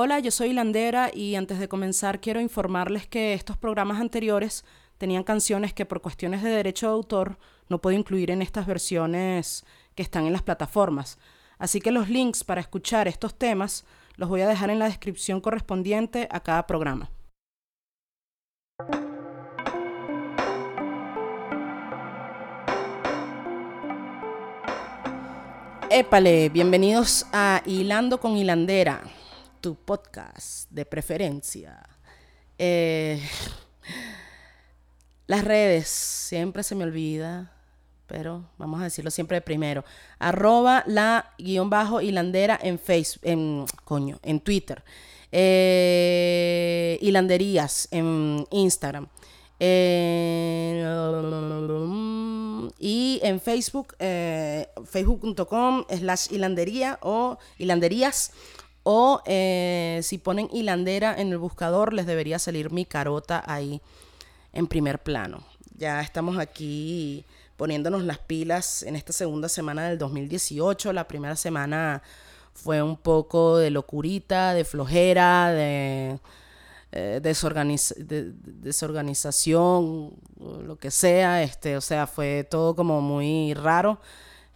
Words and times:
Hola, 0.00 0.20
yo 0.20 0.30
soy 0.30 0.52
Landera 0.52 1.10
y 1.12 1.34
antes 1.34 1.58
de 1.58 1.66
comenzar 1.66 2.20
quiero 2.20 2.40
informarles 2.40 3.08
que 3.08 3.34
estos 3.34 3.56
programas 3.56 4.00
anteriores 4.00 4.64
tenían 4.96 5.24
canciones 5.24 5.72
que 5.74 5.86
por 5.86 6.00
cuestiones 6.00 6.40
de 6.44 6.50
derecho 6.50 6.86
de 6.86 6.92
autor 6.92 7.36
no 7.68 7.80
puedo 7.80 7.98
incluir 7.98 8.30
en 8.30 8.40
estas 8.40 8.64
versiones 8.64 9.64
que 9.96 10.04
están 10.04 10.24
en 10.24 10.32
las 10.32 10.42
plataformas. 10.42 11.18
Así 11.58 11.80
que 11.80 11.90
los 11.90 12.08
links 12.08 12.44
para 12.44 12.60
escuchar 12.60 13.08
estos 13.08 13.36
temas 13.36 13.84
los 14.14 14.28
voy 14.28 14.42
a 14.42 14.46
dejar 14.46 14.70
en 14.70 14.78
la 14.78 14.84
descripción 14.84 15.40
correspondiente 15.40 16.28
a 16.30 16.38
cada 16.44 16.64
programa. 16.68 17.10
Épale, 25.90 26.50
bienvenidos 26.50 27.26
a 27.32 27.62
Hilando 27.66 28.20
con 28.20 28.36
Hilandera, 28.36 29.02
tu 29.60 29.74
podcast 29.74 30.70
de 30.70 30.84
preferencia. 30.84 31.82
Eh, 32.58 33.20
las 35.26 35.44
redes, 35.44 35.88
siempre 35.88 36.62
se 36.62 36.74
me 36.74 36.84
olvida, 36.84 37.52
pero 38.06 38.44
vamos 38.56 38.80
a 38.80 38.84
decirlo 38.84 39.10
siempre 39.10 39.40
primero. 39.40 39.84
Arroba 40.18 40.84
la 40.86 41.34
guion 41.38 41.70
bajo 41.70 42.00
hilandera 42.00 42.58
en 42.62 42.78
Facebook, 42.78 43.20
en, 43.24 43.66
coño, 43.84 44.18
en 44.22 44.40
Twitter. 44.40 44.82
Eh, 45.30 46.98
hilanderías 47.02 47.88
en 47.90 48.46
Instagram. 48.50 49.08
Eh, 49.60 50.84
y 52.78 53.20
en 53.22 53.40
Facebook, 53.40 53.96
facebook.com 53.98 55.84
slash 55.90 56.32
hilandería 56.32 56.98
o 57.02 57.38
hilanderías. 57.58 58.32
O 58.90 59.20
eh, 59.26 60.00
si 60.02 60.16
ponen 60.16 60.48
hilandera 60.50 61.14
en 61.20 61.28
el 61.28 61.36
buscador, 61.36 61.92
les 61.92 62.06
debería 62.06 62.38
salir 62.38 62.72
mi 62.72 62.86
carota 62.86 63.44
ahí 63.46 63.82
en 64.54 64.66
primer 64.66 65.02
plano. 65.02 65.44
Ya 65.76 66.00
estamos 66.00 66.38
aquí 66.38 67.26
poniéndonos 67.58 68.02
las 68.04 68.18
pilas 68.18 68.82
en 68.82 68.96
esta 68.96 69.12
segunda 69.12 69.50
semana 69.50 69.90
del 69.90 69.98
2018. 69.98 70.94
La 70.94 71.06
primera 71.06 71.36
semana 71.36 72.02
fue 72.54 72.80
un 72.80 72.96
poco 72.96 73.58
de 73.58 73.68
locurita, 73.68 74.54
de 74.54 74.64
flojera, 74.64 75.52
de 75.52 76.18
eh, 76.90 77.20
desorganización, 77.22 80.14
lo 80.64 80.76
que 80.76 80.90
sea, 80.90 81.42
este, 81.42 81.76
o 81.76 81.82
sea, 81.82 82.06
fue 82.06 82.48
todo 82.50 82.74
como 82.74 83.02
muy 83.02 83.52
raro. 83.52 84.00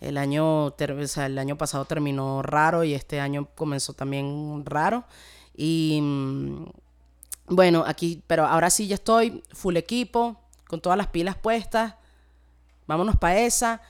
El 0.03 0.19
año, 0.19 0.75
el 0.79 1.39
año 1.39 1.57
pasado 1.57 1.85
terminó 1.85 2.43
raro 2.43 2.85
y 2.85 2.95
este 2.95 3.21
año 3.21 3.49
comenzó 3.55 3.95
también 3.95 4.65
raro. 4.67 5.05
Y 5.57 6.01
mm, 6.03 6.65
bueno, 7.47 7.85
aquí, 7.87 8.23
pero 8.27 8.47
ahora 8.47 8.71
sí 8.71 8.87
ya 8.89 8.97
estoy 8.97 9.43
full 9.53 9.77
equipo, 9.77 10.41
con 10.69 10.81
todas 10.81 10.99
las 10.99 11.09
pilas 11.09 11.37
puestas. 11.37 11.95
Vámonos 12.87 13.17
para 13.17 13.39
esa. 13.41 13.81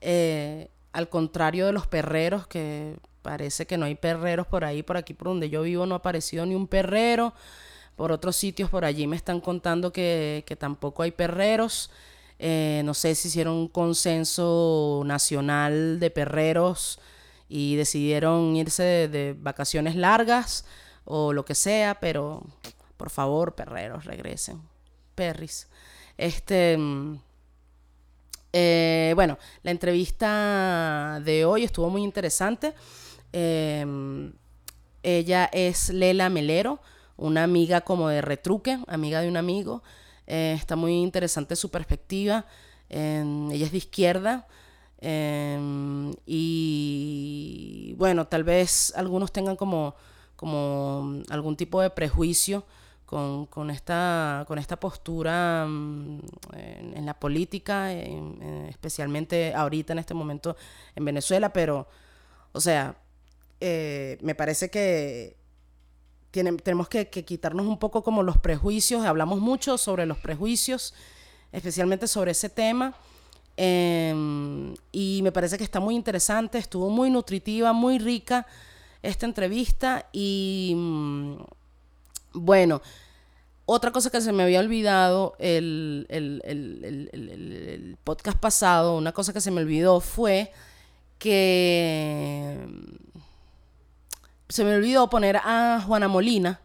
Eh, 0.00 0.70
al 0.92 1.08
contrario 1.08 1.66
de 1.66 1.72
los 1.72 1.86
perreros, 1.86 2.46
que 2.46 2.96
parece 3.22 3.66
que 3.66 3.76
no 3.76 3.86
hay 3.86 3.96
perreros 3.96 4.46
por 4.46 4.64
ahí, 4.64 4.82
por 4.82 4.96
aquí, 4.96 5.14
por 5.14 5.28
donde 5.28 5.50
yo 5.50 5.62
vivo, 5.62 5.84
no 5.84 5.94
ha 5.94 5.98
aparecido 5.98 6.46
ni 6.46 6.54
un 6.54 6.68
perrero 6.68 7.34
por 7.96 8.12
otros 8.12 8.36
sitios 8.36 8.68
por 8.70 8.84
allí 8.84 9.06
me 9.06 9.16
están 9.16 9.40
contando 9.40 9.92
que, 9.92 10.44
tampoco 10.58 11.02
hay 11.02 11.10
perreros. 11.10 11.90
Eh, 12.38 12.82
no 12.84 12.94
sé 12.94 13.14
si 13.14 13.28
hicieron 13.28 13.54
un 13.54 13.68
consenso 13.68 15.02
nacional 15.06 15.98
de 15.98 16.10
perreros 16.10 16.98
y 17.48 17.76
decidieron 17.76 18.56
irse 18.56 19.08
de, 19.08 19.34
vacaciones 19.38 19.96
largas 19.96 20.64
o 21.04 21.32
lo 21.32 21.44
que 21.44 21.54
sea, 21.54 21.98
pero 22.00 22.44
por 22.96 23.10
favor, 23.10 23.54
perreros, 23.54 24.04
regresen. 24.04 24.60
Perris. 25.14 25.68
Este. 26.18 26.78
Eh, 28.52 29.12
bueno, 29.14 29.38
la 29.62 29.70
entrevista 29.70 31.20
de 31.24 31.44
hoy 31.44 31.64
estuvo 31.64 31.90
muy 31.90 32.02
interesante. 32.02 32.74
Eh, 33.32 33.84
ella 35.02 35.48
es 35.52 35.90
Lela 35.90 36.28
Melero 36.28 36.80
una 37.16 37.44
amiga 37.44 37.80
como 37.80 38.08
de 38.08 38.20
retruque, 38.20 38.78
amiga 38.86 39.20
de 39.20 39.28
un 39.28 39.36
amigo. 39.36 39.82
Eh, 40.26 40.54
está 40.56 40.76
muy 40.76 40.94
interesante 40.94 41.56
su 41.56 41.70
perspectiva. 41.70 42.46
ella 42.88 43.66
es 43.66 43.72
de 43.72 43.78
izquierda. 43.78 44.46
Em, 44.98 46.12
y 46.24 47.94
bueno, 47.98 48.26
tal 48.26 48.44
vez 48.44 48.92
algunos 48.96 49.32
tengan 49.32 49.56
como, 49.56 49.94
como 50.36 51.22
algún 51.28 51.56
tipo 51.56 51.80
de 51.80 51.90
prejuicio 51.90 52.64
con, 53.06 53.70
esta, 53.70 54.44
con 54.48 54.58
esta 54.58 54.80
postura 54.80 55.66
mm, 55.66 56.20
en, 56.54 57.06
la 57.06 57.14
política, 57.14 57.92
especialmente 57.92 59.54
ahorita 59.54 59.92
en 59.92 60.00
este 60.00 60.14
momento 60.14 60.56
en 60.96 61.04
Venezuela, 61.04 61.52
pero, 61.52 61.86
o 62.52 62.60
sea, 62.60 62.96
eh, 63.60 64.18
me 64.22 64.34
parece 64.34 64.70
que 64.70 65.36
tenemos 66.42 66.88
que, 66.88 67.08
quitarnos 67.08 67.66
un 67.66 67.78
poco 67.78 68.02
como 68.02 68.22
los 68.22 68.38
prejuicios, 68.38 69.04
hablamos 69.04 69.40
mucho 69.40 69.78
sobre 69.78 70.06
los 70.06 70.18
prejuicios, 70.18 70.94
especialmente 71.52 72.06
sobre 72.06 72.32
ese 72.32 72.48
tema. 72.48 72.94
Em, 73.56 74.74
y 74.92 75.20
me 75.22 75.32
parece 75.32 75.56
que 75.56 75.64
está 75.64 75.80
muy 75.80 75.94
interesante, 75.94 76.58
estuvo 76.58 76.90
muy 76.90 77.10
nutritiva, 77.10 77.72
muy 77.72 77.98
rica 77.98 78.46
esta 79.02 79.26
entrevista. 79.26 80.08
Y 80.12 80.74
mm, 80.76 81.36
bueno, 82.34 82.82
otra 83.64 83.90
cosa 83.90 84.10
que 84.10 84.20
se 84.20 84.32
me 84.32 84.44
había 84.44 84.60
olvidado 84.60 85.34
el, 85.38 86.06
el, 86.08 87.96
podcast 88.04 88.38
pasado, 88.38 88.96
una 88.96 89.12
cosa 89.12 89.32
que 89.32 89.40
se 89.40 89.50
me 89.50 89.62
olvidó 89.62 90.00
fue 90.00 90.52
que 91.18 92.58
se 94.48 94.64
me 94.64 94.74
olvidó 94.74 95.10
poner 95.10 95.36
a 95.38 95.82
Juana 95.84 96.08
Molina, 96.08 96.60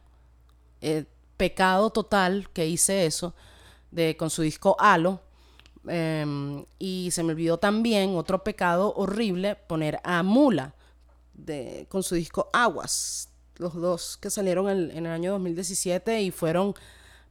eh, 0.81 1.05
pecado 1.37 1.89
total 1.89 2.49
que 2.53 2.67
hice 2.67 3.05
eso, 3.05 3.33
de, 3.89 4.15
con 4.17 4.29
su 4.29 4.43
disco 4.43 4.75
Halo. 4.79 5.21
Em, 5.87 6.63
y 6.77 7.09
se 7.11 7.23
me 7.23 7.31
olvidó 7.31 7.57
también, 7.57 8.15
otro 8.15 8.43
pecado 8.43 8.93
horrible, 8.95 9.55
poner 9.55 9.99
a 10.03 10.21
Mula 10.21 10.75
de, 11.33 11.87
con 11.89 12.03
su 12.03 12.15
disco 12.15 12.49
Aguas. 12.53 13.29
Los 13.57 13.73
dos 13.73 14.17
que 14.17 14.29
salieron 14.29 14.69
en, 14.69 14.91
en 14.91 15.05
el 15.05 15.11
año 15.11 15.31
2017 15.31 16.21
y 16.21 16.31
fueron 16.31 16.75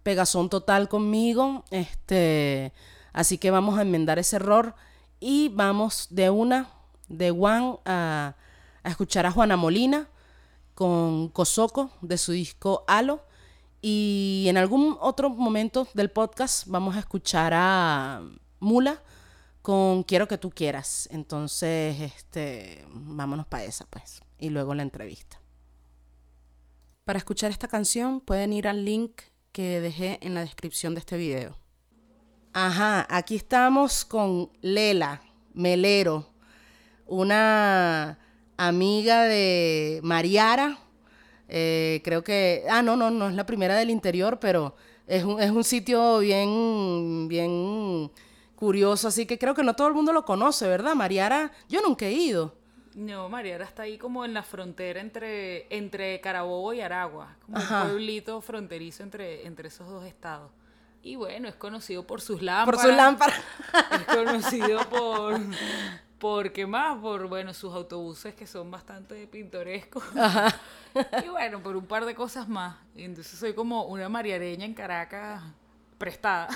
pegazón 0.03 0.49
total 0.49 0.89
conmigo. 0.89 1.65
Este, 1.71 2.73
así 3.13 3.39
que 3.39 3.53
vamos 3.53 3.79
a 3.79 3.83
enmendar 3.83 4.19
ese 4.19 4.37
error 4.37 4.75
y 5.21 5.49
vamos 5.51 6.09
de 6.11 6.31
una, 6.31 6.71
de 7.09 7.31
one, 7.31 7.79
a, 7.85 8.35
a 8.83 8.89
escuchar 8.89 9.27
a 9.27 9.31
Juana 9.31 9.57
Molina 9.57 10.09
con 10.81 11.29
Kosoko 11.29 11.91
de 12.01 12.17
su 12.17 12.33
disco 12.33 12.85
Halo. 12.89 13.23
Y 13.83 14.47
en 14.49 14.57
algún 14.57 14.97
otro 14.99 15.29
momento 15.29 15.87
del 15.93 16.11
podcast 16.11 16.67
vamos 16.69 16.97
a 16.97 17.01
escuchar 17.01 17.53
a 17.55 18.23
Mula 18.61 19.03
con 19.61 20.05
Quiero 20.05 20.27
que 20.27 20.39
tú 20.39 20.49
quieras. 20.49 21.07
Entonces, 21.13 22.01
este, 22.01 22.87
vámonos 22.89 23.47
para 23.47 23.65
esa, 23.65 23.85
pues. 23.91 24.23
Y 24.39 24.49
luego 24.49 24.75
la 24.75 24.83
entrevista. 24.83 25.39
Para 27.05 27.19
escuchar 27.19 27.51
esta 27.51 27.69
canción 27.69 28.23
pueden 28.23 28.55
ir 28.55 28.67
al 28.67 28.83
link 28.83 29.21
que 29.53 29.83
dejé 29.83 30.19
en 30.23 30.33
la 30.33 30.41
descripción 30.41 30.95
de 30.95 31.01
este 31.01 31.19
video. 31.19 31.59
Ajá, 32.55 33.07
aquí 33.11 33.37
estamos 33.37 34.07
con 34.07 34.51
Lela 34.63 35.21
Melero, 35.53 36.31
una 37.05 38.19
amiga 38.69 39.25
de 39.25 40.01
Mariara. 40.03 40.79
Eh, 41.49 42.01
creo 42.05 42.23
que, 42.23 42.65
ah, 42.71 42.83
no, 42.83 42.97
no, 42.97 43.11
no 43.11 43.29
es 43.29 43.35
la 43.35 43.47
primera 43.47 43.75
del 43.75 43.91
interior, 43.91 44.39
pero 44.39 44.75
es 45.07 45.25
un, 45.25 45.41
es 45.41 45.51
un 45.51 45.65
sitio 45.65 46.19
bien, 46.21 47.27
bien 47.29 48.11
curioso, 48.55 49.09
así 49.09 49.27
que 49.27 49.39
creo 49.39 49.55
que 49.55 49.63
no 49.63 49.75
todo 49.75 49.89
el 49.89 49.95
mundo 49.95 50.13
lo 50.13 50.25
conoce, 50.25 50.69
¿verdad? 50.69 50.95
Mariara, 50.95 51.51
yo 51.69 51.81
nunca 51.81 52.07
he 52.07 52.13
ido. 52.13 52.55
No, 52.95 53.29
Mariara 53.29 53.65
está 53.65 53.85
ahí 53.85 53.97
como 53.97 54.25
en 54.25 54.35
la 54.35 54.43
frontera 54.43 55.01
entre, 55.01 55.67
entre 55.75 56.21
Carabobo 56.21 56.75
y 56.75 56.81
Aragua, 56.81 57.37
como 57.47 57.59
un 57.59 57.67
pueblito 57.67 58.41
fronterizo 58.41 59.03
entre, 59.03 59.47
entre 59.47 59.69
esos 59.69 59.89
dos 59.89 60.05
estados. 60.05 60.51
Y 61.03 61.17
bueno, 61.17 61.49
es 61.49 61.55
conocido 61.55 62.07
por 62.07 62.21
sus 62.21 62.43
lámparas. 62.43 62.81
Por 62.81 62.91
sus 62.91 62.97
lámparas. 62.97 63.41
Es 63.93 64.15
conocido 64.15 64.81
por, 64.91 65.41
por 66.21 66.53
qué 66.53 66.67
más, 66.67 66.99
por 66.99 67.27
bueno, 67.27 67.53
sus 67.55 67.75
autobuses 67.75 68.35
que 68.35 68.47
son 68.47 68.71
bastante 68.71 69.27
pintorescos. 69.27 70.05
y 71.25 71.29
bueno, 71.29 71.63
por 71.63 71.77
un 71.77 71.87
par 71.87 72.05
de 72.05 72.15
cosas 72.15 72.47
más. 72.47 72.77
Y 72.95 73.05
entonces 73.05 73.39
soy 73.39 73.55
como 73.55 73.85
una 73.85 74.09
mariareña 74.09 74.67
en 74.67 74.75
Caracas 74.75 75.43
prestada. 75.97 76.49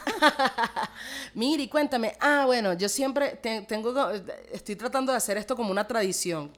Miri, 1.34 1.69
cuéntame. 1.69 2.14
Ah, 2.20 2.44
bueno, 2.44 2.75
yo 2.75 2.88
siempre 2.90 3.38
tengo, 3.66 4.11
estoy 4.52 4.76
tratando 4.76 5.12
de 5.12 5.19
hacer 5.19 5.38
esto 5.38 5.56
como 5.56 5.70
una 5.70 5.87
tradición. 5.87 6.52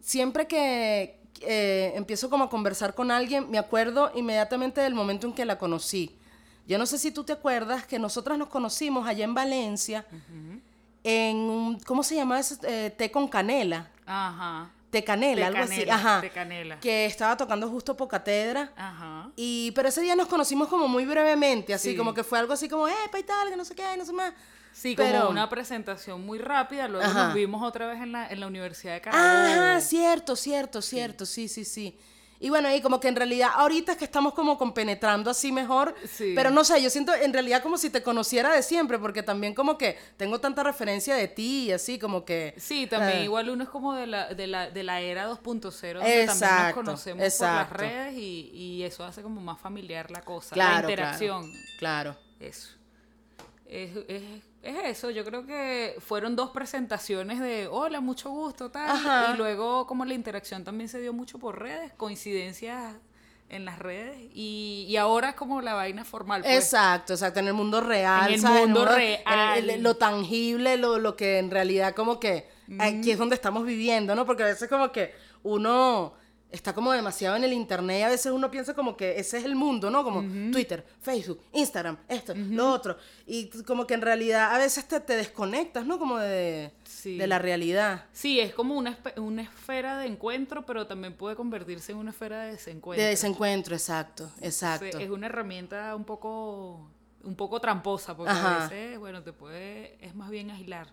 Siempre 0.00 0.48
que 0.48 1.20
eh, 1.40 1.92
empiezo 1.94 2.28
como 2.28 2.44
a 2.44 2.50
conversar 2.50 2.94
con 2.94 3.12
alguien, 3.12 3.48
me 3.48 3.58
acuerdo 3.58 4.10
inmediatamente 4.14 4.80
del 4.80 4.94
momento 4.94 5.28
en 5.28 5.32
que 5.32 5.44
la 5.44 5.56
conocí. 5.56 6.18
Yo 6.66 6.78
no 6.78 6.86
sé 6.86 6.98
si 6.98 7.12
tú 7.12 7.22
te 7.22 7.32
acuerdas 7.32 7.86
que 7.86 7.98
nosotras 7.98 8.38
nos 8.38 8.48
conocimos 8.48 9.06
allá 9.06 9.24
en 9.24 9.34
Valencia 9.34 10.04
en 11.04 11.36
un, 11.36 11.78
¿cómo 11.80 12.02
se 12.02 12.16
llama 12.16 12.40
ese? 12.40 12.56
Eh, 12.64 12.90
té 12.90 13.10
con 13.10 13.28
canela. 13.28 13.88
Ajá. 14.06 14.70
Té 14.90 15.02
canela, 15.04 15.48
algo 15.48 15.62
así. 15.62 15.88
Ajá. 15.88 16.20
té 16.20 16.30
canela. 16.30 16.78
Que 16.80 17.04
estaba 17.04 17.36
tocando 17.36 17.68
justo 17.68 17.96
por 17.96 18.08
catedra. 18.08 18.72
Ajá. 18.76 19.30
Y, 19.36 19.72
pero 19.72 19.88
ese 19.88 20.00
día 20.00 20.14
nos 20.16 20.28
conocimos 20.28 20.68
como 20.68 20.86
muy 20.88 21.04
brevemente, 21.04 21.74
así 21.74 21.90
Sí. 21.90 21.96
como 21.96 22.14
que 22.14 22.24
fue 22.24 22.38
algo 22.38 22.52
así 22.52 22.68
como, 22.68 22.88
eh, 22.88 22.92
y 23.18 23.22
tal, 23.22 23.50
que 23.50 23.56
no 23.56 23.64
sé 23.64 23.74
qué, 23.74 23.96
no 23.96 24.04
sé 24.04 24.12
más. 24.12 24.32
Sí, 24.72 24.94
Pero- 24.96 25.18
como 25.20 25.30
una 25.30 25.48
presentación 25.48 26.24
muy 26.26 26.38
rápida. 26.38 26.88
Luego 26.88 27.06
Ajá. 27.06 27.26
nos 27.26 27.34
vimos 27.34 27.62
otra 27.62 27.86
vez 27.86 28.00
en 28.00 28.10
la, 28.12 28.28
en 28.28 28.40
la 28.40 28.46
Universidad 28.48 28.94
de 28.94 29.00
Carabobo. 29.00 29.28
Ah, 29.76 29.80
cierto, 29.80 30.34
cierto, 30.36 30.82
cierto, 30.82 31.26
sí, 31.26 31.46
sí, 31.48 31.64
sí. 31.64 31.96
Y 32.40 32.50
bueno, 32.50 32.68
ahí 32.68 32.82
como 32.82 33.00
que 33.00 33.08
en 33.08 33.16
realidad 33.16 33.50
ahorita 33.54 33.92
es 33.92 33.98
que 33.98 34.04
estamos 34.04 34.34
como 34.34 34.58
compenetrando 34.58 35.30
así 35.30 35.50
mejor, 35.52 35.94
Sí. 36.08 36.32
pero 36.34 36.50
no 36.50 36.64
sé, 36.64 36.82
yo 36.82 36.90
siento 36.90 37.14
en 37.14 37.32
realidad 37.32 37.62
como 37.62 37.78
si 37.78 37.88
te 37.90 38.02
conociera 38.02 38.52
de 38.52 38.62
siempre, 38.62 38.98
porque 38.98 39.22
también 39.22 39.54
como 39.54 39.78
que 39.78 39.96
tengo 40.16 40.40
tanta 40.40 40.62
referencia 40.62 41.14
de 41.14 41.28
ti 41.28 41.66
y 41.68 41.72
así 41.72 41.98
como 41.98 42.24
que... 42.24 42.54
Sí, 42.58 42.86
también 42.86 43.18
eh, 43.18 43.24
igual 43.24 43.48
uno 43.50 43.62
es 43.64 43.70
como 43.70 43.94
de 43.94 44.06
la, 44.06 44.34
de 44.34 44.46
la, 44.46 44.68
de 44.70 44.82
la 44.82 45.00
era 45.00 45.28
2.0, 45.30 45.94
donde 45.94 46.26
también 46.26 46.50
nos 46.64 46.72
conocemos 46.74 47.34
por 47.34 47.46
las 47.46 47.70
redes 47.70 48.14
y, 48.14 48.50
y 48.52 48.82
eso 48.82 49.04
hace 49.04 49.22
como 49.22 49.40
más 49.40 49.58
familiar 49.60 50.10
la 50.10 50.20
cosa, 50.22 50.54
Claro, 50.54 50.72
la 50.72 50.78
claro, 50.80 50.90
interacción. 50.90 51.52
Claro. 51.78 52.16
Eso. 52.40 52.68
Es, 53.66 53.90
es, 54.08 54.22
es 54.64 54.76
eso, 54.98 55.10
yo 55.10 55.24
creo 55.24 55.46
que 55.46 55.94
fueron 56.00 56.34
dos 56.36 56.50
presentaciones 56.50 57.38
de 57.40 57.68
hola, 57.70 58.00
mucho 58.00 58.30
gusto, 58.30 58.70
tal. 58.70 58.88
Ajá. 58.90 59.32
Y 59.34 59.36
luego 59.36 59.86
como 59.86 60.04
la 60.04 60.14
interacción 60.14 60.64
también 60.64 60.88
se 60.88 61.00
dio 61.00 61.12
mucho 61.12 61.38
por 61.38 61.58
redes, 61.60 61.92
coincidencias 61.96 62.94
en 63.50 63.64
las 63.66 63.78
redes. 63.78 64.16
Y, 64.32 64.86
y 64.88 64.96
ahora 64.96 65.30
es 65.30 65.34
como 65.34 65.60
la 65.60 65.74
vaina 65.74 66.04
formal. 66.04 66.42
pues. 66.42 66.54
Exacto, 66.56 67.12
exacto, 67.12 67.40
en 67.40 67.48
el 67.48 67.54
mundo 67.54 67.80
real. 67.80 68.28
En 68.28 68.34
el 68.34 68.40
¿sabes? 68.40 68.62
mundo 68.62 68.82
En 68.82 68.96
real. 68.96 69.58
en 69.58 69.70
el- 69.70 69.82
lo 69.82 69.96
tangible, 69.96 70.76
lo, 70.76 70.98
lo 70.98 71.14
que 71.16 71.38
en 71.38 71.50
realidad 71.50 71.94
como 71.94 72.18
que 72.18 72.48
aquí 72.78 73.10
es 73.10 73.18
donde 73.18 73.34
estamos 73.34 73.64
viviendo, 73.66 74.14
¿no? 74.14 74.24
Porque 74.26 74.42
a 74.44 74.46
veces 74.46 74.68
como 74.68 74.90
que 74.90 75.12
uno 75.42 76.14
está 76.54 76.72
como 76.72 76.92
demasiado 76.92 77.36
en 77.36 77.44
el 77.44 77.52
internet 77.52 78.00
y 78.00 78.02
a 78.02 78.08
veces 78.08 78.32
uno 78.32 78.50
piensa 78.50 78.74
como 78.74 78.96
que 78.96 79.18
ese 79.18 79.38
es 79.38 79.44
el 79.44 79.56
mundo, 79.56 79.90
¿no? 79.90 80.04
Como 80.04 80.22
Twitter, 80.52 80.86
Facebook, 81.00 81.40
Instagram, 81.52 81.96
esto, 82.08 82.32
lo 82.34 82.70
otro. 82.70 82.96
Y 83.26 83.48
como 83.66 83.86
que 83.86 83.94
en 83.94 84.00
realidad 84.02 84.54
a 84.54 84.58
veces 84.58 84.86
te, 84.86 85.00
te 85.00 85.16
desconectas, 85.16 85.84
¿no? 85.86 85.98
Como 85.98 86.18
de, 86.18 86.72
Sí. 86.84 87.16
de 87.18 87.26
la 87.26 87.38
realidad. 87.38 88.06
Sí, 88.12 88.40
es 88.40 88.54
como 88.54 88.74
una, 88.76 88.96
una 89.16 89.42
esfera 89.42 89.98
de 89.98 90.06
encuentro, 90.06 90.64
pero 90.64 90.86
también 90.86 91.14
puede 91.14 91.36
convertirse 91.36 91.92
en 91.92 91.98
una 91.98 92.10
esfera 92.10 92.42
de 92.44 92.52
desencuentro. 92.52 93.02
De 93.02 93.10
desencuentro, 93.10 93.74
exacto, 93.74 94.30
exacto. 94.40 94.98
Es 94.98 95.10
una 95.10 95.26
herramienta 95.26 95.94
un 95.96 96.04
poco, 96.04 96.88
un 97.24 97.34
poco 97.36 97.60
tramposa, 97.60 98.16
porque 98.16 98.32
Ajá. 98.32 98.64
a 98.64 98.68
veces, 98.68 98.98
bueno, 98.98 99.22
te 99.22 99.32
puede, 99.32 99.96
es 100.04 100.14
más 100.14 100.30
bien 100.30 100.50
aislar 100.50 100.86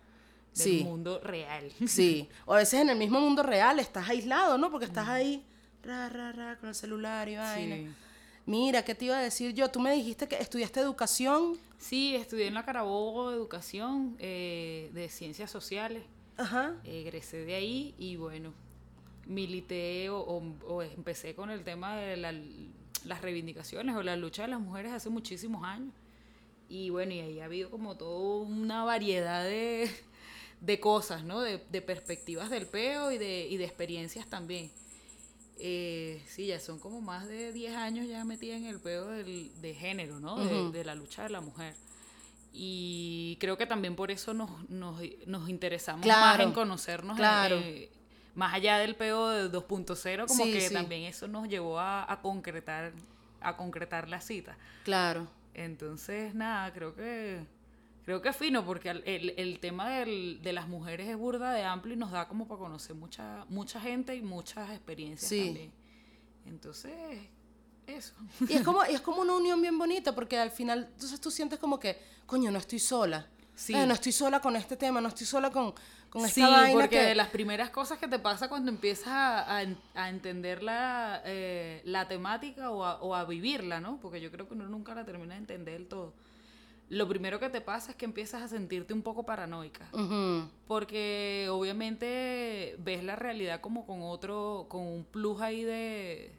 del 0.54 0.64
Sí. 0.64 0.84
mundo 0.84 1.18
real. 1.24 1.72
Sí, 1.86 2.28
o 2.44 2.52
a 2.52 2.58
veces 2.58 2.80
en 2.80 2.90
el 2.90 2.98
mismo 2.98 3.18
mundo 3.20 3.42
real 3.42 3.78
estás 3.78 4.10
aislado, 4.10 4.58
¿no? 4.58 4.70
Porque 4.70 4.84
estás 4.84 5.08
ahí, 5.08 5.42
ra, 5.82 6.08
ra, 6.08 6.32
ra, 6.32 6.56
con 6.58 6.68
el 6.68 6.74
celular 6.74 7.28
y 7.28 7.36
vaina. 7.36 7.76
Sí. 7.76 7.88
Mira, 8.46 8.84
¿qué 8.84 8.94
te 8.94 9.04
iba 9.04 9.18
a 9.18 9.22
decir 9.22 9.54
yo? 9.54 9.70
Tú 9.70 9.78
me 9.80 9.92
dijiste 9.92 10.26
que 10.28 10.36
estudiaste 10.36 10.80
educación. 10.80 11.56
Sí, 11.78 12.16
estudié 12.16 12.46
en 12.48 12.54
la 12.54 12.64
Carabobo 12.64 13.30
Educación 13.32 14.16
eh, 14.18 14.90
de 14.94 15.08
Ciencias 15.08 15.50
Sociales. 15.50 16.02
Ajá. 16.36 16.74
Egresé 16.84 17.44
de 17.44 17.54
ahí 17.54 17.94
y 17.98 18.16
bueno, 18.16 18.52
milité 19.26 20.10
o, 20.10 20.18
o- 20.20 20.54
o 20.66 20.82
empecé 20.82 21.34
con 21.34 21.50
el 21.50 21.62
tema 21.62 21.96
de 21.96 22.16
la- 22.16 22.34
las 23.04 23.20
reivindicaciones 23.22 23.94
o 23.96 24.02
la 24.02 24.16
lucha 24.16 24.42
de 24.42 24.48
las 24.48 24.60
mujeres 24.60 24.92
hace 24.92 25.08
muchísimos 25.10 25.64
años. 25.64 25.92
Y 26.68 26.90
bueno, 26.90 27.12
y 27.12 27.20
ahí 27.20 27.40
ha 27.40 27.44
habido 27.44 27.70
como 27.70 27.96
toda 27.96 28.42
una 28.46 28.84
variedad 28.84 29.44
de, 29.44 29.90
de 30.60 30.80
cosas, 30.80 31.22
¿no? 31.24 31.40
De, 31.40 31.62
de 31.70 31.82
perspectivas 31.82 32.48
del 32.50 32.66
peo 32.66 33.12
y 33.12 33.18
de, 33.18 33.46
y 33.48 33.56
de 33.56 33.64
experiencias 33.64 34.26
también. 34.28 34.70
Eh, 35.64 36.20
sí, 36.26 36.46
ya 36.46 36.58
son 36.58 36.80
como 36.80 37.00
más 37.00 37.28
de 37.28 37.52
10 37.52 37.76
años 37.76 38.08
ya 38.08 38.24
metida 38.24 38.56
en 38.56 38.64
el 38.66 38.80
peo 38.80 39.06
del, 39.06 39.52
de 39.60 39.74
género, 39.74 40.18
¿no? 40.18 40.36
De- 40.44 40.76
de, 40.76 40.84
la 40.84 40.96
lucha 40.96 41.22
de 41.22 41.28
la 41.28 41.40
mujer. 41.40 41.76
Y 42.52 43.36
creo 43.40 43.56
que 43.56 43.64
también 43.66 43.94
por 43.94 44.10
eso 44.10 44.34
nos, 44.34 44.68
nos, 44.68 45.00
nos 45.26 45.48
interesamos 45.48 46.04
más 46.04 46.16
Claro, 46.16 46.42
en 46.42 46.52
conocernos, 46.52 47.16
claro. 47.16 47.56
eh, 47.60 47.90
más 48.34 48.54
allá 48.54 48.78
del 48.78 48.96
peo 48.96 49.28
de 49.28 49.50
2.0, 49.50 50.26
como 50.26 50.44
Sí, 50.44 50.52
que 50.52 50.68
sí. 50.68 50.74
también 50.74 51.02
eso 51.02 51.28
nos 51.28 51.48
llevó 51.48 51.78
a, 51.78 52.10
a 52.12 52.20
concretar 52.20 52.92
a 53.40 53.56
concretar 53.56 54.08
la 54.08 54.20
cita. 54.20 54.56
Claro. 54.84 55.26
Entonces, 55.54 56.34
nada, 56.34 56.72
creo 56.72 56.94
que 56.94 57.44
creo 58.04 58.20
que 58.22 58.28
es 58.30 58.36
fino 58.36 58.64
porque 58.64 58.90
el, 58.90 59.34
el 59.36 59.58
tema 59.60 59.88
del- 59.90 60.40
de 60.42 60.52
las 60.52 60.68
mujeres 60.68 61.08
es 61.08 61.16
burda 61.16 61.52
de 61.52 61.64
amplio 61.64 61.94
y 61.94 61.96
nos 61.98 62.10
da 62.10 62.28
como 62.28 62.46
para 62.48 62.58
conocer 62.60 62.94
mucha 62.96 63.44
mucha 63.48 63.80
gente 63.80 64.14
y 64.16 64.22
muchas 64.22 64.70
experiencias 64.70 65.28
Sí. 65.28 65.44
también. 65.46 65.72
Entonces, 66.46 66.92
eso. 67.86 68.14
Y 68.48 68.54
es 68.54 68.62
como, 68.62 68.80
y 68.90 68.94
es 68.94 69.00
como 69.00 69.22
una 69.22 69.34
unión 69.34 69.60
bien 69.60 69.78
bonita, 69.78 70.14
porque 70.14 70.38
al 70.38 70.50
final, 70.50 70.88
entonces 70.92 71.20
tú 71.20 71.30
sientes 71.30 71.58
como 71.58 71.78
que, 71.78 71.98
coño, 72.26 72.50
no 72.50 72.58
estoy 72.58 72.78
sola. 72.78 73.26
Sí. 73.54 73.74
Eh, 73.74 73.86
no 73.86 73.94
estoy 73.94 74.12
sola 74.12 74.40
con 74.40 74.56
este 74.56 74.76
tema, 74.76 75.00
no 75.00 75.08
estoy 75.08 75.26
sola 75.26 75.50
con, 75.50 75.74
con 76.08 76.22
esta 76.24 76.34
Sí, 76.34 76.40
vaina 76.40 76.72
porque 76.72 76.88
que... 76.96 77.02
de 77.02 77.14
las 77.14 77.28
primeras 77.28 77.68
cosas 77.70 77.98
que 77.98 78.08
te 78.08 78.18
pasa 78.18 78.48
cuando 78.48 78.70
empiezas 78.70 79.08
a, 79.08 79.56
a 79.56 79.62
en- 79.62 79.78
a 79.94 80.08
entender 80.08 80.62
la, 80.62 81.20
eh, 81.24 81.82
la 81.84 82.08
temática 82.08 82.70
o 82.70 82.82
a, 82.84 83.00
o 83.02 83.14
a 83.14 83.24
vivirla, 83.24 83.78
¿no? 83.80 83.98
Porque 84.00 84.20
yo 84.20 84.30
creo 84.30 84.48
que 84.48 84.54
uno 84.54 84.66
nunca 84.68 84.94
la 84.94 85.04
termina 85.04 85.34
de 85.34 85.40
entender 85.40 85.74
del 85.78 85.86
todo. 85.86 86.14
Lo 86.92 87.08
primero 87.08 87.40
que 87.40 87.48
te 87.48 87.62
pasa 87.62 87.92
es 87.92 87.96
que 87.96 88.04
empiezas 88.04 88.42
a 88.42 88.48
sentirte 88.48 88.92
un 88.92 89.00
poco 89.00 89.24
paranoica. 89.24 89.88
Porque 90.68 91.48
obviamente 91.50 92.76
ves 92.80 93.02
la 93.02 93.16
realidad 93.16 93.62
como 93.62 93.86
con 93.86 94.02
otro, 94.02 94.66
con 94.68 94.82
un 94.82 95.04
plus 95.04 95.40
ahí 95.40 95.64
de... 95.64 96.34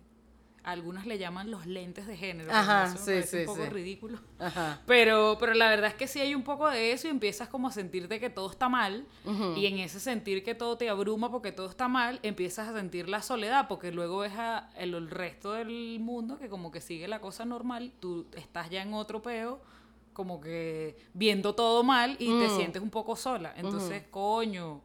Algunas 0.64 1.08
le 1.08 1.18
llaman 1.18 1.50
los 1.50 1.66
lentes 1.66 2.06
de 2.06 2.16
género. 2.16 2.52
Ajá, 2.54 2.86
eso 2.86 3.04
sí, 3.04 3.24
sí, 3.24 3.38
un 3.38 3.46
poco 3.48 3.64
sí. 3.64 3.70
ridículo. 3.70 4.20
Ajá. 4.38 4.80
Pero, 4.86 5.38
pero 5.40 5.56
la 5.56 5.68
verdad 5.70 5.90
es 5.90 5.96
que 5.96 6.08
sí 6.08 6.20
hay 6.20 6.36
un 6.36 6.44
poco 6.44 6.70
de 6.70 6.92
eso 6.92 7.08
y 7.08 7.10
empiezas 7.10 7.50
como 7.50 7.68
a 7.68 7.72
sentirte 7.72 8.20
que 8.20 8.30
todo 8.30 8.50
está 8.52 8.70
mal. 8.70 9.08
Y 9.58 9.66
en 9.66 9.80
ese 9.80 10.00
sentir 10.00 10.44
que 10.44 10.54
todo 10.54 10.78
te 10.78 10.88
abruma 10.88 11.32
porque 11.32 11.52
todo 11.52 11.68
está 11.68 11.88
mal, 11.88 12.20
empiezas 12.22 12.68
a 12.68 12.74
sentir 12.74 13.10
la 13.10 13.24
soledad 13.24 13.68
porque 13.68 13.92
luego 13.92 14.20
ves 14.20 14.34
a 14.38 14.70
el, 14.78 14.94
el 14.94 15.10
resto 15.10 15.54
del 15.54 16.00
mundo 16.00 16.38
que 16.38 16.48
como 16.48 16.72
que 16.72 16.80
sigue 16.80 17.08
la 17.08 17.20
cosa 17.20 17.44
normal, 17.44 17.92
tú 18.00 18.28
estás 18.38 18.70
ya 18.70 18.84
en 18.84 18.94
otro 18.94 19.24
peo, 19.24 19.60
como 20.14 20.40
que 20.40 20.96
viendo 21.14 21.54
todo 21.56 21.84
mal 21.84 22.16
y 22.20 22.28
te 22.40 22.48
Mm. 22.48 22.56
sientes 22.56 22.82
un 22.82 22.90
poco 22.90 23.16
sola. 23.16 23.54
Entonces, 23.58 24.04
coño, 24.10 24.82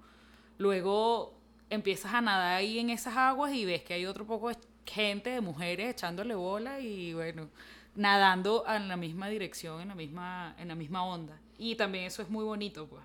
luego 0.58 1.34
empiezas 1.70 2.14
a 2.14 2.20
nadar 2.20 2.56
ahí 2.56 2.78
en 2.78 2.90
esas 2.90 3.16
aguas 3.16 3.52
y 3.52 3.64
ves 3.64 3.82
que 3.82 3.94
hay 3.94 4.06
otro 4.06 4.26
poco 4.26 4.48
de 4.48 4.56
gente, 4.86 5.30
de 5.30 5.40
mujeres 5.40 5.90
echándole 5.90 6.34
bola 6.34 6.80
y 6.80 7.12
bueno, 7.14 7.48
nadando 7.94 8.64
en 8.66 8.88
la 8.88 8.96
misma 8.96 9.28
dirección, 9.28 9.80
en 9.82 9.88
la 9.88 9.94
misma, 9.94 10.54
en 10.58 10.68
la 10.68 10.74
misma 10.74 11.04
onda. 11.04 11.38
Y 11.58 11.74
también 11.74 12.04
eso 12.04 12.22
es 12.22 12.30
muy 12.30 12.44
bonito, 12.44 12.86
pues. 12.86 13.02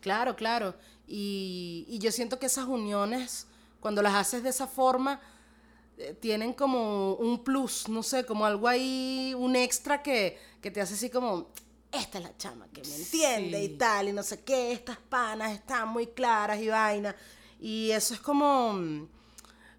Claro, 0.00 0.36
claro. 0.36 0.74
Y, 1.08 1.86
y 1.88 1.98
yo 1.98 2.12
siento 2.12 2.38
que 2.38 2.46
esas 2.46 2.66
uniones, 2.66 3.48
cuando 3.80 4.00
las 4.02 4.14
haces 4.14 4.42
de 4.42 4.50
esa 4.50 4.66
forma, 4.66 5.20
eh, 5.96 6.14
tienen 6.20 6.52
como 6.52 7.14
un 7.14 7.42
plus, 7.42 7.88
no 7.88 8.02
sé, 8.02 8.24
como 8.26 8.44
algo 8.46 8.68
ahí, 8.68 9.34
un 9.36 9.56
extra 9.56 10.02
que, 10.02 10.38
que 10.60 10.70
te 10.70 10.80
hace 10.80 10.94
así 10.94 11.08
como, 11.10 11.48
esta 11.94 12.18
es 12.18 12.24
la 12.24 12.36
chama 12.36 12.66
que 12.72 12.82
me 12.82 12.94
entiende 12.96 13.58
Sí. 13.58 13.64
y 13.64 13.68
tal, 13.78 14.08
y 14.08 14.12
no 14.12 14.22
sé 14.22 14.42
qué, 14.42 14.72
estas 14.72 14.96
panas 14.98 15.52
están 15.52 15.88
muy 15.88 16.08
claras 16.08 16.60
y 16.60 16.68
vaina. 16.68 17.14
Y 17.60 17.90
eso 17.90 18.14
es 18.14 18.20
como, 18.20 18.72
mm, 18.74 19.08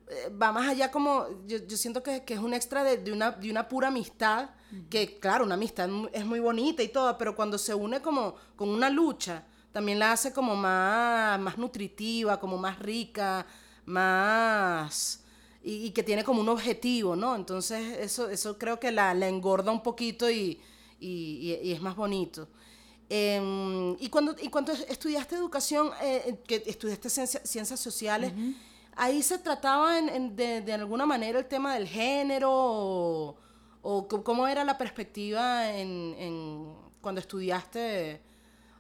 eh, 0.10 0.30
va 0.42 0.52
más 0.52 0.68
allá 0.68 0.92
como, 0.92 1.28
yo, 1.48 1.58
yo 1.68 1.78
siento 1.78 2.02
que, 2.04 2.24
que 2.24 2.34
es 2.36 2.40
un 2.40 2.54
extra 2.54 2.84
de, 2.84 2.98
de 2.98 3.12
una, 3.12 3.32
de 3.32 3.50
una 3.52 3.68
pura 3.68 3.88
amistad, 3.90 4.50
que 4.90 5.20
claro, 5.20 5.46
una 5.46 5.54
amistad 5.56 5.90
es 6.12 6.26
muy 6.26 6.40
bonita 6.40 6.84
y 6.84 6.90
todo, 6.90 7.18
pero 7.18 7.36
cuando 7.36 7.58
se 7.58 7.74
une 7.74 8.02
como 8.02 8.36
con 8.58 8.70
una 8.70 8.90
lucha, 8.90 9.44
también 9.72 10.00
la 10.00 10.12
hace 10.12 10.34
como 10.34 10.56
más, 10.56 11.40
más 11.40 11.58
nutritiva, 11.58 12.40
como 12.40 12.58
más 12.58 12.80
rica, 12.80 13.46
más... 13.86 15.22
Y, 15.64 15.88
y 15.88 15.92
que 15.92 16.04
tiene 16.04 16.24
como 16.24 16.42
un 16.42 16.50
objetivo, 16.50 17.16
¿no? 17.16 17.36
Entonces 17.36 17.98
eso, 18.00 18.30
eso 18.30 18.58
creo 18.60 18.80
que 18.80 18.92
la, 18.92 19.14
la 19.16 19.28
engorda 19.28 19.72
un 19.72 19.82
poquito 19.82 20.30
y, 20.30 20.62
y- 21.00 21.58
y- 21.62 21.70
y 21.70 21.72
es 21.74 21.82
más 21.82 21.96
bonito. 21.96 22.48
Em, 23.10 23.96
y 24.00 24.10
cuando, 24.10 24.36
y 24.42 24.50
cuando 24.50 24.72
estudiaste 24.72 25.36
educación, 25.36 25.92
eh, 26.02 26.40
que 26.48 26.64
estudiaste 26.66 27.10
ciencia- 27.10 27.42
ciencias 27.46 27.80
sociales, 27.80 28.34
ahí 28.96 29.22
se 29.22 29.38
trataba 29.38 30.00
en- 30.00 30.10
en- 30.10 30.36
de, 30.36 30.62
de 30.62 30.74
alguna 30.74 31.06
manera 31.06 31.38
el 31.40 31.46
tema 31.46 31.76
del 31.76 31.88
género 31.88 32.50
o, 32.52 33.38
o 33.84 34.08
cómo 34.08 34.48
era 34.48 34.64
la 34.64 34.78
perspectiva 34.78 35.72
en, 35.72 36.16
en 36.18 36.76
cuando 37.02 37.22
estudiaste. 37.22 38.22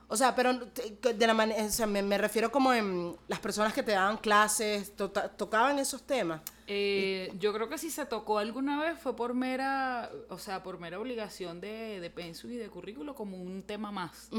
O 0.07 0.15
sea, 0.17 0.33
pero 0.35 0.53
de 0.53 1.27
la 1.27 1.33
manera, 1.33 1.63
o 1.65 1.69
sea, 1.69 1.85
me, 1.87 2.01
me 2.01 2.17
refiero 2.17 2.51
como 2.51 2.73
en 2.73 3.15
las 3.27 3.39
personas 3.39 3.73
que 3.73 3.83
te 3.83 3.91
daban 3.91 4.17
clases, 4.17 4.95
to- 4.95 5.11
tocaban 5.11 5.77
esos 5.79 6.01
temas. 6.03 6.41
Eh, 6.67 7.31
yo 7.39 7.53
creo 7.53 7.69
que 7.69 7.77
si 7.77 7.91
se 7.91 8.05
tocó 8.05 8.39
alguna 8.39 8.81
vez 8.81 8.97
fue 8.99 9.15
por 9.15 9.33
mera, 9.33 10.11
o 10.29 10.37
sea, 10.37 10.63
por 10.63 10.79
mera 10.79 10.99
obligación 10.99 11.61
de, 11.61 11.99
de 11.99 12.09
pensum 12.09 12.51
y 12.51 12.55
de 12.55 12.69
currículo 12.69 13.13
como 13.13 13.37
un 13.37 13.63
tema 13.63 13.91
más. 13.91 14.29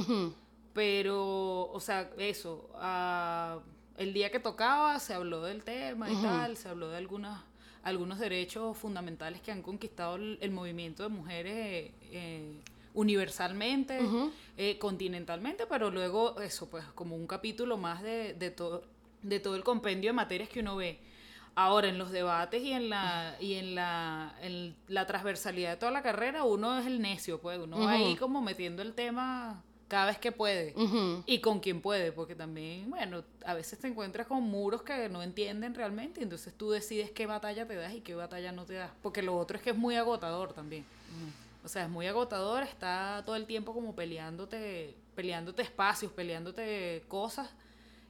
Pero, 0.73 1.71
o 1.71 1.81
sea, 1.81 2.11
eso, 2.19 2.69
ah, 2.75 3.61
el 3.97 4.13
día 4.13 4.31
que 4.31 4.41
tocaba 4.41 4.99
se 4.99 5.15
habló 5.15 5.43
del 5.43 5.63
tema 5.65 6.11
y 6.11 6.17
tal, 6.21 6.57
se 6.57 6.69
habló 6.69 6.91
de 6.91 6.97
algunas 6.97 7.43
algunos 7.83 8.19
derechos 8.19 8.77
fundamentales 8.77 9.41
que 9.41 9.53
han 9.53 9.63
conquistado 9.63 10.17
el, 10.17 10.51
movimiento 10.51 11.05
de 11.05 11.09
mujeres 11.09 11.93
eh, 12.11 12.61
universalmente, 12.95 14.01
eh, 14.57 14.77
continentalmente, 14.79 15.67
pero 15.69 15.93
luego 15.93 16.41
eso, 16.41 16.69
pues 16.69 16.85
como 16.97 17.15
un 17.15 17.29
capítulo 17.29 17.77
más 17.77 18.03
de, 18.03 18.35
de, 18.35 18.51
todo, 18.51 18.83
de 19.23 19.39
todo 19.39 19.55
el 19.55 19.63
compendio 19.63 20.09
de 20.11 20.15
materias 20.15 20.49
que 20.49 20.59
uno 20.59 20.75
ve. 20.75 20.99
Ahora, 21.59 21.89
en 21.89 21.97
los 21.97 22.11
debates 22.11 22.63
y 22.63 22.73
en 22.73 22.91
la, 22.91 23.35
y 23.41 23.55
en 23.55 23.75
la, 23.75 24.35
en 24.43 24.77
la 24.89 25.07
transversalidad 25.07 25.71
de 25.71 25.77
toda 25.79 25.91
la 25.91 26.03
carrera, 26.03 26.45
uno 26.45 26.79
es 26.79 26.87
el 26.87 27.01
necio, 27.01 27.41
pues, 27.41 27.59
uno 27.59 27.81
va 27.81 27.93
ahí 27.93 28.15
como 28.17 28.43
metiendo 28.43 28.83
el 28.83 28.93
tema 28.93 29.63
cada 29.89 30.07
vez 30.07 30.19
que 30.19 30.33
puede 30.33 30.75
y 31.27 31.41
con 31.41 31.61
quien 31.61 31.81
puede, 31.81 32.13
porque 32.13 32.35
también, 32.35 32.91
bueno, 32.91 33.25
a 33.45 33.55
veces 33.55 33.79
te 33.79 33.89
encuentras 33.89 34.27
con 34.27 34.43
muros 34.43 34.83
que 34.83 35.09
no 35.09 35.23
entienden 35.23 35.75
realmente, 35.75 36.21
y 36.21 36.25
entonces 36.25 36.53
tú 36.53 36.71
decides 36.73 37.11
qué 37.11 37.27
batalla 37.27 37.67
te 37.67 37.75
das 37.75 37.95
y 37.95 38.01
qué 38.03 38.15
batalla 38.15 38.53
no 38.53 38.65
te 38.67 38.75
das, 38.75 38.91
porque 39.03 39.23
lo 39.23 39.35
otro 39.37 39.57
es 39.57 39.63
que 39.63 39.71
es 39.71 39.77
muy 39.77 39.97
agotador 39.97 40.53
también. 40.53 40.85
O 41.65 41.69
sea, 41.69 41.85
es 41.85 41.89
muy 41.89 42.07
agotador, 42.07 42.65
está 42.65 43.23
todo 43.25 43.35
el 43.35 43.47
tiempo 43.47 43.73
como 43.73 43.95
peleándote, 43.95 44.95
peleándote 45.15 45.63
espacios, 45.63 46.13
peleándote 46.13 47.03
cosas, 47.09 47.49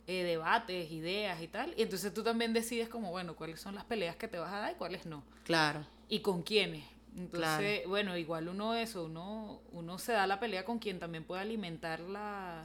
eh, 0.06 0.22
debates, 0.22 0.90
ideas 0.90 1.40
y 1.42 1.48
tal, 1.48 1.74
y 1.76 1.82
entonces 1.82 2.14
tú 2.14 2.22
también 2.22 2.52
decides 2.52 2.88
como, 2.88 3.10
bueno, 3.10 3.34
cuáles 3.34 3.60
son 3.60 3.74
las 3.74 3.84
peleas 3.84 4.16
que 4.16 4.28
te 4.28 4.38
vas 4.38 4.52
a 4.52 4.58
dar 4.58 4.72
y 4.72 4.74
cuáles 4.76 5.06
no. 5.06 5.22
Claro. 5.44 5.84
Y 6.08 6.20
con 6.20 6.42
quiénes. 6.42 6.84
Entonces, 7.16 7.86
bueno, 7.86 8.16
igual 8.16 8.48
uno 8.48 8.74
eso, 8.74 9.04
uno, 9.04 9.60
uno 9.72 9.98
se 9.98 10.12
da 10.12 10.26
la 10.26 10.38
pelea 10.38 10.64
con 10.64 10.78
quien 10.78 10.98
también 10.98 11.24
puede 11.24 11.40
alimentar 11.40 12.00
la, 12.00 12.64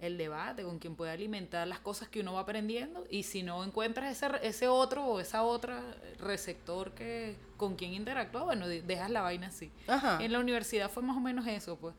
el 0.00 0.18
debate, 0.18 0.64
con 0.64 0.78
quien 0.80 0.96
puede 0.96 1.12
alimentar 1.12 1.68
las 1.68 1.78
cosas 1.78 2.08
que 2.08 2.20
uno 2.20 2.32
va 2.32 2.40
aprendiendo 2.40 3.04
y 3.08 3.22
si 3.22 3.42
no 3.42 3.62
encuentras 3.62 4.10
ese, 4.10 4.28
ese 4.42 4.66
otro 4.66 5.04
o 5.04 5.20
esa 5.20 5.42
otra 5.42 5.80
receptor 6.18 6.92
que 6.92 7.36
con 7.56 7.76
quien 7.76 7.94
interactúa, 7.94 8.42
bueno, 8.42 8.66
dejas 8.66 9.10
la 9.10 9.20
vaina 9.20 9.46
así. 9.46 9.70
En 10.18 10.32
la 10.32 10.40
universidad 10.40 10.90
fue 10.90 11.04
más 11.04 11.16
o 11.16 11.20
menos 11.20 11.46
eso, 11.46 11.76
pues 11.76 11.94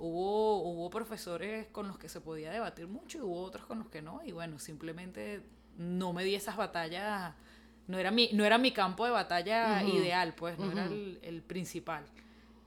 hubo, 0.00 0.62
hubo 0.62 0.90
profesores 0.90 1.68
con 1.68 1.86
los 1.86 1.98
que 1.98 2.08
se 2.08 2.20
podía 2.20 2.50
debatir 2.50 2.88
mucho 2.88 3.18
y 3.18 3.20
hubo 3.20 3.42
otros 3.42 3.66
con 3.66 3.78
los 3.78 3.88
que 3.88 4.02
no 4.02 4.20
y 4.24 4.32
bueno, 4.32 4.58
simplemente 4.58 5.42
no 5.76 6.12
me 6.12 6.24
di 6.24 6.34
esas 6.34 6.56
batallas 6.56 7.34
no 7.90 7.98
era 7.98 8.10
mi, 8.10 8.30
no 8.32 8.44
era 8.44 8.56
mi 8.56 8.70
campo 8.70 9.04
de 9.04 9.10
batalla 9.10 9.82
ideal, 9.82 10.32
pues, 10.34 10.58
no 10.58 10.70
era 10.70 10.86
el, 10.86 11.42
principal. 11.42 12.04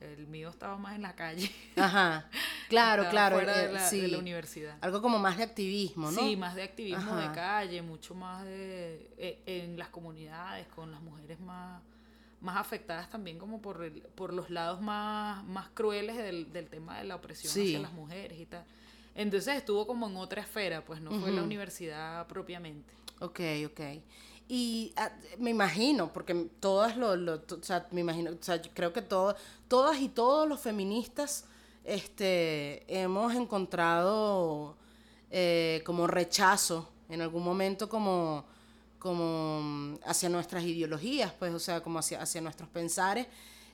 El 0.02 0.28
mío 0.28 0.50
estaba 0.50 0.78
más 0.78 0.96
en 0.96 1.02
la 1.02 1.16
calle. 1.16 1.50
Ajá. 1.76 2.30
Claro, 2.70 3.08
claro. 3.12 3.36
Fuera 3.36 3.56
de, 3.56 3.66
eh, 3.66 4.08
la, 4.08 4.18
universidad. 4.18 4.78
Algo 4.82 5.00
como 5.00 5.20
más 5.20 5.38
de 5.38 5.44
activismo, 5.44 6.10
¿no? 6.10 6.20
Sí, 6.20 6.36
más 6.36 6.56
de 6.56 6.64
activismo 6.64 7.16
de 7.18 7.32
calle, 7.32 7.84
mucho 7.84 8.16
más 8.16 8.44
de 8.46 9.14
eh, 9.16 9.44
en 9.46 9.78
las 9.78 9.90
comunidades, 9.90 10.66
con 10.68 10.90
las 10.90 11.00
mujeres 11.00 11.40
más, 11.40 11.84
más 12.44 12.58
afectadas 12.58 13.10
también 13.10 13.40
como 13.40 13.62
por, 13.62 13.90
por 14.16 14.34
los 14.34 14.50
lados 14.50 14.82
más, 14.82 15.44
más 15.46 15.70
crueles 15.70 16.18
del, 16.18 16.68
tema 16.70 17.00
de 17.00 17.06
la 17.06 17.16
opresión 17.16 17.52
hacia 17.52 17.80
las 17.80 17.94
mujeres 17.94 18.40
y 18.40 18.46
tal. 18.46 18.66
Entonces 19.16 19.56
estuvo 19.56 19.88
como 19.88 20.08
en 20.08 20.18
otra 20.18 20.42
esfera, 20.42 20.84
pues 20.84 21.00
no 21.00 21.12
fue 21.20 21.32
la 21.32 21.42
universidad 21.42 22.28
propiamente. 22.28 22.94
Ok, 23.20 23.40
ok. 23.66 23.80
Y 24.50 24.92
ah, 24.98 25.10
me 25.38 25.52
imagino, 25.52 26.12
porque 26.12 26.50
todas 26.60 26.98
lo, 26.98 27.14
o 27.14 27.64
sea, 27.64 27.88
me 27.92 28.02
imagino, 28.02 28.32
o 28.32 28.44
sea, 28.44 28.62
creo 28.62 28.92
que 28.92 29.02
todo, 29.02 29.36
todas 29.70 30.02
y 30.02 30.10
todos 30.10 30.48
los 30.48 30.60
feministas 30.60 31.46
este, 31.86 32.84
hemos 32.94 33.34
encontrado 33.36 34.76
eh, 35.32 35.82
como 35.86 36.08
rechazo 36.08 36.92
en 37.08 37.22
algún 37.22 37.44
momento 37.44 37.88
como, 37.88 38.46
como 39.04 39.60
mm, 39.62 39.96
hacia 40.06 40.30
nuestras 40.30 40.64
ideologías, 40.64 41.32
pues, 41.34 41.54
o 41.54 41.60
sea, 41.60 41.82
como 41.82 42.00
hacia, 42.00 42.22
hacia 42.22 42.42
nuestros 42.42 42.70
pensares. 42.70 43.28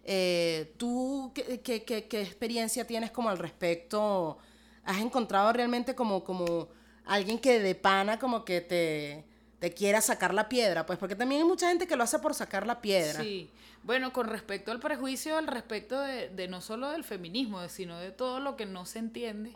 Eh, 0.03 0.73
¿Tú 0.77 1.31
qué, 1.33 1.61
qué, 1.61 1.83
qué, 1.83 2.07
qué, 2.07 2.21
experiencia 2.21 2.85
tienes 2.85 3.11
como 3.11 3.29
al 3.29 3.37
respecto? 3.37 4.39
¿Has 4.83 4.97
encontrado 4.99 5.53
realmente 5.53 5.95
como, 5.95 6.23
como 6.23 6.67
alguien 7.05 7.39
que 7.39 7.59
de 7.59 7.75
pana 7.75 8.17
como 8.17 8.43
que 8.43 8.61
te 8.61 9.23
te 9.59 9.73
quiera 9.73 10.01
sacar 10.01 10.33
la 10.33 10.49
piedra, 10.49 10.85
pues 10.85 10.97
porque 10.97 11.15
también 11.15 11.41
hay 11.41 11.47
mucha 11.47 11.67
gente 11.67 11.85
que 11.85 11.95
lo 11.95 12.03
hace 12.03 12.19
por 12.19 12.33
sacar 12.33 12.65
la 12.65 12.81
piedra. 12.81 13.21
Sí, 13.21 13.49
bueno, 13.83 14.13
con 14.13 14.27
respecto 14.27 14.71
al 14.71 14.79
prejuicio, 14.79 15.37
al 15.37 15.47
respecto 15.47 15.99
de, 15.99 16.47
no 16.47 16.61
solo 16.61 16.89
del 16.89 17.03
feminismo, 17.03 17.67
sino 17.67 17.99
de 17.99 18.11
todo 18.11 18.39
lo 18.39 18.55
que 18.55 18.65
no 18.65 18.85
se 18.85 18.99
entiende, 18.99 19.53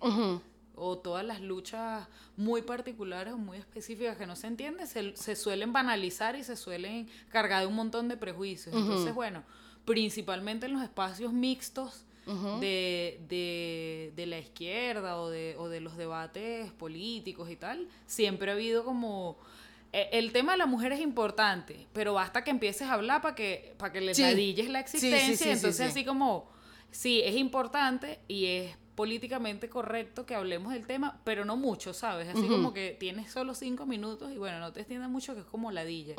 o 0.76 0.98
todas 0.98 1.26
las 1.26 1.42
luchas 1.42 2.08
muy 2.36 2.62
particulares 2.62 3.34
o 3.34 3.38
muy 3.38 3.58
específicas 3.58 4.18
que 4.18 4.26
no 4.26 4.36
se 4.36 4.48
entienden, 4.48 4.88
se, 4.88 5.36
suelen 5.36 5.74
banalizar 5.74 6.36
y 6.36 6.44
se 6.44 6.56
suelen 6.56 7.08
cargar 7.30 7.62
de 7.62 7.68
un 7.68 7.76
montón 7.76 8.08
de 8.08 8.18
prejuicios. 8.18 8.76
Entonces, 8.76 9.14
bueno, 9.14 9.44
principalmente 9.86 10.66
en 10.66 10.74
los 10.74 10.84
espacios 10.84 11.34
mixtos, 11.34 12.06
de, 12.26 13.20
de, 13.28 14.14
de, 14.16 14.26
la 14.26 14.40
izquierda 14.40 15.20
o 15.20 15.30
de, 15.30 15.58
o 15.58 15.68
de 15.68 15.82
los 15.82 15.98
debates 15.98 16.72
políticos 16.72 17.50
y 17.50 17.58
tal, 17.58 17.90
siempre 18.06 18.50
ha 18.50 18.54
habido 18.54 18.86
como 18.86 19.38
e, 19.94 20.10
el 20.14 20.32
tema 20.32 20.54
de 20.54 20.58
la 20.58 20.66
mujer 20.66 20.92
es 20.92 21.00
importante, 21.00 21.88
pero 21.94 22.16
basta 22.16 22.44
que 22.44 22.50
empieces 22.50 22.88
a 22.88 22.94
hablar 22.94 23.22
para 23.22 23.36
que, 23.36 23.76
para 23.78 23.94
que 23.94 24.02
le 24.02 24.14
ladilles 24.16 24.70
la 24.70 24.80
existencia. 24.80 25.52
entonces, 25.54 25.82
así 25.82 26.04
como, 26.04 26.50
sí, 26.92 27.22
es 27.24 27.36
importante 27.36 28.20
y 28.28 28.46
es 28.46 28.78
políticamente 28.96 29.70
correcto 29.70 30.26
que 30.26 30.36
hablemos 30.36 30.74
del 30.74 30.86
tema, 30.86 31.20
pero 31.24 31.46
no 31.46 31.58
mucho, 31.58 31.94
¿sabes? 31.94 32.30
Así 32.30 32.48
como 32.48 32.74
que 32.74 32.96
tienes 33.00 33.32
solo 33.32 33.56
cinco 33.56 33.86
minutos 33.86 34.32
y 34.32 34.38
bueno, 34.38 34.60
no 34.60 34.72
te 34.72 34.82
extiendas 34.82 35.10
mucho, 35.10 35.34
que 35.34 35.42
es 35.42 35.46
como 35.48 35.72
ladilla. 35.72 36.16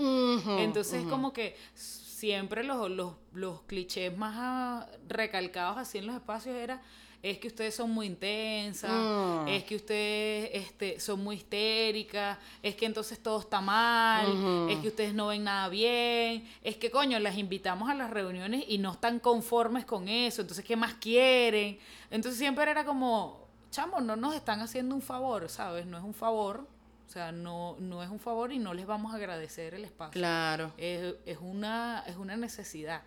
Entonces, 0.58 1.04
como 1.04 1.32
que 1.32 1.56
siempre 1.74 2.64
los, 2.64 2.90
los, 2.90 3.14
los 3.32 3.62
clichés 3.62 4.16
más 4.16 4.86
recalcados 5.08 5.78
así 5.78 5.98
en 5.98 6.06
los 6.06 6.16
espacios 6.16 6.56
era 6.56 6.82
es 7.24 7.38
que 7.38 7.48
ustedes 7.48 7.74
son 7.74 7.90
muy 7.90 8.06
intensas, 8.06 8.90
mm. 8.90 9.48
es 9.48 9.64
que 9.64 9.76
ustedes 9.76 10.50
este, 10.52 11.00
son 11.00 11.24
muy 11.24 11.36
histéricas, 11.36 12.36
es 12.62 12.76
que 12.76 12.84
entonces 12.84 13.18
todo 13.18 13.40
está 13.40 13.62
mal, 13.62 14.68
es 14.68 14.78
que 14.80 14.88
ustedes 14.88 15.14
no 15.14 15.28
ven 15.28 15.42
nada 15.42 15.70
bien, 15.70 16.46
es 16.62 16.76
que 16.76 16.90
coño, 16.90 17.18
las 17.20 17.38
invitamos 17.38 17.88
a 17.88 17.94
las 17.94 18.10
reuniones 18.10 18.66
y 18.68 18.76
no 18.76 18.92
están 18.92 19.20
conformes 19.20 19.86
con 19.86 20.06
eso, 20.06 20.42
entonces 20.42 20.66
¿qué 20.66 20.76
más 20.76 20.94
quieren? 20.94 21.78
Entonces 22.10 22.38
siempre 22.38 22.70
era 22.70 22.84
como, 22.84 23.48
chamo, 23.70 24.02
no 24.02 24.16
nos 24.16 24.34
están 24.34 24.60
haciendo 24.60 24.94
un 24.94 25.00
favor, 25.00 25.48
¿sabes? 25.48 25.86
No 25.86 25.96
es 25.96 26.04
un 26.04 26.12
favor, 26.12 26.68
o 27.08 27.10
sea, 27.10 27.32
no, 27.32 27.76
no 27.78 28.02
es 28.02 28.10
un 28.10 28.20
favor 28.20 28.52
y 28.52 28.58
no 28.58 28.74
les 28.74 28.84
vamos 28.84 29.14
a 29.14 29.16
agradecer 29.16 29.72
el 29.72 29.86
espacio. 29.86 30.12
Claro. 30.12 30.74
Es, 30.76 31.14
es, 31.24 31.38
una, 31.40 32.04
es 32.06 32.16
una 32.16 32.36
necesidad. 32.36 33.00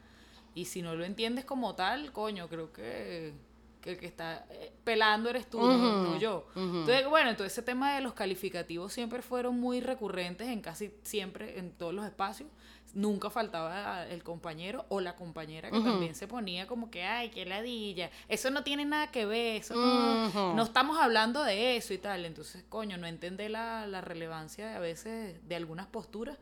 Y 0.55 0.65
si 0.65 0.81
no 0.81 0.95
lo 0.95 1.05
entiendes 1.05 1.45
como 1.45 1.75
tal, 1.75 2.11
coño, 2.11 2.47
creo 2.49 2.73
que 2.73 3.45
el 3.85 3.97
que 3.97 4.05
está 4.05 4.45
eh, 4.49 4.71
pelando 4.83 5.29
eres 5.29 5.49
tú, 5.49 5.59
no, 5.59 6.17
yo. 6.19 6.47
Entonces, 6.55 7.07
bueno, 7.07 7.29
entonces 7.29 7.53
ese 7.53 7.61
tema 7.61 7.95
de 7.95 8.01
los 8.01 8.13
calificativos 8.13 8.93
siempre 8.93 9.21
fueron 9.21 9.59
muy 9.59 9.81
recurrentes 9.81 10.47
en 10.47 10.61
casi 10.61 10.93
siempre, 11.03 11.59
en 11.59 11.71
todos 11.71 11.93
los 11.93 12.05
espacios. 12.05 12.49
Nunca 12.93 13.29
faltaba 13.29 14.07
el 14.07 14.23
compañero 14.23 14.85
o 14.89 15.01
la 15.01 15.15
compañera 15.15 15.69
que 15.69 15.81
también 15.81 16.15
se 16.15 16.27
ponía 16.27 16.67
como 16.67 16.89
que, 16.89 17.03
ay, 17.03 17.29
qué 17.29 17.45
ladilla. 17.45 18.09
Eso 18.27 18.49
no 18.49 18.63
tiene 18.63 18.85
nada 18.85 19.11
que 19.11 19.25
ver, 19.25 19.57
eso 19.57 19.75
no, 19.75 20.53
no 20.53 20.63
estamos 20.63 20.97
hablando 20.97 21.43
de 21.43 21.77
eso 21.77 21.93
y 21.93 21.97
tal. 21.97 22.25
Entonces, 22.25 22.63
coño, 22.69 22.97
no 22.97 23.05
entendé 23.05 23.49
la, 23.49 23.85
la 23.87 24.01
relevancia 24.01 24.75
a 24.75 24.79
veces 24.79 25.47
de 25.47 25.55
algunas 25.55 25.87
posturas 25.87 26.37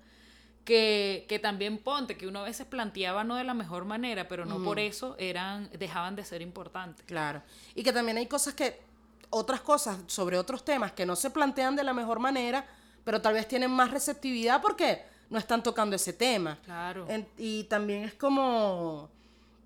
que, 0.65 1.25
que, 1.29 1.39
también 1.39 1.77
ponte, 1.77 2.17
que 2.17 2.27
uno 2.27 2.39
a 2.39 2.43
veces 2.43 2.65
planteaba 2.65 3.23
no 3.23 3.35
de 3.35 3.43
la 3.43 3.53
mejor 3.53 3.85
manera, 3.85 4.27
pero 4.27 4.45
no 4.45 4.63
por 4.63 4.79
eso 4.79 5.15
eran, 5.19 5.69
dejaban 5.77 6.15
de 6.15 6.25
ser 6.25 6.41
importantes. 6.41 7.05
Claro. 7.05 7.41
Y 7.75 7.83
que 7.83 7.93
también 7.93 8.17
hay 8.17 8.25
cosas 8.25 8.55
que, 8.55 8.81
otras 9.29 9.61
cosas 9.61 9.97
sobre 10.07 10.37
otros 10.37 10.65
temas 10.65 10.91
que 10.91 11.05
no 11.05 11.15
se 11.15 11.29
plantean 11.29 11.75
de 11.75 11.83
la 11.83 11.93
mejor 11.93 12.19
manera, 12.19 12.65
pero 13.03 13.21
tal 13.21 13.33
vez 13.33 13.47
tienen 13.47 13.69
más 13.69 13.91
receptividad 13.91 14.61
porque 14.61 15.03
no 15.29 15.37
están 15.37 15.61
tocando 15.61 15.95
ese 15.95 16.13
tema. 16.13 16.59
Claro. 16.65 17.07
y 17.37 17.63
también 17.65 18.03
es 18.03 18.13
como... 18.13 19.09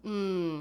Mm, 0.04 0.60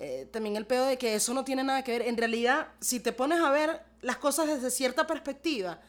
eh, 0.00 0.28
también 0.30 0.54
el 0.56 0.64
pedo 0.64 0.86
de 0.86 0.96
que 0.96 1.14
eso 1.16 1.34
no 1.34 1.44
tiene 1.44 1.64
nada 1.64 1.82
que 1.82 1.92
ver. 1.92 2.02
En 2.02 2.16
realidad, 2.16 2.68
si 2.80 3.00
te 3.00 3.12
pones 3.12 3.40
a 3.40 3.50
ver 3.50 3.82
las 4.00 4.16
cosas 4.16 4.46
desde 4.46 4.70
cierta 4.70 5.06
perspectiva, 5.06 5.80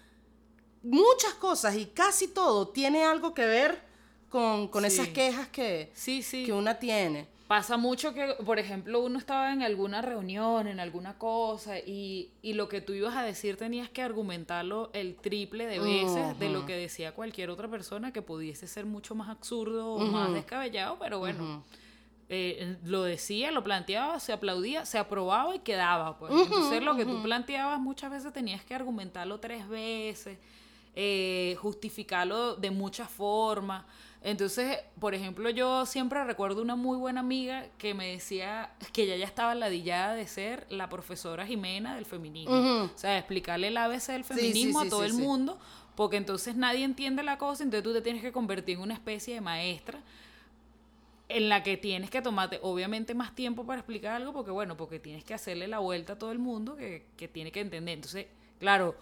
muchas 0.81 1.33
cosas 1.35 1.75
y 1.75 1.85
casi 1.87 2.27
todo 2.27 2.69
tiene 2.69 3.03
algo 3.03 3.33
que 3.33 3.45
ver 3.45 3.88
con, 4.29 4.67
con 4.67 4.85
esas 4.85 5.07
quejas 5.09 5.47
que, 5.47 5.89
Sí, 5.93 6.21
sí. 6.21 6.45
que 6.45 6.53
una 6.53 6.79
tiene. 6.79 7.27
Pasa 7.47 7.77
mucho 7.77 8.13
que, 8.13 8.35
por 8.45 8.59
ejemplo, 8.59 8.99
uno 9.03 9.17
estaba 9.17 9.51
en 9.51 9.63
alguna 9.63 10.03
reunión, 10.03 10.67
en 10.67 10.79
alguna 10.79 11.17
cosa, 11.17 11.79
y, 11.79 12.29
y 12.43 12.53
lo 12.53 12.69
que 12.69 12.79
tú 12.79 12.93
ibas 12.93 13.15
a 13.17 13.23
decir 13.23 13.57
tenías 13.57 13.89
que 13.89 14.03
argumentarlo 14.03 14.91
el 14.93 15.15
triple 15.15 15.65
de 15.65 15.79
veces 15.79 16.37
de 16.37 16.49
lo 16.49 16.67
que 16.67 16.75
decía 16.75 17.11
cualquier 17.13 17.49
otra 17.49 17.67
persona 17.67 18.13
que 18.13 18.21
pudiese 18.21 18.67
ser 18.67 18.85
mucho 18.85 19.15
más 19.15 19.29
absurdo 19.29 19.93
o 19.95 19.99
más 20.05 20.31
descabellado, 20.31 20.99
pero 20.99 21.17
bueno, 21.17 21.63
eh, 22.29 22.77
lo 22.83 23.01
decía, 23.01 23.49
lo 23.49 23.63
planteaba, 23.63 24.19
se 24.19 24.31
aplaudía, 24.31 24.85
se 24.85 24.99
aprobaba 24.99 25.55
y 25.55 25.59
quedaba. 25.59 26.19
Pues. 26.19 26.31
Entonces 26.31 26.83
lo 26.83 26.95
que 26.95 27.05
tú 27.05 27.23
planteabas 27.23 27.79
muchas 27.79 28.11
veces 28.11 28.31
tenías 28.31 28.63
que 28.63 28.75
argumentarlo 28.75 29.39
tres 29.39 29.67
veces, 29.67 30.37
eh, 30.95 31.55
justificarlo 31.59 32.55
de 32.55 32.71
muchas 32.71 33.09
formas. 33.09 33.85
Entonces, 34.21 34.79
por 34.99 35.13
ejemplo, 35.13 35.49
yo 35.49 35.85
siempre 35.85 36.23
recuerdo 36.25 36.61
una 36.61 36.75
muy 36.75 36.97
buena 36.97 37.21
amiga 37.21 37.67
que 37.77 37.93
me 37.93 38.11
decía 38.11 38.71
que 38.91 39.03
ella 39.03 39.15
ya 39.15 39.25
estaba 39.25 39.55
ladillada 39.55 40.13
de 40.15 40.27
ser 40.27 40.65
la 40.69 40.89
profesora 40.89 41.45
Jimena 41.45 41.95
del 41.95 42.05
feminismo. 42.05 42.83
O 42.83 42.97
sea, 42.97 43.17
explicarle 43.17 43.67
el 43.69 43.77
ABC 43.77 44.07
del 44.07 44.25
feminismo 44.25 44.79
sí, 44.79 44.83
sí, 44.83 44.87
a 44.87 44.89
todo 44.89 45.03
el 45.05 45.13
mundo, 45.13 45.57
porque 45.95 46.17
entonces 46.17 46.55
nadie 46.55 46.83
entiende 46.83 47.23
la 47.23 47.37
cosa, 47.37 47.63
entonces 47.63 47.83
tú 47.83 47.93
te 47.93 48.01
tienes 48.01 48.21
que 48.21 48.33
convertir 48.33 48.75
en 48.75 48.83
una 48.83 48.93
especie 48.93 49.35
de 49.35 49.41
maestra 49.41 49.99
en 51.29 51.47
la 51.47 51.63
que 51.63 51.77
tienes 51.77 52.09
que 52.09 52.21
tomarte 52.21 52.59
obviamente 52.63 53.13
más 53.13 53.35
tiempo 53.35 53.63
para 53.63 53.79
explicar 53.79 54.15
algo, 54.15 54.33
porque 54.33 54.51
bueno, 54.51 54.75
porque 54.75 54.99
tienes 54.99 55.23
que 55.23 55.33
hacerle 55.33 55.67
la 55.67 55.79
vuelta 55.79 56.13
a 56.13 56.15
todo 56.17 56.31
el 56.31 56.39
mundo 56.39 56.75
que, 56.75 57.05
que 57.15 57.27
tiene 57.27 57.51
que 57.51 57.61
entender. 57.61 57.93
Entonces, 57.93 58.25
claro, 58.59 58.95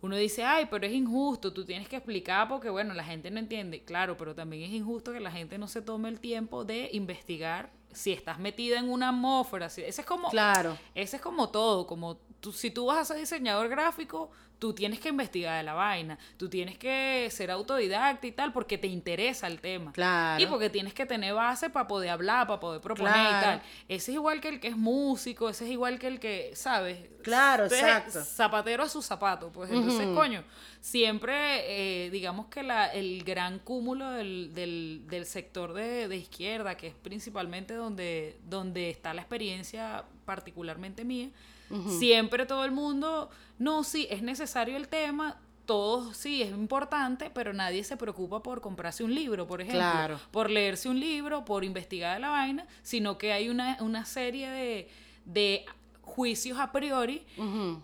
uno 0.00 0.16
dice, 0.16 0.44
ay, 0.44 0.66
pero 0.70 0.86
es 0.86 0.92
injusto, 0.92 1.52
tú 1.52 1.64
tienes 1.64 1.88
que 1.88 1.96
explicar 1.96 2.48
porque 2.48 2.70
bueno, 2.70 2.94
la 2.94 3.04
gente 3.04 3.30
no 3.30 3.38
entiende. 3.38 3.84
Claro, 3.84 4.16
pero 4.16 4.34
también 4.34 4.62
es 4.62 4.70
injusto 4.70 5.12
que 5.12 5.20
la 5.20 5.30
gente 5.30 5.58
no 5.58 5.68
se 5.68 5.82
tome 5.82 6.08
el 6.08 6.20
tiempo 6.20 6.64
de 6.64 6.90
investigar 6.92 7.70
si 7.92 8.12
estás 8.12 8.38
metida 8.38 8.78
en 8.78 8.90
una 8.90 9.08
atmósfera. 9.10 9.70
Si, 9.70 9.82
ese 9.82 10.02
es 10.02 10.06
como... 10.06 10.28
Claro. 10.30 10.76
Ese 10.94 11.16
es 11.16 11.22
como 11.22 11.48
todo, 11.50 11.86
como 11.86 12.16
tú, 12.40 12.52
si 12.52 12.70
tú 12.70 12.86
vas 12.86 12.98
a 12.98 13.04
ser 13.04 13.18
diseñador 13.18 13.68
gráfico, 13.68 14.30
tú 14.58 14.72
tienes 14.72 15.00
que 15.00 15.10
investigar 15.10 15.56
de 15.58 15.62
la 15.62 15.74
vaina, 15.74 16.18
tú 16.36 16.48
tienes 16.48 16.78
que 16.78 17.28
ser 17.30 17.50
autodidacta 17.50 18.26
y 18.26 18.32
tal 18.32 18.52
porque 18.52 18.78
te 18.78 18.86
interesa 18.86 19.46
el 19.46 19.60
tema. 19.60 19.92
Claro. 19.92 20.42
Y 20.42 20.46
porque 20.46 20.70
tienes 20.70 20.94
que 20.94 21.06
tener 21.06 21.34
base 21.34 21.70
para 21.70 21.86
poder 21.86 22.10
hablar, 22.10 22.46
para 22.46 22.60
poder 22.60 22.80
proponer 22.80 23.14
y 23.14 23.40
tal. 23.42 23.62
Ese 23.88 24.12
es 24.12 24.14
igual 24.14 24.40
que 24.40 24.48
el 24.48 24.60
que 24.60 24.68
es 24.68 24.76
músico, 24.76 25.48
ese 25.48 25.64
es 25.64 25.70
igual 25.70 25.98
que 25.98 26.06
el 26.06 26.20
que, 26.20 26.52
¿sabes? 26.54 26.98
Claro, 27.22 27.64
Entonces, 27.64 27.86
exacto. 27.86 28.24
Zapatero 28.24 28.82
a 28.82 28.88
su 28.88 29.02
zapato, 29.02 29.50
pues 29.50 29.70
entonces, 29.70 30.06
coño, 30.14 30.44
siempre, 30.80 32.06
eh, 32.06 32.10
digamos 32.10 32.46
que 32.46 32.62
la, 32.62 32.86
el 32.92 33.24
gran 33.24 33.58
cúmulo 33.58 34.10
del, 34.10 34.52
del, 34.54 35.04
del 35.08 35.26
sector 35.26 35.72
de, 35.72 36.08
de 36.08 36.16
izquierda, 36.16 36.76
que 36.76 36.88
es 36.88 36.94
principalmente 36.94 37.74
donde, 37.74 38.38
donde 38.44 38.90
está 38.90 39.14
la 39.14 39.22
experiencia 39.22 40.04
particularmente 40.24 41.04
mía, 41.04 41.30
siempre 41.98 42.46
todo 42.46 42.64
el 42.64 42.70
mundo, 42.72 43.30
no, 43.58 43.84
sí, 43.84 44.06
es 44.10 44.22
necesario 44.22 44.76
el 44.76 44.88
tema, 44.88 45.36
todos 45.66 46.16
sí, 46.16 46.42
es 46.42 46.50
importante, 46.50 47.30
pero 47.30 47.52
nadie 47.54 47.82
se 47.84 47.96
preocupa 47.96 48.42
por 48.42 48.60
comprarse 48.60 49.02
un 49.02 49.14
libro, 49.14 49.46
por 49.46 49.60
ejemplo, 49.62 49.80
Claro. 49.80 50.20
por 50.30 50.50
leerse 50.50 50.88
un 50.88 51.00
libro, 51.00 51.44
por 51.44 51.64
investigar 51.64 52.20
la 52.20 52.28
vaina, 52.30 52.66
sino 52.82 53.16
que 53.16 53.32
hay 53.32 53.48
una, 53.48 53.78
una 53.80 54.04
serie 54.04 54.50
de, 54.50 54.88
de 55.24 55.64
juicios 56.02 56.58
a 56.58 56.70
priori 56.70 57.24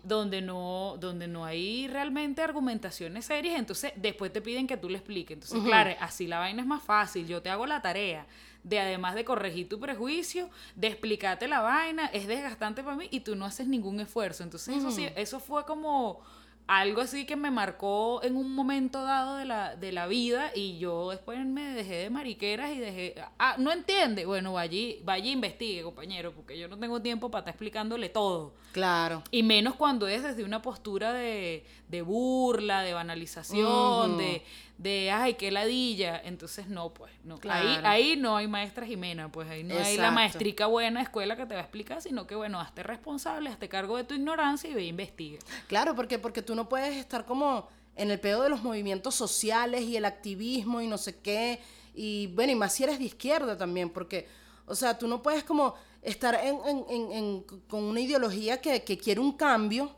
donde 0.03 0.41
no 0.43 0.95
donde 0.99 1.27
no 1.27 1.43
hay 1.43 1.87
realmente 1.87 2.43
argumentaciones 2.43 3.25
serias, 3.25 3.57
entonces 3.57 3.93
después 3.95 4.31
te 4.31 4.41
piden 4.41 4.67
que 4.67 4.77
tú 4.77 4.89
le 4.89 4.97
expliques. 4.99 5.33
Entonces, 5.33 5.59
claro, 5.63 5.89
así 5.99 6.27
la 6.27 6.37
vaina 6.37 6.61
es 6.61 6.67
más 6.67 6.83
fácil. 6.83 7.25
Yo 7.27 7.41
te 7.41 7.49
hago 7.49 7.65
la 7.65 7.81
tarea 7.81 8.27
de 8.63 8.79
además 8.79 9.15
de 9.15 9.25
corregir 9.25 9.67
tu 9.67 9.79
prejuicio, 9.79 10.49
de 10.75 10.87
explicarte 10.87 11.47
la 11.47 11.61
vaina, 11.61 12.07
es 12.07 12.27
desgastante 12.27 12.83
para 12.83 12.95
mí 12.95 13.07
y 13.11 13.21
tú 13.21 13.35
no 13.35 13.45
haces 13.45 13.67
ningún 13.67 13.99
esfuerzo. 13.99 14.43
Entonces, 14.43 14.77
eso 14.77 14.91
sí, 14.91 15.07
eso 15.15 15.39
fue 15.39 15.65
como 15.65 16.21
algo 16.67 17.01
así 17.01 17.25
que 17.25 17.35
me 17.35 17.51
marcó 17.51 18.21
en 18.23 18.37
un 18.37 18.53
momento 18.53 19.03
dado 19.03 19.35
de 19.35 19.45
la, 19.45 19.75
de 19.75 19.91
la 19.91 20.07
vida 20.07 20.51
y 20.55 20.77
yo 20.77 21.09
después 21.09 21.43
me 21.45 21.73
dejé 21.73 21.95
de 21.95 22.09
mariqueras 22.09 22.71
y 22.71 22.79
dejé, 22.79 23.15
ah, 23.39 23.55
no 23.57 23.71
entiende, 23.71 24.25
bueno, 24.25 24.53
vaya, 24.53 24.95
vaya 25.03 25.29
investigue, 25.29 25.83
compañero, 25.83 26.31
porque 26.33 26.57
yo 26.57 26.67
no 26.67 26.77
tengo 26.77 27.01
tiempo 27.01 27.29
para 27.29 27.41
estar 27.41 27.53
explicándole 27.53 28.09
todo. 28.09 28.53
Claro. 28.71 29.23
Y 29.31 29.43
menos 29.43 29.75
cuando 29.75 30.07
es 30.07 30.23
desde 30.23 30.43
una 30.43 30.61
postura 30.61 31.13
de, 31.13 31.65
de 31.89 32.01
burla, 32.01 32.81
de 32.83 32.93
banalización, 32.93 34.17
de, 34.17 34.43
de, 34.77 35.11
ay, 35.11 35.33
qué 35.33 35.51
ladilla. 35.51 36.21
Entonces, 36.23 36.67
no, 36.67 36.93
pues, 36.93 37.11
no. 37.23 37.37
Claro. 37.37 37.67
Ahí, 37.67 37.79
ahí 37.83 38.15
no 38.17 38.37
hay 38.37 38.47
maestra 38.47 38.85
Jimena, 38.85 39.31
pues 39.31 39.49
ahí 39.49 39.63
no 39.63 39.77
hay 39.77 39.97
la 39.97 40.11
maestrica 40.11 40.67
buena 40.67 41.01
escuela 41.01 41.35
que 41.35 41.45
te 41.45 41.53
va 41.53 41.59
a 41.59 41.63
explicar, 41.63 42.01
sino 42.01 42.27
que, 42.27 42.35
bueno, 42.35 42.59
hazte 42.59 42.83
responsable, 42.83 43.49
hazte 43.49 43.67
cargo 43.69 43.97
de 43.97 44.03
tu 44.03 44.13
ignorancia 44.13 44.69
y 44.69 44.73
ve 44.73 44.81
e 44.81 44.87
investiga. 44.87 45.39
Claro, 45.67 45.95
porque, 45.95 46.17
porque 46.17 46.41
tú 46.41 46.55
no 46.55 46.69
puedes 46.69 46.95
estar 46.95 47.25
como 47.25 47.67
en 47.95 48.09
el 48.09 48.19
pedo 48.19 48.43
de 48.43 48.49
los 48.49 48.63
movimientos 48.63 49.15
sociales 49.15 49.81
y 49.81 49.97
el 49.97 50.05
activismo 50.05 50.81
y 50.81 50.87
no 50.87 50.97
sé 50.97 51.19
qué. 51.19 51.61
Y 51.93 52.27
bueno, 52.27 52.53
y 52.53 52.55
más 52.55 52.73
si 52.73 52.83
eres 52.83 52.99
de 52.99 53.05
izquierda 53.05 53.57
también, 53.57 53.89
porque, 53.89 54.27
o 54.65 54.75
sea, 54.75 54.97
tú 54.97 55.07
no 55.07 55.21
puedes 55.21 55.43
como 55.43 55.75
estar 56.01 56.35
en, 56.43 56.59
en- 56.89 57.43
con 57.67 57.83
una 57.83 57.99
ideología 57.99 58.59
que, 58.61 58.83
que 58.83 58.97
quiere 58.97 59.19
un 59.21 59.33
cambio 59.33 59.91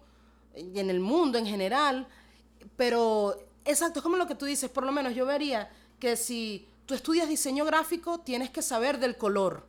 en 0.55 0.89
el 0.89 0.99
mundo 0.99 1.37
en 1.37 1.45
general, 1.45 2.07
pero 2.75 3.35
exacto, 3.65 3.99
es 3.99 4.03
como 4.03 4.17
lo 4.17 4.27
que 4.27 4.35
tú 4.35 4.45
dices, 4.45 4.69
por 4.69 4.85
lo 4.85 4.91
menos 4.91 5.15
yo 5.15 5.25
vería 5.25 5.69
que 5.99 6.15
si 6.15 6.67
tú 6.85 6.93
estudias 6.93 7.27
diseño 7.29 7.65
gráfico, 7.65 8.19
tienes 8.19 8.49
que 8.49 8.61
saber 8.61 8.99
del 8.99 9.17
color. 9.17 9.65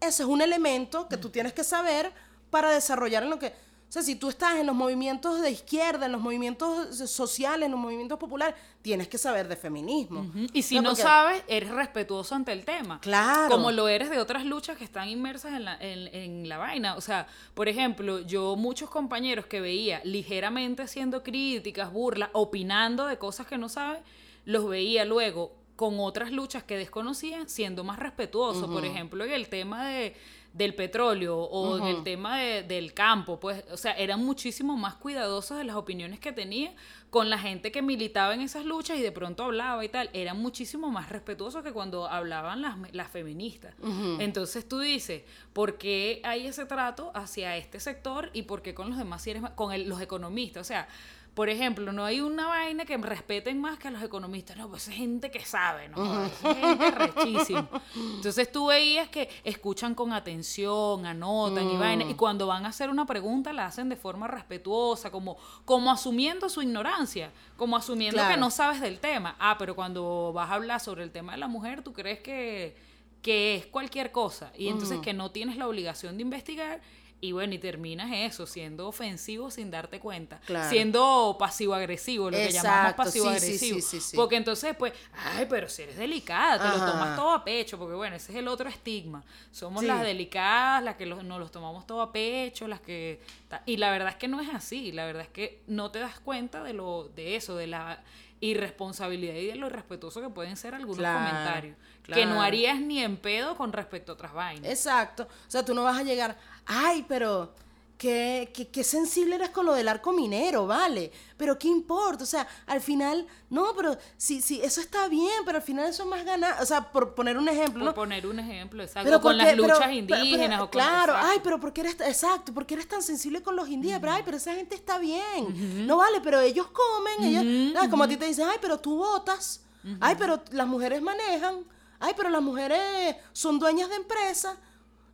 Ese 0.00 0.22
es 0.22 0.28
un 0.28 0.40
elemento 0.42 1.08
que 1.08 1.16
tú 1.16 1.30
tienes 1.30 1.52
que 1.52 1.64
saber 1.64 2.12
para 2.50 2.70
desarrollar 2.70 3.22
en 3.22 3.30
lo 3.30 3.38
que... 3.38 3.52
O 3.88 3.90
sea, 3.90 4.02
si 4.02 4.16
tú 4.16 4.28
estás 4.28 4.56
en 4.56 4.66
los 4.66 4.76
movimientos 4.76 5.40
de 5.40 5.50
izquierda, 5.50 6.04
en 6.04 6.12
los 6.12 6.20
movimientos 6.20 6.94
sociales, 7.10 7.64
en 7.64 7.72
los 7.72 7.80
movimientos 7.80 8.18
populares, 8.18 8.54
tienes 8.82 9.08
que 9.08 9.16
saber 9.16 9.48
de 9.48 9.56
feminismo. 9.56 10.30
Y 10.52 10.60
si 10.62 10.78
no 10.78 10.90
porque- 10.90 11.02
sabes, 11.02 11.42
eres 11.48 11.70
respetuoso 11.70 12.34
ante 12.34 12.52
el 12.52 12.66
tema. 12.66 13.00
Claro. 13.00 13.48
Como 13.50 13.70
lo 13.70 13.88
eres 13.88 14.10
de 14.10 14.18
otras 14.18 14.44
luchas 14.44 14.76
que 14.76 14.84
están 14.84 15.08
inmersas 15.08 15.54
en 15.54 15.64
la, 15.64 15.78
en, 15.80 16.14
en 16.14 16.48
la 16.50 16.58
vaina. 16.58 16.96
O 16.96 17.00
sea, 17.00 17.28
por 17.54 17.66
ejemplo, 17.66 18.20
yo 18.20 18.56
muchos 18.56 18.90
compañeros 18.90 19.46
que 19.46 19.62
veía 19.62 20.02
ligeramente 20.04 20.82
haciendo 20.82 21.22
críticas, 21.22 21.90
burlas, 21.90 22.28
opinando 22.34 23.06
de 23.06 23.16
cosas 23.16 23.46
que 23.46 23.56
no 23.56 23.70
saben, 23.70 24.02
los 24.44 24.68
veía 24.68 25.06
luego 25.06 25.54
con 25.76 26.00
otras 26.00 26.30
luchas 26.32 26.62
que 26.64 26.76
desconocían 26.76 27.48
siendo 27.48 27.84
más 27.84 27.98
respetuosos. 28.00 28.68
Por 28.68 28.84
ejemplo, 28.84 29.24
en 29.24 29.30
el 29.32 29.48
tema 29.48 29.86
de 29.88 30.14
del 30.52 30.74
petróleo 30.74 31.36
o 31.38 31.78
en 31.78 31.84
el 31.84 32.02
tema 32.04 32.38
de- 32.40 32.62
del 32.64 32.92
campo, 32.94 33.38
pues, 33.38 33.64
o 33.70 33.76
sea, 33.76 33.92
eran 33.92 34.24
muchísimo 34.24 34.76
más 34.76 34.94
cuidadosos 34.94 35.56
de 35.58 35.64
las 35.64 35.76
opiniones 35.76 36.18
que 36.20 36.32
tenía 36.32 36.74
con 37.10 37.30
la 37.30 37.38
gente 37.38 37.70
que 37.70 37.80
militaba 37.80 38.34
en 38.34 38.40
esas 38.40 38.64
luchas 38.64 38.98
y 38.98 39.02
de 39.02 39.12
pronto 39.12 39.44
hablaba 39.44 39.84
y 39.84 39.88
tal, 39.88 40.10
eran 40.12 40.40
muchísimo 40.40 40.90
más 40.90 41.08
respetuosos 41.10 41.62
que 41.62 41.72
cuando 41.72 42.08
hablaban 42.08 42.60
las, 42.60 42.76
las 42.92 43.08
feministas. 43.08 43.74
Entonces 44.20 44.68
tú 44.68 44.78
dices, 44.80 45.22
¿por 45.52 45.78
qué 45.78 46.20
hay 46.24 46.46
ese 46.46 46.66
trato 46.66 47.12
hacia 47.14 47.56
este 47.56 47.78
sector 47.80 48.30
y 48.32 48.42
por 48.42 48.60
qué 48.62 48.74
con 48.74 48.88
los 48.90 48.98
demás 48.98 49.22
si 49.22 49.30
eres 49.30 49.42
más- 49.42 49.52
con 49.52 49.72
el- 49.72 49.88
los 49.88 50.00
economistas? 50.00 50.60
O 50.62 50.64
sea, 50.64 50.88
por 51.34 51.48
ejemplo, 51.48 51.92
no 51.92 52.04
hay 52.04 52.20
una 52.20 52.48
vaina 52.48 52.84
que 52.84 52.96
respeten 52.96 53.60
más 53.60 53.78
que 53.78 53.86
a 53.88 53.90
los 53.92 54.02
economistas. 54.02 54.56
No, 54.56 54.68
pues 54.68 54.88
es 54.88 54.94
gente 54.96 55.30
que 55.30 55.44
sabe, 55.44 55.88
¿no? 55.88 56.24
Es 56.26 56.32
gente 56.40 56.90
rechísima. 56.90 57.68
Entonces 57.94 58.50
tú 58.50 58.66
veías 58.66 59.08
que 59.08 59.28
escuchan 59.44 59.94
con 59.94 60.12
atención, 60.12 61.06
anotan 61.06 61.68
y 61.70 61.76
vaina, 61.76 62.04
y 62.04 62.14
cuando 62.14 62.46
van 62.48 62.64
a 62.66 62.70
hacer 62.70 62.90
una 62.90 63.06
pregunta 63.06 63.52
la 63.52 63.66
hacen 63.66 63.88
de 63.88 63.94
forma 63.96 64.26
respetuosa, 64.26 65.10
como, 65.12 65.36
como 65.64 65.92
asumiendo 65.92 66.48
su 66.48 66.60
ignorancia, 66.62 67.30
como 67.56 67.76
asumiendo 67.76 68.16
Claro. 68.16 68.34
que 68.34 68.40
no 68.40 68.50
sabes 68.50 68.80
del 68.80 68.98
tema. 68.98 69.36
Ah, 69.38 69.56
pero 69.58 69.76
cuando 69.76 70.32
vas 70.32 70.50
a 70.50 70.54
hablar 70.54 70.80
sobre 70.80 71.04
el 71.04 71.12
tema 71.12 71.32
de 71.32 71.38
la 71.38 71.46
mujer, 71.48 71.82
tú 71.82 71.92
crees 71.92 72.18
que, 72.20 72.76
que 73.22 73.54
es 73.56 73.66
cualquier 73.66 74.10
cosa, 74.10 74.52
y 74.56 74.68
entonces 74.68 74.98
que 75.00 75.12
no 75.12 75.30
tienes 75.30 75.56
la 75.56 75.68
obligación 75.68 76.16
de 76.16 76.22
investigar. 76.22 76.80
Y 77.20 77.32
bueno, 77.32 77.52
y 77.52 77.58
terminas 77.58 78.10
eso, 78.12 78.46
siendo 78.46 78.86
ofensivo 78.86 79.50
sin 79.50 79.72
darte 79.72 79.98
cuenta. 79.98 80.38
Claro. 80.46 80.70
Siendo 80.70 81.34
pasivo-agresivo, 81.36 82.30
lo 82.30 82.36
que 82.36 82.50
llamamos 82.52 82.94
pasivo-agresivo. 82.94 83.80
sí, 83.80 83.82
sí, 83.82 84.00
sí. 84.00 84.16
Porque 84.16 84.36
entonces, 84.36 84.76
pues, 84.76 84.92
ay, 85.12 85.46
pero 85.50 85.68
si 85.68 85.82
eres 85.82 85.96
delicada, 85.96 86.62
te 86.62 86.78
lo 86.78 86.84
tomas 86.86 87.16
todo 87.16 87.32
a 87.32 87.44
pecho, 87.44 87.76
porque 87.76 87.96
bueno, 87.96 88.14
ese 88.14 88.30
es 88.30 88.38
el 88.38 88.46
otro 88.46 88.68
estigma. 88.68 89.24
Somos 89.50 89.82
las 89.82 90.02
delicadas, 90.02 90.82
las 90.84 90.94
que 90.94 91.06
los- 91.06 91.24
nos 91.24 91.40
los 91.40 91.50
tomamos 91.50 91.86
todo 91.88 92.02
a 92.02 92.12
pecho, 92.12 92.68
las 92.68 92.80
que... 92.80 93.20
Y 93.66 93.78
la 93.78 93.90
verdad 93.90 94.10
es 94.10 94.16
que 94.16 94.28
no 94.28 94.40
es 94.40 94.48
así, 94.54 94.92
la 94.92 95.04
verdad 95.04 95.22
es 95.22 95.28
que 95.28 95.60
no 95.66 95.90
te 95.90 95.98
das 95.98 96.20
cuenta 96.20 96.62
de 96.62 96.72
lo 96.72 97.08
de 97.16 97.34
eso, 97.34 97.56
de 97.56 97.66
la 97.66 98.00
irresponsabilidad 98.40 99.34
y 99.34 99.46
de 99.46 99.56
lo 99.56 99.66
irrespetuoso 99.66 100.20
que 100.20 100.28
pueden 100.28 100.56
ser 100.56 100.74
algunos 100.74 100.98
Claro, 100.98 101.18
comentarios. 101.18 101.76
Que 102.14 102.26
no 102.26 102.40
harías 102.42 102.80
ni 102.80 103.02
en 103.02 103.16
pedo 103.16 103.56
con 103.56 103.72
respecto 103.72 104.12
a 104.12 104.14
otras 104.14 104.32
vainas. 104.32 104.70
Exacto. 104.70 105.24
O 105.24 105.50
sea, 105.50 105.64
tú 105.64 105.74
no 105.74 105.84
vas 105.84 105.98
a 105.98 106.02
llegar, 106.02 106.38
ay, 106.66 107.04
pero 107.08 107.54
qué, 107.98 108.50
qué, 108.54 108.68
qué 108.68 108.84
sensible 108.84 109.34
eres 109.34 109.50
con 109.50 109.66
lo 109.66 109.74
del 109.74 109.88
arco 109.88 110.12
minero, 110.12 110.68
vale, 110.68 111.10
pero 111.36 111.58
qué 111.58 111.66
importa, 111.66 112.22
o 112.22 112.26
sea, 112.28 112.46
al 112.66 112.80
final, 112.80 113.26
no, 113.50 113.74
pero 113.76 113.98
sí, 114.16 114.40
sí, 114.40 114.60
eso 114.62 114.80
está 114.80 115.08
bien, 115.08 115.42
pero 115.44 115.56
al 115.58 115.64
final 115.64 115.86
eso 115.88 116.04
es 116.04 116.08
más 116.08 116.24
ganar, 116.24 116.62
o 116.62 116.64
sea, 116.64 116.92
por 116.92 117.16
poner 117.16 117.36
un 117.36 117.48
ejemplo, 117.48 117.80
Por 117.80 117.82
¿no? 117.86 117.94
poner 117.94 118.24
un 118.28 118.38
ejemplo, 118.38 118.84
exacto. 118.84 119.04
Pero 119.04 119.20
con 119.20 119.32
porque- 119.36 119.44
las 119.46 119.56
luchas 119.56 119.78
pero- 119.80 119.92
indígenas 119.92 120.48
pero- 120.48 120.54
o 120.62 120.66
con 120.66 120.80
claro, 120.80 121.14
ay, 121.16 121.40
pero 121.42 121.58
porque 121.58 121.80
eres 121.80 121.96
exacto, 122.00 122.54
porque 122.54 122.74
eres 122.74 122.86
tan 122.86 123.02
sensible 123.02 123.42
con 123.42 123.56
los 123.56 123.68
indígenas, 123.68 124.00
pero 124.00 124.12
ay, 124.12 124.22
pero 124.24 124.36
esa 124.36 124.54
gente 124.54 124.76
está 124.76 124.98
bien. 124.98 125.84
No 125.86 125.96
vale, 125.96 126.20
pero 126.22 126.40
ellos 126.40 126.68
comen, 126.68 127.24
ellos, 127.36 127.74
ah, 127.80 127.88
como 127.90 128.04
a 128.04 128.08
ti 128.08 128.16
te 128.16 128.26
dicen, 128.26 128.46
ay, 128.48 128.58
pero 128.62 128.78
tú 128.78 128.96
votas. 128.96 129.64
Ay, 130.00 130.14
pero 130.16 130.40
las 130.52 130.68
mujeres 130.68 131.02
manejan. 131.02 131.64
Ay, 132.00 132.12
pero 132.16 132.28
las 132.28 132.42
mujeres 132.42 133.16
son 133.32 133.58
dueñas 133.58 133.88
de 133.90 133.96
empresas. 133.96 134.56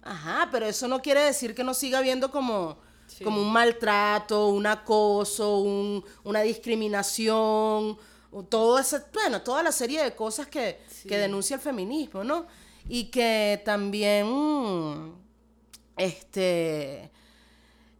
Ajá, 0.02 0.48
pero 0.52 0.66
eso 0.66 0.86
no 0.88 1.00
quiere 1.00 1.20
decir 1.22 1.54
que 1.54 1.64
no 1.64 1.72
siga 1.74 1.98
habiendo 1.98 2.30
como 2.30 2.76
Sí. 3.06 3.22
como 3.22 3.40
un 3.40 3.52
maltrato, 3.52 4.48
un 4.48 4.66
acoso, 4.66 5.58
un- 5.58 6.02
una 6.24 6.40
discriminación, 6.40 7.98
todo 8.48 8.78
ese, 8.78 9.02
bueno, 9.12 9.42
toda 9.42 9.62
la 9.62 9.72
serie 9.72 10.02
de 10.02 10.14
cosas 10.16 10.46
que, 10.48 10.80
Sí. 10.88 11.08
que 11.08 11.18
denuncia 11.18 11.54
el 11.56 11.60
feminismo, 11.62 12.24
¿no? 12.24 12.46
Y 12.88 13.04
que 13.10 13.62
también, 13.64 15.14
este, 15.96 17.10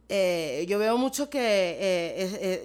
eh, 0.09 0.67
yo 0.69 0.79
veo 0.79 0.99
mucho 0.99 1.31
que, 1.31 1.38
eh, 1.40 2.14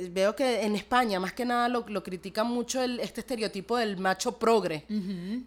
eh, 0.01 0.09
veo 0.11 0.35
que 0.35 0.61
en 0.63 0.75
España 0.75 1.19
más 1.19 1.31
que 1.33 1.45
nada 1.45 1.69
lo, 1.69 1.85
lo 1.87 2.03
critican 2.03 2.47
mucho 2.47 2.81
el, 2.81 2.99
este 2.99 3.21
estereotipo 3.21 3.77
del 3.77 3.97
macho 3.97 4.37
progre, 4.37 4.85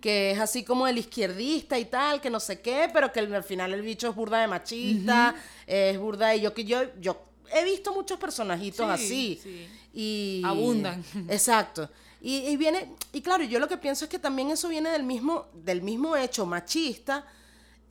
que 0.00 0.30
es 0.30 0.38
así 0.40 0.64
como 0.64 0.86
el 0.86 0.96
izquierdista 0.98 1.78
y 1.78 1.84
tal, 1.84 2.20
que 2.20 2.30
no 2.30 2.40
sé 2.40 2.60
qué, 2.60 2.88
pero 2.92 3.12
que 3.12 3.20
el- 3.20 3.34
al 3.34 3.44
final 3.44 3.74
el 3.74 3.82
bicho 3.82 4.08
es 4.08 4.14
burda 4.14 4.40
de 4.40 4.46
machista, 4.48 5.34
es 5.66 5.98
burda 5.98 6.28
de 6.28 6.40
yo 6.40 6.54
que 6.54 6.64
yo, 6.64 6.78
yo 7.00 7.20
he 7.54 7.62
visto 7.64 7.92
muchos 7.92 8.18
personajitos 8.18 8.86
Sí, 8.98 9.04
así. 9.04 9.40
sí. 9.42 9.68
Y, 9.94 10.42
Abundan. 10.44 11.04
Exacto. 11.28 11.90
Y, 12.22 12.36
y 12.48 12.56
viene, 12.56 12.92
y 13.12 13.20
claro, 13.20 13.44
yo 13.44 13.58
lo 13.58 13.68
que 13.68 13.76
pienso 13.76 14.06
es 14.06 14.10
que 14.10 14.18
también 14.18 14.50
eso 14.50 14.68
viene 14.68 14.88
del 14.90 15.02
mismo, 15.02 15.46
del 15.52 15.82
mismo 15.82 16.16
hecho 16.16 16.46
machista, 16.46 17.26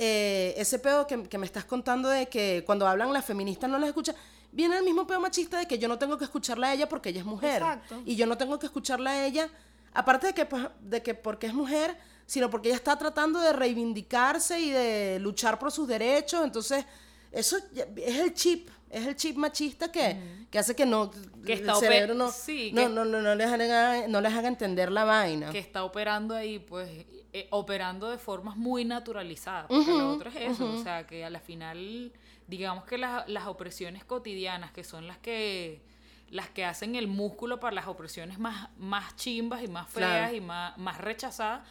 eh, 0.03 0.55
ese 0.57 0.79
pedo 0.79 1.05
que, 1.05 1.21
que 1.29 1.37
me 1.37 1.45
estás 1.45 1.63
contando 1.63 2.09
de 2.09 2.27
que 2.27 2.63
cuando 2.65 2.87
hablan 2.87 3.13
las 3.13 3.23
feministas 3.23 3.69
no 3.69 3.77
las 3.77 3.89
escuchan, 3.89 4.15
viene 4.51 4.75
el 4.75 4.83
mismo 4.83 5.05
pedo 5.05 5.19
machista 5.19 5.59
de 5.59 5.67
que 5.67 5.77
yo 5.77 5.87
no 5.87 5.99
tengo 5.99 6.17
que 6.17 6.23
escucharla 6.23 6.69
a 6.69 6.73
ella 6.73 6.89
porque 6.89 7.09
ella 7.09 7.19
es 7.19 7.25
mujer. 7.25 7.61
Exacto. 7.61 8.01
Y 8.03 8.15
yo 8.15 8.25
no 8.25 8.35
tengo 8.35 8.57
que 8.57 8.65
escucharla 8.65 9.11
a 9.11 9.25
ella, 9.27 9.47
aparte 9.93 10.25
de 10.25 10.33
que, 10.33 10.47
pues, 10.47 10.67
de 10.79 11.03
que 11.03 11.13
porque 11.13 11.45
es 11.45 11.53
mujer, 11.53 11.95
sino 12.25 12.49
porque 12.49 12.69
ella 12.69 12.77
está 12.77 12.97
tratando 12.97 13.39
de 13.41 13.53
reivindicarse 13.53 14.59
y 14.59 14.71
de 14.71 15.19
luchar 15.19 15.59
por 15.59 15.71
sus 15.71 15.87
derechos. 15.87 16.43
Entonces, 16.43 16.83
eso 17.31 17.57
es 17.57 18.19
el 18.19 18.33
chip, 18.33 18.69
es 18.91 19.07
el 19.07 19.15
chip 19.15 19.37
machista 19.37 19.91
que, 19.91 20.17
que 20.51 20.59
hace 20.59 20.75
que 20.75 20.85
no, 20.85 21.09
Que 21.45 21.53
el 21.53 21.59
está 21.61 21.75
cerebro 21.75 22.13
no, 22.13 22.29
sí, 22.31 22.71
no, 22.73 22.81
que- 22.81 22.89
no, 22.89 23.05
no, 23.05 23.21
no 23.21 23.35
les 23.35 23.47
haga, 23.47 24.07
no 24.07 24.21
les 24.21 24.33
haga 24.33 24.47
entender 24.47 24.91
la 24.91 25.03
vaina. 25.05 25.49
que 25.51 25.59
está 25.59 25.83
operando 25.83 26.35
ahí, 26.35 26.59
pues, 26.59 26.89
eh, 27.33 27.47
operando 27.51 28.09
de 28.09 28.17
formas 28.17 28.57
muy 28.57 28.83
naturalizadas. 28.85 29.67
Porque 29.67 29.91
lo 29.91 30.11
otro 30.13 30.29
es 30.29 30.35
eso, 30.35 30.65
o 30.71 30.83
sea, 30.83 31.07
que 31.07 31.23
a 31.23 31.29
la 31.29 31.39
final, 31.39 32.11
digamos 32.47 32.83
que 32.83 32.97
las, 32.97 33.27
las 33.29 33.47
opresiones 33.47 34.03
cotidianas, 34.03 34.71
que 34.71 34.83
son 34.83 35.07
las 35.07 35.17
que 35.19 35.81
las 36.29 36.49
que 36.49 36.63
hacen 36.63 36.95
el 36.95 37.07
músculo 37.09 37.59
para 37.59 37.75
las 37.75 37.87
opresiones 37.87 38.39
más, 38.39 38.69
más 38.77 39.17
chimbas 39.17 39.63
y 39.63 39.67
más 39.67 39.89
feas 39.89 40.09
Claro. 40.29 40.35
y 40.35 40.39
más, 40.39 40.77
más 40.77 40.97
rechazadas, 40.97 41.67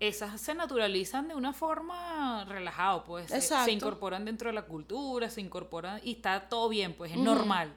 esas 0.00 0.40
se 0.40 0.54
naturalizan 0.54 1.28
de 1.28 1.34
una 1.34 1.52
forma 1.52 2.44
relajada, 2.46 3.04
pues 3.04 3.28
se- 3.30 3.36
Exacto. 3.36 3.64
se 3.66 3.72
incorporan 3.72 4.24
dentro 4.24 4.48
de 4.48 4.54
la 4.54 4.62
cultura, 4.62 5.30
se 5.30 5.40
incorporan 5.40 6.00
y 6.04 6.12
está 6.12 6.48
todo 6.48 6.68
bien, 6.68 6.92
pues 6.94 7.12
es 7.12 7.18
normal. 7.18 7.72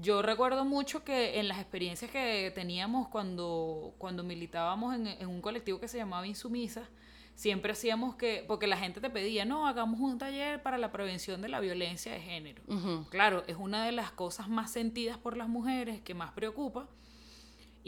Yo 0.00 0.22
recuerdo 0.22 0.64
mucho 0.64 1.02
que 1.04 1.40
en 1.40 1.48
las 1.48 1.58
experiencias 1.58 2.10
que 2.10 2.52
teníamos 2.54 3.08
cuando, 3.08 3.94
cuando 3.98 4.22
militábamos 4.22 4.94
en, 4.94 5.06
en 5.08 5.26
un 5.28 5.40
colectivo 5.40 5.80
que 5.80 5.88
se 5.88 5.98
llamaba 5.98 6.26
Insumisas, 6.26 6.88
siempre 7.34 7.72
hacíamos 7.72 8.14
que, 8.16 8.44
porque 8.46 8.66
la 8.66 8.76
gente 8.76 9.00
te 9.00 9.10
pedía, 9.10 9.44
no, 9.44 9.66
hagamos 9.66 9.98
un 10.00 10.18
taller 10.18 10.62
para 10.62 10.76
la 10.78 10.92
prevención 10.92 11.40
de 11.40 11.48
la 11.48 11.58
violencia 11.60 12.12
de 12.12 12.20
género. 12.20 12.62
Claro, 13.10 13.42
es 13.46 13.56
una 13.56 13.84
de 13.84 13.92
las 13.92 14.10
cosas 14.12 14.48
más 14.48 14.70
sentidas 14.70 15.18
por 15.18 15.36
las 15.36 15.48
mujeres, 15.48 16.00
que 16.00 16.14
más 16.14 16.30
preocupa. 16.32 16.86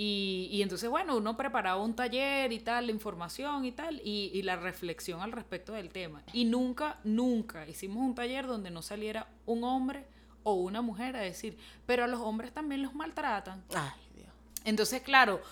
Y, 0.02 0.48
y 0.50 0.62
entonces, 0.62 0.88
bueno, 0.88 1.18
uno 1.18 1.36
preparaba 1.36 1.82
un 1.82 1.94
taller 1.94 2.52
y 2.52 2.60
tal, 2.60 2.86
la 2.86 2.92
información 2.92 3.66
y 3.66 3.72
tal, 3.72 4.00
y, 4.02 4.30
y 4.32 4.40
la 4.40 4.56
reflexión 4.56 5.20
al 5.20 5.30
respecto 5.30 5.74
del 5.74 5.90
tema. 5.90 6.22
Y 6.32 6.46
nunca, 6.46 6.98
nunca 7.04 7.68
hicimos 7.68 7.98
un 7.98 8.14
taller 8.14 8.46
donde 8.46 8.70
no 8.70 8.80
saliera 8.80 9.28
un 9.44 9.62
hombre 9.62 10.06
o 10.42 10.54
una 10.54 10.80
mujer 10.80 11.16
a 11.16 11.20
decir, 11.20 11.58
pero 11.84 12.04
a 12.04 12.06
los 12.06 12.18
hombres 12.22 12.50
también 12.50 12.80
los 12.80 12.94
maltratan. 12.94 13.62
Ay, 13.74 14.00
Dios. 14.14 14.30
Entonces, 14.64 15.02
claro, 15.02 15.42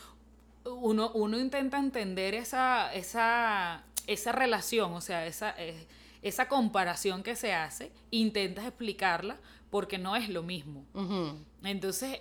uno, 0.64 1.11
uno 1.12 1.38
intenta 1.38 1.78
entender 1.78 2.32
esa, 2.32 2.90
esa, 2.94 3.84
esa 4.06 4.32
relación, 4.32 4.94
o 4.94 5.02
sea, 5.02 5.26
esa, 5.26 5.54
eh, 5.58 5.87
esa 6.22 6.48
comparación 6.48 7.22
que 7.22 7.37
se 7.37 7.52
hace, 7.52 7.92
intentas 8.11 8.64
explicarla 8.64 9.37
porque 9.68 9.98
no 9.98 10.16
es 10.16 10.30
lo 10.30 10.42
mismo. 10.42 10.87
Entonces, 11.62 12.20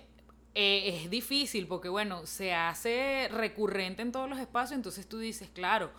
eh, 0.54 1.00
es 1.02 1.10
difícil 1.10 1.66
porque, 1.66 1.88
bueno, 1.88 2.26
se 2.26 2.54
hace 2.54 3.28
recurrente 3.30 4.02
en 4.02 4.12
todos 4.12 4.28
los 4.28 4.38
espacios, 4.38 4.76
entonces 4.76 5.08
tú 5.08 5.18
dices, 5.18 5.48
claro, 5.50 5.90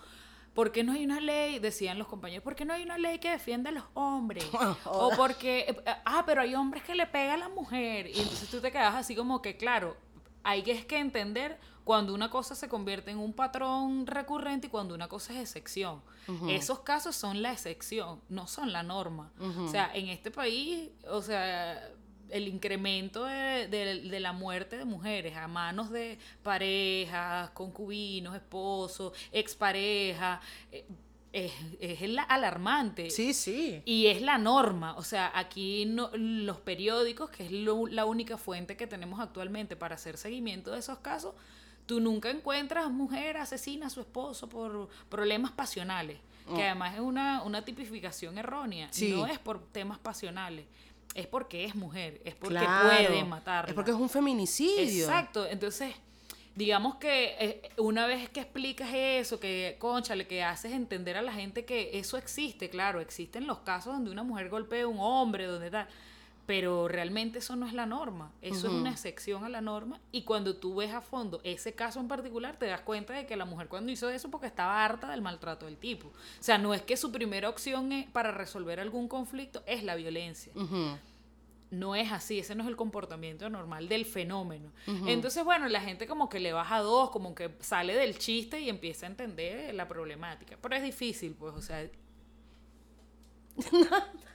¿por 0.54 0.72
qué 0.72 0.84
no 0.84 0.94
hay 0.94 1.06
una 1.06 1.20
ley? 1.20 1.60
Decían 1.60 1.98
los 1.98 2.08
compañeros, 2.08 2.44
¿por 2.44 2.56
qué 2.56 2.66
no 2.66 2.74
hay 2.74 2.84
una 2.84 2.98
ley 2.98 3.20
que 3.20 3.30
defienda 3.30 3.70
a 3.70 3.74
los 3.74 3.86
hombres? 3.94 4.46
o 4.86 5.12
porque, 5.16 5.66
eh, 5.70 5.94
ah, 6.06 6.24
pero 6.26 6.42
hay 6.42 6.56
hombres 6.56 6.84
que 6.84 6.96
le 6.96 7.08
pegan 7.08 7.42
a 7.42 7.48
la 7.48 7.50
mujer. 7.50 8.08
Y 8.08 8.20
entonces 8.20 8.50
tú 8.50 8.60
te 8.60 8.72
quedas 8.72 8.96
así 8.96 9.16
como 9.16 9.42
que, 9.42 9.56
claro, 9.56 9.96
hay 10.44 10.64
que, 10.64 10.72
es 10.72 10.86
que 10.86 11.00
entender 11.00 11.60
cuando 11.84 12.14
una 12.14 12.30
cosa 12.30 12.54
se 12.54 12.70
convierte 12.70 13.10
en 13.10 13.18
un 13.18 13.34
patrón 13.34 14.06
recurrente 14.06 14.68
y 14.68 14.70
cuando 14.70 14.94
una 14.94 15.08
cosa 15.08 15.34
es 15.34 15.40
excepción. 15.40 16.02
Esos 16.48 16.82
casos 16.82 17.16
son 17.16 17.42
la 17.42 17.52
excepción, 17.52 18.22
no 18.30 18.46
son 18.46 18.72
la 18.72 18.84
norma. 18.84 19.32
O 19.40 19.68
sea, 19.68 19.90
en 19.96 20.10
este 20.10 20.30
país, 20.30 20.92
o 21.08 21.24
sea, 21.24 21.90
el 22.32 22.48
incremento 22.48 23.26
de, 23.26 23.68
de- 23.68 24.02
de 24.10 24.20
la 24.20 24.32
muerte 24.34 24.78
de 24.78 24.86
mujeres 24.86 25.36
a 25.38 25.48
manos 25.48 25.90
de 25.90 26.18
parejas, 26.44 27.50
concubinos, 27.52 28.36
esposos, 28.36 29.14
exparejas, 29.32 30.40
eh, 30.72 30.86
es, 31.32 31.52
es 31.80 32.00
alarmante. 32.28 33.10
Sí, 33.12 33.34
sí. 33.34 33.82
Y 33.86 34.08
es 34.08 34.22
la 34.22 34.38
norma, 34.38 34.96
o 34.98 35.04
sea, 35.04 35.32
aquí 35.36 35.86
no, 35.86 36.10
los 36.16 36.58
periódicos, 36.60 37.30
que 37.30 37.46
es 37.46 37.52
lo- 37.52 37.88
la 37.88 38.06
única 38.06 38.38
fuente 38.38 38.76
que 38.76 38.88
tenemos 38.88 39.20
actualmente 39.20 39.76
para 39.76 39.96
hacer 39.96 40.18
seguimiento 40.18 40.72
de 40.72 40.80
esos 40.80 41.00
casos, 41.00 41.36
tú 41.86 42.00
nunca 42.00 42.30
encuentras 42.30 42.90
mujer 42.92 43.38
asesina 43.38 43.88
a 43.88 43.90
su 43.90 44.00
esposo 44.02 44.50
por 44.50 44.90
problemas 45.10 45.52
pasionales, 45.52 46.18
que 46.56 46.64
además 46.64 46.96
es 46.96 47.00
una, 47.02 47.44
una 47.44 47.64
tipificación 47.64 48.40
errónea, 48.40 48.88
Oh. 48.88 48.94
Sí. 48.94 49.12
no 49.12 49.28
es 49.28 49.38
por 49.38 49.64
temas 49.72 50.00
pasionales, 50.00 50.66
es 51.16 51.28
porque 51.28 51.66
es 51.66 51.76
mujer, 51.76 52.22
es 52.26 52.36
porque 52.36 52.56
Claro. 52.56 52.88
puede 52.90 53.24
matarla. 53.24 53.70
Es 53.70 53.74
porque 53.76 53.92
es 53.92 53.98
un 53.98 54.10
feminicidio. 54.10 55.06
Exacto, 55.06 55.46
entonces 55.46 55.94
digamos 56.56 56.96
que 56.96 57.36
eh, 57.40 57.70
una 57.78 58.06
vez 58.06 58.30
que 58.30 58.42
explicas 58.42 58.90
eso, 58.94 59.40
que 59.40 59.78
conchale, 59.80 60.28
que 60.28 60.44
haces 60.44 60.72
entender 60.74 61.16
a 61.18 61.22
la 61.22 61.32
gente 61.34 61.64
que 61.66 61.92
eso 61.98 62.18
existe, 62.18 62.70
claro, 62.70 63.00
existen 63.00 63.48
los 63.48 63.60
casos 63.60 63.94
donde 63.94 64.12
una 64.12 64.24
mujer 64.24 64.50
golpea 64.50 64.84
a 64.84 64.88
un 64.88 65.00
hombre, 65.00 65.46
donde 65.46 65.70
tal, 65.72 65.88
pero 66.50 66.88
realmente 66.88 67.38
eso 67.38 67.56
no 67.56 67.68
es 67.68 67.74
la 67.74 67.86
norma, 67.86 68.32
eso 68.42 68.66
es 68.70 68.74
una 68.74 68.90
excepción 68.90 69.44
a 69.44 69.50
la 69.50 69.62
norma 69.62 70.00
y 70.12 70.24
cuando 70.24 70.56
tú 70.56 70.74
ves 70.74 70.92
a 70.92 71.00
fondo 71.00 71.42
ese 71.44 71.74
caso 71.74 72.00
en 72.00 72.08
particular 72.08 72.58
te 72.58 72.66
das 72.66 72.82
cuenta 72.82 73.14
de 73.14 73.28
que 73.28 73.36
la 73.36 73.46
mujer 73.46 73.68
cuando 73.68 73.92
hizo 73.92 74.10
eso 74.10 74.32
porque 74.32 74.48
estaba 74.48 74.84
harta 74.84 75.12
del 75.12 75.22
maltrato 75.22 75.68
del 75.68 75.78
tipo. 75.78 76.08
O 76.08 76.12
sea, 76.40 76.58
no 76.58 76.74
es 76.74 76.82
que 76.82 76.98
su 76.98 77.12
primera 77.12 77.50
opción 77.50 77.92
eh, 77.92 78.10
para 78.12 78.32
resolver 78.32 78.80
algún 78.80 79.08
conflicto 79.08 79.62
es 79.68 79.84
la 79.84 79.94
violencia 79.94 80.52
no 81.70 81.96
es 81.96 82.12
así, 82.12 82.40
ese 82.40 82.56
no 82.56 82.64
es 82.64 82.70
el 82.70 82.76
comportamiento 82.76 83.48
normal 83.48 83.88
del 83.88 84.04
fenómeno. 84.04 84.72
Entonces, 85.06 85.44
bueno, 85.44 85.68
la 85.68 85.82
gente 85.82 86.08
como 86.08 86.28
que 86.28 86.40
le 86.40 86.52
baja 86.52 86.80
dos, 86.80 87.12
como 87.12 87.36
que 87.36 87.52
sale 87.60 87.94
del 87.94 88.18
chiste 88.18 88.60
y 88.60 88.70
empieza 88.70 89.06
a 89.06 89.10
entender 89.10 89.76
la 89.76 89.88
problemática. 89.88 90.58
Pero 90.60 90.76
es 90.76 90.82
difícil, 90.82 91.36
pues, 91.36 91.54
o 91.54 91.62
sea, 91.62 91.88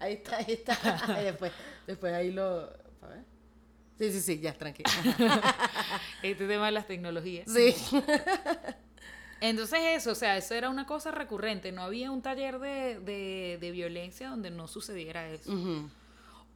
Ahí 0.00 0.14
está, 0.14 0.36
ahí 0.36 0.44
está. 0.48 1.18
Y 1.20 1.24
después, 1.24 1.52
después 1.86 2.12
ahí 2.12 2.30
lo. 2.32 2.60
a 3.02 3.06
ver. 3.08 3.24
Sí, 3.98 4.10
sí, 4.12 4.20
sí, 4.20 4.40
ya, 4.40 4.52
tranquilo. 4.52 4.90
este 6.22 6.46
tema 6.48 6.66
de 6.66 6.72
las 6.72 6.86
tecnologías. 6.86 7.48
Sí. 7.50 7.74
Entonces 9.40 9.78
eso, 9.96 10.12
o 10.12 10.14
sea, 10.14 10.36
eso 10.36 10.54
era 10.54 10.70
una 10.70 10.86
cosa 10.86 11.10
recurrente, 11.10 11.70
no 11.70 11.82
había 11.82 12.10
un 12.10 12.22
taller 12.22 12.58
de, 12.58 12.98
de, 13.00 13.58
de 13.60 13.70
violencia 13.72 14.30
donde 14.30 14.50
no 14.50 14.68
sucediera 14.68 15.28
eso. 15.28 15.52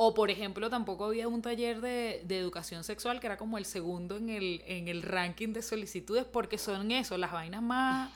O, 0.00 0.14
por 0.14 0.30
ejemplo, 0.30 0.70
tampoco 0.70 1.04
había 1.06 1.26
un 1.28 1.42
taller 1.42 1.80
de, 1.80 2.22
de 2.24 2.38
educación 2.38 2.84
sexual, 2.84 3.18
que 3.20 3.26
era 3.26 3.36
como 3.36 3.58
el 3.58 3.64
segundo 3.66 4.16
en 4.16 4.30
el, 4.30 4.62
en 4.66 4.86
el 4.88 5.02
ranking 5.02 5.52
de 5.52 5.60
solicitudes, 5.60 6.24
porque 6.24 6.56
son 6.56 6.90
eso, 6.92 7.18
las 7.18 7.32
vainas 7.32 7.62
más, 7.62 8.10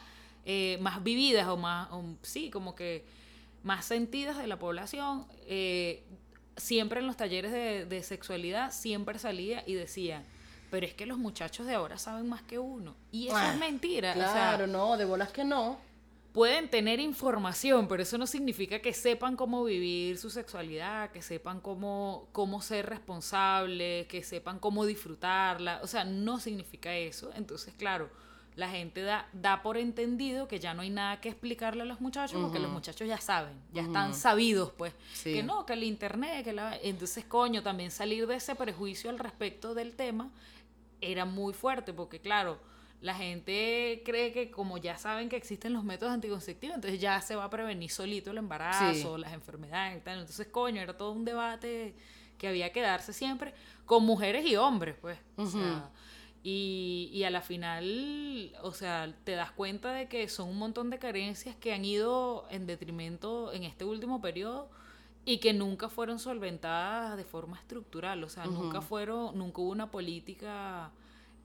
eh, 0.46 0.78
más 0.80 1.02
vividas 1.02 1.48
o 1.48 1.56
más, 1.56 1.88
o- 1.90 2.14
sí, 2.22 2.50
como 2.50 2.74
que 2.76 3.04
más 3.62 3.84
sentidas 3.84 4.38
de 4.38 4.46
la 4.46 4.58
población, 4.58 5.26
eh, 5.46 6.04
siempre 6.56 7.00
en 7.00 7.06
los 7.06 7.16
talleres 7.16 7.52
de, 7.52 7.84
de 7.86 8.02
sexualidad, 8.02 8.72
siempre 8.72 9.18
salía 9.18 9.62
y 9.66 9.74
decía, 9.74 10.24
pero 10.70 10.86
es 10.86 10.94
que 10.94 11.06
los 11.06 11.18
muchachos 11.18 11.66
de 11.66 11.74
ahora 11.74 11.98
saben 11.98 12.28
más 12.28 12.42
que 12.42 12.58
uno. 12.58 12.94
Y 13.10 13.28
eso 13.28 13.36
Ah, 13.36 13.52
es 13.54 13.58
mentira. 13.60 14.12
o 14.12 14.14
sea, 14.14 14.32
Claro, 14.32 14.66
no, 14.66 14.96
de 14.96 15.04
bolas 15.04 15.30
que 15.32 15.44
no. 15.44 15.78
pueden 16.32 16.70
tener 16.70 16.98
información, 16.98 17.86
pero 17.88 18.02
eso 18.02 18.16
no 18.16 18.26
significa 18.26 18.78
que 18.80 18.94
sepan 18.94 19.36
cómo 19.36 19.64
vivir 19.64 20.16
su 20.16 20.30
sexualidad, 20.30 21.10
que 21.10 21.20
sepan 21.20 21.60
cómo, 21.60 22.28
cómo 22.32 22.62
ser 22.62 22.86
responsables, 22.88 24.06
que 24.06 24.22
sepan 24.22 24.58
cómo 24.58 24.86
disfrutarla. 24.86 25.80
O 25.82 25.86
sea, 25.86 26.04
no 26.04 26.40
significa 26.40 26.94
eso. 26.96 27.30
Entonces, 27.36 27.74
claro, 27.76 28.08
la 28.54 28.68
gente 28.68 29.02
da, 29.02 29.28
da 29.32 29.62
por 29.62 29.76
entendido 29.76 30.46
que 30.46 30.60
ya 30.60 30.74
no 30.74 30.82
hay 30.82 30.90
nada 30.90 31.20
que 31.20 31.30
explicarle 31.30 31.82
a 31.82 31.84
los 31.86 32.00
muchachos, 32.00 32.40
porque 32.40 32.58
los 32.58 32.70
muchachos 32.70 33.08
ya 33.08 33.18
saben, 33.18 33.54
ya 33.72 33.82
están 33.82 34.14
sabidos, 34.14 34.72
pues. 34.76 34.92
Sí. 35.14 35.32
Que 35.32 35.42
no, 35.42 35.64
que 35.64 35.72
el 35.72 35.84
internet, 35.84 36.44
que 36.44 36.52
la... 36.52 36.76
Entonces, 36.82 37.24
coño, 37.24 37.62
también 37.62 37.90
salir 37.90 38.26
de 38.26 38.36
ese 38.36 38.54
prejuicio 38.54 39.10
al 39.10 39.18
respecto 39.18 39.74
del 39.74 39.94
tema 39.94 40.30
era 41.00 41.24
muy 41.24 41.54
fuerte, 41.54 41.92
porque 41.92 42.20
claro, 42.20 42.58
la 43.00 43.14
gente 43.14 44.02
cree 44.04 44.32
que 44.32 44.50
como 44.50 44.78
ya 44.78 44.96
saben 44.96 45.28
que 45.28 45.36
existen 45.36 45.72
los 45.72 45.82
métodos 45.82 46.12
anticonceptivos, 46.12 46.76
entonces 46.76 47.00
ya 47.00 47.20
se 47.20 47.34
va 47.34 47.44
a 47.44 47.50
prevenir 47.50 47.90
solito 47.90 48.30
el 48.30 48.38
embarazo, 48.38 49.18
las 49.18 49.32
enfermedades 49.32 49.98
y 49.98 50.00
tal. 50.02 50.20
Entonces, 50.20 50.46
coño, 50.46 50.80
era 50.80 50.96
todo 50.96 51.10
un 51.10 51.24
debate 51.24 51.94
que 52.38 52.48
había 52.48 52.72
que 52.72 52.80
darse 52.80 53.12
siempre 53.12 53.54
con 53.86 54.04
mujeres 54.04 54.46
y 54.46 54.56
hombres, 54.56 54.94
pues. 55.00 55.18
O 55.36 55.46
sea, 55.46 55.90
y, 56.44 57.10
y 57.12 57.24
a 57.24 57.30
la 57.30 57.40
final, 57.40 58.52
o 58.62 58.72
sea, 58.72 59.14
te 59.24 59.32
das 59.32 59.52
cuenta 59.52 59.92
de 59.92 60.08
que 60.08 60.28
son 60.28 60.48
un 60.48 60.58
montón 60.58 60.90
de 60.90 60.98
carencias 60.98 61.54
que 61.56 61.72
han 61.72 61.84
ido 61.84 62.46
en 62.50 62.66
detrimento 62.66 63.52
en 63.52 63.64
este 63.64 63.84
último 63.84 64.20
periodo 64.20 64.68
y 65.24 65.38
que 65.38 65.52
nunca 65.52 65.88
fueron 65.88 66.18
solventadas 66.18 67.16
de 67.16 67.24
forma 67.24 67.56
estructural, 67.58 68.24
o 68.24 68.28
sea, 68.28 68.46
nunca 68.46 68.80
fueron, 68.80 69.38
nunca 69.38 69.60
hubo 69.60 69.70
una 69.70 69.90
política 69.90 70.90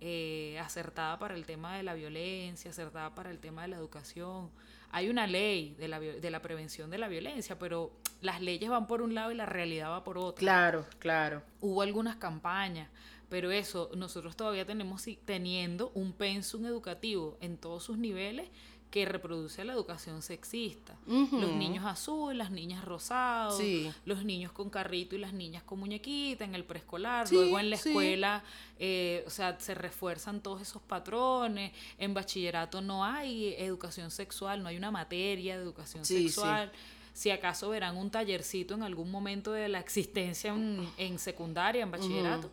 eh, 0.01 0.57
acertada 0.59 1.19
para 1.19 1.35
el 1.35 1.45
tema 1.45 1.77
de 1.77 1.83
la 1.83 1.93
violencia, 1.93 2.71
acertada 2.71 3.13
para 3.13 3.29
el 3.29 3.39
tema 3.39 3.63
de 3.63 3.67
la 3.69 3.77
educación. 3.77 4.49
Hay 4.89 5.09
una 5.09 5.27
ley 5.27 5.75
de 5.77 5.87
la, 5.89 5.99
de 5.99 6.31
la 6.31 6.41
prevención 6.41 6.89
de 6.89 6.97
la 6.97 7.07
violencia, 7.07 7.59
pero 7.59 7.91
las 8.21 8.41
leyes 8.41 8.69
van 8.69 8.87
por 8.87 9.01
un 9.01 9.13
lado 9.13 9.31
y 9.31 9.35
la 9.35 9.45
realidad 9.45 9.91
va 9.91 10.03
por 10.03 10.17
otro 10.17 10.39
Claro, 10.39 10.85
claro. 10.97 11.43
hubo 11.61 11.81
algunas 11.81 12.15
campañas, 12.15 12.89
pero 13.29 13.51
eso, 13.51 13.89
nosotros 13.95 14.35
todavía 14.35 14.65
tenemos 14.65 15.03
teniendo 15.25 15.91
un 15.93 16.13
pensum 16.13 16.65
educativo 16.65 17.37
en 17.41 17.57
todos 17.57 17.83
sus 17.83 17.97
niveles 17.97 18.49
que 18.89 19.05
reproduce 19.05 19.65
la 19.65 19.73
educación 19.73 20.21
sexista. 20.21 20.97
Los 21.05 21.51
niños 21.51 21.83
azul, 21.85 22.37
las 22.37 22.51
niñas 22.51 22.85
rosados, 22.85 23.57
Sí. 23.57 23.91
los 24.05 24.23
niños 24.23 24.53
con 24.53 24.69
carrito 24.69 25.13
y 25.13 25.19
las 25.19 25.33
niñas 25.33 25.61
con 25.63 25.79
muñequita 25.79 26.45
en 26.45 26.55
el 26.55 26.63
preescolar, 26.63 27.27
Sí, 27.27 27.35
luego 27.35 27.59
en 27.59 27.69
la 27.69 27.75
sí. 27.75 27.89
escuela, 27.89 28.45
eh, 28.79 29.25
o 29.27 29.29
sea, 29.29 29.59
se 29.59 29.75
refuerzan 29.75 30.41
todos 30.41 30.61
esos 30.61 30.81
patrones, 30.81 31.73
en 31.97 32.13
bachillerato 32.13 32.79
no 32.81 33.03
hay 33.03 33.55
educación 33.57 34.09
sexual, 34.09 34.63
no 34.63 34.69
hay 34.69 34.77
una 34.77 34.89
materia 34.89 35.57
de 35.57 35.63
educación 35.63 36.05
sexual. 36.05 36.71
Si 37.11 37.29
acaso 37.29 37.67
verán 37.69 37.97
un 37.97 38.09
tallercito 38.09 38.75
en 38.75 38.83
algún 38.83 39.11
momento 39.11 39.51
de 39.51 39.67
la 39.67 39.79
existencia 39.79 40.53
en, 40.53 40.87
en 40.97 41.19
secundaria, 41.19 41.83
en 41.83 41.91
bachillerato. 41.91 42.51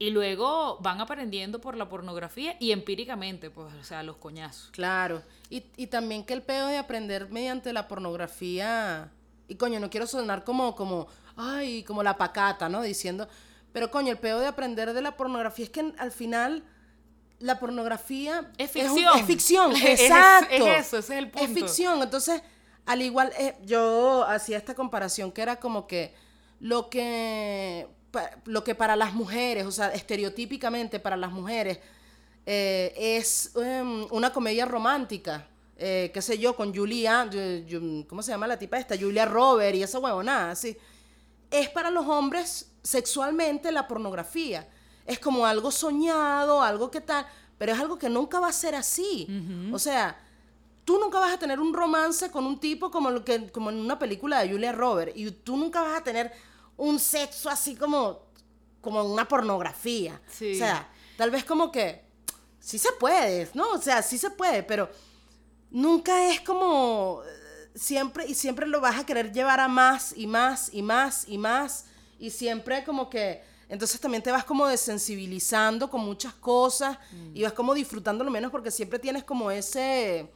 Y 0.00 0.10
luego 0.10 0.78
van 0.80 1.00
aprendiendo 1.00 1.60
por 1.60 1.76
la 1.76 1.88
pornografía 1.88 2.56
y 2.60 2.70
empíricamente, 2.70 3.50
pues, 3.50 3.72
o 3.74 3.82
sea, 3.84 4.02
los 4.04 4.16
coñazos. 4.16 4.70
Claro. 4.70 5.22
Y, 5.50 5.64
y 5.76 5.88
también 5.88 6.24
que 6.24 6.34
el 6.34 6.42
pedo 6.42 6.68
de 6.68 6.78
aprender 6.78 7.30
mediante 7.30 7.72
la 7.72 7.88
pornografía. 7.88 9.10
Y 9.48 9.56
coño, 9.56 9.80
no 9.80 9.90
quiero 9.90 10.06
sonar 10.06 10.44
como, 10.44 10.76
como, 10.76 11.08
ay, 11.36 11.82
como 11.82 12.02
la 12.02 12.16
pacata, 12.16 12.68
¿no? 12.68 12.82
Diciendo. 12.82 13.28
Pero 13.72 13.90
coño, 13.90 14.12
el 14.12 14.18
pedo 14.18 14.38
de 14.40 14.46
aprender 14.46 14.92
de 14.92 15.02
la 15.02 15.16
pornografía 15.16 15.64
es 15.64 15.70
que 15.70 15.92
al 15.98 16.12
final 16.12 16.62
la 17.40 17.58
pornografía 17.58 18.50
Es 18.56 18.70
ficción. 18.70 19.18
Es, 19.18 19.24
ficción, 19.26 19.72
Es- 19.76 20.00
exacto. 20.00 20.54
es 20.54 20.86
eso, 20.86 20.98
ese 20.98 21.12
es 21.14 21.18
el 21.18 21.30
punto. 21.30 21.44
Es 21.46 21.52
ficción. 21.52 22.02
Entonces, 22.02 22.40
al 22.86 23.02
igual, 23.02 23.32
eh, 23.38 23.56
yo 23.64 24.24
hacía 24.28 24.58
esta 24.58 24.74
comparación 24.74 25.32
que 25.32 25.42
era 25.42 25.56
como 25.56 25.86
que 25.86 26.14
lo 26.60 26.88
que, 26.88 27.86
lo 28.46 28.64
que 28.64 28.74
para 28.74 28.96
las 28.96 29.12
mujeres, 29.14 29.66
o 29.66 29.70
sea, 29.72 29.88
estereotípicamente 29.92 30.98
para 31.00 31.16
las 31.16 31.30
mujeres, 31.30 31.78
eh, 32.46 32.94
es 32.96 33.52
em, 33.56 34.06
una 34.10 34.32
comedia 34.32 34.64
romántica. 34.64 35.46
eh, 35.80 36.10
qué 36.12 36.20
sé 36.20 36.36
yo, 36.38 36.56
con 36.56 36.74
Julia, 36.74 37.24
Ju- 37.30 38.04
¿cómo 38.08 38.20
se 38.20 38.32
llama 38.32 38.48
la 38.48 38.58
tipa 38.58 38.78
esta? 38.78 38.96
Julia 38.98 39.24
Robert 39.26 39.76
y 39.76 39.82
esa 39.84 40.00
huevonada, 40.00 40.50
así. 40.50 40.76
Es 41.52 41.68
para 41.68 41.88
los 41.90 42.04
hombres 42.06 42.72
sexualmente 42.82 43.70
la 43.70 43.86
pornografía. 43.86 44.66
Es 45.06 45.20
como 45.20 45.46
algo 45.46 45.70
soñado, 45.70 46.62
algo 46.62 46.90
que 46.90 47.00
tal, 47.00 47.24
pero 47.58 47.72
es 47.72 47.78
algo 47.78 47.96
que 47.96 48.08
nunca 48.08 48.40
va 48.40 48.48
a 48.48 48.52
ser 48.52 48.74
así. 48.74 49.28
O 49.72 49.78
sea, 49.78 50.18
tú 50.84 50.98
nunca 50.98 51.20
vas 51.20 51.32
a 51.34 51.38
tener 51.38 51.60
un 51.60 51.72
romance 51.72 52.28
con 52.30 52.44
un 52.44 52.58
tipo 52.58 52.90
como, 52.90 53.10
lo 53.12 53.24
que, 53.24 53.48
como 53.52 53.70
en 53.70 53.76
una 53.78 53.98
película 54.00 54.40
de 54.40 54.50
Julia 54.50 54.72
Robert. 54.72 55.12
Y 55.16 55.30
tú 55.30 55.56
nunca 55.56 55.80
vas 55.82 56.00
a 56.00 56.02
tener 56.02 56.32
un 56.78 56.98
sexo 56.98 57.50
así 57.50 57.76
como, 57.76 58.22
como 58.80 59.02
una 59.02 59.28
pornografía. 59.28 60.20
Sí. 60.30 60.54
O 60.54 60.58
sea, 60.58 60.88
tal 61.16 61.30
vez 61.30 61.44
como 61.44 61.70
que 61.70 62.02
sí 62.58 62.78
se 62.78 62.92
puede, 62.92 63.50
¿no? 63.54 63.72
O 63.72 63.78
sea, 63.82 64.02
sí 64.02 64.16
se 64.16 64.30
puede, 64.30 64.62
pero 64.62 64.88
nunca 65.70 66.30
es 66.32 66.40
como 66.40 67.22
eh, 67.26 67.70
siempre 67.74 68.26
y 68.26 68.34
siempre 68.34 68.66
lo 68.66 68.80
vas 68.80 68.98
a 68.98 69.04
querer 69.04 69.32
llevar 69.32 69.60
a 69.60 69.68
más 69.68 70.14
y 70.16 70.26
más 70.26 70.70
y 70.72 70.82
más 70.82 71.28
y 71.28 71.38
más 71.38 71.84
y 72.18 72.30
siempre 72.30 72.84
como 72.84 73.10
que 73.10 73.42
entonces 73.68 74.00
también 74.00 74.22
te 74.22 74.30
vas 74.30 74.44
como 74.44 74.66
desensibilizando 74.66 75.90
con 75.90 76.00
muchas 76.00 76.32
cosas 76.34 76.96
y 77.34 77.42
vas 77.42 77.52
como 77.52 77.74
disfrutándolo 77.74 78.30
menos 78.30 78.50
porque 78.50 78.70
siempre 78.70 78.98
tienes 78.98 79.24
como 79.24 79.50
ese 79.50 80.30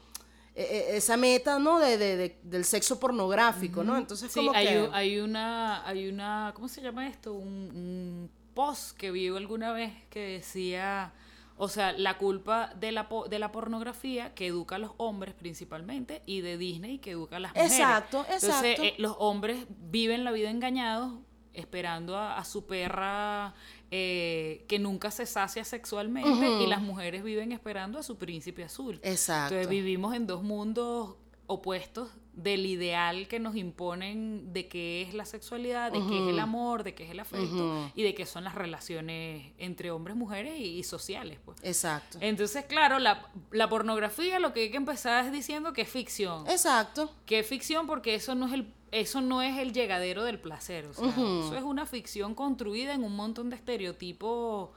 esa 0.54 1.16
meta, 1.16 1.58
¿no? 1.58 1.78
De, 1.78 1.96
de- 1.96 2.16
de- 2.16 2.38
del 2.42 2.64
sexo 2.64 3.00
pornográfico, 3.00 3.82
¿no? 3.84 3.96
Entonces 3.96 4.30
Sí, 4.30 4.40
como 4.40 4.52
hay, 4.52 4.66
que... 4.66 4.80
u- 4.82 4.90
hay 4.92 5.18
una, 5.18 5.86
hay 5.86 6.08
una, 6.08 6.52
¿cómo 6.54 6.68
se 6.68 6.82
llama 6.82 7.06
esto? 7.08 7.32
Un, 7.32 7.48
un 7.74 8.30
post 8.54 8.96
que 8.96 9.10
vi 9.10 9.28
alguna 9.28 9.72
vez 9.72 9.92
que 10.10 10.20
decía, 10.20 11.12
o 11.56 11.68
sea, 11.68 11.92
la 11.92 12.18
culpa 12.18 12.72
de 12.78 12.92
la, 12.92 13.08
de 13.30 13.38
la 13.38 13.50
pornografía 13.50 14.34
que 14.34 14.48
educa 14.48 14.76
a 14.76 14.78
los 14.78 14.90
hombres 14.98 15.34
principalmente 15.34 16.22
y 16.26 16.42
de 16.42 16.58
Disney 16.58 16.98
que 16.98 17.12
educa 17.12 17.36
a 17.36 17.40
las 17.40 17.52
mujeres. 17.52 17.72
Exacto, 17.72 18.26
Entonces, 18.30 18.50
exacto. 18.50 18.82
eh, 18.82 18.94
los 18.98 19.16
hombres 19.18 19.64
viven 19.70 20.22
la 20.24 20.32
vida 20.32 20.50
engañados 20.50 21.14
esperando 21.54 22.16
a, 22.16 22.36
a 22.38 22.44
su 22.44 22.66
perra 22.66 23.54
eh, 23.94 24.64
que 24.68 24.78
nunca 24.78 25.10
se 25.10 25.26
sacia 25.26 25.64
sexualmente 25.64 26.62
y 26.62 26.66
las 26.66 26.80
mujeres 26.80 27.22
viven 27.22 27.52
esperando 27.52 27.98
a 27.98 28.02
su 28.02 28.16
príncipe 28.16 28.64
azul. 28.64 28.98
Exacto. 29.02 29.54
Entonces 29.54 29.68
vivimos 29.68 30.14
en 30.14 30.26
dos 30.26 30.42
mundos 30.42 31.16
opuestos 31.46 32.08
del 32.32 32.64
ideal 32.64 33.28
que 33.28 33.38
nos 33.38 33.54
imponen 33.54 34.54
de 34.54 34.66
qué 34.66 35.02
es 35.02 35.12
la 35.12 35.26
sexualidad, 35.26 35.92
de 35.92 35.98
qué 36.08 36.22
es 36.22 36.28
el 36.30 36.38
amor, 36.38 36.84
de 36.84 36.94
qué 36.94 37.04
es 37.04 37.10
el 37.10 37.20
afecto 37.20 37.92
y 37.94 38.02
de 38.02 38.14
qué 38.14 38.24
son 38.24 38.44
las 38.44 38.54
relaciones 38.54 39.52
entre 39.58 39.90
hombres, 39.90 40.16
mujeres 40.16 40.58
y, 40.58 40.78
y 40.78 40.82
sociales. 40.84 41.38
Pues. 41.44 41.58
Exacto. 41.62 42.16
Entonces, 42.22 42.64
claro, 42.64 42.98
la, 42.98 43.28
la 43.50 43.68
pornografía 43.68 44.38
lo 44.38 44.54
que 44.54 44.60
hay 44.60 44.70
que 44.70 44.78
empezar 44.78 45.26
es 45.26 45.32
diciendo 45.32 45.74
que 45.74 45.82
es 45.82 45.90
ficción. 45.90 46.48
Exacto. 46.48 47.12
Que 47.26 47.40
es 47.40 47.46
ficción 47.46 47.86
porque 47.86 48.14
eso 48.14 48.34
no 48.34 48.46
es 48.46 48.54
el 48.54 48.72
eso 48.92 49.20
no 49.20 49.42
es 49.42 49.58
el 49.58 49.72
llegadero 49.72 50.22
del 50.22 50.38
placer, 50.38 50.86
o 50.86 50.94
sea, 50.94 51.08
eso 51.08 51.56
es 51.56 51.62
una 51.64 51.86
ficción 51.86 52.34
construida 52.36 52.94
en 52.94 53.02
un 53.02 53.16
montón 53.16 53.50
de 53.50 53.56
estereotipos 53.56 54.70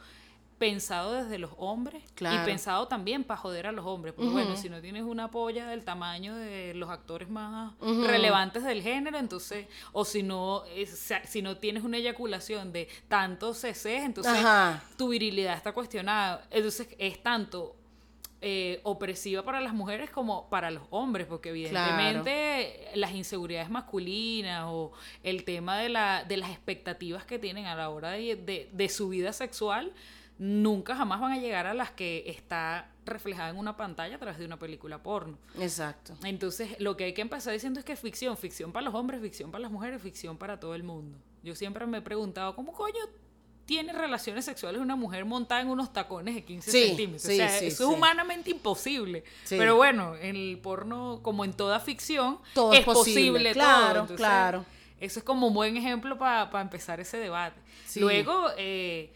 pensado 0.57 1.11
desde 1.11 1.37
los 1.37 1.51
hombres 1.57 2.01
Claro. 2.15 2.41
y 2.41 2.45
pensado 2.45 2.87
también 2.87 3.25
para 3.25 3.37
joder 3.37 3.67
a 3.67 3.73
los 3.73 3.85
hombres, 3.85 4.13
porque 4.13 4.31
bueno, 4.31 4.55
si 4.55 4.69
no 4.69 4.79
tienes 4.79 5.03
una 5.03 5.29
polla 5.29 5.67
del 5.67 5.83
tamaño 5.83 6.33
de 6.33 6.73
los 6.75 6.89
actores 6.89 7.29
más 7.29 7.73
relevantes 7.81 8.63
del 8.63 8.81
género, 8.81 9.17
entonces 9.17 9.67
o 9.91 10.05
si 10.05 10.23
no 10.23 10.63
es- 10.73 11.11
si 11.25 11.41
no 11.41 11.57
tienes 11.57 11.83
una 11.83 11.97
eyaculación 11.97 12.71
de 12.71 12.87
tantos 13.09 13.57
cc, 13.57 13.97
entonces 14.05 14.31
Ajá. 14.33 14.81
tu 14.97 15.09
virilidad 15.09 15.57
está 15.57 15.73
cuestionada. 15.73 16.47
Entonces 16.49 16.87
es 16.99 17.21
tanto 17.21 17.75
eh, 18.41 18.79
opresiva 18.83 19.43
para 19.43 19.61
las 19.61 19.73
mujeres 19.73 20.09
como 20.09 20.49
para 20.49 20.69
los 20.71 20.83
hombres, 20.91 21.25
porque 21.27 21.49
evidentemente 21.49 22.89
las 22.95 23.11
inseguridades 23.13 23.69
masculinas 23.69 24.65
o 24.67 24.91
el 25.23 25.43
tema 25.43 25.77
de, 25.79 25.89
la, 25.89 26.23
de 26.25 26.37
las 26.37 26.49
expectativas 26.51 27.25
que 27.25 27.39
tienen 27.39 27.65
a 27.65 27.75
la 27.75 27.89
hora 27.89 28.11
de, 28.11 28.35
de- 28.35 28.69
de 28.71 28.89
su 28.89 29.09
vida 29.09 29.33
sexual 29.33 29.93
nunca 30.37 30.95
jamás 30.97 31.21
van 31.21 31.31
a 31.31 31.37
llegar 31.37 31.65
a 31.65 31.73
las 31.73 31.91
que 31.91 32.25
está 32.27 32.91
reflejada 33.05 33.49
en 33.51 33.57
una 33.57 33.77
pantalla 33.77 34.15
a 34.17 34.19
través 34.19 34.37
de 34.37 34.45
una 34.45 34.59
película 34.59 35.01
porno. 35.01 35.37
Exacto. 35.59 36.13
Entonces, 36.25 36.75
lo 36.79 36.97
que 36.97 37.05
hay 37.05 37.13
que 37.13 37.21
empezar 37.21 37.53
diciendo 37.53 37.79
es 37.79 37.85
que 37.85 37.93
es 37.93 37.99
ficción, 38.01 38.35
ficción 38.35 38.73
para 38.73 38.83
los 38.83 38.93
hombres, 38.95 39.21
ficción 39.21 39.49
para 39.49 39.61
las 39.61 39.71
mujeres, 39.71 40.01
ficción 40.01 40.37
para 40.37 40.59
todo 40.59 40.75
el 40.75 40.83
mundo. 40.83 41.17
Yo 41.41 41.55
siempre 41.55 41.85
me 41.87 41.99
he 41.99 42.01
preguntado, 42.01 42.53
¿cómo 42.53 42.73
coño 42.73 42.99
tienes 43.65 43.95
relaciones 43.95 44.45
sexuales 44.45 44.79
una 44.81 44.95
mujer 44.95 45.25
montada 45.25 45.61
en 45.61 45.69
unos 45.69 45.91
tacones 45.91 46.35
de 46.35 46.43
15 46.43 46.71
Sí, 46.71 46.83
centímetros. 46.87 47.21
sí, 47.23 47.33
o 47.33 47.35
sea, 47.37 47.49
sí, 47.59 47.65
eso 47.67 47.89
es 47.89 47.97
humanamente 47.97 48.51
imposible. 48.51 49.23
Pero 49.49 49.75
bueno, 49.75 50.15
en 50.15 50.35
el 50.35 50.59
porno, 50.59 51.19
como 51.23 51.43
en 51.45 51.53
toda 51.53 51.79
ficción, 51.79 52.39
Todo 52.53 52.73
es 52.73 52.85
posible. 52.85 53.21
posible 53.31 53.51
Claro, 53.53 53.79
todo. 53.87 54.01
Entonces, 54.01 54.17
claro. 54.17 54.65
Eso 54.99 55.19
es 55.19 55.25
como 55.25 55.47
un 55.47 55.53
buen 55.53 55.75
ejemplo 55.77 56.17
para 56.17 56.61
empezar 56.61 56.99
ese 56.99 57.17
debate. 57.17 57.59
Luego, 57.95 58.47
eh, 58.57 59.11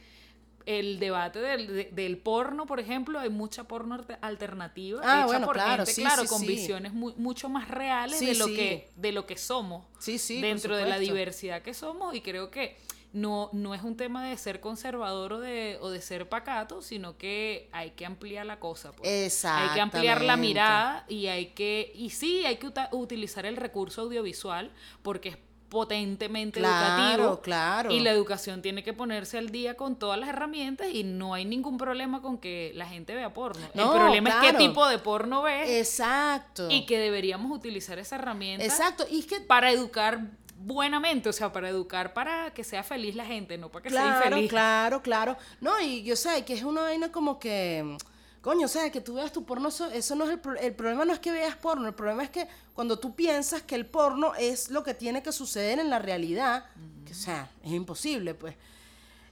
el 0.65 0.99
debate 0.99 1.39
del, 1.39 1.67
de- 1.67 1.89
del 1.91 2.17
porno, 2.17 2.65
por 2.65 2.79
ejemplo, 2.79 3.17
hay 3.17 3.29
mucha 3.29 3.63
porno 3.63 3.97
alternativa 4.21 5.01
Ah, 5.03 5.19
hecha 5.19 5.25
bueno, 5.25 5.45
por 5.47 5.55
claro, 5.55 5.85
gente, 5.85 6.01
claro, 6.01 6.25
con 6.27 6.41
visiones 6.45 6.93
mu- 6.93 7.13
mucho 7.17 7.49
más 7.49 7.69
reales 7.69 8.19
de 8.19 8.35
lo 8.35 8.45
que 8.47 8.89
de 8.95 9.11
lo 9.11 9.25
que 9.25 9.37
somos 9.37 9.85
Sí, 9.99 10.17
sí, 10.19 10.35
por 10.35 10.41
dentro 10.43 10.75
de 10.77 10.85
la 10.85 10.99
diversidad 10.99 11.61
que 11.63 11.73
somos 11.73 12.13
y 12.13 12.21
creo 12.21 12.51
que 12.51 12.77
no, 13.11 13.49
no 13.53 13.73
es 13.73 13.81
un 13.81 13.97
tema 13.97 14.25
de 14.27 14.37
ser 14.37 14.59
conservador 14.59 15.33
o 15.33 15.39
de, 15.39 15.77
o 15.81 15.89
de 15.89 15.99
ser 16.01 16.29
pacato, 16.29 16.81
sino 16.81 17.17
que 17.17 17.67
hay 17.71 17.91
que 17.91 18.05
ampliar 18.05 18.45
la 18.45 18.59
cosa. 18.59 18.91
pues. 18.91 19.45
Hay 19.45 19.69
que 19.73 19.81
ampliar 19.81 20.21
la 20.21 20.37
mirada 20.37 21.05
y 21.07 21.27
hay 21.27 21.47
que, 21.47 21.91
y 21.95 22.11
sí, 22.11 22.45
hay 22.45 22.57
que 22.57 22.71
utilizar 22.91 23.45
el 23.45 23.57
recurso 23.57 24.01
audiovisual 24.01 24.71
porque 25.01 25.29
es 25.29 25.37
potentemente 25.69 26.59
Claro, 26.59 27.03
educativo. 27.13 27.41
claro. 27.41 27.91
Y 27.91 27.99
la 27.99 28.09
educación 28.11 28.61
tiene 28.63 28.83
que 28.83 28.91
ponerse 28.93 29.37
al 29.37 29.49
día 29.49 29.75
con 29.77 29.97
todas 29.97 30.19
las 30.19 30.29
herramientas 30.29 30.87
y 30.91 31.03
no 31.03 31.35
hay 31.35 31.45
ningún 31.45 31.77
problema 31.77 32.21
con 32.23 32.37
que 32.39 32.71
la 32.75 32.87
gente 32.87 33.13
vea 33.15 33.33
porno. 33.33 33.67
No, 33.75 33.93
el 33.93 33.99
problema 33.99 34.29
es 34.29 34.35
claro. 34.35 34.57
qué 34.57 34.63
tipo 34.67 34.87
de 34.87 34.97
porno 34.97 35.43
ve 35.43 35.79
Exacto. 35.79 36.67
y 36.71 36.85
que 36.87 36.97
deberíamos 36.99 37.51
utilizar 37.55 37.99
esa 37.99 38.15
herramienta 38.15 38.65
Exacto. 38.65 39.05
Y 39.11 39.19
es 39.19 39.25
que 39.27 39.41
para 39.41 39.71
educar 39.71 40.21
buenamente, 40.61 41.29
o 41.29 41.33
sea, 41.33 41.51
para 41.51 41.69
educar 41.69 42.13
para 42.13 42.51
que 42.53 42.63
sea 42.63 42.83
feliz 42.83 43.15
la 43.15 43.25
gente, 43.25 43.57
no 43.57 43.69
para 43.69 43.83
que 43.83 43.89
sea 43.89 44.05
infeliz. 44.27 44.49
claro, 44.49 45.01
claro. 45.01 45.37
No, 45.61 45.79
y 45.79 46.03
yo 46.03 46.15
sé 46.15 46.43
que 46.45 46.53
es 46.53 46.63
una 46.63 46.81
vaina 46.81 47.11
como 47.11 47.39
que, 47.39 47.97
coño, 48.41 48.65
o 48.65 48.69
sea, 48.69 48.91
que 48.91 49.01
tú 49.01 49.13
veas 49.15 49.31
tu 49.31 49.45
porno, 49.45 49.69
eso, 49.69 49.89
eso 49.89 50.15
no 50.15 50.25
es 50.25 50.31
el, 50.31 50.39
pro- 50.39 50.57
el 50.59 50.73
problema 50.75 51.05
no 51.05 51.13
es 51.13 51.19
que 51.19 51.31
veas 51.31 51.55
porno, 51.55 51.87
el 51.87 51.93
problema 51.93 52.23
es 52.23 52.29
que 52.29 52.47
cuando 52.73 52.99
tú 52.99 53.15
piensas 53.15 53.61
que 53.61 53.75
el 53.75 53.85
porno 53.85 54.33
es 54.35 54.69
lo 54.69 54.83
que 54.83 54.93
tiene 54.93 55.23
que 55.23 55.31
suceder 55.31 55.79
en 55.79 55.89
la 55.89 55.99
realidad, 55.99 56.65
que, 57.05 57.13
o 57.13 57.15
sea, 57.15 57.49
es 57.63 57.71
imposible, 57.71 58.33
pues. 58.35 58.55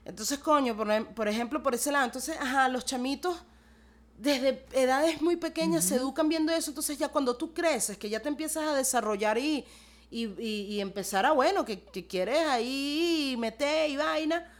Entonces, 0.04 0.38
coño, 0.38 0.74
por, 0.76 0.90
em- 0.90 1.04
por 1.06 1.28
ejemplo, 1.28 1.62
por 1.62 1.74
ese 1.74 1.92
lado, 1.92 2.06
entonces, 2.06 2.36
ajá, 2.40 2.68
los 2.68 2.84
chamitos 2.86 3.36
desde 4.16 4.64
edades 4.72 5.20
muy 5.22 5.36
pequeñas 5.36 5.84
se 5.84 5.96
educan 5.96 6.28
viendo 6.28 6.52
eso, 6.52 6.70
entonces 6.70 6.98
ya 6.98 7.08
cuando 7.08 7.36
tú 7.36 7.52
creces, 7.52 7.96
que 7.98 8.08
ya 8.08 8.20
te 8.20 8.28
empiezas 8.28 8.64
a 8.64 8.74
desarrollar 8.74 9.38
y, 9.38 9.64
y, 10.10 10.26
y- 10.42 10.66
y 10.74 10.80
empezar 10.80 11.26
a, 11.26 11.32
bueno, 11.32 11.64
que, 11.64 11.80
que 11.80 12.06
quieres 12.06 12.38
ahí 12.48 13.36
meter 13.38 13.90
y 13.90 13.96
vaina, 13.96 14.50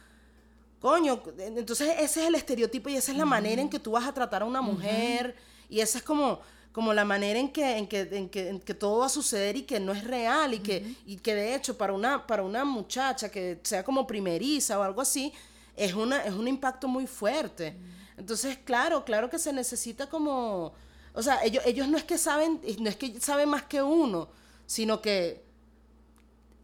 coño, 0.80 1.22
entonces 1.38 1.88
ese 1.98 2.22
es 2.22 2.28
el 2.28 2.34
estereotipo 2.34 2.88
y 2.88 2.96
esa 2.96 3.12
es 3.12 3.18
la 3.18 3.24
manera 3.24 3.60
en 3.62 3.68
que 3.68 3.78
tú 3.78 3.92
vas 3.92 4.06
a 4.06 4.12
tratar 4.12 4.42
a 4.42 4.44
una 4.44 4.60
mujer. 4.62 5.34
Y 5.68 5.80
esa 5.80 5.98
es 5.98 6.04
como 6.04 6.40
como 6.70 6.94
la 6.94 7.04
manera 7.04 7.40
en 7.40 7.48
que, 7.48 7.76
en 7.76 7.88
que, 7.88 8.00
en 8.12 8.28
que, 8.28 8.48
en 8.50 8.60
que 8.60 8.72
todo 8.74 8.98
va 8.98 9.06
a 9.06 9.08
suceder 9.08 9.56
y 9.56 9.62
que 9.62 9.80
no 9.80 9.90
es 9.92 10.04
real 10.04 10.54
y 10.54 10.60
que, 10.60 10.94
y 11.06 11.16
que 11.16 11.34
de 11.34 11.54
hecho 11.56 11.76
para 11.76 11.92
una, 11.92 12.24
para 12.24 12.44
una 12.44 12.64
muchacha 12.64 13.30
que 13.32 13.58
sea 13.64 13.82
como 13.82 14.06
primeriza 14.06 14.78
o 14.78 14.82
algo 14.84 15.00
así, 15.00 15.32
es, 15.74 15.94
una, 15.94 16.22
es 16.22 16.32
un 16.34 16.46
impacto 16.46 16.86
muy 16.86 17.08
fuerte. 17.08 17.74
Entonces, 18.16 18.58
claro, 18.64 19.04
claro 19.04 19.28
que 19.28 19.40
se 19.40 19.52
necesita 19.52 20.08
como, 20.08 20.72
o 21.14 21.22
sea, 21.22 21.42
ellos, 21.42 21.64
ellos 21.66 21.88
no 21.88 21.96
es 21.98 22.04
que 22.04 22.16
saben, 22.16 22.60
no 22.78 22.88
es 22.88 22.96
que 22.96 23.18
saben 23.20 23.48
más 23.48 23.64
que 23.64 23.82
uno, 23.82 24.28
sino 24.68 25.00
que 25.00 25.42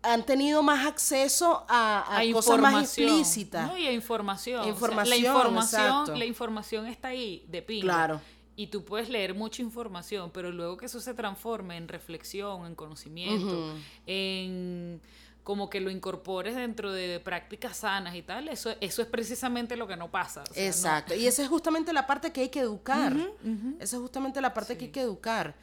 han 0.02 0.26
tenido 0.26 0.62
más 0.62 0.86
acceso 0.86 1.64
a, 1.66 2.18
a 2.18 2.32
cosas 2.32 2.58
más 2.60 2.84
explícitas. 2.84 3.66
No, 3.66 3.78
y 3.78 3.86
a 3.86 3.92
información. 3.92 4.60
O 4.60 4.64
sea, 4.64 4.72
Información, 4.72 5.08
la 5.10 5.16
información, 5.16 5.82
exacto. 5.82 6.14
la 6.16 6.24
información 6.26 6.86
está 6.86 7.08
ahí, 7.08 7.44
de 7.48 7.62
pinga. 7.62 7.82
Claro. 7.84 8.20
Y 8.56 8.66
tú 8.66 8.84
puedes 8.84 9.08
leer 9.08 9.34
mucha 9.34 9.62
información, 9.62 10.30
pero 10.32 10.52
luego 10.52 10.76
que 10.76 10.86
eso 10.86 11.00
se 11.00 11.14
transforme 11.14 11.76
en 11.78 11.88
reflexión, 11.88 12.66
en 12.66 12.74
conocimiento, 12.74 13.74
en 14.06 15.00
como 15.42 15.68
que 15.68 15.80
lo 15.80 15.90
incorpores 15.90 16.54
dentro 16.54 16.92
de 16.92 17.20
prácticas 17.20 17.78
sanas 17.78 18.14
y 18.14 18.22
tal, 18.22 18.48
eso, 18.48 18.74
eso 18.80 19.02
es 19.02 19.08
precisamente 19.08 19.76
lo 19.76 19.86
que 19.86 19.96
no 19.96 20.10
pasa. 20.10 20.42
o 20.42 20.54
sea, 20.54 20.62
no- 20.62 20.68
Exacto. 20.68 21.14
Y 21.14 21.26
esa 21.26 21.42
es 21.42 21.48
justamente 21.48 21.92
la 21.92 22.06
parte 22.06 22.32
que 22.32 22.42
hay 22.42 22.48
que 22.48 22.60
educar. 22.60 23.14
Esa 23.80 23.96
es 23.96 24.02
justamente 24.02 24.40
la 24.40 24.54
parte 24.54 24.76
que 24.78 24.86
hay 24.86 24.90
que 24.90 25.00
educar. 25.00 25.54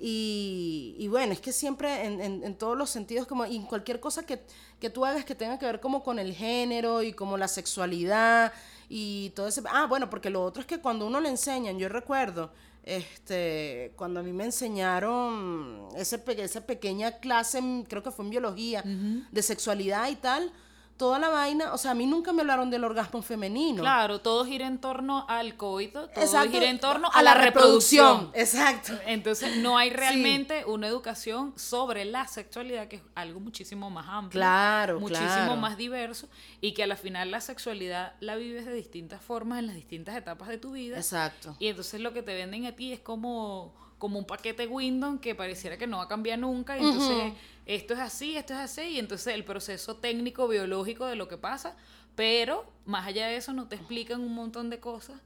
Y, 0.00 0.94
y 0.98 1.08
bueno, 1.08 1.32
es 1.32 1.40
que 1.40 1.52
siempre 1.52 2.04
en, 2.06 2.20
en- 2.20 2.44
en 2.44 2.54
todos 2.56 2.76
los 2.78 2.88
sentidos, 2.90 3.26
como 3.26 3.44
y 3.46 3.56
en 3.56 3.66
cualquier 3.66 3.98
cosa 4.00 4.24
que, 4.24 4.40
que 4.80 4.90
tú 4.90 5.04
hagas 5.04 5.24
que 5.24 5.34
tenga 5.34 5.58
que 5.58 5.66
ver 5.66 5.80
como 5.80 6.02
con 6.04 6.18
el 6.18 6.34
género 6.34 7.02
y 7.02 7.12
como 7.12 7.36
la 7.36 7.48
sexualidad 7.48 8.52
y 8.88 9.30
todo 9.34 9.48
ese... 9.48 9.62
Ah, 9.70 9.86
bueno, 9.86 10.08
porque 10.08 10.30
lo 10.30 10.42
otro 10.44 10.60
es 10.60 10.66
que 10.66 10.78
cuando 10.78 11.06
uno 11.06 11.20
le 11.20 11.28
enseñan, 11.28 11.78
yo 11.78 11.88
recuerdo, 11.88 12.52
este, 12.84 13.92
cuando 13.96 14.20
a 14.20 14.22
mí 14.22 14.32
me 14.32 14.44
enseñaron 14.44 15.88
ese, 15.96 16.22
esa 16.38 16.60
pequeña 16.64 17.18
clase, 17.18 17.60
creo 17.88 18.02
que 18.02 18.10
fue 18.10 18.24
en 18.24 18.30
biología, 18.30 18.82
de 19.30 19.42
sexualidad 19.42 20.08
y 20.10 20.16
tal, 20.16 20.52
toda 20.98 21.20
la 21.20 21.28
vaina, 21.28 21.72
o 21.72 21.78
sea, 21.78 21.92
a 21.92 21.94
mí 21.94 22.06
nunca 22.06 22.32
me 22.32 22.42
hablaron 22.42 22.70
del 22.70 22.82
orgasmo 22.82 23.22
femenino. 23.22 23.80
Claro, 23.80 24.20
todo 24.20 24.44
gira 24.44 24.66
en 24.66 24.78
torno 24.78 25.24
al 25.28 25.56
coito, 25.56 26.08
todo 26.08 26.24
Exacto, 26.24 26.50
gira 26.50 26.68
en 26.68 26.80
torno 26.80 27.08
a, 27.14 27.22
la, 27.22 27.34
reproducción. 27.34 28.30
Exacto. 28.34 28.94
Entonces 29.06 29.58
no 29.58 29.78
hay 29.78 29.90
realmente 29.90 30.64
una 30.66 30.88
educación 30.88 31.54
sobre 31.56 32.04
la 32.04 32.26
sexualidad, 32.26 32.88
que 32.88 32.96
es 32.96 33.02
algo 33.14 33.38
muchísimo 33.38 33.88
más 33.90 34.06
amplio, 34.08 34.40
Claro, 34.40 34.98
muchísimo 34.98 35.28
claro. 35.28 35.56
más 35.56 35.76
diverso, 35.76 36.28
y 36.60 36.72
que 36.72 36.82
a 36.82 36.88
la 36.88 36.96
final 36.96 37.30
la 37.30 37.40
sexualidad 37.40 38.14
la 38.18 38.34
vives 38.34 38.66
de 38.66 38.74
distintas 38.74 39.22
formas 39.22 39.60
en 39.60 39.68
las 39.68 39.76
distintas 39.76 40.16
etapas 40.16 40.48
de 40.48 40.58
tu 40.58 40.72
vida. 40.72 40.96
Exacto. 40.96 41.54
Y 41.60 41.68
entonces 41.68 42.00
lo 42.00 42.12
que 42.12 42.22
te 42.22 42.34
venden 42.34 42.66
a 42.66 42.72
ti 42.72 42.92
es 42.92 42.98
como, 42.98 43.72
como 43.98 44.18
un 44.18 44.26
paquete 44.26 44.66
Windows 44.66 45.20
que 45.20 45.36
pareciera 45.36 45.78
que 45.78 45.86
no 45.86 45.98
va 45.98 46.04
a 46.04 46.08
cambiar 46.08 46.40
nunca. 46.40 46.76
Y 46.76 46.84
entonces 46.84 47.34
esto 47.68 47.94
es 47.94 48.00
así, 48.00 48.36
esto 48.36 48.54
es 48.54 48.58
así. 48.58 48.80
Y 48.80 48.98
entonces 48.98 49.34
el 49.34 49.44
proceso 49.44 49.96
técnico, 49.96 50.48
biológico 50.48 51.06
de 51.06 51.14
lo 51.14 51.28
que 51.28 51.36
pasa. 51.36 51.76
Pero 52.16 52.72
más 52.84 53.06
allá 53.06 53.28
de 53.28 53.36
eso 53.36 53.52
no 53.52 53.68
te 53.68 53.76
explican 53.76 54.20
un 54.20 54.34
montón 54.34 54.70
de 54.70 54.80
cosas 54.80 55.20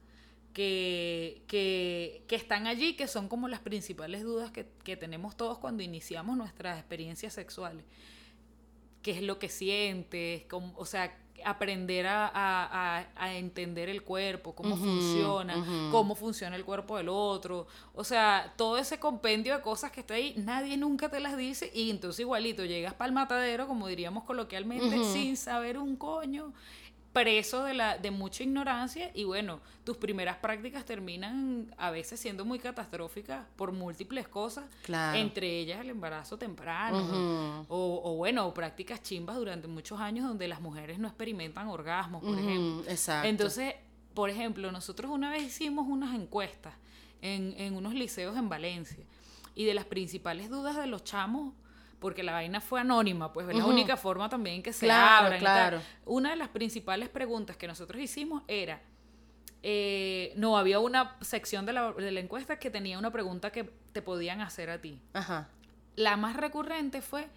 que, 0.53 1.41
que, 1.47 2.23
que 2.27 2.35
están 2.35 2.67
allí, 2.67 2.95
que 2.95 3.07
son 3.07 3.27
como 3.27 3.47
las 3.47 3.61
principales 3.61 4.21
dudas 4.21 4.51
que, 4.51 4.67
que 4.83 4.95
tenemos 4.95 5.35
todos 5.35 5.57
cuando 5.57 5.81
iniciamos 5.81 6.37
nuestras 6.37 6.77
experiencias 6.77 7.33
sexuales 7.33 7.83
qué 9.03 9.11
es 9.11 9.21
lo 9.21 9.37
que 9.37 9.49
sientes, 9.49 10.45
o 10.51 10.85
sea, 10.85 11.15
aprender 11.45 12.07
a, 12.07 12.27
a- 12.27 13.05
a- 13.15 13.33
entender 13.35 13.89
el 13.89 14.03
cuerpo, 14.03 14.53
cómo 14.55 14.75
funciona, 14.77 15.89
cómo 15.91 16.15
funciona 16.15 16.55
el 16.55 16.63
cuerpo 16.65 16.97
del 16.97 17.09
otro. 17.09 17.67
O 17.93 18.03
sea, 18.03 18.53
todo 18.55 18.77
ese 18.77 18.99
compendio 18.99 19.55
de 19.55 19.61
cosas 19.61 19.91
que 19.91 19.99
está 20.01 20.13
ahí, 20.13 20.33
nadie 20.37 20.77
nunca 20.77 21.09
te 21.09 21.19
las 21.19 21.35
dice 21.37 21.71
y 21.73 21.89
entonces 21.89 22.21
igualito 22.21 22.63
llegas 22.65 22.93
para 22.93 23.07
el 23.07 23.13
matadero, 23.13 23.67
como 23.67 23.87
diríamos 23.87 24.23
coloquialmente, 24.23 25.03
sin 25.13 25.35
saber 25.37 25.77
un 25.77 25.95
coño 25.95 26.53
preso 27.13 27.63
de 27.63 27.75
la 27.75 27.97
de 27.99 28.09
mucha 28.11 28.41
ignorancia 28.43 29.11
y 29.13 29.23
bueno, 29.23 29.59
tus 29.83 29.97
primeras 29.97 30.37
prácticas 30.37 30.83
terminan 30.83 31.73
a 31.77 31.91
veces 31.91 32.19
siendo 32.19 32.43
muy 32.43 32.57
catastróficas 32.57 33.45
por 33.55 33.71
múltiples 33.71 34.27
cosas, 34.27 34.65
Claro. 34.81 35.17
entre 35.19 35.59
ellas 35.59 35.79
el 35.81 35.91
embarazo 35.91 36.37
temprano 36.39 37.65
o, 37.69 38.01
o 38.03 38.15
bueno, 38.15 38.47
o 38.47 38.53
prácticas 38.53 39.01
chimbas 39.03 39.35
durante 39.37 39.67
muchos 39.67 39.99
años 39.99 40.27
donde 40.27 40.47
las 40.47 40.59
mujeres 40.59 40.97
no 40.97 41.07
experimentan 41.07 41.67
orgasmos, 41.67 42.23
por 42.23 42.37
ejemplo. 42.37 42.83
exacto. 42.89 43.27
Entonces, 43.27 43.75
por 44.15 44.29
ejemplo, 44.29 44.71
nosotros 44.71 45.11
una 45.11 45.29
vez 45.31 45.43
hicimos 45.43 45.85
unas 45.87 46.15
encuestas 46.15 46.73
en, 47.21 47.53
en 47.57 47.75
unos 47.75 47.93
liceos 47.93 48.35
en 48.37 48.49
Valencia 48.49 49.05
y 49.55 49.65
de 49.65 49.73
las 49.75 49.85
principales 49.85 50.49
dudas 50.49 50.75
de 50.77 50.87
los 50.87 51.03
chamos, 51.03 51.53
porque 52.03 52.21
la 52.21 52.33
vaina 52.33 52.59
fue 52.59 52.81
anónima, 52.81 53.31
pues 53.31 53.47
es 53.47 53.55
la 53.55 53.65
única 53.65 53.95
forma 53.95 54.27
también 54.27 54.61
que 54.61 54.73
se 54.73 54.85
Claro, 54.85 55.27
abran 55.27 55.39
claro. 55.39 55.81
Una 56.05 56.31
de 56.31 56.35
las 56.35 56.49
principales 56.49 57.07
preguntas 57.07 57.55
que 57.55 57.65
nosotros 57.65 58.01
hicimos 58.01 58.43
era, 58.49 58.81
eh, 59.63 60.33
no, 60.35 60.57
había 60.57 60.79
una 60.79 61.15
sección 61.21 61.65
de 61.65 61.71
la, 61.71 61.93
de 61.93 62.11
la 62.11 62.19
encuesta 62.19 62.59
que 62.59 62.69
tenía 62.69 62.99
una 62.99 63.09
pregunta 63.09 63.53
que 63.53 63.63
te 63.93 64.01
podían 64.01 64.41
hacer 64.41 64.69
a 64.69 64.81
ti. 64.81 64.99
Ajá. 65.13 65.47
La 65.95 66.17
más 66.17 66.35
recurrente 66.35 67.01
fue, 67.01 67.29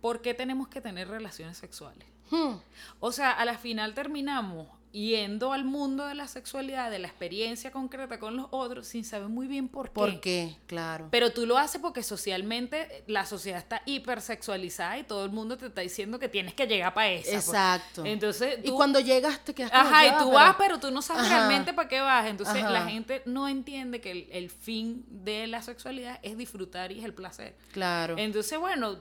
¿por 0.00 0.22
qué 0.22 0.32
tenemos 0.32 0.68
que 0.68 0.80
tener 0.80 1.08
relaciones 1.08 1.58
sexuales? 1.58 2.08
Hmm. 2.30 2.54
O 3.00 3.12
sea, 3.12 3.32
a 3.32 3.44
la 3.44 3.58
final 3.58 3.92
terminamos 3.92 4.66
yendo 4.96 5.52
al 5.52 5.64
mundo 5.64 6.06
de 6.06 6.14
la 6.14 6.26
sexualidad, 6.26 6.90
de 6.90 6.98
la 6.98 7.06
experiencia 7.08 7.70
concreta 7.70 8.18
con 8.18 8.34
los 8.36 8.46
otros, 8.50 8.86
sin 8.86 9.04
saber 9.04 9.28
muy 9.28 9.46
bien 9.46 9.68
por 9.68 9.88
qué. 9.88 9.92
¿Por 9.94 10.20
qué? 10.20 10.56
Claro. 10.66 11.08
Pero 11.10 11.32
tú 11.32 11.44
lo 11.44 11.58
haces 11.58 11.80
porque 11.82 12.02
socialmente 12.02 13.04
la 13.06 13.26
sociedad 13.26 13.58
está 13.58 13.82
hipersexualizada 13.84 14.98
y 14.98 15.04
todo 15.04 15.24
el 15.26 15.30
mundo 15.32 15.58
te 15.58 15.66
está 15.66 15.82
diciendo 15.82 16.18
que 16.18 16.28
tienes 16.30 16.54
que 16.54 16.66
llegar 16.66 16.94
para 16.94 17.10
esa. 17.10 17.30
pues. 17.30 17.44
Exacto. 17.46 18.04
Entonces, 18.06 18.58
y 18.64 18.70
cuando 18.70 18.98
llegas 19.00 19.44
te 19.44 19.54
quedas 19.54 19.70
Ajá, 19.74 20.06
y 20.06 20.10
tú 20.12 20.16
pero- 20.18 20.30
vas, 20.30 20.56
pero 20.58 20.80
tú 20.80 20.90
no 20.90 21.02
sabes 21.02 21.24
Ajá. 21.26 21.36
realmente 21.48 21.74
para 21.74 21.88
qué 21.88 22.00
vas. 22.00 22.26
Entonces 22.26 22.56
Ajá. 22.62 22.70
la 22.70 22.86
gente 22.86 23.22
no 23.26 23.48
entiende 23.48 24.00
que 24.00 24.10
el, 24.12 24.28
el 24.32 24.48
fin 24.50 25.04
de 25.10 25.46
la 25.46 25.60
sexualidad 25.62 26.18
es 26.22 26.38
disfrutar 26.38 26.90
y 26.92 27.00
es 27.00 27.04
el 27.04 27.12
placer. 27.12 27.54
Claro. 27.72 28.14
Entonces, 28.16 28.58
bueno, 28.58 28.96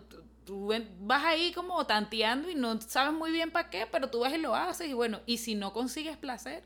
tú 0.46 0.72
vas 1.02 1.24
ahí 1.24 1.52
como 1.52 1.86
tanteando 1.86 2.50
y 2.50 2.56
no 2.56 2.80
sabes 2.82 3.14
muy 3.14 3.32
bien 3.32 3.52
para 3.52 3.70
qué, 3.70 3.88
pero 3.91 4.10
tú 4.10 4.20
vas 4.20 4.34
y 4.34 4.38
lo 4.38 4.56
haces 4.56 4.88
y 4.88 4.93
bueno, 4.93 5.20
y 5.26 5.38
si 5.38 5.56
no 5.56 5.74
consigues 5.74 6.18
placer, 6.18 6.64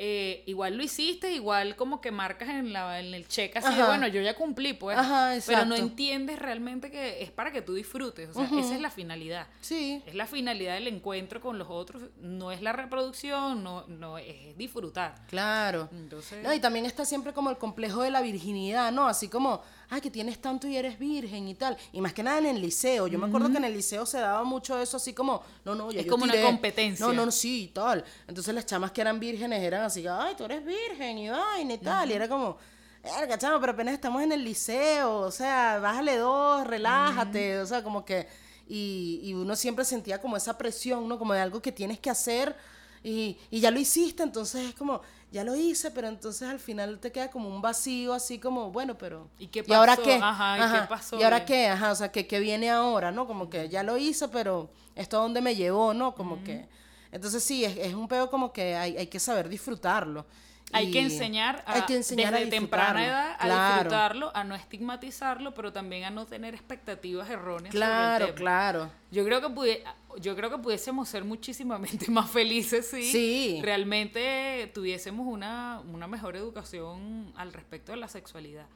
eh, 0.00 0.44
igual 0.46 0.76
lo 0.76 0.84
hiciste, 0.84 1.32
igual 1.32 1.74
como 1.74 2.00
que 2.00 2.12
marcas 2.12 2.50
en, 2.50 2.72
la, 2.72 3.00
en 3.00 3.14
el 3.14 3.26
check 3.26 3.56
así 3.56 3.74
de, 3.74 3.82
bueno, 3.82 4.06
yo 4.06 4.20
ya 4.20 4.36
cumplí, 4.36 4.72
pues. 4.72 4.96
pero 5.44 5.64
no 5.64 5.74
entiendes 5.74 6.38
realmente 6.38 6.88
que 6.88 7.20
es 7.20 7.32
para 7.32 7.50
que 7.50 7.62
tú 7.62 7.74
disfrutes. 7.74 8.30
O 8.30 8.34
sea, 8.34 8.60
esa 8.60 8.76
es 8.76 8.80
la 8.80 8.92
finalidad. 8.92 9.48
Sí. 9.60 10.00
Es 10.06 10.14
la 10.14 10.26
finalidad 10.26 10.74
del 10.74 10.86
encuentro 10.86 11.40
con 11.40 11.58
los 11.58 11.66
otros. 11.68 12.00
No 12.20 12.52
es 12.52 12.62
la 12.62 12.72
reproducción, 12.72 13.64
no, 13.64 13.88
no 13.88 14.18
es 14.18 14.56
disfrutar. 14.56 15.16
Claro. 15.26 15.88
Entonces... 15.90 16.44
No, 16.44 16.54
y 16.54 16.60
también 16.60 16.86
está 16.86 17.04
siempre 17.04 17.32
como 17.32 17.50
el 17.50 17.58
complejo 17.58 18.00
de 18.02 18.12
la 18.12 18.20
virginidad, 18.20 18.92
¿no? 18.92 19.08
Así 19.08 19.26
como 19.26 19.62
ay, 19.90 20.00
que 20.00 20.10
tienes 20.10 20.38
tanto 20.40 20.66
y 20.66 20.76
eres 20.76 20.98
virgen 20.98 21.48
y 21.48 21.54
tal. 21.54 21.76
Y 21.92 22.00
más 22.00 22.12
que 22.12 22.22
nada 22.22 22.38
en 22.38 22.46
el 22.46 22.60
liceo. 22.60 23.06
Yo 23.06 23.18
me 23.18 23.26
acuerdo 23.26 23.50
que 23.50 23.58
en 23.58 23.64
el 23.64 23.72
liceo 23.72 24.04
se 24.06 24.18
daba 24.18 24.44
mucho 24.44 24.78
eso 24.80 24.96
así 24.96 25.12
como, 25.12 25.42
no, 25.64 25.74
no, 25.74 25.90
ya 25.90 26.00
Es 26.00 26.06
como 26.06 26.24
una 26.24 26.40
competencia. 26.42 27.06
No, 27.06 27.12
no, 27.12 27.30
sí, 27.30 27.64
y 27.64 27.68
tal. 27.68 28.04
Entonces 28.26 28.54
las 28.54 28.66
chamas 28.66 28.92
que 28.92 29.00
eran 29.00 29.18
vírgenes 29.18 29.62
eran 29.62 29.82
así, 29.84 30.06
ay, 30.06 30.34
tú 30.36 30.44
eres 30.44 30.64
virgen 30.64 31.18
y 31.18 31.28
vaina 31.30 31.74
y 31.74 31.78
tal. 31.78 32.10
Y 32.10 32.12
era 32.12 32.28
como, 32.28 32.58
verga, 33.02 33.38
chama, 33.38 33.60
pero 33.60 33.72
apenas 33.72 33.94
estamos 33.94 34.22
en 34.22 34.32
el 34.32 34.44
liceo. 34.44 35.20
O 35.20 35.30
sea, 35.30 35.78
bájale 35.78 36.16
dos, 36.16 36.66
relájate. 36.66 37.60
O 37.60 37.66
sea, 37.66 37.82
como 37.82 38.04
que. 38.04 38.28
Y, 38.70 39.20
y 39.22 39.32
uno 39.32 39.56
siempre 39.56 39.84
sentía 39.84 40.20
como 40.20 40.36
esa 40.36 40.58
presión, 40.58 41.08
¿no? 41.08 41.18
Como 41.18 41.32
de 41.32 41.40
algo 41.40 41.62
que 41.62 41.72
tienes 41.72 41.98
que 41.98 42.10
hacer. 42.10 42.54
Y, 43.02 43.38
y, 43.50 43.60
ya 43.60 43.70
lo 43.70 43.78
hiciste, 43.78 44.22
entonces 44.22 44.68
es 44.68 44.74
como, 44.74 45.00
ya 45.30 45.44
lo 45.44 45.54
hice, 45.54 45.90
pero 45.90 46.08
entonces 46.08 46.48
al 46.48 46.58
final 46.58 46.98
te 46.98 47.12
queda 47.12 47.30
como 47.30 47.48
un 47.48 47.60
vacío, 47.60 48.14
así 48.14 48.38
como, 48.38 48.70
bueno, 48.70 48.96
pero... 48.96 49.28
¿Y 49.38 49.48
qué 49.48 49.62
pasó? 49.62 49.72
¿Y 49.72 49.76
ahora 49.76 49.96
qué? 49.96 50.14
Ajá, 50.14 50.56
¿y 50.56 50.80
qué 50.80 50.86
pasó? 50.88 51.18
¿Y 51.18 51.22
ahora 51.22 51.44
qué? 51.44 51.68
Ajá, 51.68 51.92
o 51.92 51.94
sea, 51.94 52.10
¿qué, 52.10 52.26
¿qué, 52.26 52.40
viene 52.40 52.70
ahora, 52.70 53.12
no? 53.12 53.26
Como 53.26 53.50
que 53.50 53.68
ya 53.68 53.82
lo 53.82 53.98
hice, 53.98 54.28
pero 54.28 54.70
esto 54.94 55.18
a 55.18 55.22
dónde 55.22 55.40
me 55.40 55.54
llevó, 55.54 55.92
¿no? 55.94 56.14
Como 56.14 56.42
que... 56.44 56.68
Entonces 57.10 57.42
sí, 57.42 57.64
es, 57.64 57.76
es, 57.76 57.94
un 57.94 58.06
pedo 58.06 58.30
como 58.30 58.52
que 58.52 58.76
hay, 58.76 58.96
hay 58.96 59.06
que 59.06 59.18
saber 59.18 59.48
disfrutarlo. 59.48 60.26
Hay 60.72 60.90
que 60.90 61.00
enseñar, 61.00 61.64
a, 61.66 61.86
desde 61.86 62.46
temprana 62.46 63.06
edad 63.06 63.36
a 63.38 63.74
disfrutarlo, 63.74 64.30
a 64.34 64.44
no 64.44 64.54
estigmatizarlo, 64.54 65.54
pero 65.54 65.72
también 65.72 66.04
a 66.04 66.10
no 66.10 66.26
tener 66.26 66.54
expectativas 66.54 67.30
erróneas. 67.30 67.72
Claro, 67.72 68.26
sobre 68.26 68.30
el 68.30 68.34
tema. 68.34 68.36
claro. 68.36 68.90
Yo 69.10 69.24
creo 69.24 69.40
que 69.40 69.84
yo 70.20 70.34
creo 70.36 70.50
que 70.50 70.58
pudiésemos 70.58 71.08
ser 71.08 71.24
muchísimamente 71.24 72.10
más 72.10 72.30
felices 72.30 72.86
si 72.88 73.60
realmente 73.62 74.70
tuviésemos 74.74 75.26
una, 75.26 75.80
una 75.92 76.06
mejor 76.06 76.36
educación 76.36 77.32
al 77.36 77.52
respecto 77.52 77.92
de 77.92 77.98
la 77.98 78.08
sexualidad 78.08 78.66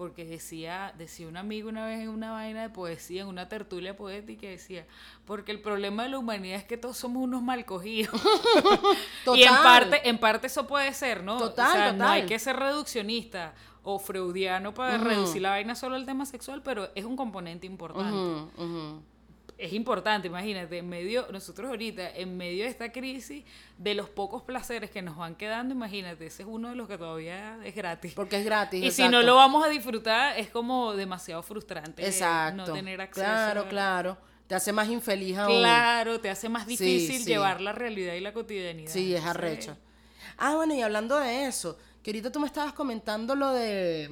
porque 0.00 0.24
decía, 0.24 0.94
decía 0.96 1.28
un 1.28 1.36
amigo 1.36 1.68
una 1.68 1.84
vez 1.84 2.00
en 2.00 2.08
una 2.08 2.32
vaina 2.32 2.62
de 2.62 2.70
poesía, 2.70 3.20
en 3.20 3.28
una 3.28 3.50
tertulia 3.50 3.98
poética, 3.98 4.46
decía, 4.46 4.86
porque 5.26 5.52
el 5.52 5.60
problema 5.60 6.04
de 6.04 6.08
la 6.08 6.18
humanidad 6.18 6.56
es 6.56 6.64
que 6.64 6.78
todos 6.78 6.96
somos 6.96 7.22
unos 7.22 7.42
mal 7.42 7.66
cogidos. 7.66 8.18
y 9.36 9.42
en 9.42 9.54
parte, 9.62 10.08
en 10.08 10.16
parte 10.16 10.46
eso 10.46 10.66
puede 10.66 10.94
ser, 10.94 11.22
¿no? 11.22 11.36
Total, 11.36 11.68
o 11.68 11.72
sea, 11.72 11.92
no 11.92 12.08
hay 12.08 12.24
que 12.24 12.38
ser 12.38 12.56
reduccionista 12.56 13.52
o 13.82 13.98
freudiano 13.98 14.72
para 14.72 14.96
reducir 14.96 15.42
la 15.42 15.50
vaina 15.50 15.74
solo 15.74 15.96
al 15.96 16.06
tema 16.06 16.24
sexual, 16.24 16.62
pero 16.62 16.88
es 16.94 17.04
un 17.04 17.14
componente 17.14 17.66
importante 17.66 18.54
es 19.60 19.74
importante, 19.74 20.28
imagínate, 20.28 20.78
en 20.78 20.88
medio, 20.88 21.26
nosotros 21.30 21.68
ahorita, 21.68 22.16
en 22.16 22.36
medio 22.36 22.64
de 22.64 22.70
esta 22.70 22.90
crisis, 22.90 23.44
de 23.76 23.94
los 23.94 24.08
pocos 24.08 24.42
placeres 24.42 24.90
que 24.90 25.02
nos 25.02 25.18
van 25.18 25.34
quedando, 25.34 25.74
imagínate, 25.74 26.26
ese 26.26 26.42
es 26.42 26.48
uno 26.50 26.70
de 26.70 26.76
los 26.76 26.88
que 26.88 26.96
todavía 26.96 27.58
es 27.62 27.74
gratis. 27.74 28.14
Porque 28.14 28.38
es 28.38 28.44
gratis. 28.44 28.82
Y 28.82 28.90
si 28.90 29.08
no 29.08 29.22
lo 29.22 29.36
vamos 29.36 29.64
a 29.64 29.68
disfrutar, 29.68 30.38
es 30.38 30.48
como 30.48 30.94
demasiado 30.94 31.42
frustrante 31.42 32.06
exacto. 32.06 32.66
no 32.66 32.72
tener 32.72 33.00
acceso. 33.02 33.24
Claro, 33.24 33.68
claro. 33.68 34.18
Te 34.46 34.54
hace 34.54 34.72
más 34.72 34.88
infeliz 34.88 35.36
aún. 35.36 35.60
Claro, 35.60 36.18
te 36.20 36.30
hace 36.30 36.48
más 36.48 36.66
difícil 36.66 37.24
llevar 37.24 37.60
la 37.60 37.72
realidad 37.72 38.14
y 38.14 38.20
la 38.20 38.32
cotidianidad. 38.32 38.90
Sí, 38.90 39.14
es 39.14 39.24
arrecho. 39.24 39.76
Ah, 40.38 40.54
bueno, 40.54 40.74
y 40.74 40.80
hablando 40.80 41.20
de 41.20 41.46
eso, 41.46 41.78
que 42.02 42.10
ahorita 42.10 42.32
tú 42.32 42.40
me 42.40 42.46
estabas 42.46 42.72
comentando 42.72 43.34
lo 43.34 43.52
de 43.52 44.08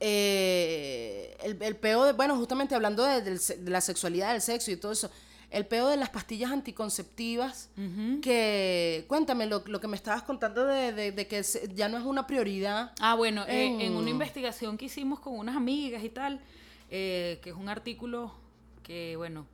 eh, 0.00 1.36
el, 1.42 1.62
el 1.62 1.76
peo 1.76 2.04
de, 2.04 2.12
bueno, 2.12 2.36
justamente 2.36 2.74
hablando 2.74 3.04
de, 3.04 3.38
la 3.64 3.80
sexualidad, 3.80 4.32
del 4.32 4.40
sexo 4.40 4.70
y 4.70 4.76
todo 4.76 4.92
eso, 4.92 5.10
el 5.50 5.66
peo 5.66 5.88
de 5.88 5.96
las 5.96 6.10
pastillas 6.10 6.50
anticonceptivas, 6.52 7.70
que 8.22 9.04
cuéntame 9.08 9.46
lo, 9.46 9.62
lo, 9.66 9.80
que 9.80 9.88
me 9.88 9.96
estabas 9.96 10.22
contando 10.22 10.64
de, 10.64 11.12
de, 11.12 11.26
que 11.26 11.42
ya 11.74 11.88
no 11.88 11.98
es 11.98 12.04
una 12.04 12.26
prioridad. 12.26 12.92
Ah, 13.00 13.14
bueno, 13.14 13.44
eh, 13.48 13.84
en, 13.84 13.94
una 13.94 14.10
investigación 14.10 14.78
que 14.78 14.86
hicimos 14.86 15.18
con 15.18 15.36
unas 15.36 15.56
amigas 15.56 16.04
y 16.04 16.08
tal, 16.08 16.40
eh, 16.88 17.40
que 17.42 17.50
es 17.50 17.56
un 17.56 17.68
artículo 17.68 18.32
que, 18.84 19.16
bueno, 19.16 19.46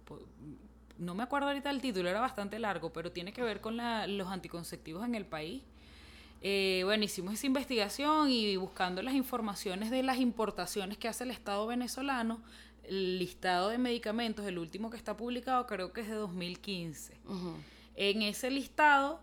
no 0.98 1.14
me 1.14 1.22
acuerdo 1.22 1.48
ahorita 1.48 1.70
el 1.70 1.80
título, 1.80 2.10
era 2.10 2.20
bastante 2.20 2.58
largo, 2.58 2.92
pero 2.92 3.10
tiene 3.10 3.32
que 3.32 3.42
ver 3.42 3.62
con 3.62 3.78
la, 3.78 4.06
los 4.06 4.28
anticonceptivos 4.28 5.04
en 5.04 5.14
el 5.14 5.24
país. 5.24 5.62
Eh, 6.48 6.82
bueno, 6.84 7.02
hicimos 7.02 7.34
esa 7.34 7.48
investigación 7.48 8.30
y 8.30 8.56
buscando 8.56 9.02
las 9.02 9.14
informaciones 9.14 9.90
de 9.90 10.04
las 10.04 10.18
importaciones 10.18 10.96
que 10.96 11.08
hace 11.08 11.24
el 11.24 11.32
Estado 11.32 11.66
venezolano, 11.66 12.40
el 12.84 13.18
listado 13.18 13.70
de 13.70 13.78
medicamentos, 13.78 14.46
el 14.46 14.58
último 14.58 14.88
que 14.88 14.96
está 14.96 15.16
publicado 15.16 15.66
creo 15.66 15.92
que 15.92 16.02
es 16.02 16.08
de 16.08 16.14
2015. 16.14 17.18
En 17.96 18.22
ese 18.22 18.52
listado 18.52 19.18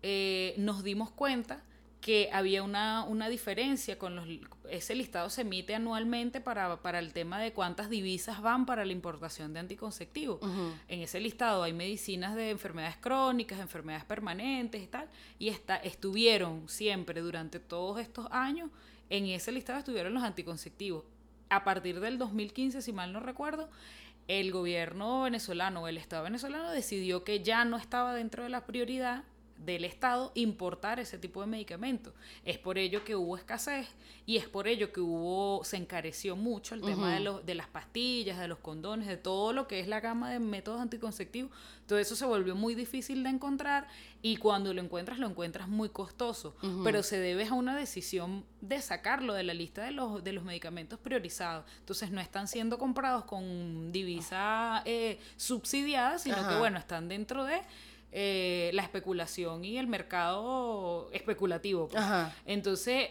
eh, 0.00 0.54
nos 0.56 0.82
dimos 0.82 1.10
cuenta 1.10 1.62
que 2.02 2.28
había 2.32 2.64
una, 2.64 3.04
una 3.04 3.28
diferencia 3.28 3.96
con 3.96 4.16
los... 4.16 4.26
Ese 4.68 4.94
listado 4.96 5.30
se 5.30 5.42
emite 5.42 5.74
anualmente 5.74 6.40
para, 6.40 6.82
para 6.82 6.98
el 6.98 7.12
tema 7.12 7.38
de 7.38 7.52
cuántas 7.52 7.88
divisas 7.88 8.42
van 8.42 8.66
para 8.66 8.84
la 8.84 8.92
importación 8.92 9.54
de 9.54 9.60
anticonceptivos. 9.60 10.40
En 10.88 11.00
ese 11.00 11.20
listado 11.20 11.62
hay 11.62 11.72
medicinas 11.72 12.34
de 12.34 12.50
enfermedades 12.50 12.96
crónicas, 12.96 13.60
enfermedades 13.60 14.04
permanentes 14.04 14.82
y 14.82 14.86
tal, 14.88 15.08
y 15.38 15.48
está, 15.48 15.76
estuvieron 15.76 16.68
siempre 16.68 17.20
durante 17.20 17.60
todos 17.60 18.00
estos 18.00 18.26
años, 18.32 18.68
en 19.08 19.26
ese 19.26 19.52
listado 19.52 19.78
estuvieron 19.78 20.12
los 20.12 20.24
anticonceptivos. 20.24 21.04
A 21.50 21.62
partir 21.62 22.00
del 22.00 22.18
2015, 22.18 22.82
si 22.82 22.92
mal 22.92 23.12
no 23.12 23.20
recuerdo, 23.20 23.68
el 24.26 24.50
gobierno 24.50 25.22
venezolano 25.22 25.82
o 25.82 25.88
el 25.88 25.98
Estado 25.98 26.24
venezolano 26.24 26.70
decidió 26.72 27.22
que 27.22 27.44
ya 27.44 27.64
no 27.64 27.76
estaba 27.76 28.12
dentro 28.12 28.42
de 28.42 28.48
la 28.48 28.66
prioridad 28.66 29.24
del 29.64 29.84
Estado 29.84 30.32
importar 30.34 31.00
ese 31.00 31.18
tipo 31.18 31.40
de 31.40 31.46
medicamentos. 31.46 32.14
Es 32.44 32.58
por 32.58 32.78
ello 32.78 33.04
que 33.04 33.16
hubo 33.16 33.36
escasez 33.36 33.88
y 34.26 34.36
es 34.36 34.48
por 34.48 34.68
ello 34.68 34.92
que 34.92 35.00
hubo 35.00 35.64
se 35.64 35.76
encareció 35.76 36.36
mucho 36.36 36.74
el 36.74 36.82
tema 36.82 37.14
de, 37.14 37.20
los, 37.20 37.44
de 37.44 37.54
las 37.54 37.68
pastillas, 37.68 38.38
de 38.38 38.48
los 38.48 38.58
condones, 38.58 39.06
de 39.08 39.16
todo 39.16 39.52
lo 39.52 39.66
que 39.66 39.80
es 39.80 39.88
la 39.88 40.00
gama 40.00 40.30
de 40.30 40.38
métodos 40.38 40.80
anticonceptivos. 40.80 41.50
Todo 41.86 41.98
eso 41.98 42.14
se 42.16 42.24
volvió 42.24 42.54
muy 42.54 42.74
difícil 42.74 43.22
de 43.22 43.30
encontrar 43.30 43.88
y 44.22 44.36
cuando 44.36 44.72
lo 44.72 44.80
encuentras 44.80 45.18
lo 45.18 45.26
encuentras 45.26 45.68
muy 45.68 45.88
costoso, 45.88 46.54
pero 46.84 47.02
se 47.02 47.18
debe 47.18 47.46
a 47.46 47.54
una 47.54 47.76
decisión 47.76 48.44
de 48.60 48.80
sacarlo 48.80 49.34
de 49.34 49.42
la 49.42 49.52
lista 49.52 49.82
de 49.82 49.90
los, 49.90 50.22
de 50.22 50.32
los 50.32 50.44
medicamentos 50.44 50.98
priorizados. 50.98 51.64
Entonces 51.80 52.10
no 52.12 52.20
están 52.20 52.46
siendo 52.46 52.78
comprados 52.78 53.24
con 53.24 53.90
divisa 53.90 54.82
eh, 54.84 55.18
subsidiada, 55.36 56.18
sino 56.18 56.48
que 56.48 56.56
bueno, 56.56 56.78
están 56.78 57.08
dentro 57.08 57.44
de 57.44 57.60
eh, 58.14 58.70
la 58.74 58.82
especulación 58.82 59.64
y 59.64 59.78
el 59.78 59.86
mercado 59.86 61.08
especulativo. 61.12 61.88
Pues. 61.88 62.04
Entonces, 62.44 63.08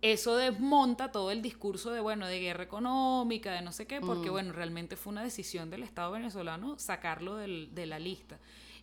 eso 0.00 0.36
desmonta 0.36 1.10
todo 1.10 1.32
el 1.32 1.42
discurso 1.42 1.90
de, 1.90 2.00
bueno, 2.00 2.26
de 2.26 2.38
guerra 2.38 2.62
económica, 2.62 3.52
de 3.52 3.62
no 3.62 3.72
sé 3.72 3.86
qué, 3.86 4.00
porque, 4.00 4.30
mm. 4.30 4.32
bueno, 4.32 4.52
realmente 4.52 4.96
fue 4.96 5.10
una 5.12 5.24
decisión 5.24 5.70
del 5.70 5.82
Estado 5.82 6.12
venezolano 6.12 6.78
sacarlo 6.78 7.36
de 7.36 7.86
la 7.86 7.98
lista. 7.98 8.38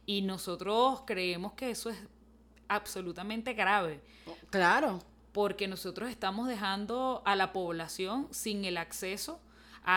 Y 0.06 0.24
nosotros 0.24 1.04
creemos 1.06 1.54
que 1.54 1.72
eso 1.72 1.90
es 1.90 1.98
absolutamente 2.68 3.54
grave. 3.54 4.02
Claro. 4.50 5.00
Porque 5.32 5.68
nosotros 5.68 6.10
estamos 6.10 6.48
dejando 6.48 7.22
a 7.26 7.36
la 7.36 7.54
población 7.54 8.28
sin 8.32 8.66
el 8.66 8.78
acceso 8.78 9.40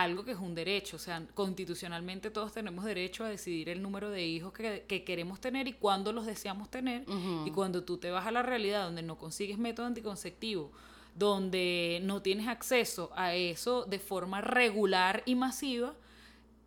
algo 0.01 0.25
que 0.25 0.33
es 0.33 0.39
un 0.39 0.55
derecho. 0.55 0.97
O 0.97 0.99
sea, 0.99 1.23
constitucionalmente 1.35 2.31
todos 2.31 2.53
tenemos 2.53 2.85
derecho 2.85 3.25
a 3.25 3.29
decidir 3.29 3.69
el 3.69 3.83
número 3.83 4.11
de 4.11 4.25
hijos 4.25 4.53
que, 4.53 5.05
queremos 5.05 5.41
tener 5.41 5.69
y 5.69 5.75
cuándo 5.75 6.13
los 6.13 6.27
deseamos 6.27 6.71
tener. 6.71 7.05
Y 7.45 7.51
cuando 7.51 7.85
tú 7.85 7.99
te 7.99 8.11
vas 8.11 8.27
a 8.27 8.31
la 8.31 8.43
realidad 8.43 8.85
donde 8.85 9.03
no 9.03 9.19
consigues 9.19 9.59
método 9.59 9.87
anticonceptivo, 9.87 10.71
donde 11.15 12.01
no 12.03 12.23
tienes 12.23 12.49
acceso 12.49 13.11
a 13.15 13.35
eso 13.35 13.85
de 13.85 13.99
forma 13.99 14.41
regular 14.41 15.23
y 15.27 15.35
masiva, 15.35 15.95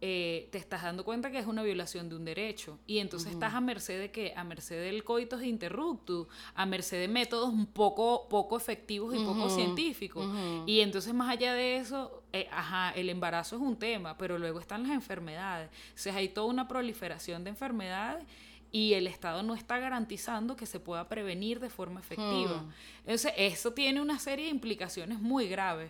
eh, 0.07 0.49
te 0.51 0.59
estás 0.59 0.83
dando 0.83 1.03
cuenta 1.03 1.31
que 1.31 1.39
es 1.39 1.47
una 1.47 1.63
violación 1.63 2.09
de 2.09 2.15
un 2.15 2.25
derecho. 2.25 2.77
Y 2.85 2.99
entonces 2.99 3.31
estás 3.31 3.55
a 3.55 3.59
merced 3.59 3.99
de 3.99 4.11
qué? 4.11 4.35
A 4.37 4.43
merced 4.43 4.79
del 4.79 5.03
coitus 5.03 5.41
interruptus, 5.41 6.27
a 6.53 6.67
merced 6.67 6.99
de 6.99 7.07
métodos 7.07 7.49
un 7.49 7.65
poco, 7.65 8.27
poco 8.29 8.55
efectivos 8.55 9.15
y 9.15 9.25
poco 9.25 9.49
científicos. 9.49 10.23
Y 10.67 10.81
entonces 10.81 11.11
más 11.11 11.31
allá 11.31 11.55
de 11.55 11.77
eso, 11.77 12.21
eh, 12.33 12.47
ajá, 12.51 12.91
el 12.91 13.09
embarazo 13.09 13.55
es 13.55 13.63
un 13.63 13.77
tema, 13.77 14.15
pero 14.15 14.37
luego 14.37 14.59
están 14.59 14.83
las 14.83 14.91
enfermedades. 14.91 15.71
O 15.95 15.97
sea, 15.97 16.15
hay 16.15 16.29
toda 16.29 16.45
una 16.45 16.67
proliferación 16.67 17.43
de 17.43 17.49
enfermedades 17.49 18.23
y 18.71 18.93
el 18.93 19.07
Estado 19.07 19.41
no 19.41 19.55
está 19.55 19.79
garantizando 19.79 20.55
que 20.55 20.67
se 20.67 20.79
pueda 20.79 21.09
prevenir 21.09 21.59
de 21.59 21.71
forma 21.71 21.99
efectiva. 21.99 22.63
Entonces, 22.99 23.33
eso 23.37 23.73
tiene 23.73 24.01
una 24.01 24.19
serie 24.19 24.45
de 24.45 24.51
implicaciones 24.51 25.19
muy 25.19 25.47
graves 25.47 25.89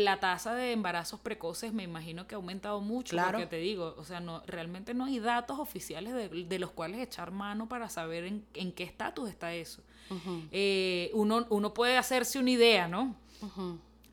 la 0.00 0.18
tasa 0.20 0.54
de 0.54 0.72
embarazos 0.72 1.20
precoces 1.20 1.72
me 1.72 1.82
imagino 1.82 2.26
que 2.26 2.34
ha 2.34 2.36
aumentado 2.36 2.80
mucho, 2.80 3.10
Claro. 3.10 3.32
porque 3.32 3.46
te 3.46 3.56
digo, 3.56 3.94
o 3.98 4.04
sea, 4.04 4.20
no, 4.20 4.42
realmente 4.46 4.94
no 4.94 5.04
hay 5.04 5.18
datos 5.18 5.58
oficiales 5.58 6.14
de, 6.14 6.28
de 6.44 6.58
los 6.58 6.70
cuales 6.70 7.00
echar 7.00 7.30
mano 7.30 7.68
para 7.68 7.88
saber 7.90 8.24
en, 8.24 8.44
en 8.54 8.72
qué 8.72 8.84
estatus 8.84 9.28
está 9.28 9.52
eso. 9.54 9.82
Eh, 10.50 11.10
uno, 11.14 11.46
uno 11.50 11.72
puede 11.74 11.96
hacerse 11.98 12.38
una 12.38 12.50
idea, 12.50 12.88
¿no? 12.88 13.14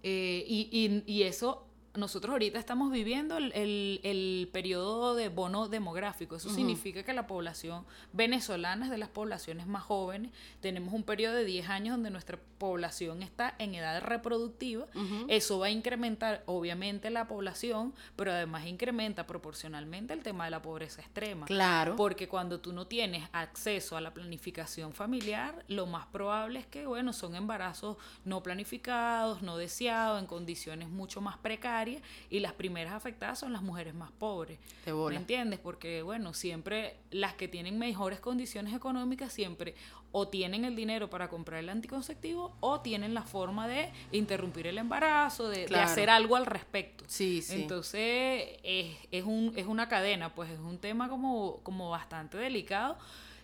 Eh, 0.03 0.45
y, 0.47 0.69
y- 0.71 1.03
y 1.11 1.23
eso, 1.23 1.65
nosotros 1.95 2.31
ahorita 2.33 2.59
estamos 2.59 2.91
viviendo 2.91 3.37
el, 3.37 3.51
el- 3.53 3.99
el 4.03 4.49
periodo 4.53 5.15
de 5.15 5.29
bono 5.29 5.67
demográfico. 5.67 6.35
Eso 6.35 6.49
significa 6.49 7.03
que 7.03 7.13
la 7.13 7.25
población 7.27 7.85
venezolana 8.13 8.85
es 8.85 8.91
de 8.91 8.97
las 8.97 9.09
poblaciones 9.09 9.65
más 9.67 9.83
jóvenes. 9.83 10.31
Tenemos 10.61 10.93
un 10.93 11.03
periodo 11.03 11.35
de 11.35 11.45
10 11.45 11.69
años 11.69 11.93
donde 11.95 12.09
nuestra 12.11 12.37
población 12.57 13.23
está 13.23 13.55
en 13.57 13.73
edad 13.75 14.01
reproductiva. 14.01 14.85
Eso 15.29 15.59
va 15.59 15.67
a 15.67 15.69
incrementar, 15.71 16.43
obviamente, 16.45 17.09
la 17.09 17.27
población, 17.27 17.93
pero 18.15 18.31
además 18.33 18.65
incrementa 18.67 19.25
proporcionalmente 19.25 20.13
el 20.13 20.21
tema 20.23 20.45
de 20.45 20.51
la 20.51 20.61
pobreza 20.61 21.01
extrema. 21.01 21.45
Claro. 21.45 21.95
Porque 21.95 22.27
cuando 22.27 22.59
tú 22.59 22.73
no 22.73 22.85
tienes 22.87 23.27
acceso 23.31 23.95
a 23.97 24.01
la 24.01 24.13
planificación 24.13 24.93
familiar, 24.93 25.63
lo 25.67 25.85
más 25.85 26.05
probable 26.07 26.59
es 26.59 26.67
que, 26.67 26.85
bueno, 26.85 27.13
son 27.13 27.35
embarazos 27.35 27.97
no 28.25 28.43
planificados, 28.43 29.41
no 29.41 29.57
deseados, 29.57 30.19
en 30.19 30.27
condiciones 30.27 30.89
mucho 30.89 31.21
más 31.21 31.37
precarias, 31.37 31.78
y 32.29 32.39
las 32.39 32.53
primeras 32.53 32.93
afectadas 32.93 33.39
son 33.39 33.53
las 33.53 33.61
mujeres 33.61 33.93
más 33.93 34.11
pobres. 34.11 34.59
¿Me 34.85 35.15
entiendes? 35.15 35.59
Porque, 35.59 36.01
bueno, 36.01 36.33
siempre 36.33 36.97
las 37.11 37.33
que 37.35 37.47
tienen 37.47 37.77
mejores 37.79 38.19
condiciones 38.19 38.73
económicas 38.73 39.31
siempre 39.31 39.75
o 40.11 40.27
tienen 40.27 40.65
el 40.65 40.75
dinero 40.75 41.09
para 41.09 41.27
comprar 41.29 41.59
el 41.59 41.69
anticonceptivo 41.69 42.55
o 42.59 42.81
tienen 42.81 43.13
la 43.13 43.23
forma 43.23 43.67
de 43.67 43.91
interrumpir 44.11 44.67
el 44.67 44.77
embarazo, 44.77 45.49
de, 45.49 45.65
hacer 45.75 46.09
algo 46.09 46.35
al 46.35 46.45
respecto. 46.45 47.03
Sí, 47.07 47.41
sí. 47.41 47.61
Entonces, 47.61 48.57
es, 48.63 48.97
es, 49.11 49.23
un, 49.23 49.53
es 49.55 49.67
una 49.67 49.87
cadena, 49.87 50.33
pues 50.33 50.49
es 50.49 50.59
un 50.59 50.79
tema 50.79 51.09
como, 51.09 51.59
como 51.63 51.89
bastante 51.89 52.37
delicado 52.37 52.97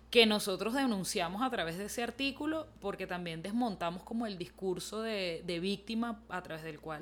que 0.09 0.25
nosotros 0.25 0.73
denunciamos 0.73 1.41
a 1.41 1.49
través 1.49 1.77
de 1.77 1.85
ese 1.85 2.01
artículo 2.01 2.67
porque 2.79 3.05
también 3.05 3.41
desmontamos 3.41 4.03
como 4.03 4.25
el 4.25 4.37
discurso 4.37 5.01
de, 5.01 5.43
de 5.45 5.59
víctima 5.59 6.21
a 6.29 6.41
través 6.41 6.63
del 6.63 6.79
cual 6.79 7.01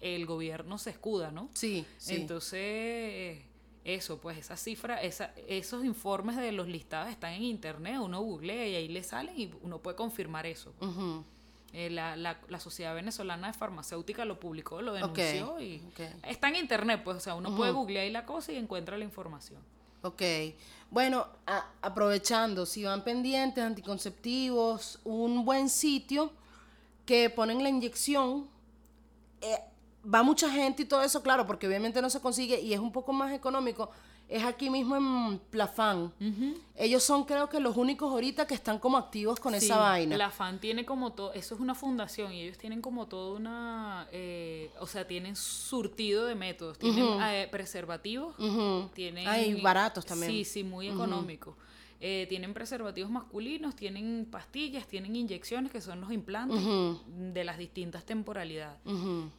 el 0.00 0.26
gobierno 0.26 0.78
se 0.78 0.90
escuda, 0.90 1.30
¿no? 1.30 1.48
Sí, 1.54 1.86
sí. 1.98 2.14
Entonces, 2.16 3.38
eso, 3.84 4.18
pues 4.18 4.36
esa 4.38 4.56
cifra, 4.56 5.00
esa, 5.00 5.32
esos 5.48 5.84
informes 5.84 6.36
de 6.36 6.52
los 6.52 6.66
listados 6.68 7.08
están 7.10 7.32
en 7.34 7.42
internet, 7.44 7.98
uno 8.00 8.20
googlea 8.20 8.66
y 8.68 8.74
ahí 8.74 8.88
le 8.88 9.02
salen 9.04 9.38
y 9.38 9.50
uno 9.62 9.78
puede 9.78 9.96
confirmar 9.96 10.44
eso. 10.46 10.72
Eh, 11.72 11.90
la, 11.90 12.16
la, 12.16 12.38
la 12.48 12.58
Sociedad 12.60 12.94
Venezolana 12.94 13.48
de 13.48 13.52
Farmacéutica 13.52 14.24
lo 14.24 14.40
publicó, 14.40 14.80
lo 14.82 14.94
denunció 14.94 15.60
y 15.60 15.82
ok. 15.92 16.00
está 16.24 16.48
en 16.48 16.56
internet, 16.56 17.02
pues, 17.04 17.18
o 17.18 17.20
sea, 17.20 17.34
uno 17.34 17.54
puede 17.54 17.72
googlear 17.72 18.04
ahí 18.04 18.10
la 18.10 18.24
cosa 18.24 18.52
y 18.52 18.56
encuentra 18.56 18.96
la 18.96 19.04
información. 19.04 19.60
Ok. 20.02 20.22
Bueno, 20.90 21.26
a- 21.46 21.66
aprovechando, 21.82 22.64
si 22.64 22.84
van 22.84 23.02
pendientes, 23.04 23.62
anticonceptivos, 23.62 25.00
un 25.04 25.44
buen 25.44 25.68
sitio 25.68 26.30
que 27.04 27.28
ponen 27.30 27.62
la 27.62 27.68
inyección, 27.68 28.48
eh, 29.42 29.58
va 30.12 30.22
mucha 30.22 30.50
gente 30.50 30.82
y 30.82 30.84
todo 30.86 31.02
eso, 31.02 31.22
claro, 31.22 31.46
porque 31.46 31.66
obviamente 31.66 32.00
no 32.00 32.10
se 32.10 32.20
consigue 32.20 32.60
y 32.60 32.72
es 32.72 32.80
un 32.80 32.92
poco 32.92 33.12
más 33.12 33.32
económico. 33.32 33.90
Es 34.28 34.42
aquí 34.42 34.70
mismo 34.70 34.96
en 34.96 35.38
Plafán. 35.38 36.12
Ellos 36.74 37.04
son 37.04 37.24
creo 37.24 37.48
que 37.48 37.60
los 37.60 37.76
únicos 37.76 38.10
ahorita 38.10 38.44
que 38.44 38.54
están 38.54 38.80
como 38.80 38.96
activos 38.96 39.38
con 39.38 39.52
Sí, 39.52 39.66
esa 39.66 39.76
vaina. 39.76 40.16
La 40.16 40.30
FAN 40.30 40.58
tiene 40.58 40.84
como 40.84 41.12
todo, 41.12 41.32
eso 41.32 41.54
es 41.54 41.60
una 41.60 41.76
fundación 41.76 42.32
y 42.32 42.42
ellos 42.42 42.58
tienen 42.58 42.82
como 42.82 43.06
toda 43.06 43.36
una, 43.36 44.08
eh, 44.10 44.72
o 44.80 44.86
sea, 44.88 45.06
tienen 45.06 45.36
surtido 45.36 46.26
de 46.26 46.34
métodos, 46.34 46.76
tienen 46.76 47.06
eh, 47.22 47.46
preservativos, 47.52 48.34
tienen... 48.94 49.28
Ay, 49.28 49.60
baratos 49.60 50.04
también. 50.04 50.32
Sí, 50.32 50.44
sí, 50.44 50.64
muy 50.64 50.88
económicos. 50.88 51.54
Eh, 51.98 52.26
tienen 52.28 52.52
preservativos 52.52 53.10
masculinos, 53.10 53.74
tienen 53.74 54.28
pastillas, 54.30 54.86
tienen 54.86 55.16
inyecciones 55.16 55.72
que 55.72 55.80
son 55.80 56.02
los 56.02 56.12
implantes 56.12 56.60
de 57.08 57.42
las 57.42 57.56
distintas 57.56 58.04
temporalidades. 58.04 58.78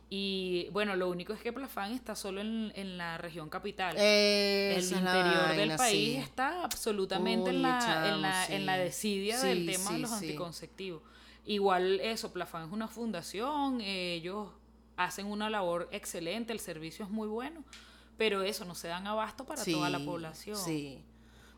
Y 0.10 0.68
bueno, 0.72 0.96
lo 0.96 1.10
único 1.10 1.34
es 1.34 1.42
que 1.42 1.54
Plafán 1.54 1.92
está 1.92 2.16
solo 2.16 2.42
en, 2.42 2.72
en 2.76 2.98
la 2.98 3.20
región 3.20 3.50
capital. 3.50 3.96
El 3.98 4.84
interior 4.84 5.56
del 5.56 5.76
país 5.76 6.16
sí. 6.16 6.18
está 6.18 6.64
absolutamente 6.64 7.52
en, 7.52 7.62
la, 7.62 7.80
chamo, 7.80 8.06
en, 8.08 8.22
la, 8.22 8.46
en 8.48 8.66
la 8.66 8.78
desidia 8.78 9.38
Sí, 9.38 9.48
del 9.48 9.66
tema 9.68 9.92
de 9.92 10.00
los 10.00 10.12
anticonceptivos. 10.12 11.04
Igual 11.46 12.00
eso, 12.02 12.34
Plafán 12.34 12.66
es 12.68 12.74
una 12.74 12.88
fundación, 12.88 13.82
ellos 13.82 14.50
hacen 14.98 15.28
una 15.28 15.50
labor 15.50 15.88
excelente, 15.92 16.54
el 16.54 16.60
servicio 16.60 17.06
es 17.06 17.12
muy 17.12 17.28
bueno, 17.28 17.64
pero 18.18 18.42
eso, 18.42 18.66
no 18.66 18.74
se 18.74 18.88
dan 18.88 19.06
abasto 19.06 19.46
para 19.46 19.64
toda 19.64 19.92
la 19.92 20.00
población. 20.00 20.58
Sí. 20.58 21.04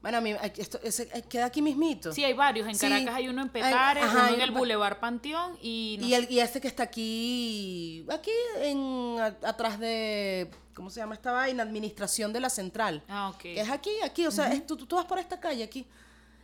Bueno, 0.02 0.20
a 0.20 0.22
mí, 0.22 0.34
esto, 0.58 0.80
ese, 0.82 1.10
queda 1.30 1.46
aquí 1.46 1.62
mismito. 1.62 2.14
Sí, 2.14 2.24
hay 2.24 2.34
varios. 2.34 2.68
En 2.68 2.76
Sí. 2.76 2.88
Caracas 2.88 3.16
hay 3.16 3.28
uno 3.28 3.42
en 3.42 3.50
Petare, 3.50 4.00
ajá, 4.02 4.26
uno 4.28 4.36
en 4.36 4.42
el 4.42 4.52
Boulevard 4.52 4.98
Panteón 5.00 5.58
y... 5.62 5.98
no 6.00 6.08
Y, 6.08 6.14
el, 6.14 6.32
y 6.32 6.40
este 6.40 6.62
que 6.62 6.70
está 6.70 6.84
aquí, 6.84 8.06
aquí 8.10 8.32
en, 8.62 9.18
a- 9.20 9.36
atrás 9.50 9.78
de, 9.80 10.50
¿cómo 10.74 10.90
se 10.90 11.02
llama 11.02 11.16
esta 11.16 11.34
vaina? 11.34 11.64
Administración 11.64 12.32
de 12.32 12.40
la 12.40 12.50
Central. 12.50 13.04
Ah, 13.10 13.30
ok. 13.30 13.38
Que 13.42 13.60
es 13.60 13.70
aquí, 13.70 13.92
aquí, 14.04 14.26
o 14.26 14.32
sea, 14.32 14.54
es- 14.54 14.66
tú, 14.66 14.78
tú 14.78 14.96
vas 14.96 15.06
por 15.06 15.20
esta 15.20 15.40
calle 15.40 15.64
aquí. 15.64 15.86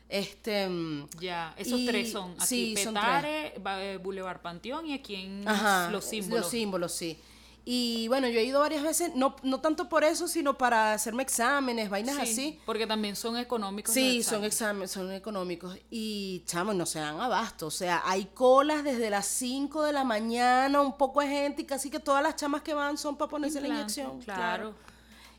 Este, 0.09 0.67
Ya, 1.19 1.53
esos 1.57 1.79
Y- 1.79 1.85
tres 1.87 2.11
son. 2.11 2.31
Aquí 2.33 2.45
sí, 2.75 2.77
son 2.83 2.93
Petare, 2.93 3.53
ba- 3.61 3.81
eh, 3.83 3.97
Boulevard 3.97 4.39
Panteón 4.41 4.85
y 4.85 4.93
aquí 4.93 5.15
en 5.15 5.47
ajá, 5.47 5.89
Los 5.91 6.05
Símbolos. 6.05 6.41
Los 6.41 6.51
símbolos, 6.51 6.91
sí. 6.91 7.19
Y 7.67 8.07
bueno, 8.09 8.27
yo 8.27 8.39
he 8.39 8.43
ido 8.43 8.59
varias 8.59 8.83
veces, 8.83 9.15
no, 9.15 9.35
no 9.41 9.59
tanto 9.59 9.89
por 9.89 10.03
eso, 10.03 10.27
sino 10.27 10.55
para 10.55 10.93
hacerme 10.93 11.23
exámenes, 11.23 11.89
vainas 11.89 12.15
Sí, 12.17 12.21
así. 12.21 12.59
Porque 12.63 12.85
también 12.85 13.15
son 13.15 13.37
económicos. 13.37 13.91
Sí, 13.91 14.21
son 14.21 14.43
exámenes. 14.43 14.91
son 14.91 15.11
económicos. 15.11 15.75
Y, 15.89 16.43
chamo, 16.45 16.75
no 16.75 16.85
se 16.85 16.99
dan 16.99 17.19
abasto. 17.19 17.65
O 17.65 17.71
sea, 17.71 18.03
hay 18.05 18.25
colas 18.25 18.83
desde 18.83 19.09
las 19.09 19.25
5 19.25 19.81
de 19.81 19.93
la 19.93 20.03
mañana, 20.03 20.79
un 20.79 20.95
poco 20.95 21.21
de 21.21 21.27
gente, 21.27 21.63
y 21.63 21.65
casi 21.65 21.89
que 21.89 21.99
todas 21.99 22.21
las 22.21 22.35
chamas 22.35 22.61
que 22.61 22.75
van 22.75 22.99
son 22.99 23.17
para 23.17 23.29
ponerse 23.29 23.59
la 23.59 23.67
inyección. 23.67 24.21
claro. 24.21 24.75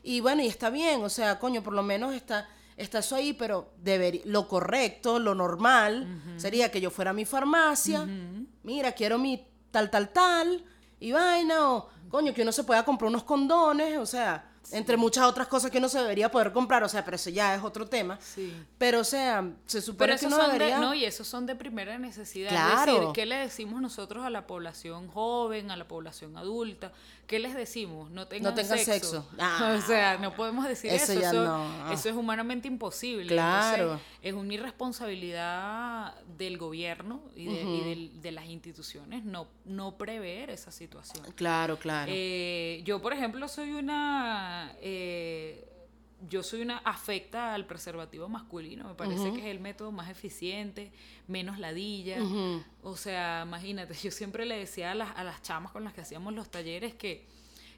Y 0.03 0.21
bueno, 0.21 0.41
y 0.41 0.47
está 0.47 0.69
bien, 0.69 1.03
o 1.03 1.09
sea, 1.09 1.37
coño, 1.37 1.61
por 1.61 1.73
lo 1.73 1.83
menos 1.83 2.13
está, 2.13 2.47
está 2.77 2.99
eso 2.99 3.15
ahí, 3.15 3.33
pero 3.33 3.73
debería, 3.77 4.21
lo 4.23 4.47
correcto, 4.47 5.19
lo 5.19 5.35
normal, 5.35 6.07
sería 6.37 6.71
que 6.71 6.79
yo 6.79 6.91
fuera 6.91 7.11
a 7.11 7.13
mi 7.13 7.25
farmacia, 7.25 8.07
mira, 8.63 8.93
quiero 8.93 9.17
mi 9.17 9.45
tal, 9.69 9.91
tal, 9.91 10.13
tal, 10.13 10.63
y 11.01 11.11
vaina, 11.11 11.73
o 11.73 11.89
coño, 12.09 12.33
que 12.33 12.41
uno 12.41 12.51
se 12.51 12.63
pueda 12.63 12.83
comprar 12.83 13.09
unos 13.09 13.23
condones, 13.23 13.97
o 13.97 14.05
sea, 14.05 14.56
entre 14.71 14.97
muchas 14.97 15.25
otras 15.25 15.47
cosas 15.47 15.71
que 15.71 15.77
uno 15.77 15.89
se 15.89 15.99
debería 15.99 16.29
poder 16.29 16.51
comprar, 16.51 16.83
o 16.83 16.89
sea, 16.89 17.03
pero 17.05 17.15
eso 17.15 17.29
ya 17.29 17.55
es 17.55 17.63
otro 17.63 17.87
tema. 17.87 18.19
Sí. 18.21 18.53
Pero, 18.77 18.99
o 19.01 19.03
sea, 19.03 19.49
se 19.65 19.81
supone 19.81 19.97
Pero 19.97 20.19
que 20.19 20.25
esos 20.25 20.33
uno 20.33 20.43
son 20.43 20.53
debería... 20.53 20.75
de, 20.75 20.81
no, 20.85 20.93
y 20.93 21.05
esos 21.05 21.27
son 21.27 21.45
de 21.45 21.55
primera 21.55 21.97
necesidad. 21.97 22.49
Claro. 22.49 22.91
Es 22.91 22.99
decir, 22.99 23.13
¿qué 23.13 23.25
le 23.25 23.35
decimos 23.35 23.81
nosotros 23.81 24.25
a 24.25 24.29
la 24.29 24.47
población 24.47 25.07
joven, 25.07 25.71
a 25.71 25.77
la 25.77 25.87
población 25.87 26.37
adulta? 26.37 26.91
¿Qué 27.27 27.39
les 27.39 27.55
decimos? 27.55 28.09
No 28.09 28.27
tengan, 28.27 28.51
No 28.51 28.55
tengan 28.55 28.79
sexo. 28.79 29.27
Ah. 29.39 29.77
o 29.77 29.85
sea, 29.85 30.17
no 30.17 30.33
podemos 30.33 30.65
decir 30.67 30.91
Eso 30.91 31.11
eso. 31.11 31.21
ya 31.21 31.29
eso, 31.29 31.43
no. 31.43 31.91
eso 31.91 32.09
es 32.09 32.15
humanamente 32.15 32.67
imposible. 32.67 33.27
Claro. 33.27 33.83
Entonces, 33.83 34.07
es 34.21 34.33
una 34.33 34.53
irresponsabilidad 34.53 36.15
del 36.37 36.57
gobierno 36.57 37.21
y 37.35 37.45
de, 37.45 37.61
y 37.61 38.19
de 38.21 38.31
las 38.31 38.45
instituciones 38.45 39.23
no, 39.25 39.47
no 39.65 39.97
prever 39.97 40.49
esa 40.49 40.71
situación. 40.71 41.25
Claro, 41.35 41.77
claro. 41.77 42.11
Eh, 42.13 42.81
yo, 42.85 43.01
por 43.01 43.13
ejemplo, 43.13 43.47
soy 43.47 43.73
una. 43.73 44.56
Eh, 44.81 45.63
yo 46.29 46.41
soy 46.41 46.61
una 46.61 46.77
afecta 46.79 47.53
al 47.53 47.65
preservativo 47.67 48.27
masculino. 48.27 48.87
Me 48.87 48.95
parece 48.95 49.31
que 49.33 49.39
es 49.39 49.45
el 49.45 49.59
método 49.59 49.91
más 49.91 50.09
eficiente, 50.09 50.91
menos 51.27 51.59
ladilla. 51.59 52.17
O 52.81 52.95
sea, 52.95 53.43
imagínate, 53.45 53.93
yo 53.93 54.09
siempre 54.11 54.45
le 54.45 54.57
decía 54.57 54.91
a 54.91 54.95
las, 54.95 55.15
a 55.15 55.23
las 55.23 55.41
chamas 55.43 55.71
con 55.71 55.83
las 55.83 55.93
que 55.93 56.01
hacíamos 56.01 56.33
los 56.33 56.49
talleres 56.49 56.95
que, 56.95 57.25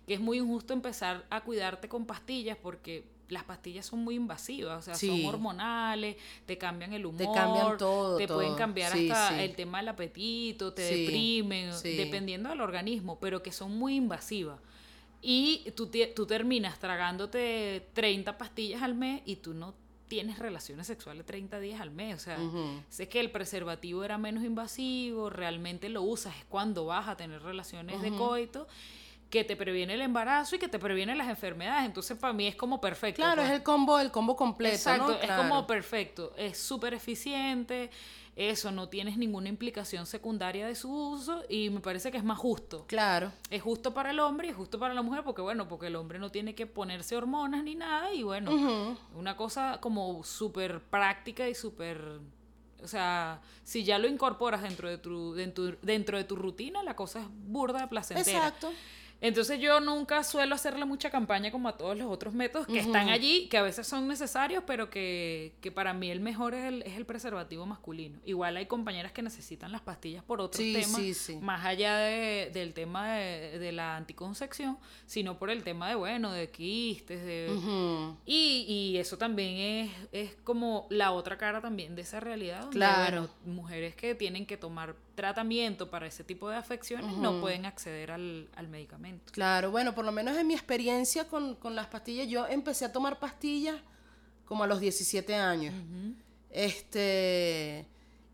que 0.08 0.14
es 0.14 0.20
muy 0.22 0.38
injusto 0.38 0.74
empezar 0.74 1.26
a 1.30 1.42
cuidarte 1.42 1.90
con 1.90 2.06
pastillas 2.06 2.58
porque 2.62 3.04
las 3.28 3.44
pastillas 3.44 3.86
son 3.86 4.04
muy 4.04 4.16
invasivas, 4.16 4.80
o 4.80 4.82
sea, 4.82 4.96
Sí. 4.96 5.08
son 5.08 5.26
hormonales, 5.26 6.16
te 6.48 6.58
cambian 6.58 6.94
el 6.94 7.06
humor, 7.06 7.36
cambian 7.36 7.78
todo, 7.78 8.18
te 8.18 8.28
pueden 8.28 8.56
cambiar 8.56 8.92
Sí, 8.94 9.12
hasta 9.12 9.36
sí. 9.38 9.44
el 9.44 9.56
tema 9.56 9.78
del 9.80 9.90
apetito, 9.90 10.74
te 10.74 10.82
deprimen, 10.82 11.72
dependiendo 11.84 12.50
del 12.50 12.62
organismo, 12.62 13.20
pero 13.20 13.44
que 13.44 13.52
son 13.52 13.78
muy 13.78 13.96
invasivas. 13.98 14.60
Y 15.22 15.72
tú, 15.76 15.90
tú 16.16 16.26
terminas 16.26 16.80
tragándote 16.80 17.90
30 17.94 18.38
pastillas 18.38 18.82
al 18.82 18.96
mes 18.96 19.22
y 19.26 19.38
tú 19.38 19.54
no 19.54 19.74
tienes 20.10 20.40
relaciones 20.40 20.88
sexuales 20.88 21.26
30 21.26 21.60
días 21.60 21.80
al 21.80 21.92
mes. 21.92 22.16
O 22.16 22.20
sea, 22.20 22.38
sé 22.90 23.08
que 23.08 23.22
el 23.22 23.32
preservativo 23.32 24.04
era 24.04 24.18
menos 24.18 24.44
invasivo, 24.44 25.30
realmente 25.30 25.88
lo 25.88 26.02
usas 26.02 26.36
es 26.36 26.46
cuando 26.46 26.86
vas 26.86 27.08
a 27.08 27.16
tener 27.16 27.42
relaciones 27.42 28.02
de 28.02 28.12
coito. 28.12 28.68
que 29.30 29.44
te 29.44 29.56
previene 29.56 29.94
el 29.94 30.02
embarazo 30.02 30.56
y 30.56 30.60
que 30.60 30.68
te 30.68 30.80
previene 30.80 31.14
las 31.16 31.30
enfermedades. 31.30 31.86
Entonces, 31.86 32.18
para 32.18 32.34
mí 32.34 32.48
es 32.48 32.56
como 32.56 32.82
perfecto. 32.82 33.22
Claro, 33.22 33.44
pues. 33.44 33.50
es 33.50 33.58
el 33.58 33.64
combo, 33.64 34.00
el 34.00 34.10
combo 34.10 34.36
completo. 34.36 34.76
Exacto, 34.76 35.10
¿no? 35.10 35.16
es 35.22 35.32
como 35.32 35.68
perfecto. 35.68 36.34
Es 36.36 36.58
súper 36.58 36.96
eficiente. 36.96 37.92
Eso, 38.40 38.72
no 38.72 38.88
tienes 38.88 39.18
ninguna 39.18 39.50
implicación 39.50 40.06
secundaria 40.06 40.66
de 40.66 40.74
su 40.74 40.90
uso 40.90 41.44
y 41.50 41.70
me 41.72 41.82
parece 41.82 42.10
que 42.10 42.18
es 42.18 42.24
más 42.24 42.38
justo. 42.38 42.86
Claro. 42.88 43.34
Es 43.50 43.62
justo 43.62 43.94
para 43.94 44.12
el 44.12 44.20
hombre 44.22 44.48
y 44.48 44.52
es 44.52 44.56
justo 44.56 44.80
para 44.80 44.94
la 44.94 45.02
mujer 45.02 45.26
porque, 45.26 45.42
bueno, 45.42 45.68
porque 45.68 45.88
el 45.88 45.98
hombre 45.98 46.20
no 46.20 46.32
tiene 46.32 46.56
que 46.56 46.66
ponerse 46.66 47.18
hormonas 47.18 47.66
ni 47.66 47.76
nada 47.76 48.14
y, 48.14 48.24
bueno, 48.24 48.96
una 49.14 49.36
cosa 49.36 49.80
como 49.82 50.24
súper 50.24 50.80
práctica 50.80 51.50
y 51.50 51.54
súper... 51.54 52.22
O 52.82 52.88
sea, 52.88 53.42
si 53.66 53.84
ya 53.84 54.00
lo 54.00 54.08
incorporas 54.08 54.62
dentro 54.62 54.88
de 54.88 54.98
tu, 54.98 55.34
dentro, 55.34 55.76
dentro 55.82 56.18
de 56.18 56.24
tu 56.24 56.38
rutina, 56.38 56.82
la 56.82 56.96
cosa 56.96 57.20
es 57.20 57.28
burda, 57.30 57.90
placentera. 57.90 58.38
Exacto. 58.38 58.72
Entonces 59.22 59.60
yo 59.60 59.80
nunca 59.82 60.24
suelo 60.24 60.56
hacerle 60.56 60.86
mucha 60.86 61.10
campaña 61.10 61.52
como 61.52 61.68
a 61.68 61.76
todos 61.78 61.98
los 61.98 62.08
otros 62.10 62.34
métodos 62.34 62.68
que 62.68 62.80
están 62.80 63.10
allí, 63.10 63.48
que 63.50 63.58
a 63.58 63.62
veces 63.64 63.86
son 63.86 64.08
necesarios, 64.08 64.64
pero 64.66 64.90
que, 64.90 65.54
que 65.60 65.72
para 65.72 65.94
mí 65.94 66.10
el 66.10 66.22
mejor 66.22 66.54
es 66.54 66.66
el, 66.66 66.82
es 66.84 66.96
el 66.96 67.06
preservativo 67.06 67.66
masculino. 67.66 68.20
Igual 68.26 68.56
hay 68.58 68.66
compañeras 68.68 69.12
que 69.12 69.22
necesitan 69.22 69.72
las 69.74 69.82
pastillas 69.82 70.24
por 70.24 70.40
otros 70.40 70.64
Sí, 70.64 70.74
temas, 70.74 70.96
sí, 70.96 71.14
sí. 71.14 71.36
más 71.42 71.66
allá 71.66 71.98
de- 71.98 72.50
del 72.54 72.74
tema 72.74 73.14
de, 73.16 73.60
de 73.60 73.72
la 73.74 73.98
anticoncepción, 73.98 74.78
sino 75.06 75.38
por 75.38 75.50
el 75.50 75.64
tema 75.64 75.90
de, 75.90 75.96
bueno, 75.96 76.32
de 76.32 76.50
quistes, 76.50 77.24
de... 77.26 77.50
Y, 78.26 78.66
y 78.68 78.98
eso 78.98 79.18
también 79.18 79.58
es, 79.58 79.92
es 80.12 80.36
como 80.44 80.88
la 80.90 81.12
otra 81.12 81.38
cara 81.38 81.60
también 81.62 81.96
de 81.96 82.04
esa 82.04 82.20
realidad. 82.20 82.62
Donde, 82.62 82.76
Claro. 82.78 83.22
bueno, 83.22 83.34
mujeres 83.46 83.96
que 83.96 84.16
tienen 84.16 84.46
que 84.46 84.56
tomar 84.58 84.96
tratamiento 85.20 85.90
para 85.90 86.08
ese 86.08 86.24
tipo 86.24 86.50
de 86.50 86.56
afecciones 86.56 87.18
no 87.18 87.42
pueden 87.42 87.66
acceder 87.66 88.12
al, 88.12 88.48
al 88.56 88.70
medicamento. 88.70 89.34
Claro, 89.34 89.70
bueno, 89.70 89.94
por 89.94 90.06
lo 90.06 90.14
menos 90.14 90.38
en 90.38 90.48
mi 90.48 90.54
experiencia 90.54 91.28
con, 91.28 91.56
con 91.56 91.76
las 91.76 91.88
pastillas, 91.88 92.30
yo 92.30 92.48
empecé 92.48 92.86
a 92.86 92.94
tomar 92.94 93.20
pastillas 93.20 93.76
como 94.46 94.64
a 94.64 94.68
los 94.68 94.80
17 94.80 95.36
años. 95.36 95.74
Este, 96.50 97.86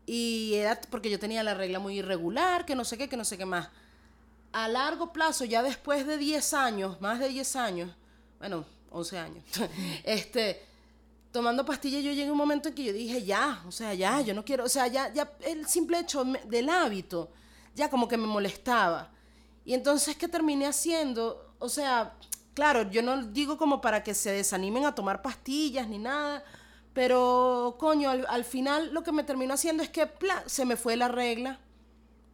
y 0.06 0.54
era 0.54 0.80
porque 0.90 1.10
yo 1.10 1.18
tenía 1.18 1.42
la 1.42 1.54
regla 1.54 1.80
muy 1.80 1.98
irregular, 1.98 2.64
que 2.64 2.76
no 2.76 2.84
sé 2.84 2.96
qué, 2.96 3.08
que 3.08 3.16
no 3.16 3.24
sé 3.24 3.36
qué 3.36 3.46
más. 3.46 3.68
A 4.52 4.68
largo 4.68 5.12
plazo, 5.12 5.44
ya 5.44 5.64
después 5.64 6.06
de 6.06 6.18
10 6.18 6.54
años, 6.54 7.00
más 7.00 7.18
de 7.18 7.28
10 7.28 7.56
años, 7.56 7.96
bueno, 8.38 8.64
11 8.90 9.18
años, 9.18 9.44
este, 10.04 10.62
tomando 11.36 11.66
pastillas 11.66 12.02
yo 12.02 12.12
llegué 12.12 12.28
a 12.28 12.32
un 12.32 12.38
momento 12.38 12.70
en 12.70 12.74
que 12.74 12.84
yo 12.84 12.94
dije, 12.94 13.22
ya, 13.22 13.62
o 13.68 13.70
sea, 13.70 13.92
ya, 13.92 14.22
yo 14.22 14.32
no 14.32 14.42
quiero, 14.42 14.64
o 14.64 14.70
sea, 14.70 14.86
ya, 14.86 15.12
ya 15.12 15.30
el 15.44 15.66
simple 15.66 15.98
hecho 15.98 16.24
del 16.46 16.70
hábito, 16.70 17.30
ya 17.74 17.90
como 17.90 18.08
que 18.08 18.16
me 18.16 18.26
molestaba. 18.26 19.10
Y 19.62 19.74
entonces, 19.74 20.16
¿qué 20.16 20.28
terminé 20.28 20.66
haciendo? 20.66 21.54
O 21.58 21.68
sea, 21.68 22.14
claro, 22.54 22.90
yo 22.90 23.02
no 23.02 23.22
digo 23.22 23.58
como 23.58 23.82
para 23.82 24.02
que 24.02 24.14
se 24.14 24.30
desanimen 24.30 24.86
a 24.86 24.94
tomar 24.94 25.20
pastillas 25.20 25.86
ni 25.86 25.98
nada, 25.98 26.42
pero 26.94 27.76
coño, 27.78 28.08
al, 28.08 28.24
al 28.30 28.44
final 28.46 28.94
lo 28.94 29.02
que 29.02 29.12
me 29.12 29.22
terminó 29.22 29.52
haciendo 29.52 29.82
es 29.82 29.90
que 29.90 30.06
pla, 30.06 30.42
se 30.46 30.64
me 30.64 30.76
fue 30.76 30.96
la 30.96 31.08
regla. 31.08 31.60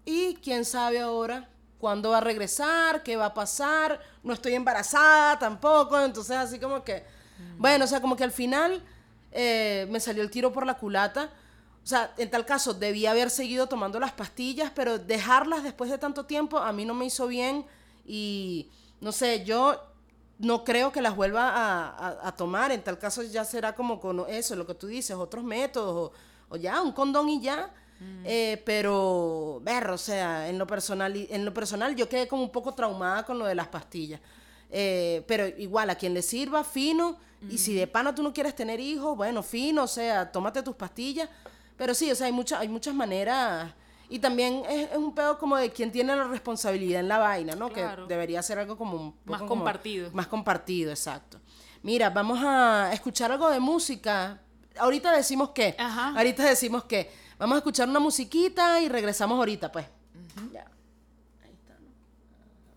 Y 0.04 0.36
quién 0.36 0.64
sabe 0.64 1.00
ahora 1.00 1.48
cuándo 1.78 2.10
va 2.10 2.18
a 2.18 2.20
regresar, 2.20 3.02
qué 3.02 3.16
va 3.16 3.26
a 3.26 3.34
pasar. 3.34 4.00
No 4.22 4.32
estoy 4.32 4.54
embarazada 4.54 5.40
tampoco, 5.40 6.00
entonces 6.00 6.36
así 6.36 6.60
como 6.60 6.84
que... 6.84 7.02
Bueno, 7.58 7.84
o 7.84 7.88
sea, 7.88 8.00
como 8.00 8.14
que 8.14 8.22
al 8.22 8.30
final 8.30 8.84
eh, 9.32 9.86
me 9.90 10.00
salió 10.00 10.22
el 10.22 10.30
tiro 10.30 10.52
por 10.52 10.66
la 10.66 10.74
culata. 10.78 11.30
O 11.82 11.86
sea, 11.86 12.12
en 12.16 12.30
tal 12.30 12.46
caso, 12.46 12.74
debía 12.74 13.10
haber 13.10 13.28
seguido 13.30 13.66
tomando 13.66 13.98
las 13.98 14.12
pastillas, 14.12 14.70
pero 14.74 14.98
dejarlas 14.98 15.64
después 15.64 15.90
de 15.90 15.98
tanto 15.98 16.24
tiempo 16.26 16.58
a 16.58 16.72
mí 16.72 16.84
no 16.84 16.94
me 16.94 17.06
hizo 17.06 17.26
bien. 17.26 17.66
Y 18.06 18.68
no 19.00 19.10
sé, 19.12 19.44
yo 19.44 19.80
no 20.38 20.64
creo 20.64 20.92
que 20.92 21.00
las 21.02 21.14
vuelva 21.16 21.48
a, 21.50 21.88
a- 21.88 22.28
a 22.28 22.36
tomar. 22.36 22.70
En 22.72 22.82
tal 22.82 22.98
caso 22.98 23.22
ya 23.22 23.44
será 23.44 23.74
como 23.74 23.98
con 24.00 24.24
eso, 24.28 24.54
lo 24.56 24.66
que 24.66 24.74
tú 24.74 24.86
dices, 24.86 25.16
otros 25.16 25.42
métodos, 25.44 26.12
o, 26.48 26.54
o 26.54 26.56
ya, 26.56 26.80
un 26.82 26.92
condón 26.92 27.28
y 27.28 27.40
ya. 27.40 27.70
Eh, 28.24 28.60
pero, 28.66 29.60
ver, 29.62 29.88
o 29.90 29.98
sea, 29.98 30.48
en 30.48 30.58
lo, 30.58 30.66
personal, 30.66 31.14
en 31.30 31.44
lo 31.44 31.54
personal 31.54 31.94
yo 31.94 32.08
quedé 32.08 32.26
como 32.26 32.42
un 32.42 32.50
poco 32.50 32.74
traumada 32.74 33.24
con 33.24 33.38
lo 33.38 33.44
de 33.46 33.54
las 33.54 33.68
pastillas. 33.68 34.20
Eh, 34.74 35.22
pero 35.28 35.46
igual, 35.46 35.90
a 35.90 35.94
quien 35.94 36.14
le 36.14 36.22
sirva, 36.22 36.64
fino. 36.64 37.18
Y 37.50 37.58
si 37.58 37.74
de 37.74 37.86
pana 37.86 38.14
tú 38.14 38.22
no 38.22 38.32
quieres 38.32 38.54
tener 38.54 38.78
hijos, 38.80 39.16
bueno, 39.16 39.42
fino, 39.42 39.82
o 39.82 39.86
sea, 39.88 40.30
tómate 40.32 40.62
tus 40.62 40.74
pastillas. 40.76 41.28
Pero 41.76 41.92
sí, 41.94 42.10
o 42.10 42.14
sea, 42.14 42.26
hay, 42.26 42.32
mucha, 42.32 42.58
hay 42.60 42.68
muchas 42.68 42.94
maneras. 42.94 43.72
Y 44.08 44.18
también 44.18 44.62
es, 44.68 44.90
es 44.92 44.96
un 44.96 45.14
pedo 45.14 45.38
como 45.38 45.56
de 45.56 45.70
quien 45.70 45.90
tiene 45.90 46.14
la 46.14 46.24
responsabilidad 46.24 47.00
en 47.00 47.08
la 47.08 47.18
vaina, 47.18 47.54
¿no? 47.54 47.68
Claro. 47.70 48.06
Que 48.06 48.14
debería 48.14 48.42
ser 48.42 48.58
algo 48.58 48.76
como 48.78 48.96
un 48.96 49.14
Más 49.24 49.38
como- 49.40 49.48
compartido. 49.56 50.10
más 50.12 50.26
compartido, 50.28 50.90
exacto. 50.90 51.40
Mira, 51.82 52.10
vamos 52.10 52.38
a 52.42 52.90
escuchar 52.92 53.32
algo 53.32 53.50
de 53.50 53.58
música. 53.58 54.40
Ahorita 54.78 55.10
decimos 55.12 55.50
qué. 55.50 55.74
Ajá. 55.78 56.14
Ahorita 56.16 56.44
decimos 56.44 56.84
qué. 56.84 57.10
Vamos 57.38 57.56
a 57.56 57.58
escuchar 57.58 57.88
una 57.88 57.98
musiquita 57.98 58.80
y 58.80 58.88
regresamos 58.88 59.36
ahorita, 59.36 59.72
pues. 59.72 59.86
Ya. 60.52 60.64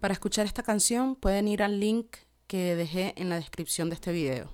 Para 0.05 0.13
escuchar 0.13 0.45
esta 0.45 0.61
canción 0.61 1.15
pueden 1.15 1.47
ir 1.47 1.63
al 1.63 1.79
link 1.79 2.17
que 2.45 2.75
dejé 2.75 3.15
en 3.17 3.27
la 3.27 3.37
descripción 3.37 3.89
de 3.89 3.95
este 3.95 4.11
video. 4.11 4.51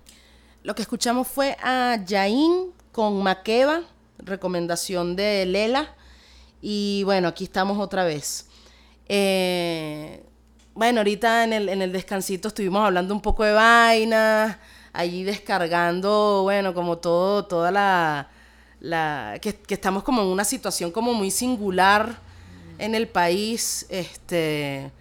Lo 0.64 0.76
que 0.76 0.82
escuchamos 0.82 1.28
fue 1.28 1.58
a 1.62 1.98
Yain 2.06 2.72
con 2.94 3.22
Makeba, 3.22 3.82
recomendación 4.20 5.18
de 5.18 5.46
Lela. 5.46 5.94
Y 6.62 7.02
bueno, 7.04 7.28
aquí 7.28 7.44
estamos 7.44 7.80
otra 7.80 8.06
vez. 8.06 8.48
Eh, 9.10 10.24
bueno, 10.74 11.02
ahorita 11.02 11.44
en 11.44 11.52
el, 11.52 11.68
en 11.68 11.82
el 11.82 11.92
descansito 11.92 12.48
estuvimos 12.48 12.86
hablando 12.86 13.14
un 13.14 13.22
poco 13.22 13.44
de 13.44 13.52
vainas, 13.52 14.56
allí 14.94 15.26
descargando, 15.26 16.44
bueno, 16.44 16.74
como 16.74 17.00
todo, 17.00 17.44
toda 17.44 17.72
la... 17.72 18.30
la 18.80 19.38
que, 19.42 19.54
que 19.54 19.74
estamos 19.74 20.04
como 20.04 20.22
en 20.22 20.30
una 20.30 20.46
situación 20.46 20.92
como 20.92 21.14
muy 21.14 21.30
singular 21.30 22.22
en 22.78 22.96
el 22.96 23.10
país, 23.10 23.86
este, 23.90 24.94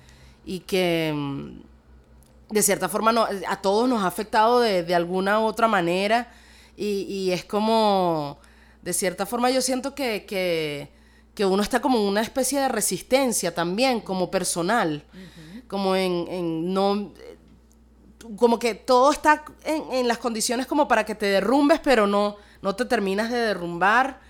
y 0.54 0.60
que 0.60 1.12
mm, 1.14 2.54
de 2.54 2.62
cierta 2.62 2.88
forma 2.88 3.12
no- 3.12 3.26
a 3.48 3.56
todos 3.62 3.88
nos 3.88 4.02
ha 4.02 4.08
afectado 4.08 4.58
de, 4.60 4.82
de 4.82 4.94
alguna 4.96 5.38
u 5.38 5.44
otra 5.44 5.68
manera, 5.68 6.32
y, 6.76 7.02
y 7.02 7.30
es 7.32 7.44
como, 7.44 8.38
de 8.82 8.92
cierta 8.92 9.26
forma 9.26 9.50
yo 9.50 9.60
siento 9.62 9.94
que, 9.94 10.24
que, 10.26 10.88
que 11.34 11.46
uno 11.46 11.62
está 11.62 11.80
como 11.80 11.98
en 11.98 12.04
una 12.06 12.20
especie 12.22 12.58
de 12.58 12.68
resistencia 12.68 13.54
también, 13.54 14.00
como 14.00 14.28
personal, 14.30 15.04
como 15.68 15.94
en, 15.94 16.26
en 16.28 16.74
no 16.74 17.12
como 18.36 18.58
que 18.58 18.74
todo 18.74 19.12
está 19.12 19.44
en, 19.64 19.82
en 19.92 20.08
las 20.08 20.18
condiciones 20.18 20.66
como 20.66 20.86
para 20.88 21.04
que 21.04 21.14
te 21.14 21.26
derrumbes, 21.26 21.80
pero 21.80 22.06
no, 22.08 22.36
no 22.60 22.74
te 22.74 22.84
terminas 22.84 23.30
de 23.30 23.38
derrumbar. 23.38 24.20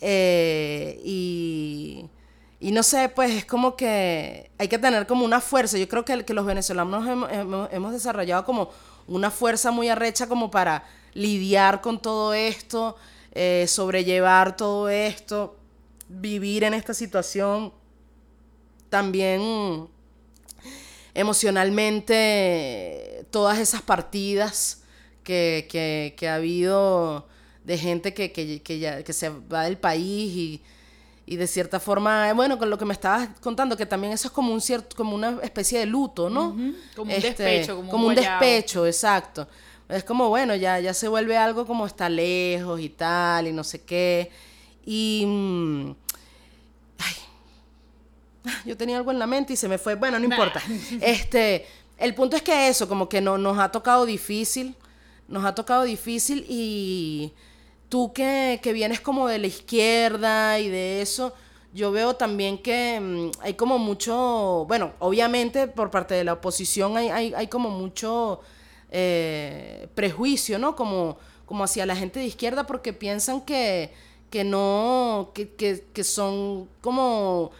Eh, 0.00 1.00
y, 1.04 2.04
y 2.60 2.72
no 2.72 2.82
sé, 2.82 3.08
pues 3.08 3.30
es 3.32 3.44
como 3.46 3.74
que 3.76 4.50
hay 4.58 4.68
que 4.68 4.78
tener 4.78 5.06
como 5.06 5.24
una 5.24 5.40
fuerza. 5.40 5.78
Yo 5.78 5.88
creo 5.88 6.04
que, 6.04 6.22
los 6.34 6.44
venezolanos 6.46 7.06
hemos, 7.08 7.92
desarrollado 7.92 8.44
como 8.44 8.70
una 9.06 9.30
fuerza 9.30 9.70
muy 9.70 9.88
arrecha 9.88 10.26
como 10.28 10.50
para 10.50 10.84
lidiar 11.14 11.80
con 11.80 12.00
todo 12.00 12.34
esto, 12.34 12.96
eh, 13.32 13.64
sobrellevar 13.66 14.56
todo 14.56 14.88
esto, 14.90 15.56
vivir 16.08 16.64
en 16.64 16.74
esta 16.74 16.92
situación 16.94 17.72
también 18.90 19.88
emocionalmente 21.14 23.26
todas 23.30 23.58
esas 23.58 23.82
partidas 23.82 24.82
que, 25.24 25.66
que- 25.70 26.28
ha 26.28 26.34
habido 26.36 27.26
de 27.64 27.78
gente 27.78 28.14
que, 28.14 28.32
que- 28.32 28.78
ya, 28.78 29.02
que 29.02 29.12
se 29.12 29.28
va 29.30 29.64
del 29.64 29.78
país 29.78 30.36
y, 30.36 30.62
y 31.30 31.36
de 31.36 31.46
cierta 31.46 31.78
forma, 31.78 32.32
bueno, 32.32 32.58
con 32.58 32.68
lo 32.68 32.76
que 32.76 32.84
me 32.84 32.92
estabas 32.92 33.28
contando, 33.40 33.76
que 33.76 33.86
también 33.86 34.12
eso 34.12 34.26
es 34.26 34.32
como 34.34 34.52
un 34.52 34.60
cierto, 34.60 34.96
como 34.96 35.14
una 35.14 35.38
especie 35.44 35.78
de 35.78 35.86
luto, 35.86 36.28
¿no? 36.28 36.56
Este, 36.56 36.90
Como 36.96 37.12
un 37.14 37.20
despecho, 37.22 37.76
como 37.88 38.04
un 38.06 38.10
un 38.10 38.14
despecho, 38.16 38.84
exacto. 38.84 39.46
Es 39.88 40.02
como, 40.02 40.28
bueno, 40.28 40.56
ya, 40.56 40.80
ya 40.80 40.92
se 40.92 41.06
vuelve 41.06 41.36
algo 41.36 41.64
como 41.66 41.86
está 41.86 42.08
lejos 42.08 42.80
y 42.80 42.88
tal, 42.88 43.46
y 43.46 43.52
no 43.52 43.62
sé 43.62 43.82
qué. 43.84 44.28
Y 44.84 45.22
mm, 45.24 45.90
yo 48.64 48.76
tenía 48.76 48.96
algo 48.96 49.12
en 49.12 49.20
la 49.20 49.28
mente 49.28 49.52
y 49.52 49.56
se 49.56 49.68
me 49.68 49.78
fue. 49.78 49.94
Bueno, 49.94 50.18
no 50.18 50.26
Nah. 50.26 50.34
importa. 50.34 50.60
Este, 51.00 51.64
el 51.96 52.12
punto 52.16 52.34
es 52.34 52.42
que 52.42 52.66
eso, 52.68 52.88
como 52.88 53.08
que 53.08 53.20
no, 53.20 53.38
nos 53.38 53.56
ha 53.56 53.70
tocado 53.70 54.04
difícil. 54.04 54.74
Nos 55.28 55.44
ha 55.44 55.54
tocado 55.54 55.84
difícil 55.84 56.44
y 56.48 57.32
tú 57.90 58.14
que, 58.14 58.60
que 58.62 58.72
vienes 58.72 59.00
como 59.00 59.28
de 59.28 59.38
la 59.38 59.48
izquierda 59.48 60.58
y 60.58 60.70
de 60.70 61.02
eso, 61.02 61.34
yo 61.74 61.92
veo 61.92 62.14
también 62.16 62.56
que 62.56 62.98
mm, 62.98 63.42
hay 63.42 63.54
como 63.54 63.78
mucho, 63.78 64.64
bueno, 64.66 64.92
obviamente 65.00 65.66
por 65.66 65.90
parte 65.90 66.14
de 66.14 66.24
la 66.24 66.34
oposición 66.34 66.96
hay, 66.96 67.10
hay, 67.10 67.34
hay 67.34 67.48
como 67.48 67.68
mucho 67.68 68.40
eh, 68.90 69.88
prejuicio, 69.94 70.58
¿no? 70.58 70.74
Como, 70.76 71.18
como 71.44 71.64
hacia 71.64 71.84
la 71.84 71.96
gente 71.96 72.20
de 72.20 72.26
izquierda 72.26 72.66
porque 72.66 72.92
piensan 72.92 73.42
que, 73.42 73.92
que 74.30 74.44
no, 74.44 75.32
que, 75.34 75.50
que, 75.54 75.84
que 75.92 76.04
son 76.04 76.68
como 76.80 77.50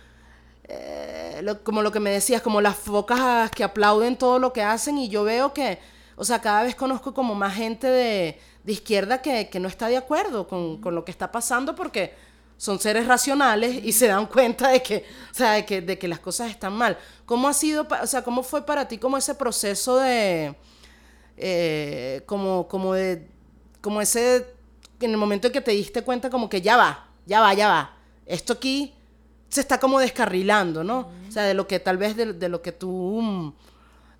eh, 0.64 1.44
como 1.64 1.82
lo 1.82 1.90
que 1.90 2.00
me 2.00 2.10
decías, 2.10 2.40
como 2.42 2.60
las 2.60 2.76
focas 2.76 3.50
que 3.50 3.64
aplauden 3.64 4.16
todo 4.16 4.38
lo 4.38 4.52
que 4.52 4.62
hacen 4.62 4.96
y 4.98 5.08
yo 5.08 5.24
veo 5.24 5.52
que, 5.52 5.80
o 6.20 6.24
sea, 6.24 6.38
cada 6.38 6.64
vez 6.64 6.74
conozco 6.74 7.14
como 7.14 7.34
más 7.34 7.54
gente 7.54 7.86
de, 7.86 8.38
de 8.62 8.72
izquierda 8.72 9.22
que, 9.22 9.48
que 9.48 9.58
no 9.58 9.68
está 9.68 9.88
de 9.88 9.96
acuerdo 9.96 10.46
con, 10.46 10.78
con 10.78 10.94
lo 10.94 11.02
que 11.02 11.10
está 11.10 11.32
pasando 11.32 11.74
porque 11.74 12.14
son 12.58 12.78
seres 12.78 13.06
racionales 13.06 13.82
y 13.82 13.90
se 13.92 14.06
dan 14.06 14.26
cuenta 14.26 14.68
de 14.68 14.82
que, 14.82 15.06
o 15.32 15.34
sea, 15.34 15.52
de 15.52 15.64
que, 15.64 15.80
de 15.80 15.98
que 15.98 16.06
las 16.08 16.20
cosas 16.20 16.50
están 16.50 16.74
mal. 16.74 16.98
¿Cómo 17.24 17.48
ha 17.48 17.54
sido, 17.54 17.88
o 18.02 18.06
sea, 18.06 18.20
cómo 18.20 18.42
fue 18.42 18.66
para 18.66 18.86
ti 18.86 18.98
como 18.98 19.16
ese 19.16 19.34
proceso 19.34 19.96
de, 19.96 20.54
eh, 21.38 22.22
como, 22.26 22.68
como 22.68 22.92
de, 22.92 23.26
como 23.80 24.02
ese, 24.02 24.46
en 25.00 25.12
el 25.12 25.16
momento 25.16 25.46
en 25.46 25.54
que 25.54 25.62
te 25.62 25.70
diste 25.70 26.02
cuenta 26.02 26.28
como 26.28 26.50
que 26.50 26.60
ya 26.60 26.76
va, 26.76 27.08
ya 27.24 27.40
va, 27.40 27.54
ya 27.54 27.66
va, 27.66 27.96
esto 28.26 28.52
aquí 28.52 28.92
se 29.48 29.62
está 29.62 29.80
como 29.80 29.98
descarrilando, 29.98 30.84
¿no? 30.84 31.08
O 31.26 31.32
sea, 31.32 31.44
de 31.44 31.54
lo 31.54 31.66
que 31.66 31.80
tal 31.80 31.96
vez 31.96 32.14
de, 32.14 32.34
de 32.34 32.48
lo 32.50 32.60
que 32.60 32.72
tú, 32.72 33.54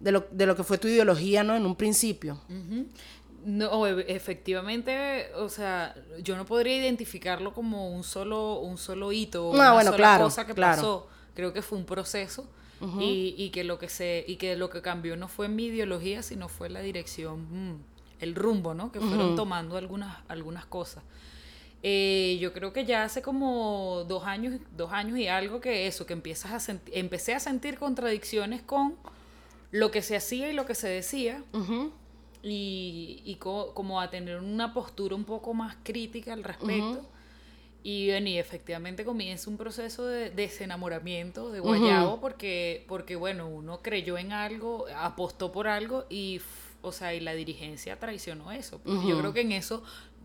de 0.01 0.13
lo, 0.13 0.27
de 0.31 0.47
lo 0.47 0.57
que 0.57 0.65
fue 0.65 0.79
tu 0.79 0.89
ideología, 0.89 1.45
¿no? 1.45 1.55
En 1.57 1.65
un 1.67 1.77
principio. 1.77 2.41
No, 3.45 3.87
e- 3.87 4.05
efectivamente, 4.15 5.29
o 5.37 5.49
sea, 5.49 5.95
yo 6.23 6.37
no 6.37 6.45
podría 6.45 6.77
identificarlo 6.77 7.53
como 7.55 7.91
un 7.91 8.05
solo, 8.05 8.59
un 8.61 8.77
solo 8.77 9.13
hito 9.13 9.49
o 9.49 9.53
Ah, 9.55 9.57
una 9.57 9.73
bueno, 9.73 9.91
sola 9.93 9.97
claro, 9.97 10.25
cosa 10.25 10.47
que 10.47 10.55
claro. 10.55 10.77
pasó. 10.77 11.09
Creo 11.35 11.53
que 11.53 11.63
fue 11.63 11.79
un 11.79 11.85
proceso 11.87 12.47
y, 12.99 13.35
y 13.39 13.51
que 13.51 13.63
lo 13.65 13.79
que 13.79 13.89
se, 13.89 14.25
y 14.27 14.37
que 14.37 14.57
lo 14.57 14.69
que 14.71 14.83
cambió 14.83 15.17
no 15.17 15.29
fue 15.29 15.49
mi 15.49 15.67
ideología, 15.67 16.23
sino 16.23 16.49
fue 16.49 16.69
la 16.71 16.81
dirección, 16.81 17.47
mm, 17.73 17.77
el 18.21 18.35
rumbo, 18.35 18.75
¿no? 18.75 18.91
Que 18.93 19.01
fueron 19.01 19.37
tomando 19.37 19.77
algunas, 19.77 20.19
algunas 20.29 20.67
cosas. 20.67 21.03
Eh, 21.83 22.37
yo 22.43 22.53
creo 22.53 22.73
que 22.75 22.85
ya 22.85 23.05
hace 23.05 23.23
como 23.23 24.05
dos 24.07 24.25
años, 24.25 24.61
dos 24.77 24.93
años 24.93 25.19
y 25.19 25.29
algo 25.29 25.61
que 25.63 25.87
eso, 25.87 26.05
que 26.05 26.13
empiezas 26.13 26.69
a 26.69 26.79
empecé 26.93 27.35
a 27.35 27.41
sentir 27.41 27.79
contradicciones 27.79 28.61
con 28.61 28.97
lo 29.71 29.91
que 29.91 30.03
se 30.03 30.17
hacía 30.17 30.49
y 30.51 30.53
lo 30.53 30.67
que 30.67 30.75
se 30.75 30.89
decía 30.89 31.43
y, 32.43 33.23
y 33.25 33.35
co- 33.37 33.73
como 33.75 34.01
a 34.01 34.11
tener 34.11 34.39
una 34.39 34.73
postura 34.73 35.15
un 35.15 35.25
poco 35.25 35.55
más 35.55 35.77
crítica 35.83 36.33
al 36.33 36.43
respecto. 36.45 37.09
Y, 37.83 38.09
bueno, 38.11 38.29
y 38.29 38.37
efectivamente 38.39 39.05
comienza 39.05 39.49
un 39.49 39.57
proceso 39.57 40.05
de 40.07 40.31
desenamoramiento 40.31 41.51
de 41.51 41.61
Guayabo 41.61 42.21
porque, 42.21 42.85
porque, 42.89 43.17
bueno, 43.17 43.49
uno 43.49 43.81
creyó 43.83 44.19
en 44.19 44.33
algo, 44.33 44.87
apostó 44.97 45.51
por 45.51 45.67
algo 45.67 46.05
y, 46.11 46.41
o 46.83 46.93
sea, 46.93 47.15
y 47.15 47.21
la 47.21 47.33
dirigencia 47.33 47.99
traicionó 47.99 48.53
eso. 48.53 48.81
Pues 48.85 48.99
Yo 49.07 49.19
creo 49.19 49.33
que 49.33 49.41
en 49.43 49.53
eso 49.53 49.83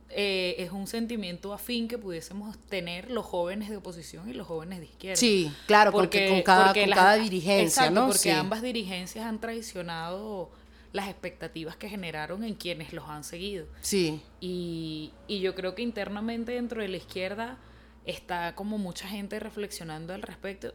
eh, 0.10 0.56
es 0.60 0.72
un 0.72 0.88
sentimiento 0.88 1.54
afín 1.54 1.88
que 1.88 1.98
pudiésemos 1.98 2.58
tener 2.70 3.10
los 3.12 3.26
jóvenes 3.26 3.70
de 3.70 3.78
oposición 3.78 4.30
y 4.30 4.34
los 4.34 4.48
jóvenes 4.48 4.80
de 4.80 4.86
izquierda. 4.86 5.16
Sí, 5.18 5.52
claro, 5.68 5.92
porque, 5.92 6.30
con 6.30 6.42
cada, 6.44 6.66
porque 6.68 6.82
con 6.82 6.90
las- 6.92 7.00
cada 7.00 7.16
dirigencia, 7.16 7.64
exacto, 7.84 7.92
¿no? 7.94 8.06
porque 8.08 8.20
Sí. 8.20 8.30
ambas 8.30 8.62
dirigencias 8.62 9.26
han 9.26 9.40
traicionado 9.42 10.52
las 10.94 11.10
expectativas 11.10 11.76
que 11.76 11.90
generaron 11.90 12.44
en 12.46 12.54
quienes 12.54 12.94
los 12.94 13.10
han 13.10 13.24
seguido. 13.26 13.66
Sí, 13.82 14.22
Y, 14.40 15.12
y 15.28 15.40
yo 15.42 15.54
creo 15.56 15.76
que 15.76 15.82
internamente 15.82 16.54
dentro 16.54 16.82
de 16.82 16.88
la 16.88 16.98
izquierda 16.98 17.58
está 18.06 18.56
como 18.56 18.78
mucha 18.78 19.08
gente 19.08 19.40
reflexionando 19.40 20.14
al 20.14 20.22
respecto, 20.22 20.74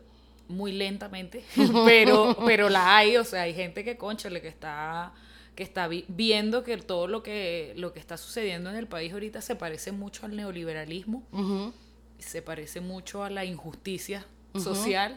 muy 0.49 0.73
lentamente, 0.73 1.45
pero, 1.87 2.37
pero 2.45 2.69
la 2.69 2.97
hay, 2.99 3.17
o 3.17 3.25
sea, 3.25 3.43
hay 3.43 3.55
gente 3.55 3.85
que, 3.85 3.97
conchale, 3.97 4.43
que 4.43 4.49
está 4.49 5.13
que 5.55 5.63
está 5.63 5.89
vi- 5.89 6.05
viendo 6.09 6.65
que 6.65 6.77
todo 6.79 7.07
lo 7.07 7.23
que, 7.23 7.75
lo 7.77 7.93
que 7.93 7.99
está 8.01 8.17
sucediendo 8.17 8.71
en 8.71 8.77
el 8.77 8.87
país 8.87 9.13
ahorita 9.13 9.41
se 9.43 9.57
parece 9.57 9.93
mucho 9.93 10.27
al 10.27 10.37
neoliberalismo, 10.37 11.23
se 12.19 12.43
parece 12.43 12.81
mucho 12.81 13.25
a 13.25 13.31
la 13.31 13.45
injusticia 13.45 14.27
social 14.55 15.17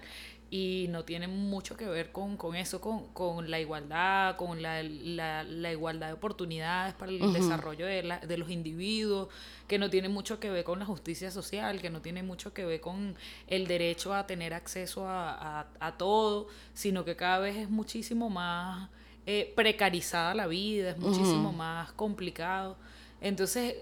y 0.51 0.85
no 0.89 1.03
tiene 1.03 1.27
mucho 1.27 1.75
que 1.75 1.87
ver 1.87 2.11
con, 2.11 2.37
con 2.37 2.55
eso, 2.55 2.79
con, 2.79 3.07
con 3.13 3.49
la 3.49 3.59
igualdad, 3.59 4.35
con 4.35 4.61
la, 4.61 4.83
la- 4.83 5.43
la 5.43 5.71
igualdad 5.71 6.07
de 6.07 6.13
oportunidades 6.13 6.93
para 6.93 7.11
el 7.11 7.33
desarrollo 7.33 7.87
de, 7.87 8.03
la- 8.03 8.19
de 8.19 8.37
los 8.37 8.51
individuos, 8.51 9.29
que 9.67 9.79
no 9.79 9.89
tiene 9.89 10.09
mucho 10.09 10.39
que 10.39 10.51
ver 10.51 10.63
con 10.63 10.77
la 10.77 10.85
justicia 10.85 11.31
social, 11.31 11.81
que 11.81 11.89
no 11.89 12.01
tiene 12.01 12.21
mucho 12.21 12.53
que 12.53 12.65
ver 12.65 12.81
con 12.81 13.15
el 13.47 13.65
derecho 13.65 14.13
a 14.13 14.27
tener 14.27 14.53
acceso 14.53 15.07
a, 15.07 15.61
a- 15.61 15.67
a 15.79 15.97
todo, 15.97 16.47
sino 16.75 17.03
que 17.03 17.15
cada 17.15 17.39
vez 17.39 17.55
es 17.57 17.69
muchísimo 17.71 18.29
más 18.29 18.89
eh, 19.25 19.51
precarizada 19.55 20.33
la 20.35 20.47
vida, 20.47 20.91
es 20.91 20.97
muchísimo 20.97 21.53
más 21.53 21.91
complicado. 21.93 22.77
Entonces, 23.21 23.75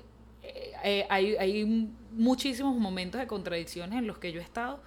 eh, 0.44 0.72
eh, 0.84 1.06
hay, 1.10 1.36
hay 1.38 1.90
muchísimos 2.12 2.76
momentos 2.78 3.20
de 3.20 3.28
contradicciones 3.28 3.98
en 4.00 4.08
los 4.08 4.18
que 4.18 4.32
yo 4.32 4.40
he 4.40 4.44
estado. 4.44 4.82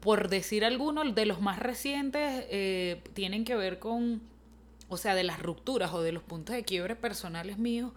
Por 0.00 0.28
decir 0.28 0.64
algunos, 0.64 1.14
de 1.14 1.26
los 1.26 1.40
más 1.40 1.58
recientes 1.60 2.44
eh, 2.50 3.00
tienen 3.14 3.44
que 3.44 3.54
ver 3.54 3.78
con, 3.78 4.20
o 4.88 4.96
sea, 4.96 5.14
de 5.14 5.22
las 5.22 5.38
rupturas 5.40 5.92
o 5.92 6.02
de 6.02 6.10
los 6.10 6.24
puntos 6.24 6.56
de 6.56 6.64
quiebre 6.64 6.96
personales 6.96 7.56
míos 7.56 7.92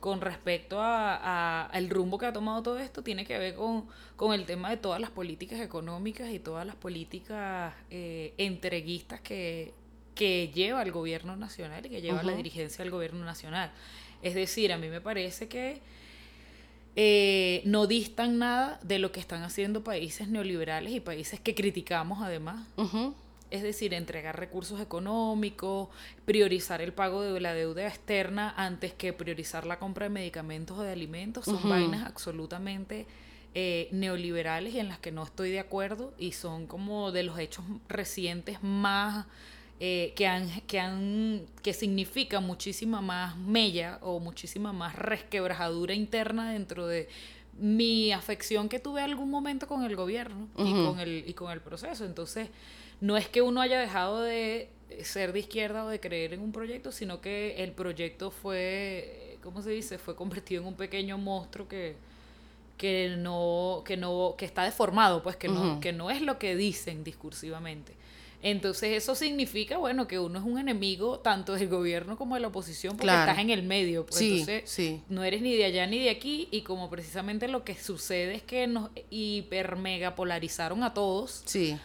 con 0.00 0.20
respecto 0.20 0.82
a, 0.82 1.16
a- 1.16 1.66
al 1.66 1.88
rumbo 1.88 2.18
que 2.18 2.26
ha 2.26 2.32
tomado 2.34 2.62
todo 2.62 2.78
esto, 2.78 3.02
tiene 3.02 3.24
que 3.24 3.38
ver 3.38 3.54
con, 3.54 3.86
con 4.16 4.34
el 4.34 4.44
tema 4.44 4.68
de 4.68 4.76
todas 4.76 5.00
las 5.00 5.10
políticas 5.10 5.58
económicas 5.60 6.30
y 6.30 6.38
todas 6.38 6.66
las 6.66 6.76
políticas 6.76 7.72
eh, 7.90 8.34
entreguistas 8.36 9.22
que, 9.22 9.72
que 10.16 10.50
lleva 10.52 10.82
el 10.82 10.90
gobierno 10.90 11.36
nacional 11.36 11.86
y 11.86 11.90
que 11.90 12.00
lleva 12.00 12.24
la 12.24 12.34
dirigencia 12.34 12.82
del 12.82 12.90
gobierno 12.90 13.24
nacional. 13.24 13.70
Es 14.22 14.34
decir, 14.34 14.72
a 14.72 14.78
mí 14.78 14.88
me 14.88 15.00
parece 15.00 15.46
que 15.46 15.80
eh, 16.96 17.60
no 17.66 17.86
distan 17.86 18.38
nada 18.38 18.80
de 18.82 18.98
lo 18.98 19.12
que 19.12 19.20
están 19.20 19.42
haciendo 19.42 19.84
países 19.84 20.28
neoliberales 20.28 20.92
y 20.94 21.00
países 21.00 21.38
que 21.38 21.54
criticamos 21.54 22.22
además. 22.22 22.66
Es 23.50 23.62
decir, 23.62 23.94
entregar 23.94 24.36
recursos 24.38 24.80
económicos, 24.80 25.88
priorizar 26.24 26.80
el 26.80 26.92
pago 26.92 27.22
de 27.22 27.38
la 27.38 27.54
deuda 27.54 27.86
externa 27.86 28.54
antes 28.56 28.92
que 28.92 29.12
priorizar 29.12 29.66
la 29.66 29.78
compra 29.78 30.06
de 30.06 30.10
medicamentos 30.10 30.78
o 30.78 30.82
de 30.82 30.90
alimentos. 30.90 31.44
Son 31.44 31.68
vainas 31.68 32.06
absolutamente 32.06 33.06
eh, 33.54 33.88
neoliberales 33.92 34.74
y 34.74 34.80
en 34.80 34.88
las 34.88 34.98
que 34.98 35.12
no 35.12 35.22
estoy 35.22 35.50
de 35.50 35.60
acuerdo 35.60 36.14
y 36.18 36.32
son 36.32 36.66
como 36.66 37.12
de 37.12 37.22
los 37.22 37.38
hechos 37.38 37.64
recientes 37.88 38.62
más 38.62 39.26
eh, 39.78 40.14
que 40.16 40.26
han 40.26 40.48
que 40.62 40.80
han 40.80 41.46
que 41.62 41.74
significa 41.74 42.40
muchísima 42.40 43.02
más 43.02 43.36
mella 43.36 43.98
o 44.00 44.20
muchísima 44.20 44.72
más 44.72 44.96
resquebrajadura 44.96 45.92
interna 45.92 46.50
dentro 46.52 46.86
de 46.86 47.08
mi 47.58 48.12
afección 48.12 48.68
que 48.68 48.78
tuve 48.78 49.02
algún 49.02 49.30
momento 49.30 49.66
con 49.66 49.84
el 49.84 49.94
gobierno 49.94 50.48
y 50.56 50.72
con 50.72 50.98
el 50.98 51.24
y 51.26 51.34
con 51.34 51.52
el 51.52 51.60
proceso. 51.60 52.04
Entonces 52.06 52.48
no 53.02 53.18
es 53.18 53.28
que 53.28 53.42
uno 53.42 53.60
haya 53.60 53.78
dejado 53.78 54.22
de 54.22 54.70
ser 55.02 55.32
de 55.32 55.40
izquierda 55.40 55.84
o 55.84 55.88
de 55.88 56.00
creer 56.00 56.32
en 56.32 56.40
un 56.40 56.52
proyecto 56.52 56.90
sino 56.92 57.20
que 57.20 57.62
el 57.62 57.72
proyecto 57.72 58.30
fue 58.30 59.38
cómo 59.42 59.60
se 59.60 59.70
dice 59.70 59.98
fue 59.98 60.16
convertido 60.16 60.62
en 60.62 60.68
un 60.68 60.74
pequeño 60.74 61.18
monstruo 61.18 61.68
que 61.68 61.96
que 62.78 63.16
no 63.18 63.82
que 63.84 63.96
no 63.96 64.36
que 64.38 64.44
está 64.44 64.62
deformado 64.62 65.22
pues 65.22 65.36
que 65.36 65.48
no 65.48 65.80
que 65.80 65.92
no 65.92 66.10
es 66.10 66.22
lo 66.22 66.38
que 66.38 66.56
dicen 66.56 67.04
discursivamente 67.04 67.94
entonces 68.42 68.96
eso 68.96 69.14
significa 69.14 69.78
bueno 69.78 70.06
que 70.06 70.18
uno 70.18 70.38
es 70.38 70.44
un 70.44 70.58
enemigo 70.58 71.18
tanto 71.20 71.54
del 71.54 71.68
gobierno 71.68 72.16
como 72.16 72.34
de 72.34 72.40
la 72.42 72.48
oposición 72.48 72.92
porque 72.96 73.04
Claro. 73.06 73.30
estás 73.30 73.42
en 73.42 73.50
el 73.50 73.62
medio 73.62 74.04
pues 74.06 74.18
Sí, 74.18 74.32
entonces 74.40 74.62
sí. 74.70 75.00
no 75.08 75.24
eres 75.24 75.42
ni 75.42 75.54
de 75.56 75.64
allá 75.64 75.86
ni 75.86 75.98
de 75.98 76.10
aquí 76.10 76.48
y 76.50 76.62
como 76.62 76.88
precisamente 76.90 77.48
lo 77.48 77.64
que 77.64 77.74
sucede 77.74 78.34
es 78.36 78.42
que 78.42 78.66
nos 78.66 78.90
hiper 79.10 79.76
mega 79.76 80.14
polarizaron 80.14 80.82
a 80.82 80.92
todos 80.94 81.42
sí. 81.46 81.76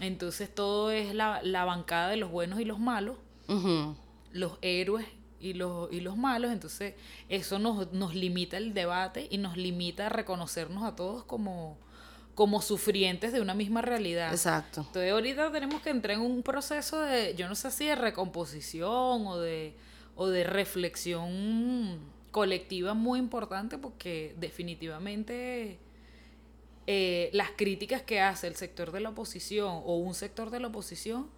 entonces 0.00 0.54
todo 0.54 0.90
es 0.90 1.14
la, 1.14 1.40
la 1.42 1.64
bancada 1.64 2.08
de 2.10 2.16
los 2.16 2.30
buenos 2.30 2.60
y 2.60 2.64
los 2.64 2.78
malos 2.78 3.16
los 4.32 4.52
héroes 4.62 5.06
y 5.38 5.52
los, 5.52 5.92
y 5.92 6.00
los 6.00 6.16
malos, 6.16 6.50
entonces 6.50 6.94
eso 7.28 7.58
nos, 7.58 7.92
nos 7.92 8.14
limita 8.14 8.56
el 8.56 8.72
debate 8.74 9.28
y 9.30 9.38
nos 9.38 9.56
limita 9.56 10.06
a 10.06 10.08
reconocernos 10.08 10.82
a 10.82 10.96
todos 10.96 11.24
como, 11.24 11.78
como 12.36 12.60
sufrientes 12.60 13.32
de 13.32 13.40
una 13.40 13.54
misma 13.54 13.80
realidad. 13.80 14.30
Exacto. 14.30 14.82
Entonces 14.82 15.10
ahorita 15.10 15.50
tenemos 15.50 15.80
que 15.80 15.88
entrar 15.88 16.18
en 16.18 16.20
un 16.20 16.42
proceso 16.42 17.00
de, 17.00 17.34
yo 17.34 17.48
no 17.48 17.54
sé 17.54 17.70
si 17.70 17.86
de 17.86 17.96
recomposición 17.96 19.26
o 19.26 19.38
de, 19.38 19.74
o 20.16 20.28
de 20.28 20.44
reflexión 20.44 21.98
colectiva 22.30 22.92
muy 22.92 23.20
importante 23.20 23.78
porque 23.78 24.34
definitivamente 24.38 25.78
eh, 26.86 27.30
las 27.32 27.52
críticas 27.52 28.02
que 28.02 28.20
hace 28.20 28.48
el 28.48 28.54
sector 28.54 28.92
de 28.92 29.00
la 29.00 29.08
oposición 29.08 29.80
o 29.86 29.96
un 29.96 30.14
sector 30.14 30.50
de 30.50 30.60
la 30.60 30.68
oposición 30.68 31.30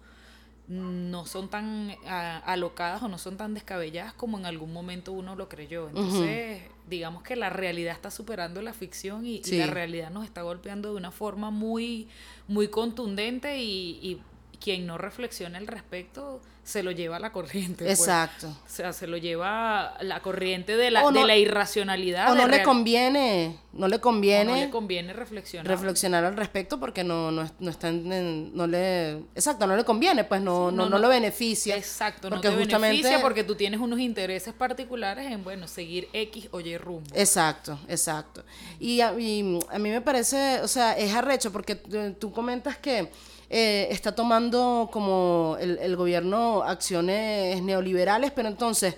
no 0.69 1.25
son 1.25 1.49
tan 1.49 1.95
alocadas 2.05 3.01
o 3.01 3.07
no 3.07 3.17
son 3.17 3.37
tan 3.37 3.55
descabelladas 3.55 4.13
como 4.13 4.37
en 4.37 4.45
algún 4.45 4.71
momento 4.71 5.11
uno 5.11 5.35
lo 5.35 5.49
creyó. 5.49 5.89
Entonces, 5.89 6.61
digamos 6.87 7.23
que 7.23 7.35
la 7.35 7.49
realidad 7.49 7.93
está 7.93 8.11
superando 8.11 8.61
la 8.61 8.73
ficción 8.73 9.25
y, 9.25 9.41
y 9.43 9.57
la 9.57 9.65
realidad 9.67 10.11
nos 10.11 10.25
está 10.25 10.43
golpeando 10.43 10.91
de 10.91 10.97
una 10.97 11.09
forma 11.09 11.49
muy, 11.49 12.07
muy 12.47 12.67
contundente 12.67 13.57
y, 13.57 13.99
y 14.01 14.21
quien 14.59 14.85
no 14.85 14.97
reflexiona 14.97 15.57
al 15.57 15.67
respecto 15.67 16.41
se 16.63 16.83
lo 16.83 16.91
lleva 16.91 17.15
a 17.15 17.19
la 17.19 17.31
corriente. 17.31 17.85
pues. 17.85 17.99
Exacto. 17.99 18.47
O 18.47 18.69
sea, 18.69 18.93
se 18.93 19.07
lo 19.07 19.17
lleva 19.17 19.95
la 20.01 20.21
corriente 20.21 20.77
de 20.77 20.91
la, 20.91 21.01
no- 21.01 21.11
de 21.11 21.25
la 21.25 21.35
irracionalidad. 21.35 22.31
O 22.31 22.35
no 22.35 22.47
le 22.47 22.61
conviene, 22.61 23.57
no 23.73 23.87
le 23.87 23.95
o 23.95 24.01
conviene, 24.01 24.51
no 24.51 24.55
le 24.57 24.69
conviene 24.69 25.13
reflexionar. 25.13 25.65
reflexionar 25.67 26.25
al 26.25 26.35
respecto 26.35 26.79
porque 26.79 27.03
no, 27.03 27.31
no, 27.31 27.49
no 27.59 27.71
está 27.71 27.87
en- 27.87 28.55
no 28.55 28.67
le, 28.67 29.13
exacto, 29.33 29.65
no 29.65 29.75
le 29.75 29.83
conviene, 29.83 30.25
pues 30.25 30.41
no, 30.41 30.69
Sí, 30.69 30.75
no, 30.75 30.89
no, 30.89 30.99
lo 30.99 31.09
beneficia. 31.09 31.75
Exacto, 31.75 32.29
no 32.29 32.39
te 32.39 32.49
justamente- 32.49 32.77
beneficia 32.87 33.21
porque 33.21 33.43
tú 33.43 33.55
tienes 33.55 33.79
unos 33.79 33.99
intereses 33.99 34.53
particulares 34.53 35.31
en, 35.31 35.43
bueno, 35.43 35.67
seguir 35.67 36.07
X 36.13 36.49
o 36.51 36.59
Y 36.59 36.77
rumbo. 36.77 37.09
Exacto, 37.15 37.79
exacto. 37.87 38.43
Y 38.79 39.01
a, 39.01 39.13
y 39.19 39.59
a 39.71 39.79
mí 39.79 39.89
me 39.89 40.01
parece, 40.01 40.59
o 40.61 40.67
sea, 40.67 40.95
es 40.95 41.13
arrecho 41.15 41.51
porque 41.51 41.73
tú 42.19 42.31
comentas 42.31 42.77
que 42.77 43.09
eh, 43.49 43.87
está 43.91 44.13
tomando 44.13 44.89
como 44.91 45.57
el, 45.59 45.77
el 45.79 45.95
gobierno 45.95 46.63
acciones 46.63 47.61
neoliberales, 47.63 48.31
pero 48.31 48.47
entonces 48.47 48.95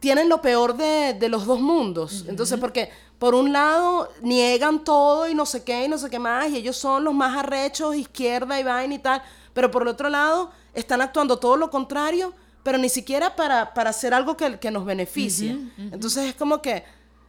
tienen 0.00 0.28
lo 0.28 0.42
peor 0.42 0.76
de, 0.76 1.14
de 1.14 1.28
los 1.28 1.46
dos 1.46 1.60
mundos. 1.60 2.24
Entonces, 2.28 2.58
porque 2.58 2.90
por 3.18 3.34
un 3.34 3.52
lado 3.52 4.10
niegan 4.20 4.84
todo 4.84 5.28
y 5.28 5.34
no 5.34 5.46
sé 5.46 5.62
qué 5.64 5.84
y 5.84 5.88
no 5.88 5.96
sé 5.96 6.10
qué 6.10 6.18
más, 6.18 6.50
y 6.50 6.56
ellos 6.56 6.76
son 6.76 7.04
los 7.04 7.14
más 7.14 7.36
arrechos, 7.38 7.94
izquierda 7.96 8.60
y 8.60 8.64
vaina 8.64 8.94
y 8.94 8.98
tal, 8.98 9.22
pero 9.54 9.70
por 9.70 9.82
el 9.82 9.88
otro 9.88 10.10
lado 10.10 10.50
están 10.74 11.00
actuando 11.00 11.38
todo 11.38 11.56
lo 11.56 11.70
contrario, 11.70 12.34
pero 12.62 12.76
ni 12.76 12.88
siquiera 12.88 13.34
para, 13.36 13.72
para 13.72 13.90
hacer 13.90 14.12
algo 14.12 14.36
que, 14.36 14.58
que 14.58 14.70
nos 14.70 14.84
beneficie. 14.84 15.56
Entonces 15.78 16.26
es 16.26 16.34
como 16.34 16.60
que, 16.60 16.84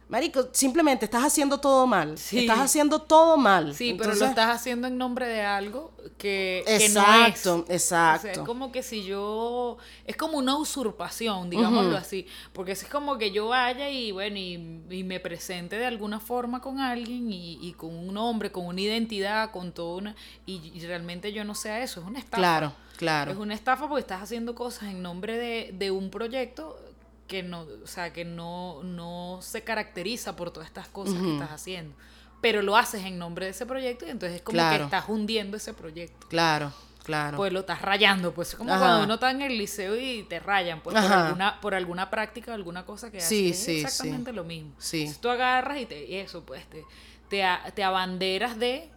Marico, 0.08 0.50
simplemente 0.52 1.04
estás 1.04 1.24
haciendo 1.24 1.58
todo 1.58 1.84
mal. 1.84 2.16
Sí. 2.16 2.38
Estás 2.38 2.60
haciendo 2.60 3.02
todo 3.02 3.36
mal. 3.36 3.74
Sí, 3.74 3.96
pero 3.98 4.14
lo 4.14 4.24
estás 4.26 4.54
haciendo 4.54 4.86
en 4.86 4.96
nombre 4.96 5.26
de 5.26 5.42
algo 5.42 5.92
que, 6.16 6.62
que 6.64 6.76
Exacto, 6.76 7.56
no 7.56 7.64
es. 7.64 7.82
exacto. 7.82 8.28
O 8.28 8.32
sea, 8.32 8.32
es 8.32 8.38
como 8.46 8.70
que 8.70 8.84
si 8.84 9.02
yo... 9.04 9.78
Es 10.04 10.16
como 10.16 10.38
una 10.38 10.56
usurpación, 10.56 11.50
digámoslo 11.50 11.96
así. 11.96 12.28
Porque 12.52 12.72
es 12.72 12.84
como 12.84 13.18
que 13.18 13.32
yo 13.32 13.48
vaya 13.48 13.90
y, 13.90 14.12
bueno, 14.12 14.36
y, 14.36 14.80
y 14.90 15.02
me 15.02 15.18
presente 15.18 15.76
de 15.76 15.86
alguna 15.86 16.20
forma 16.20 16.60
con 16.60 16.78
alguien 16.78 17.32
y, 17.32 17.58
y 17.60 17.72
con 17.72 17.92
un 17.92 18.14
nombre, 18.14 18.52
con 18.52 18.66
una 18.66 18.80
identidad, 18.80 19.50
con 19.50 19.72
todo 19.72 19.96
una... 19.96 20.14
Y, 20.46 20.70
y 20.72 20.86
realmente 20.86 21.32
yo 21.32 21.42
no 21.42 21.56
sea 21.56 21.82
eso, 21.82 22.00
es 22.00 22.06
una 22.06 22.20
estafa. 22.20 22.36
Claro, 22.36 22.72
claro. 22.96 23.32
Es 23.32 23.38
una 23.38 23.54
estafa 23.54 23.88
porque 23.88 24.02
estás 24.02 24.22
haciendo 24.22 24.54
cosas 24.54 24.84
en 24.84 25.02
nombre 25.02 25.36
de, 25.36 25.72
de 25.76 25.90
un 25.90 26.10
proyecto 26.10 26.78
que 27.26 27.42
no, 27.42 27.66
o 27.82 27.86
sea, 27.86 28.12
que 28.12 28.24
no, 28.24 28.82
no 28.82 29.38
se 29.42 29.62
caracteriza 29.64 30.36
por 30.36 30.50
todas 30.50 30.68
estas 30.68 30.88
cosas 30.88 31.14
que 31.20 31.32
estás 31.34 31.50
haciendo. 31.50 31.94
Pero 32.40 32.62
lo 32.62 32.76
haces 32.76 33.04
en 33.04 33.18
nombre 33.18 33.46
de 33.46 33.50
ese 33.52 33.66
proyecto 33.66 34.06
y 34.06 34.10
entonces 34.10 34.36
es 34.36 34.42
como 34.42 34.58
que 34.70 34.76
estás 34.82 35.04
hundiendo 35.08 35.56
ese 35.56 35.72
proyecto. 35.74 36.28
Claro, 36.28 36.72
claro. 37.02 37.36
Pues 37.36 37.52
lo 37.52 37.60
estás 37.60 37.82
rayando, 37.82 38.32
pues 38.32 38.50
es 38.50 38.54
como 38.56 38.70
Ajá. 38.72 38.80
cuando 38.80 39.04
uno 39.04 39.14
está 39.14 39.30
en 39.30 39.42
el 39.42 39.56
liceo 39.58 39.96
y 39.96 40.22
te 40.24 40.38
rayan, 40.38 40.80
pues 40.82 40.94
por 40.94 41.12
alguna, 41.12 41.60
por 41.60 41.74
alguna 41.74 42.10
práctica 42.10 42.52
o 42.52 42.54
alguna 42.54 42.84
cosa 42.84 43.10
que 43.10 43.20
Sí, 43.20 43.50
haces. 43.50 43.64
sí, 43.64 43.78
es 43.78 43.84
exactamente 43.84 44.32
lo 44.32 44.44
mismo. 44.44 44.72
Sí. 44.78 44.98
Entonces 45.00 45.20
tú 45.20 45.28
agarras 45.30 45.78
y, 45.80 45.86
te, 45.86 46.04
y 46.06 46.14
eso, 46.16 46.44
pues 46.44 46.64
te, 46.68 46.84
te, 47.28 47.44
te 47.74 47.82
abanderas 47.82 48.58
de 48.58 48.90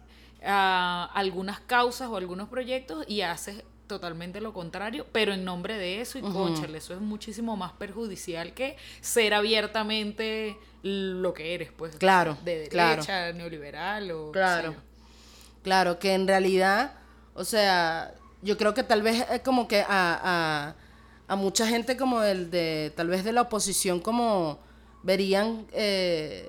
ah, 0.44 1.10
algunas 1.14 1.60
causas 1.60 2.08
o 2.08 2.16
algunos 2.16 2.48
proyectos 2.48 3.04
y 3.08 3.22
haces 3.22 3.64
totalmente 3.90 4.40
lo 4.40 4.52
contrario, 4.52 5.04
pero 5.10 5.32
en 5.32 5.44
nombre 5.44 5.76
de 5.76 6.00
eso 6.00 6.16
y 6.16 6.22
cónchale, 6.22 6.78
eso 6.78 6.94
es 6.94 7.00
muchísimo 7.00 7.56
más 7.56 7.72
perjudicial 7.72 8.54
que 8.54 8.76
ser 9.00 9.34
abiertamente 9.34 10.56
lo 10.82 11.34
que 11.34 11.54
eres, 11.54 11.72
pues. 11.76 11.96
Claro, 11.96 12.38
De 12.44 12.68
claro. 12.70 13.02
derecha, 13.02 13.32
neoliberal 13.32 14.10
o... 14.12 14.30
Claro. 14.30 14.76
Claro, 15.64 15.98
que 15.98 16.14
en 16.14 16.28
realidad, 16.28 16.92
o 17.34 17.44
sea, 17.44 18.14
yo 18.42 18.56
creo 18.56 18.72
que 18.74 18.84
tal 18.84 19.02
vez 19.02 19.26
es 19.28 19.40
como 19.40 19.66
que 19.66 19.80
a, 19.80 19.86
a, 19.88 20.74
a 21.26 21.36
mucha 21.36 21.66
gente 21.66 21.96
como 21.96 22.22
el 22.22 22.48
de, 22.50 22.92
tal 22.96 23.08
vez 23.08 23.24
de 23.24 23.32
la 23.32 23.42
oposición 23.42 23.98
como 24.00 24.60
verían, 25.02 25.66
eh, 25.72 26.48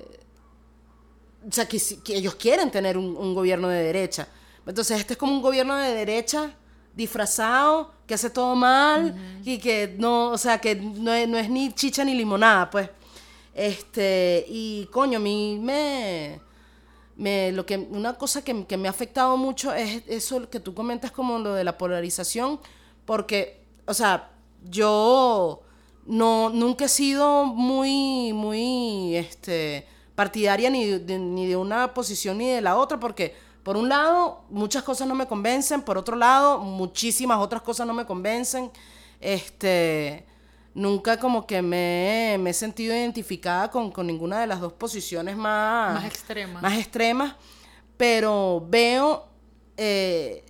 o 1.50 1.52
sea, 1.52 1.68
que 1.68 1.82
ellos 2.10 2.36
quieren 2.36 2.70
tener 2.70 2.98
un, 2.98 3.18
un 3.18 3.34
gobierno 3.34 3.68
de 3.68 3.82
derecha. 3.84 4.28
Entonces, 4.66 5.00
este 5.00 5.14
es 5.14 5.18
como 5.18 5.34
un 5.34 5.42
gobierno 5.42 5.76
de 5.76 5.94
derecha 5.96 6.56
disfrazado, 6.96 7.92
que 8.06 8.14
hace 8.14 8.30
todo 8.30 8.56
mal 8.56 9.16
y 9.44 9.58
que 9.58 9.96
no, 9.98 10.30
o 10.30 10.38
sea, 10.38 10.60
que 10.60 10.76
no 10.76 11.14
es, 11.14 11.28
no 11.28 11.38
es 11.38 11.50
ni 11.50 11.72
chicha 11.74 12.04
ni 12.04 12.16
limonada, 12.16 12.70
pues. 12.70 12.90
Este, 13.54 14.46
y 14.48 14.88
coño, 14.92 15.18
a 15.18 15.22
mí 15.22 15.60
me, 15.62 16.40
me 17.16 17.52
lo 17.52 17.66
que 17.66 17.78
una 17.78 18.18
cosa 18.18 18.44
que, 18.44 18.66
que 18.66 18.78
me 18.78 18.88
ha 18.88 18.92
afectado 18.92 19.38
mucho 19.38 19.74
es 19.74 20.04
eso 20.08 20.50
que 20.50 20.60
tú 20.60 20.74
comentas 20.74 21.12
como 21.12 21.38
lo 21.40 21.54
de 21.54 21.64
la 21.64 21.78
polarización 21.78 22.60
porque 23.06 23.62
o 23.86 23.94
sea 23.94 24.32
yo 24.70 25.62
no 26.06 26.50
nunca 26.50 26.86
he 26.86 26.90
sido 26.90 27.46
muy 27.46 28.34
muy 28.34 29.16
este 29.18 29.86
partidaria 30.16 30.70
ni 30.70 30.86
de, 30.86 31.20
ni 31.20 31.46
de 31.48 31.56
una 31.56 31.94
posición 31.94 32.38
ni 32.38 32.48
de 32.48 32.62
la 32.62 32.78
otra 32.78 33.00
porque 33.00 33.36
por 33.64 33.78
un 33.78 33.90
lado 33.90 34.44
muchas 34.50 34.84
cosas 34.84 35.08
no 35.08 35.16
me 35.16 35.28
convencen. 35.28 35.82
Por 35.82 35.98
otro 35.98 36.16
lado 36.16 36.60
muchísimas 36.60 37.38
otras 37.40 37.62
cosas 37.62 37.86
no 37.88 37.94
me 37.94 38.06
convencen. 38.06 38.72
Este 39.20 40.26
nunca 40.74 41.18
como 41.20 41.46
que 41.46 41.62
me, 41.62 42.38
me 42.40 42.52
he 42.52 42.54
sentido 42.54 42.96
identificada 42.96 43.70
con, 43.70 43.92
con 43.92 44.08
ninguna 44.08 44.40
de 44.40 44.48
las 44.48 44.62
dos 44.62 44.72
posiciones 44.74 45.36
más, 45.36 45.96
Más 45.96 46.06
extremas. 46.06 46.64
más 46.64 46.78
extremas, 46.80 47.36
pero 47.98 48.66
veo 48.70 49.28
eh, 49.76 50.46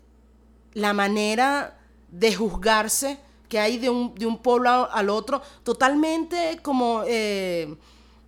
la 0.74 0.93
manera 0.93 1.80
de 2.12 2.36
juzgarse 2.36 3.18
que 3.49 3.59
hay 3.59 3.78
de 3.80 3.89
un, 3.89 4.14
de 4.16 4.26
un 4.28 4.38
pueblo 4.38 4.70
a- 4.70 4.84
al 4.86 5.09
otro 5.09 5.41
totalmente 5.64 6.59
como 6.62 7.01
eh, 7.07 7.76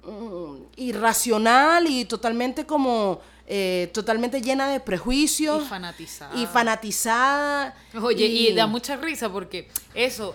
mm, 0.04 0.56
irracional 0.78 1.86
y 1.88 2.06
totalmente 2.06 2.66
como 2.66 3.20
eh, 3.48 3.90
totalmente 3.94 4.42
llena 4.42 4.70
de 4.70 4.80
prejuicios 4.80 5.64
Y 5.64 5.68
fanatizada. 5.68 6.36
y 6.42 6.46
fanatizada 6.46 7.76
Oye, 8.02 8.26
y... 8.26 8.54
da 8.54 8.68
mucha 8.68 8.96
risa 8.96 9.30
porque 9.32 9.68
eso, 9.94 10.34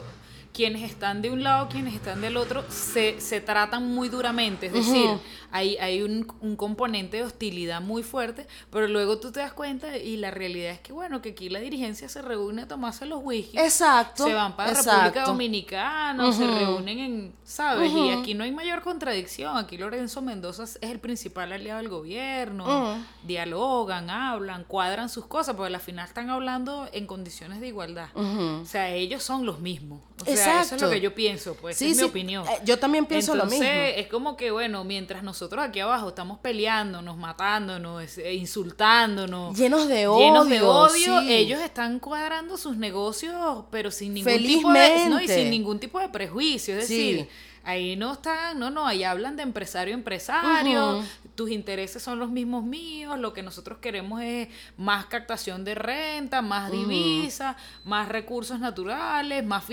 quienes 0.53 0.83
están 0.91 1.23
de 1.23 1.31
un 1.31 1.43
lado, 1.43 1.69
quienes 1.69 1.95
están 1.95 2.21
del 2.21 2.37
otro, 2.37 2.65
se, 2.71 3.21
se 3.21 3.41
tratan 3.41 3.87
muy 3.95 4.09
duramente. 4.09 4.67
Es 4.67 4.73
decir, 4.73 5.09
hay, 5.51 5.77
hay 5.79 6.03
un, 6.03 6.27
un 6.41 6.57
componente 6.57 7.19
de 7.19 7.23
hostilidad 7.25 7.81
muy 7.81 8.03
fuerte, 8.03 8.47
pero 8.71 8.87
luego 8.89 9.19
tú 9.19 9.33
te 9.33 9.41
das 9.41 9.53
cuenta 9.53 9.97
y 9.97 10.17
la 10.17 10.31
realidad 10.31 10.73
es 10.73 10.81
que, 10.81 10.93
bueno, 10.93 11.23
que 11.23 11.31
aquí 11.31 11.49
la 11.49 11.59
dirigencia 11.61 12.09
se 12.09 12.23
reúne 12.23 12.63
a 12.63 12.69
tomarse 12.69 13.07
los 13.07 13.21
whisky. 13.23 13.59
Exacto, 13.59 14.25
Se 14.25 14.35
van 14.35 14.57
para 14.57 14.71
exacto. 14.73 14.91
República 15.03 15.25
Dominicana, 15.27 16.33
se 16.33 16.47
reúnen 16.47 16.99
en, 16.99 17.35
¿sabes? 17.45 17.91
Y 17.93 18.11
aquí 18.11 18.35
no 18.35 18.45
hay 18.45 18.53
mayor 18.53 18.83
contradicción. 18.83 19.57
Aquí 19.57 19.77
Lorenzo 19.79 20.21
Mendoza 20.23 20.65
es 20.65 20.79
el 20.83 20.99
principal 21.01 21.53
aliado 21.53 21.79
del 21.79 21.89
gobierno. 21.89 22.99
Dialogan, 23.25 24.11
hablan, 24.11 24.65
cuadran 24.65 25.09
sus 25.09 25.27
cosas, 25.27 25.55
porque 25.57 25.75
al 25.75 25.81
final 25.81 26.07
están 26.07 26.31
hablando 26.31 26.89
en 26.93 27.07
condiciones 27.07 27.61
de 27.61 27.69
igualdad. 27.69 28.09
O 28.15 28.65
sea, 28.65 28.91
ellos 28.95 29.23
son 29.23 29.47
los 29.47 29.61
mismos. 29.61 30.03
O 30.21 30.25
sea, 30.25 30.35
eso 30.35 30.43
es 30.43 30.57
Exacto. 30.73 30.85
lo 30.87 30.91
que 30.91 31.01
yo 31.01 31.15
pienso, 31.15 31.55
pues 31.55 31.77
Sí, 31.77 31.91
es 31.93 31.97
sí, 31.97 32.03
mi 32.03 32.09
opinión. 32.09 32.45
eh, 32.49 32.59
yo 32.65 32.79
también 32.79 33.07
pienso 33.07 33.35
lo 33.35 33.45
mismo. 33.47 33.65
es 33.65 34.09
como 34.09 34.37
que, 34.37 34.51
bueno, 34.51 34.83
mientras 34.85 35.23
nosotros 35.23 35.38
aquí 35.61 35.81
abajo 35.81 36.09
estamos 36.09 36.39
peleándonos, 36.39 37.17
matándonos, 37.17 38.19
eh, 38.19 38.35
insultándonos, 38.35 39.57
Llenos 39.57 39.89
de 39.89 40.01
llenos 40.01 40.49
de 40.49 40.63
odio, 40.63 40.71
odio, 40.71 41.21
sí. 41.21 41.33
ellos 41.33 41.61
están 41.61 41.99
cuadrando 42.01 42.57
sus 42.57 42.77
negocios, 42.77 43.65
pero 43.71 43.91
sin 43.91 44.15
ningún 44.15 44.37
tipo 44.39 44.73
de, 44.73 45.07
no, 45.09 45.21
y 45.21 45.29
sin 45.29 45.51
ningún 45.51 45.79
tipo 45.79 45.99
de 45.99 46.09
prejuicio, 46.09 46.79
es 46.79 46.87
Sí. 46.87 47.27
Ahí 47.69 47.97
no 47.97 48.15
están, 48.15 48.59
no, 48.59 48.71
no, 48.71 48.87
ahí 48.87 49.05
hablan 49.05 49.37
de 49.37 49.43
empresario 49.43 49.93
a 49.93 49.99
empresario, 49.99 51.05
tus 51.35 51.51
intereses 51.51 52.03
son 52.03 52.19
los 52.19 52.31
mismos 52.31 52.65
míos, 52.65 53.19
lo 53.19 53.35
que 53.35 53.43
nosotros 53.43 53.77
queremos 53.79 54.23
es 54.23 54.49
más 54.79 55.05
captación 55.05 55.65
de 55.65 55.75
renta, 55.75 56.41
más 56.41 56.73
divisa, 56.73 57.59
más 57.85 58.09
recursos 58.09 58.59
naturales, 58.59 59.45
más 59.45 59.65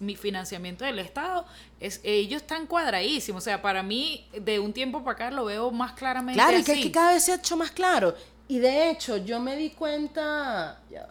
mi 0.00 0.14
financiamiento 0.14 0.84
del 0.84 0.98
Estado, 0.98 1.46
es, 1.80 2.00
ellos 2.04 2.42
están 2.42 2.66
cuadradísimos, 2.66 3.42
o 3.42 3.44
sea, 3.44 3.62
para 3.62 3.82
mí 3.82 4.28
de 4.38 4.58
un 4.58 4.74
tiempo 4.74 5.02
para 5.02 5.14
acá 5.14 5.30
lo 5.30 5.46
veo 5.46 5.70
más 5.70 5.92
claramente 5.92 6.38
Claro, 6.38 6.58
y 6.58 6.62
que, 6.62 6.72
así. 6.72 6.82
que 6.82 6.92
cada 6.92 7.14
vez 7.14 7.24
se 7.24 7.32
ha 7.32 7.36
hecho 7.36 7.56
más 7.56 7.70
claro. 7.70 8.14
Y 8.46 8.58
de 8.58 8.90
hecho, 8.90 9.16
yo 9.16 9.40
me 9.40 9.56
di 9.56 9.70
cuenta. 9.70 10.82
ya. 10.90 11.08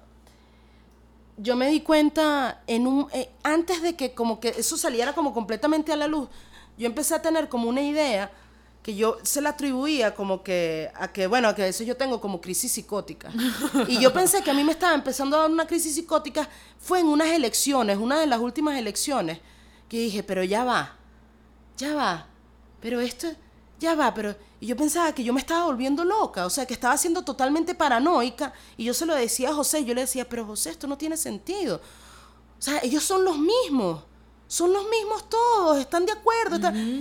Yo 1.42 1.56
me 1.56 1.70
di 1.70 1.82
cuenta 1.82 2.62
en 2.68 2.86
un. 2.86 3.08
eh, 3.14 3.30
antes 3.44 3.82
de 3.82 3.96
que 3.96 4.14
como 4.14 4.40
que 4.40 4.50
eso 4.50 4.78
saliera 4.78 5.14
como 5.14 5.34
completamente 5.34 5.92
a 5.92 5.96
la 5.96 6.08
luz, 6.08 6.30
yo 6.78 6.86
empecé 6.86 7.16
a 7.16 7.22
tener 7.22 7.50
como 7.50 7.68
una 7.68 7.82
idea 7.82 8.32
que 8.84 8.96
yo 8.96 9.18
se 9.24 9.42
la 9.42 9.50
atribuía 9.50 10.16
como 10.16 10.42
que 10.42 10.90
a 10.96 11.08
que, 11.10 11.28
bueno, 11.28 11.48
a 11.48 11.56
que 11.56 11.62
a 11.62 11.66
veces 11.66 11.86
yo 11.86 11.96
tengo 11.96 12.20
como 12.20 12.42
crisis 12.42 12.72
psicótica. 12.72 13.32
Y 13.88 14.00
yo 14.00 14.12
pensé 14.12 14.42
que 14.42 14.52
a 14.52 14.54
mí 14.54 14.64
me 14.64 14.72
estaba 14.72 14.96
empezando 14.96 15.38
a 15.38 15.42
dar 15.42 15.52
una 15.52 15.68
crisis 15.68 15.96
psicótica, 15.96 16.50
fue 16.80 17.00
en 17.00 17.08
unas 17.08 17.30
elecciones, 17.30 17.98
una 17.98 18.20
de 18.20 18.28
las 18.28 18.40
últimas 18.40 18.78
elecciones, 18.78 19.40
que 19.88 19.98
dije, 19.98 20.24
pero 20.24 20.44
ya 20.44 20.64
va, 20.64 20.96
ya 21.78 21.94
va, 21.94 22.28
pero 22.80 23.00
esto, 23.02 23.28
ya 23.82 23.96
va, 23.96 24.14
pero 24.14 24.36
y 24.60 24.68
yo 24.68 24.78
pensaba 24.78 25.12
que 25.12 25.24
yo 25.24 25.34
me 25.34 25.40
estaba 25.40 25.66
volviendo 25.66 26.06
loca, 26.06 26.46
o 26.46 26.50
sea, 26.52 26.68
que 26.68 26.76
estaba 26.76 26.96
siendo 26.96 27.24
totalmente 27.24 27.74
paranoica. 27.74 28.54
Y 28.78 28.84
yo 28.84 28.94
se 28.94 29.08
lo 29.08 29.16
decía 29.16 29.50
a 29.50 29.54
José, 29.56 29.84
yo 29.84 29.96
le 29.96 30.02
decía, 30.02 30.30
pero 30.30 30.46
José, 30.46 30.70
esto 30.70 30.86
no 30.86 31.00
tiene 31.00 31.18
sentido. 31.18 31.82
O 32.60 32.62
sea, 32.62 32.80
ellos 32.84 33.04
son 33.04 33.26
los 33.26 33.40
mismos, 33.40 34.04
son 34.48 34.72
los 34.72 34.88
mismos 34.88 35.28
todos, 35.28 35.80
están 35.80 36.06
de 36.06 36.12
acuerdo. 36.12 36.60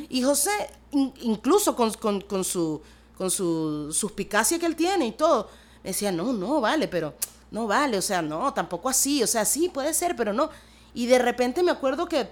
Y 0.08 0.22
José, 0.22 0.50
incluso 1.20 1.76
con, 1.76 1.92
con, 1.92 2.44
su, 2.44 2.80
con 3.18 3.30
su 3.30 3.92
suspicacia 3.92 4.58
que 4.58 4.64
él 4.64 4.74
tiene 4.74 5.08
y 5.08 5.12
todo, 5.12 5.50
me 5.84 5.90
decía, 5.90 6.10
no, 6.10 6.32
no, 6.32 6.62
vale, 6.62 6.88
pero 6.88 7.12
no 7.50 7.66
vale, 7.66 7.98
o 7.98 8.02
sea, 8.02 8.22
no, 8.22 8.54
tampoco 8.54 8.88
así, 8.88 9.22
o 9.22 9.26
sea, 9.26 9.44
sí, 9.44 9.68
puede 9.68 9.92
ser, 9.92 10.16
pero 10.16 10.32
no. 10.32 10.48
Y 10.94 11.04
de 11.06 11.18
repente 11.18 11.62
me 11.62 11.72
acuerdo 11.72 12.08
que 12.08 12.26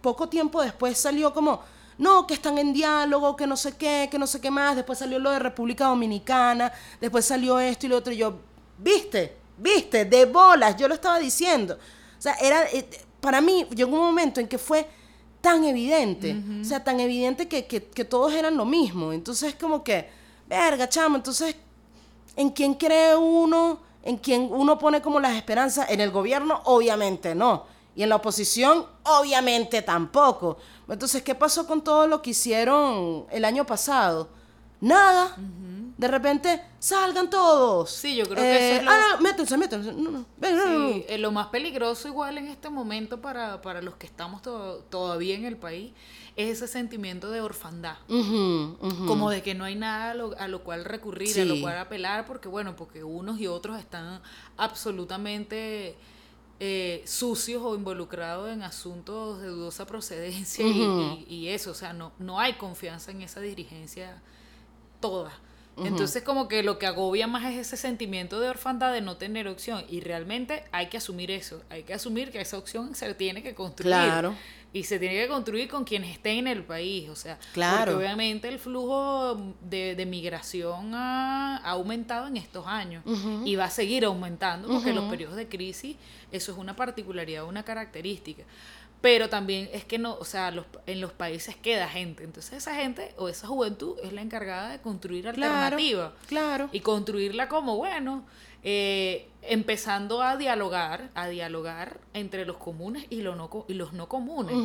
poco 0.00 0.28
tiempo 0.28 0.60
después 0.62 0.98
salió 0.98 1.32
como 1.32 1.62
no, 1.98 2.26
que 2.26 2.34
están 2.34 2.58
en 2.58 2.72
diálogo, 2.72 3.36
que 3.36 3.46
no 3.46 3.56
sé 3.56 3.76
qué, 3.76 4.08
que 4.10 4.18
no 4.18 4.26
sé 4.26 4.40
qué 4.40 4.50
más, 4.50 4.76
después 4.76 4.98
salió 4.98 5.18
lo 5.18 5.30
de 5.30 5.38
República 5.38 5.86
Dominicana, 5.86 6.72
después 7.00 7.24
salió 7.24 7.58
esto 7.58 7.86
y 7.86 7.88
lo 7.88 7.98
otro, 7.98 8.12
y 8.12 8.16
yo, 8.16 8.38
viste, 8.78 9.36
viste, 9.58 10.04
de 10.04 10.24
bolas, 10.26 10.76
yo 10.76 10.88
lo 10.88 10.94
estaba 10.94 11.18
diciendo. 11.18 11.78
O 12.18 12.22
sea, 12.22 12.34
era, 12.34 12.64
eh, 12.72 12.88
para 13.20 13.40
mí 13.40 13.66
llegó 13.74 13.92
un 13.92 14.06
momento 14.06 14.40
en 14.40 14.48
que 14.48 14.58
fue 14.58 14.86
tan 15.40 15.64
evidente, 15.64 16.36
o 16.62 16.64
sea, 16.64 16.82
tan 16.82 16.98
evidente 17.00 17.46
que, 17.46 17.66
que, 17.66 17.84
que, 17.84 18.04
todos 18.04 18.32
eran 18.32 18.56
lo 18.56 18.64
mismo. 18.64 19.12
Entonces, 19.12 19.54
como 19.54 19.84
que, 19.84 20.08
verga, 20.48 20.88
chamo, 20.88 21.16
entonces, 21.16 21.54
¿en 22.34 22.48
quién 22.50 22.74
cree 22.74 23.14
uno? 23.14 23.78
¿En 24.02 24.16
quién 24.16 24.48
uno 24.50 24.78
pone 24.78 25.02
como 25.02 25.20
las 25.20 25.34
esperanzas? 25.34 25.90
En 25.90 26.00
el 26.00 26.10
gobierno, 26.10 26.62
obviamente 26.64 27.34
no. 27.34 27.73
Y 27.96 28.02
en 28.02 28.08
la 28.08 28.16
oposición, 28.16 28.86
obviamente 29.04 29.82
tampoco. 29.82 30.58
Entonces, 30.88 31.22
¿qué 31.22 31.34
pasó 31.34 31.66
con 31.66 31.82
todo 31.82 32.06
lo 32.06 32.22
que 32.22 32.30
hicieron 32.30 33.26
el 33.30 33.44
año 33.44 33.64
pasado? 33.64 34.28
Nada. 34.80 35.36
De 35.96 36.08
repente, 36.08 36.60
salgan 36.80 37.30
todos. 37.30 37.90
Sí, 37.90 38.16
yo 38.16 38.24
creo 38.24 38.36
que 38.36 38.56
eso 38.56 38.80
es 38.80 38.84
lo... 38.84 38.90
Ah, 38.90 39.16
métanse, 39.20 39.56
métanse. 39.56 39.92
sí, 39.92 41.04
eh, 41.08 41.18
lo 41.18 41.30
más 41.30 41.46
peligroso 41.46 42.08
igual 42.08 42.36
en 42.36 42.48
este 42.48 42.68
momento 42.68 43.20
para, 43.20 43.62
para 43.62 43.80
los 43.80 43.94
que 43.94 44.06
estamos 44.06 44.42
todavía 44.42 45.36
en 45.36 45.44
el 45.44 45.56
país 45.56 45.92
es 46.36 46.56
ese 46.56 46.66
sentimiento 46.66 47.30
de 47.30 47.40
orfandad. 47.40 47.96
Como 48.08 49.30
de 49.30 49.42
que 49.42 49.54
no 49.54 49.64
hay 49.64 49.76
nada 49.76 50.10
a 50.10 50.14
lo, 50.14 50.36
a 50.36 50.48
lo 50.48 50.64
cual 50.64 50.84
recurrir, 50.84 51.40
a 51.40 51.44
lo 51.44 51.60
cual 51.60 51.78
apelar, 51.78 52.26
porque 52.26 52.48
bueno, 52.48 52.74
porque 52.74 53.04
unos 53.04 53.38
y 53.40 53.46
otros 53.46 53.78
están 53.78 54.20
absolutamente 54.56 55.96
eh, 56.60 57.02
sucios 57.06 57.62
o 57.62 57.74
involucrados 57.74 58.52
en 58.52 58.62
asuntos 58.62 59.40
de 59.40 59.48
dudosa 59.48 59.86
procedencia 59.86 60.64
y, 60.66 61.48
eso, 61.48 61.72
o 61.72 61.74
sea, 61.74 61.92
no, 61.92 62.12
no 62.18 62.40
hay 62.40 62.54
confianza 62.54 63.10
en 63.10 63.22
esa 63.22 63.40
dirigencia 63.40 64.22
toda. 65.00 65.32
Entonces 65.76 66.22
como 66.22 66.46
que 66.46 66.62
lo 66.62 66.78
que 66.78 66.86
agobia 66.86 67.26
más 67.26 67.52
es 67.52 67.58
ese 67.58 67.76
sentimiento 67.76 68.38
de 68.38 68.48
orfandad 68.48 68.92
de 68.92 69.00
no 69.00 69.16
tener 69.16 69.48
opción 69.48 69.84
y 69.88 70.00
realmente 70.00 70.62
hay 70.70 70.86
que 70.86 70.98
asumir 70.98 71.32
eso, 71.32 71.62
hay 71.68 71.82
que 71.82 71.92
asumir 71.94 72.30
que 72.30 72.40
esa 72.40 72.58
opción 72.58 72.94
se 72.94 73.12
tiene 73.14 73.42
que 73.42 73.56
construir. 73.56 73.92
Claro 73.92 74.36
y 74.74 74.82
se 74.82 74.98
tiene 74.98 75.14
que 75.14 75.28
construir 75.28 75.68
con 75.68 75.84
quienes 75.84 76.10
estén 76.10 76.38
en 76.38 76.48
el 76.48 76.64
país, 76.64 77.08
o 77.08 77.14
sea, 77.14 77.38
claro. 77.52 77.92
porque 77.92 77.94
obviamente 77.94 78.48
el 78.48 78.58
flujo 78.58 79.54
de, 79.60 80.04
migración 80.04 80.92
ha, 80.94 81.58
aumentado 81.58 82.26
en 82.26 82.36
estos 82.36 82.66
años 82.66 83.04
y 83.44 83.54
va 83.54 83.66
a 83.66 83.70
seguir 83.70 84.04
aumentando 84.04 84.66
porque 84.68 84.90
en 84.90 84.96
los 84.96 85.08
periodos 85.08 85.36
de 85.36 85.48
crisis 85.48 85.96
eso 86.32 86.50
es 86.50 86.58
una 86.58 86.74
particularidad, 86.74 87.44
una 87.44 87.62
característica. 87.62 88.42
Pero 89.00 89.28
también 89.28 89.68
es 89.72 89.84
que 89.84 89.98
no, 89.98 90.14
o 90.14 90.24
sea, 90.24 90.50
los, 90.50 90.66
en 90.86 91.00
los 91.00 91.12
países 91.12 91.54
queda 91.54 91.88
gente. 91.88 92.24
Entonces 92.24 92.54
esa 92.54 92.74
gente 92.74 93.14
o 93.18 93.28
esa 93.28 93.46
juventud 93.46 93.96
es 94.02 94.12
la 94.12 94.22
encargada 94.22 94.70
de 94.70 94.80
construir 94.80 95.28
alternativa. 95.28 96.14
Claro. 96.26 96.68
Y 96.72 96.80
construirla 96.80 97.48
como, 97.48 97.76
bueno, 97.76 98.24
eh, 98.62 99.28
empezando 99.48 100.22
a 100.22 100.36
dialogar, 100.36 101.10
a 101.14 101.28
dialogar 101.28 102.00
entre 102.12 102.44
los 102.44 102.56
comunes 102.56 103.06
y, 103.10 103.22
lo 103.22 103.36
no, 103.36 103.64
y 103.68 103.74
los 103.74 103.92
no 103.92 104.08
comunes. 104.08 104.56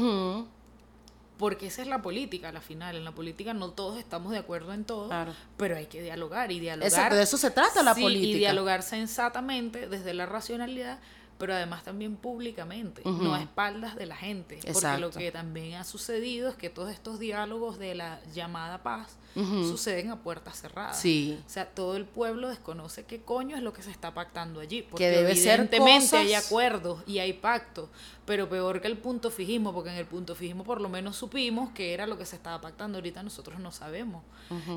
Porque 1.37 1.67
esa 1.67 1.81
es 1.81 1.87
la 1.87 2.01
política, 2.01 2.51
la 2.51 2.59
final. 2.59 2.97
En 2.97 3.05
la 3.05 3.13
política 3.13 3.53
no 3.53 3.69
todos 3.69 3.97
estamos 3.97 4.33
de 4.33 4.39
acuerdo 4.39 4.73
en 4.73 4.83
todo, 4.83 5.09
pero 5.55 5.77
hay 5.77 5.85
que 5.85 6.01
dialogar 6.01 6.51
y 6.51 6.59
dialogar. 6.59 7.13
de 7.13 7.23
eso 7.23 7.37
se 7.37 7.51
trata 7.51 7.81
la 7.81 7.95
política. 7.95 8.27
Y 8.27 8.33
dialogar 8.39 8.83
sensatamente 8.83 9.87
desde 9.87 10.13
la 10.13 10.25
racionalidad 10.25 10.99
pero 11.39 11.53
además 11.53 11.83
también 11.83 12.17
públicamente, 12.17 13.01
no 13.05 13.33
a 13.33 13.41
espaldas 13.41 13.95
de 13.95 14.05
la 14.05 14.17
gente. 14.17 14.59
Porque 14.73 14.97
lo 14.97 15.09
que 15.09 15.31
también 15.31 15.75
ha 15.75 15.85
sucedido 15.85 16.49
es 16.49 16.55
que 16.55 16.69
todos 16.69 16.91
estos 16.91 17.17
diálogos 17.17 17.79
de 17.79 17.95
la 17.95 18.19
llamada 18.33 18.83
paz 18.83 19.17
suceden 19.33 20.11
a 20.11 20.17
puertas 20.21 20.59
cerradas. 20.59 20.99
Sí. 20.99 21.39
O 21.47 21.49
sea, 21.49 21.65
todo 21.65 21.95
el 21.95 22.03
pueblo 22.03 22.49
desconoce 22.49 23.05
qué 23.05 23.21
coño 23.21 23.55
es 23.55 23.63
lo 23.63 23.71
que 23.71 23.81
se 23.81 23.89
está 23.89 24.13
pactando 24.13 24.59
allí. 24.59 24.81
Porque 24.81 25.05
que 25.05 25.11
debe 25.11 25.31
evidentemente 25.31 26.17
hay 26.17 26.33
acuerdos 26.33 27.01
y 27.07 27.19
hay 27.19 27.31
pactos, 27.31 27.87
pero 28.25 28.49
peor 28.49 28.81
que 28.81 28.87
el 28.87 28.97
punto 28.97 29.31
fijismo, 29.31 29.73
porque 29.73 29.91
en 29.91 29.95
el 29.95 30.07
punto 30.07 30.35
fijismo 30.35 30.65
por 30.65 30.81
lo 30.81 30.89
menos 30.89 31.15
supimos 31.15 31.71
que 31.71 31.93
era 31.93 32.05
lo 32.05 32.17
que 32.17 32.25
se 32.25 32.35
estaba 32.35 32.59
pactando. 32.59 32.97
Ahorita 32.97 33.23
nosotros 33.23 33.61
no 33.61 33.71
sabemos. 33.71 34.23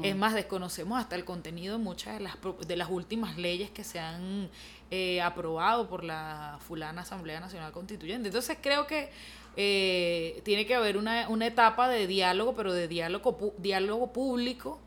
Es 0.05 0.15
más, 0.15 0.35
desconocemos 0.35 1.01
hasta 1.01 1.17
el 1.17 1.25
contenido 1.25 1.77
de 1.77 1.83
muchas 1.83 2.15
de 2.15 2.21
las, 2.21 2.37
de 2.69 2.77
las 2.77 2.89
últimas 2.89 3.37
leyes 3.37 3.71
que 3.71 3.83
se 3.83 3.99
han 3.99 4.49
eh, 4.95 5.23
aprobado 5.23 5.89
por 5.89 6.05
la 6.05 6.59
fulana 6.69 7.01
Asamblea 7.01 7.41
Nacional 7.41 7.73
Constituyente. 7.73 8.29
Entonces 8.29 8.59
creo 8.61 8.87
que 8.87 9.11
eh, 9.57 10.43
tiene 10.45 10.67
que 10.67 10.75
haber 10.75 10.99
una, 10.99 11.31
una, 11.31 11.47
etapa 11.47 11.89
de 11.89 12.07
diálogo, 12.07 12.55
pero 12.55 12.75
de 12.75 12.89
diálogo, 12.89 13.55
diálogo 13.57 14.13
público 14.13 14.79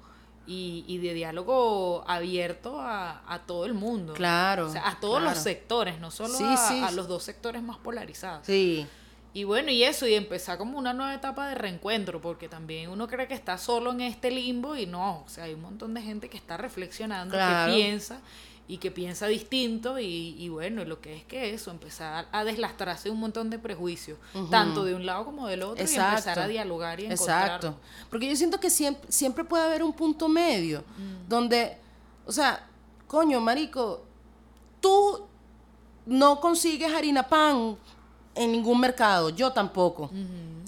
y, 0.45 0.99
de 0.99 1.15
diálogo 1.15 2.03
abierto 2.07 2.79
a, 2.79 3.41
todo 3.47 3.65
el 3.65 3.73
mundo. 3.73 4.13
Claro. 4.13 4.67
O 4.67 4.71
sea, 4.71 4.87
a 4.87 4.99
todos 4.99 5.23
los 5.23 5.39
sectores, 5.39 5.99
no 5.99 6.11
solo 6.11 6.37
a, 6.39 6.87
a, 6.87 6.91
los 6.91 7.07
dos 7.07 7.23
sectores 7.23 7.63
más 7.63 7.79
polarizados. 7.79 8.45
Sí. 8.45 8.85
Y 9.33 9.43
bueno, 9.43 9.71
y 9.71 9.83
eso, 9.83 10.07
y 10.07 10.13
empezar 10.13 10.59
como 10.59 10.77
una 10.77 10.93
nueva 10.93 11.15
etapa 11.15 11.49
de 11.49 11.55
reencuentro, 11.55 12.21
porque 12.21 12.47
también 12.47 12.91
uno 12.91 13.07
cree 13.07 13.27
que 13.27 13.33
está 13.33 13.57
solo 13.57 13.91
en 13.91 14.01
este 14.01 14.29
limbo 14.29 14.75
y 14.75 14.85
no, 14.85 15.23
o 15.25 15.29
sea, 15.29 15.45
hay 15.45 15.55
un 15.55 15.61
montón 15.61 15.95
de 15.95 16.03
gente 16.03 16.29
que 16.29 16.37
está 16.37 16.57
reflexionando, 16.57 17.35
que 17.35 17.73
piensa 17.73 18.21
y 18.67 18.77
que 18.77 18.89
piensa 18.89 19.27
distinto 19.27 19.99
y, 19.99 20.35
y, 20.39 20.49
bueno, 20.49 20.83
lo 20.85 20.99
que 20.99 21.17
es 21.17 21.23
que 21.23 21.53
eso, 21.53 21.69
empezar 21.69 22.27
a 22.31 22.43
deslastrarse 22.43 23.09
un 23.11 23.19
montón 23.19 23.49
de 23.49 23.59
prejuicios, 23.59 24.17
tanto 24.49 24.83
de 24.83 24.95
un 24.95 25.05
lado 25.05 25.25
como 25.25 25.47
del 25.47 25.61
otro, 25.61 25.85
y 25.85 25.95
empezar 25.95 26.39
a 26.39 26.47
dialogar 26.47 26.99
y 26.99 27.05
encontrar. 27.05 27.45
Exacto. 27.45 27.75
Porque 28.09 28.27
yo 28.27 28.35
siento 28.35 28.59
que 28.59 28.69
siempre, 28.69 29.03
siempre 29.11 29.43
puede 29.43 29.63
haber 29.65 29.83
un 29.83 29.93
punto 29.93 30.27
medio, 30.27 30.79
mm. 30.97 31.29
donde, 31.29 31.77
o 32.25 32.31
sea, 32.31 32.67
coño, 33.07 33.39
marico, 33.39 34.03
tú 34.81 35.27
no 36.05 36.39
consigues 36.39 36.91
harina 36.93 37.27
pan 37.27 37.77
en 38.33 38.51
ningún 38.51 38.79
mercado, 38.79 39.29
yo 39.29 39.51
tampoco. 39.51 40.09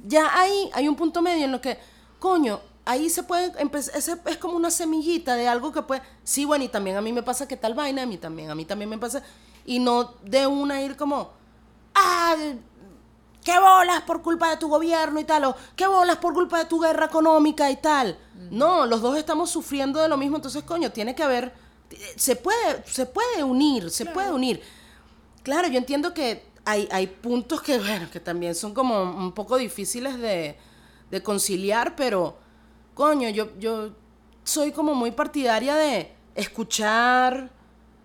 Ya 0.05 0.39
ahí 0.39 0.69
hay 0.73 0.87
un 0.87 0.95
punto 0.95 1.21
medio 1.21 1.45
en 1.45 1.51
lo 1.51 1.59
que, 1.59 1.77
coño, 2.19 2.59
ahí 2.87 3.09
se 3.09 3.21
puede 3.21 3.51
empezar, 3.61 4.01
es 4.25 4.37
como 4.37 4.55
una 4.55 4.71
semillita 4.71 5.35
de 5.35 5.47
algo 5.47 5.71
que 5.73 5.81
puede, 5.81 6.01
sí, 6.23 6.45
bueno, 6.45 6.63
y 6.63 6.69
también 6.69 6.95
a 6.95 7.01
mí 7.01 7.11
me 7.11 7.21
pasa 7.21 7.47
que 7.47 7.57
tal 7.57 7.73
vaina, 7.73 8.03
a 8.03 8.05
mí 8.05 8.17
también, 8.17 8.49
a 8.49 8.55
mí 8.55 8.63
también 8.63 8.89
me 8.89 8.97
pasa, 8.97 9.21
y 9.65 9.79
no 9.79 10.13
de 10.23 10.47
una 10.47 10.81
ir 10.81 10.95
como, 10.95 11.31
ah, 11.93 12.35
qué 13.43 13.59
bolas 13.59 14.01
por 14.03 14.21
culpa 14.21 14.49
de 14.49 14.57
tu 14.57 14.69
gobierno 14.69 15.19
y 15.19 15.25
tal, 15.25 15.43
o 15.45 15.55
qué 15.75 15.85
bolas 15.85 16.17
por 16.17 16.33
culpa 16.33 16.59
de 16.59 16.65
tu 16.65 16.79
guerra 16.79 17.05
económica 17.05 17.69
y 17.69 17.75
tal. 17.75 18.17
No, 18.51 18.85
los 18.85 19.01
dos 19.01 19.17
estamos 19.17 19.49
sufriendo 19.49 19.99
de 19.99 20.07
lo 20.07 20.17
mismo, 20.17 20.37
entonces, 20.37 20.63
coño, 20.63 20.91
tiene 20.91 21.13
que 21.13 21.23
haber, 21.23 21.53
se 22.15 22.37
puede, 22.37 22.83
se 22.85 23.05
puede 23.05 23.43
unir, 23.43 23.91
se 23.91 24.05
puede 24.05 24.31
unir. 24.31 24.61
Claro, 25.43 25.67
yo 25.67 25.77
entiendo 25.77 26.13
que 26.13 26.45
hay, 26.63 26.87
hay 26.91 27.07
puntos 27.07 27.61
que, 27.61 27.77
bueno, 27.79 28.09
que 28.09 28.21
también 28.21 28.55
son 28.55 28.73
como 28.73 29.01
un 29.01 29.33
poco 29.33 29.57
difíciles 29.57 30.17
de, 30.17 30.57
de 31.11 31.23
conciliar, 31.23 31.95
pero 31.97 32.46
coño, 32.97 33.29
yo, 33.29 33.55
yo 33.59 33.91
soy 34.43 34.71
como 34.71 34.95
muy 34.95 35.11
partidaria 35.11 35.75
de 35.75 36.11
escuchar, 36.33 37.51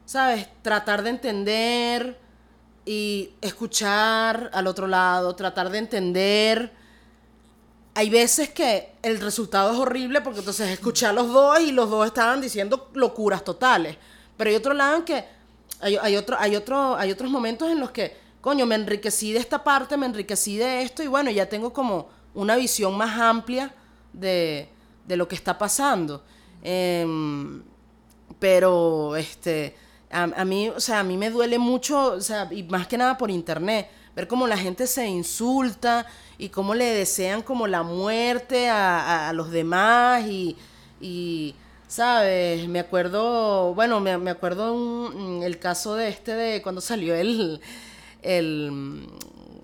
¿sabes? 0.05 0.47
Tratar 0.61 1.03
de 1.03 1.09
entender 1.09 2.21
y 2.85 3.31
escuchar 3.41 4.51
al 4.53 4.67
otro 4.67 4.87
lado, 4.87 5.35
tratar 5.35 5.71
de 5.71 5.79
entender. 5.79 6.75
Hay 7.95 8.11
veces 8.11 8.51
que 8.51 8.93
el 9.03 9.19
resultado 9.19 9.73
es 9.73 9.79
horrible 9.79 10.21
porque 10.21 10.41
entonces 10.41 10.69
escuché 10.69 11.07
a 11.07 11.15
los 11.15 11.33
dos 11.33 11.59
y 11.61 11.73
los 11.73 11.89
dos 11.89 12.07
estaban 12.07 12.43
diciendo 12.43 12.91
locuras 12.93 13.43
totales. 13.43 13.97
Pero 14.37 14.51
hay 14.51 14.57
otro 14.57 14.75
lado 14.75 14.97
en 14.97 15.05
que 15.05 15.25
hay, 15.81 15.97
hay, 15.97 16.23
hay 16.39 16.57
otros 16.57 17.31
momentos 17.31 17.71
en 17.71 17.81
los 17.81 17.93
que, 17.93 18.15
coño, 18.43 18.67
me 18.67 18.75
enriquecí 18.75 19.33
de 19.33 19.39
esta 19.39 19.65
parte, 19.65 19.97
me 19.97 20.05
enriquecí 20.05 20.59
de 20.59 20.83
esto 20.83 21.03
y 21.03 21.07
bueno, 21.07 21.31
ya 21.31 21.49
tengo 21.49 21.73
como 21.73 22.11
una 22.35 22.57
visión 22.57 22.95
más 22.95 23.19
amplia 23.19 23.75
de, 24.13 24.69
de 25.07 25.17
lo 25.17 25.29
que 25.29 25.35
está 25.35 25.59
pasando. 25.59 26.25
Em, 26.63 27.63
pero 28.39 29.17
este 29.17 29.77
a, 30.11 30.45
mí, 30.45 30.69
o 30.69 30.81
sea, 30.81 31.01
a 31.01 31.05
mí 31.05 31.17
me 31.17 31.31
duele 31.31 31.59
mucho, 31.59 32.13
o 32.15 32.21
sea, 32.21 32.49
y 32.53 32.63
más 32.65 32.87
que 32.87 32.99
nada 32.99 33.17
por 33.17 33.31
internet, 33.31 33.89
ver 34.15 34.29
cómo 34.29 34.47
la 34.47 34.59
gente 34.59 34.87
se 34.87 35.07
insulta 35.07 36.07
y 36.37 36.51
cómo 36.51 36.75
le 36.75 36.85
desean 36.85 37.41
como 37.43 37.67
la 37.67 37.83
muerte 37.83 38.69
a, 38.69 39.33
los 39.35 39.51
demás 39.51 40.27
y, 40.27 40.57
Y, 41.01 41.55
¿sabes? 41.89 42.69
Me 42.69 42.79
acuerdo, 42.81 43.75
bueno, 43.75 44.01
me, 44.01 44.17
me 44.19 44.31
acuerdo 44.31 44.73
un- 44.75 45.43
el 45.43 45.59
caso 45.59 45.95
de 45.97 46.09
este 46.09 46.33
de 46.35 46.63
cuando 46.63 46.81
salió 46.81 47.15
el, 47.15 47.61
el, 48.23 49.07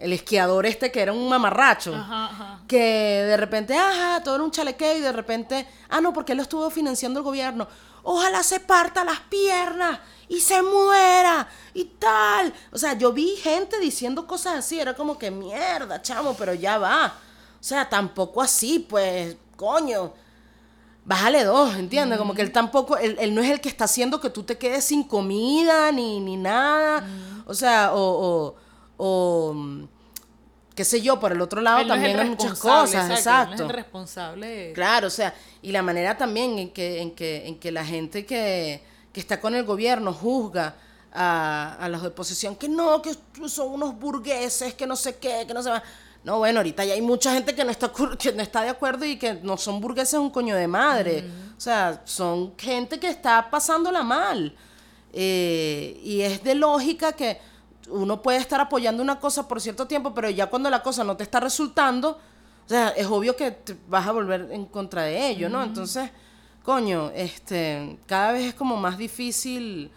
el 0.01 0.13
esquiador 0.13 0.67
este 0.67 0.91
que 0.91 1.01
era 1.01 1.13
un 1.13 1.29
mamarracho. 1.29 1.95
Ajá, 1.95 2.27
ajá. 2.27 2.61
Que 2.67 2.79
de 2.79 3.37
repente, 3.37 3.77
ajá, 3.77 4.23
todo 4.23 4.37
era 4.37 4.45
un 4.45 4.51
chalequeo 4.51 4.99
y 4.99 5.01
de 5.01 5.13
repente, 5.13 5.67
ah, 5.89 6.01
no, 6.01 6.13
porque 6.13 6.33
él 6.33 6.37
lo 6.37 6.43
estuvo 6.43 6.69
financiando 6.71 7.21
el 7.21 7.25
gobierno. 7.25 7.69
Ojalá 8.03 8.43
se 8.43 8.61
parta 8.61 9.05
las 9.05 9.21
piernas 9.21 9.99
y 10.29 10.41
se 10.41 10.63
muera 10.63 11.49
y 11.75 11.85
tal. 11.85 12.53
O 12.73 12.79
sea, 12.79 12.95
yo 12.95 13.13
vi 13.13 13.37
gente 13.37 13.79
diciendo 13.79 14.27
cosas 14.27 14.59
así, 14.59 14.81
era 14.81 14.95
como 14.95 15.19
que 15.19 15.31
mierda, 15.31 16.01
chamo, 16.01 16.35
pero 16.35 16.55
ya 16.55 16.79
va. 16.79 17.15
O 17.61 17.65
sea, 17.65 17.89
tampoco 17.89 18.41
así, 18.41 18.79
pues, 18.79 19.37
coño. 19.57 20.13
Bájale 21.05 21.43
dos, 21.45 21.75
¿entiendes? 21.77 22.19
Como 22.19 22.35
que 22.35 22.43
él 22.43 22.53
tampoco, 22.53 22.99
él, 22.99 23.17
él 23.19 23.35
no 23.35 23.41
es 23.41 23.51
el 23.51 23.63
que 23.63 23.71
está 23.71 23.85
haciendo 23.85 24.21
que 24.21 24.29
tú 24.29 24.43
te 24.43 24.59
quedes 24.59 24.85
sin 24.85 25.03
comida 25.03 25.91
ni, 25.91 26.21
ni 26.21 26.37
nada. 26.37 27.03
O 27.47 27.55
sea, 27.55 27.95
o, 27.95 27.99
o, 27.99 28.57
o, 28.99 29.55
mm, 29.55 29.85
qué 30.75 30.85
sé 30.85 31.01
yo, 31.01 31.19
por 31.19 31.33
el 31.33 31.41
otro 31.41 31.63
lado 31.63 31.81
Él 31.81 31.89
no 31.89 31.95
también 31.95 32.19
hay 32.19 32.29
muchas 32.29 32.59
cosas, 32.59 33.09
no 33.09 33.15
exacto. 33.15 33.55
es 33.55 33.61
el 33.61 33.69
responsable. 33.71 34.73
Claro, 34.75 35.07
o 35.07 35.11
sea, 35.11 35.35
y 35.63 35.73
la 35.73 35.83
manera 35.83 36.19
también 36.19 36.59
en 36.59 36.71
que, 36.71 37.01
en 37.01 37.13
que, 37.13 37.49
en 37.49 37.59
que 37.59 37.73
la 37.73 37.85
gente 37.85 38.27
que, 38.27 38.83
que 39.13 39.21
está 39.21 39.41
con 39.41 39.55
el 39.55 39.65
gobierno 39.65 40.13
juzga 40.13 40.77
a, 41.13 41.77
a 41.81 41.89
los 41.89 42.03
de 42.03 42.09
oposición 42.09 42.55
que 42.55 42.69
no, 42.69 43.01
que 43.01 43.17
son 43.49 43.73
unos 43.73 43.99
burgueses, 43.99 44.75
que 44.75 44.87
no 44.87 44.95
sé 44.95 45.17
qué, 45.17 45.45
que 45.47 45.55
no 45.55 45.63
se 45.63 45.71
va. 45.71 45.83
No, 46.25 46.39
bueno, 46.39 46.59
ahorita 46.59 46.85
ya 46.85 46.95
hay 46.95 47.01
mucha 47.01 47.33
gente 47.33 47.55
que 47.55 47.65
no 47.65 47.71
está 47.71 47.91
que 48.19 48.33
no 48.33 48.43
está 48.43 48.63
de 48.63 48.69
acuerdo 48.69 49.05
y 49.05 49.17
que 49.17 49.35
no 49.35 49.57
son 49.57 49.81
burgueses 49.81 50.15
un 50.15 50.31
coño 50.31 50.55
de 50.57 50.67
madre. 50.69 51.25
O 51.57 51.61
sea, 51.61 52.03
son 52.05 52.55
gente 52.59 53.01
que 53.01 53.09
está 53.09 53.49
pasándola 53.51 54.03
mal. 54.03 54.55
Eh, 55.13 55.99
y 56.05 56.21
es 56.21 56.43
de 56.43 56.55
lógica 56.55 57.13
que 57.13 57.41
uno 57.91 58.23
puede 58.23 58.39
estar 58.39 58.61
apoyando 58.61 59.03
una 59.03 59.19
cosa 59.21 59.47
por 59.49 59.61
cierto 59.61 59.87
tiempo, 59.87 60.15
pero 60.15 60.31
ya 60.31 60.47
cuando 60.49 60.71
la 60.71 60.83
cosa 60.83 61.05
no 61.05 61.17
te 61.17 61.23
está 61.25 61.41
resultando, 61.41 62.11
o 62.67 62.69
sea, 62.69 62.89
es 62.91 63.07
obvio 63.07 63.35
que 63.37 63.51
te 63.51 63.77
vas 63.89 64.07
a 64.07 64.13
volver 64.13 64.49
en 64.53 64.67
contra 64.67 65.03
de 65.05 65.29
ello, 65.29 65.49
¿no? 65.49 65.63
Entonces, 65.63 66.11
coño, 66.63 67.11
este, 67.15 67.99
cada 68.07 68.33
vez 68.33 68.45
es 68.47 68.55
como 68.55 68.77
más 68.77 68.99
difícil, 68.99 69.91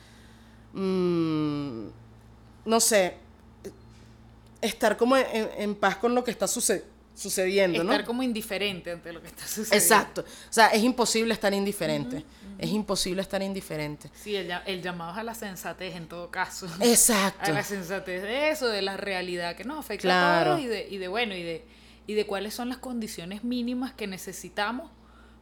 mm, 0.73 1.87
no 2.65 2.79
sé, 2.79 3.17
estar 4.61 4.95
como 4.97 5.17
en, 5.17 5.49
en 5.57 5.75
paz 5.75 5.97
con 5.97 6.13
lo 6.15 6.23
que 6.23 6.31
está 6.31 6.47
suce- 6.47 6.83
sucediendo, 7.15 7.83
¿no? 7.83 7.91
Estar 7.91 8.05
como 8.05 8.23
indiferente 8.23 8.91
ante 8.91 9.11
lo 9.11 9.21
que 9.21 9.27
está 9.27 9.45
sucediendo. 9.45 9.75
Exacto. 9.75 10.21
O 10.21 10.53
sea, 10.53 10.67
es 10.67 10.81
imposible 10.83 11.33
estar 11.33 11.53
indiferente. 11.53 12.23
Es 12.61 12.69
imposible 12.69 13.21
estar 13.21 13.41
indiferente. 13.41 14.09
Sí, 14.13 14.35
el, 14.35 14.51
el 14.65 14.81
llamado 14.81 15.11
es 15.11 15.17
a 15.17 15.23
la 15.23 15.33
sensatez 15.33 15.95
en 15.95 16.07
todo 16.07 16.29
caso. 16.31 16.67
Exacto. 16.79 17.39
A 17.51 17.53
la 17.53 17.63
sensatez 17.63 18.21
de 18.21 18.51
eso, 18.51 18.67
de 18.69 18.81
la 18.81 18.95
realidad 18.97 19.55
que 19.55 19.63
nos 19.65 19.79
afecta 19.79 20.03
Claro. 20.03 20.51
a 20.51 20.55
todos 20.55 20.65
y 20.65 20.67
de, 20.67 20.87
y 20.89 20.97
de 20.97 21.07
bueno, 21.07 21.33
y 21.35 21.41
de, 21.43 21.65
y 22.07 22.13
de 22.13 22.25
cuáles 22.27 22.53
son 22.53 22.69
las 22.69 22.77
condiciones 22.77 23.43
mínimas 23.43 23.93
que 23.93 24.05
necesitamos 24.07 24.89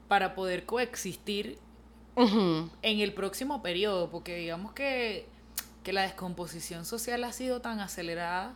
para 0.08 0.34
poder 0.34 0.66
coexistir 0.66 1.60
en 2.16 3.00
el 3.00 3.14
próximo 3.14 3.62
periodo, 3.62 4.10
porque 4.10 4.36
digamos 4.38 4.74
que, 4.74 5.26
que 5.84 5.94
la 5.94 6.02
descomposición 6.02 6.86
social 6.86 7.24
ha 7.24 7.32
sido 7.32 7.62
tan 7.62 7.80
acelerada 7.80 8.54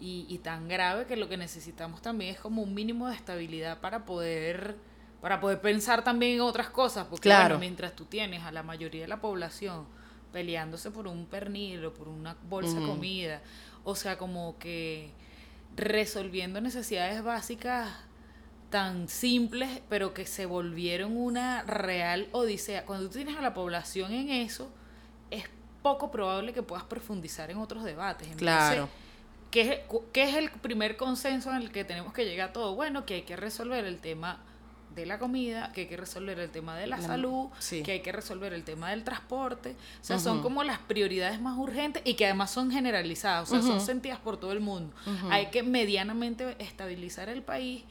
y, 0.00 0.24
y 0.28 0.38
tan 0.38 0.68
grave 0.68 1.06
que 1.06 1.16
lo 1.16 1.28
que 1.28 1.36
necesitamos 1.36 2.00
también 2.02 2.34
es 2.34 2.40
como 2.40 2.62
un 2.62 2.72
mínimo 2.74 3.08
de 3.08 3.14
estabilidad 3.16 3.80
para 3.80 4.04
poder 4.06 4.76
para 5.22 5.40
poder 5.40 5.60
pensar 5.62 6.04
también 6.04 6.34
en 6.34 6.40
otras 6.42 6.68
cosas, 6.68 7.06
porque 7.08 7.22
Claro. 7.22 7.44
bueno, 7.44 7.60
mientras 7.60 7.96
tú 7.96 8.04
tienes 8.04 8.42
a 8.42 8.52
la 8.52 8.62
mayoría 8.62 9.02
de 9.02 9.08
la 9.08 9.20
población 9.20 9.86
peleándose 10.32 10.90
por 10.90 11.06
un 11.06 11.24
pernil 11.26 11.84
o 11.86 11.94
por 11.94 12.08
una 12.08 12.36
bolsa 12.48 12.78
de 12.80 12.86
comida, 12.86 13.40
o 13.84 13.94
sea, 13.94 14.18
como 14.18 14.58
que 14.58 15.10
resolviendo 15.76 16.60
necesidades 16.60 17.22
básicas 17.22 17.88
tan 18.70 19.08
simples, 19.08 19.80
pero 19.88 20.14
que 20.14 20.26
se 20.26 20.46
volvieron 20.46 21.16
una 21.16 21.62
real 21.62 22.28
odisea. 22.32 22.84
Cuando 22.86 23.06
tú 23.08 23.14
tienes 23.16 23.36
a 23.36 23.42
la 23.42 23.52
población 23.54 24.12
en 24.12 24.30
eso, 24.30 24.70
es 25.30 25.44
poco 25.82 26.10
probable 26.10 26.52
que 26.52 26.62
puedas 26.62 26.84
profundizar 26.84 27.50
en 27.50 27.58
otros 27.58 27.84
debates. 27.84 28.28
Entonces, 28.28 28.42
Claro. 28.46 28.88
¿qué 29.50 29.60
es, 29.60 29.80
qué 30.12 30.22
es 30.24 30.34
el 30.36 30.50
primer 30.50 30.96
consenso 30.96 31.50
en 31.50 31.56
el 31.56 31.70
que 31.70 31.84
tenemos 31.84 32.12
que 32.14 32.24
llegar 32.24 32.50
a 32.50 32.52
todo? 32.54 32.74
Bueno, 32.74 33.04
que 33.04 33.14
hay 33.14 33.22
que 33.22 33.36
resolver 33.36 33.84
el 33.84 33.98
tema 33.98 34.40
de 34.94 35.06
la 35.06 35.18
comida, 35.18 35.72
que 35.72 35.82
hay 35.82 35.86
que 35.86 35.96
resolver 35.96 36.38
el 36.38 36.50
tema 36.50 36.76
de 36.76 36.86
la, 36.86 36.96
La- 36.98 37.02
salud, 37.06 37.48
sí. 37.58 37.82
que 37.82 37.92
hay 37.92 38.00
que 38.00 38.12
resolver 38.12 38.52
el 38.52 38.64
tema 38.64 38.90
del 38.90 39.04
transporte. 39.04 39.76
O 40.00 40.04
sea, 40.04 40.18
son 40.18 40.42
como 40.42 40.62
las 40.64 40.78
prioridades 40.78 41.40
más 41.40 41.56
urgentes 41.58 42.02
y 42.04 42.14
que 42.14 42.24
además 42.26 42.50
son 42.50 42.70
generalizadas, 42.70 43.50
o 43.50 43.54
sea, 43.54 43.62
son 43.62 43.80
sentidas 43.80 44.18
por 44.18 44.38
todo 44.38 44.52
el 44.52 44.60
mundo. 44.60 44.94
Hay 45.30 45.46
que 45.46 45.62
medianamente 45.62 46.56
estabilizar 46.58 47.28
el 47.28 47.42
país 47.42 47.84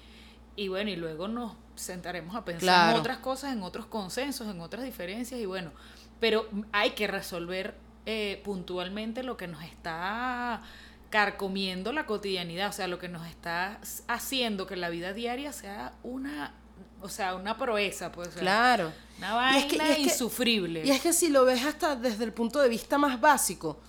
y 0.55 0.67
bueno, 0.67 0.89
y 0.89 0.95
luego 0.97 1.27
nos 1.27 1.53
sentaremos 1.75 2.35
a 2.35 2.43
pensar 2.45 2.61
Claro. 2.61 2.91
en 2.95 2.99
otras 2.99 3.17
cosas, 3.19 3.53
en 3.53 3.63
otros 3.63 3.85
consensos, 3.85 4.47
en 4.47 4.59
otras 4.61 4.83
diferencias 4.83 5.39
y 5.39 5.45
bueno, 5.45 5.71
pero 6.19 6.47
hay 6.71 6.91
que 6.91 7.07
resolver 7.07 7.75
eh, 8.05 8.41
puntualmente 8.43 9.23
lo 9.23 9.37
que 9.37 9.47
nos 9.47 9.63
está 9.63 10.61
carcomiendo 11.09 11.91
la 11.91 12.05
cotidianidad, 12.05 12.69
o 12.69 12.71
sea, 12.73 12.87
lo 12.87 12.97
que 12.99 13.09
nos 13.09 13.27
está 13.27 13.79
haciendo 14.07 14.65
que 14.65 14.75
la 14.77 14.89
vida 14.89 15.13
diaria 15.13 15.51
sea 15.51 15.93
una, 16.03 16.53
o 17.01 17.09
sea, 17.09 17.35
una 17.35 17.57
proeza, 17.57 18.11
pues, 18.11 18.29
o 18.29 18.31
sea, 18.31 18.41
Claro. 18.41 18.91
una 19.17 19.29
Y 19.29 19.33
vaina 19.33 19.57
es 19.59 19.65
que- 19.65 19.75
y 19.75 19.79
es 19.89 19.95
que- 19.95 20.01
insufrible. 20.03 20.85
Y 20.85 20.91
es 20.91 21.01
que 21.01 21.13
si 21.13 21.29
lo 21.29 21.45
ves 21.45 21.63
hasta 21.65 21.95
desde 21.95 22.23
el 22.23 22.33
punto 22.33 22.59
de 22.59 22.69
vista 22.69 22.97
más 22.97 23.19
básico. 23.19 23.79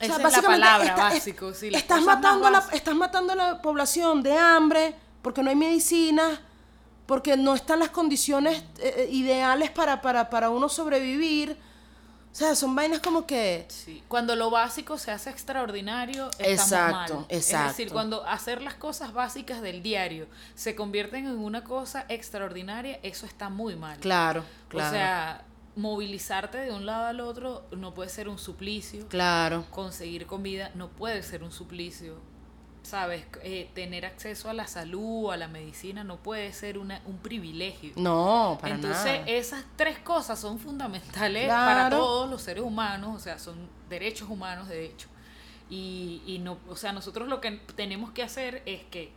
o 0.00 0.02
Esa 0.02 0.16
sea, 0.16 0.28
es 0.28 0.36
la 0.36 0.42
palabra, 0.42 0.88
está- 0.90 1.08
es- 1.08 1.14
básico, 1.14 1.52
sí, 1.52 1.68
estás, 1.74 2.02
matando 2.02 2.46
a 2.46 2.50
la, 2.50 2.64
estás 2.72 2.94
matando 2.94 3.34
a 3.34 3.36
la 3.36 3.60
población 3.62 4.22
de 4.22 4.34
hambre, 4.36 4.94
porque 5.20 5.42
no 5.42 5.50
hay 5.50 5.56
medicinas, 5.56 6.40
porque 7.04 7.36
no 7.36 7.54
están 7.54 7.80
las 7.80 7.90
condiciones 7.90 8.62
eh, 8.78 8.94
eh, 8.96 9.08
ideales 9.10 9.70
para, 9.70 10.00
para, 10.00 10.30
para 10.30 10.48
uno 10.48 10.68
sobrevivir. 10.70 11.56
O 12.32 12.34
sea, 12.34 12.54
son 12.54 12.76
vainas 12.76 13.00
como 13.00 13.26
que... 13.26 13.66
Sí, 13.68 14.02
Cuando 14.06 14.36
lo 14.36 14.50
básico 14.50 14.98
se 14.98 15.10
hace 15.10 15.30
extraordinario, 15.30 16.30
estamos 16.38 16.72
Exacto, 16.72 17.14
mal. 17.14 17.26
Es 17.28 17.48
decir, 17.48 17.56
exacto. 17.56 17.92
cuando 17.92 18.24
hacer 18.24 18.62
las 18.62 18.74
cosas 18.74 19.12
básicas 19.12 19.62
del 19.62 19.82
diario 19.82 20.28
se 20.54 20.76
convierten 20.76 21.26
en 21.26 21.38
una 21.38 21.64
cosa 21.64 22.06
extraordinaria, 22.08 23.00
eso 23.02 23.26
está 23.26 23.48
muy 23.48 23.74
mal. 23.74 23.98
Claro, 23.98 24.44
claro. 24.68 24.88
O 24.88 24.92
sea, 24.92 25.44
movilizarte 25.74 26.58
de 26.58 26.72
un 26.72 26.86
lado 26.86 27.06
al 27.06 27.20
otro 27.20 27.66
no 27.72 27.94
puede 27.94 28.10
ser 28.10 28.28
un 28.28 28.38
suplicio. 28.38 29.08
claro. 29.08 29.64
Conseguir 29.70 30.26
comida 30.26 30.70
no 30.74 30.88
puede 30.88 31.22
ser 31.22 31.42
un 31.42 31.50
suplicio. 31.52 32.20
¿Sabes? 32.90 33.24
Eh, 33.44 33.70
tener 33.74 34.04
acceso 34.04 34.50
a 34.50 34.52
la 34.52 34.66
salud, 34.66 35.30
a 35.32 35.36
la 35.36 35.46
medicina, 35.46 36.02
no 36.02 36.16
puede 36.16 36.52
ser 36.52 36.76
una, 36.76 37.00
un 37.06 37.18
privilegio. 37.18 37.92
No, 37.96 38.58
para 38.60 38.74
Entonces, 38.74 39.20
nada. 39.20 39.26
esas 39.28 39.64
tres 39.76 39.98
cosas 40.00 40.40
son 40.40 40.58
fundamentales 40.58 41.44
Claro. 41.44 41.72
para 41.72 41.90
todos 41.90 42.28
los 42.28 42.42
seres 42.42 42.64
humanos, 42.64 43.14
o 43.14 43.20
sea, 43.20 43.38
son 43.38 43.68
derechos 43.88 44.28
humanos, 44.28 44.68
de 44.68 44.86
hecho. 44.86 45.06
Y, 45.68 46.20
y 46.26 46.40
no, 46.40 46.58
o 46.68 46.74
sea, 46.74 46.92
nosotros 46.92 47.28
lo 47.28 47.40
que 47.40 47.52
tenemos 47.76 48.10
que 48.10 48.24
hacer 48.24 48.62
es 48.66 48.82
que 48.90 49.12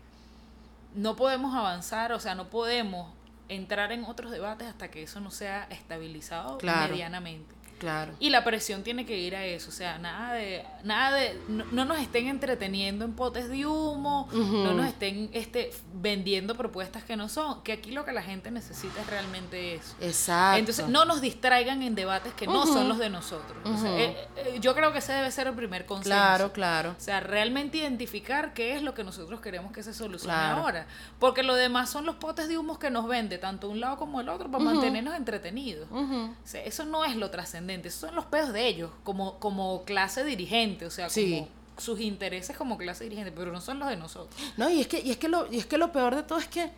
no 0.94 1.16
podemos 1.16 1.56
avanzar, 1.56 2.14
o 2.14 2.20
sea, 2.20 2.36
no 2.36 2.50
podemos 2.52 3.12
entrar 3.50 3.92
en 3.92 4.06
otros 4.06 4.32
debates 4.32 4.68
hasta 4.68 4.92
que 4.92 5.02
eso 5.02 5.20
no 5.20 5.32
sea 5.32 5.64
estabilizado 5.72 6.60
Claro. 6.60 6.92
medianamente. 6.92 7.56
Claro. 7.80 8.14
Y 8.20 8.30
la 8.30 8.44
presión 8.44 8.84
tiene 8.84 9.06
que 9.06 9.18
ir 9.20 9.36
a 9.36 9.46
eso, 9.46 9.70
o 9.70 9.74
sea, 9.74 9.98
nada 9.98 10.34
de, 10.34 10.64
nada 10.84 11.16
de, 11.18 11.38
no, 11.50 11.66
no 11.72 11.86
nos 11.86 12.00
estén 12.00 12.28
entreteniendo 12.28 13.04
en 13.06 13.14
potes 13.14 13.50
de 13.50 13.66
humo, 13.66 14.28
no 14.32 14.74
nos 14.74 14.88
estén 14.88 15.30
este, 15.34 15.72
vendiendo 15.94 16.56
propuestas 16.56 17.04
que 17.04 17.16
no 17.18 17.28
son, 17.30 17.62
que 17.64 17.74
aquí 17.74 17.92
lo 17.92 18.06
que 18.06 18.12
la 18.14 18.22
gente 18.22 18.52
necesita 18.52 19.02
es 19.02 19.08
realmente 19.08 19.76
eso. 19.76 19.96
Exacto. 20.00 20.60
Entonces, 20.60 20.88
no 20.88 21.06
nos 21.06 21.20
distraigan 21.22 21.82
en 21.82 21.96
debates 21.96 22.34
que 22.34 22.48
no 22.48 22.66
son 22.66 22.88
los 22.88 22.98
de 22.98 23.10
nosotros. 23.10 23.58
O 23.66 23.78
sea, 23.78 23.90
Ujú. 23.92 24.00
eh, 24.00 24.18
eh, 24.38 24.58
yo 24.62 24.74
creo 24.76 24.92
que 24.94 25.00
ese 25.00 25.14
debe 25.14 25.30
ser 25.32 25.48
el 25.48 25.54
primer 25.54 25.86
consenso. 25.86 26.10
Claro, 26.18 26.52
claro. 26.54 26.96
O 26.98 27.02
sea, 27.02 27.20
realmente 27.20 27.78
identificar 27.80 28.54
qué 28.54 28.76
es 28.76 28.82
lo 28.82 28.94
que 28.94 29.04
nosotros 29.04 29.42
queremos 29.42 29.72
que 29.74 29.84
se 29.84 29.94
solucione 29.94 30.34
Claro. 30.34 30.62
ahora. 30.62 30.88
Porque 31.20 31.44
lo 31.44 31.56
demás 31.56 31.90
son 31.90 32.06
los 32.06 32.16
potes 32.16 32.48
de 32.48 32.58
humos 32.58 32.78
que 32.80 32.90
nos 32.90 33.08
vende 33.08 33.38
tanto 33.38 33.70
un 33.70 33.80
lado 33.80 33.98
como 33.98 34.22
el 34.22 34.30
otro 34.30 34.50
para 34.50 34.64
mantenernos 34.64 35.16
entretenidos. 35.16 35.90
Ujú. 35.92 36.34
O 36.44 36.48
sea, 36.48 36.64
eso 36.64 36.86
no 36.86 37.04
es 37.06 37.16
lo 37.16 37.30
trascendente, 37.30 37.73
son 37.92 38.16
los 38.16 38.26
peos 38.26 38.52
de 38.54 38.68
ellos, 38.68 38.92
como, 39.04 39.40
como 39.40 39.84
clase 39.84 40.24
dirigente, 40.24 40.86
o 40.86 40.92
sea, 40.92 41.10
Sí. 41.10 41.36
como 41.36 41.48
sus 41.78 42.00
intereses 42.02 42.56
como 42.56 42.78
clase 42.78 43.04
dirigente, 43.06 43.32
pero 43.32 43.52
no 43.52 43.60
son 43.60 43.80
los 43.80 43.90
de 43.90 43.98
nosotros. 43.98 44.40
No, 44.58 44.70
y 44.70 44.82
es 44.82 44.88
que, 44.88 45.00
y 45.00 45.10
es 45.12 45.18
que 45.18 45.28
lo, 45.28 45.52
y 45.52 45.58
es 45.58 45.66
que 45.66 45.78
lo 45.78 45.92
peor 45.92 46.16
de 46.16 46.22
todo 46.24 46.38
es 46.38 46.48
que 46.48 46.72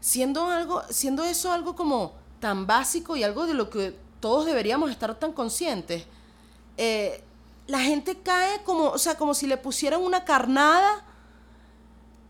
siendo 0.00 0.48
algo, 0.50 0.82
siendo 0.90 1.24
eso 1.24 1.52
algo 1.52 1.74
como 1.74 2.12
tan 2.40 2.66
básico 2.66 3.16
y 3.16 3.24
algo 3.24 3.46
de 3.46 3.54
lo 3.54 3.70
que 3.70 3.96
todos 4.20 4.46
deberíamos 4.46 4.90
estar 4.90 5.18
tan 5.18 5.32
conscientes, 5.32 6.04
eh, 6.76 7.22
la 7.66 7.80
gente 7.80 8.18
cae 8.22 8.62
como, 8.62 8.84
o 8.90 8.98
sea, 8.98 9.16
como 9.16 9.34
si 9.34 9.46
le 9.46 9.56
pusieran 9.56 10.00
una 10.00 10.24
carnada, 10.24 11.02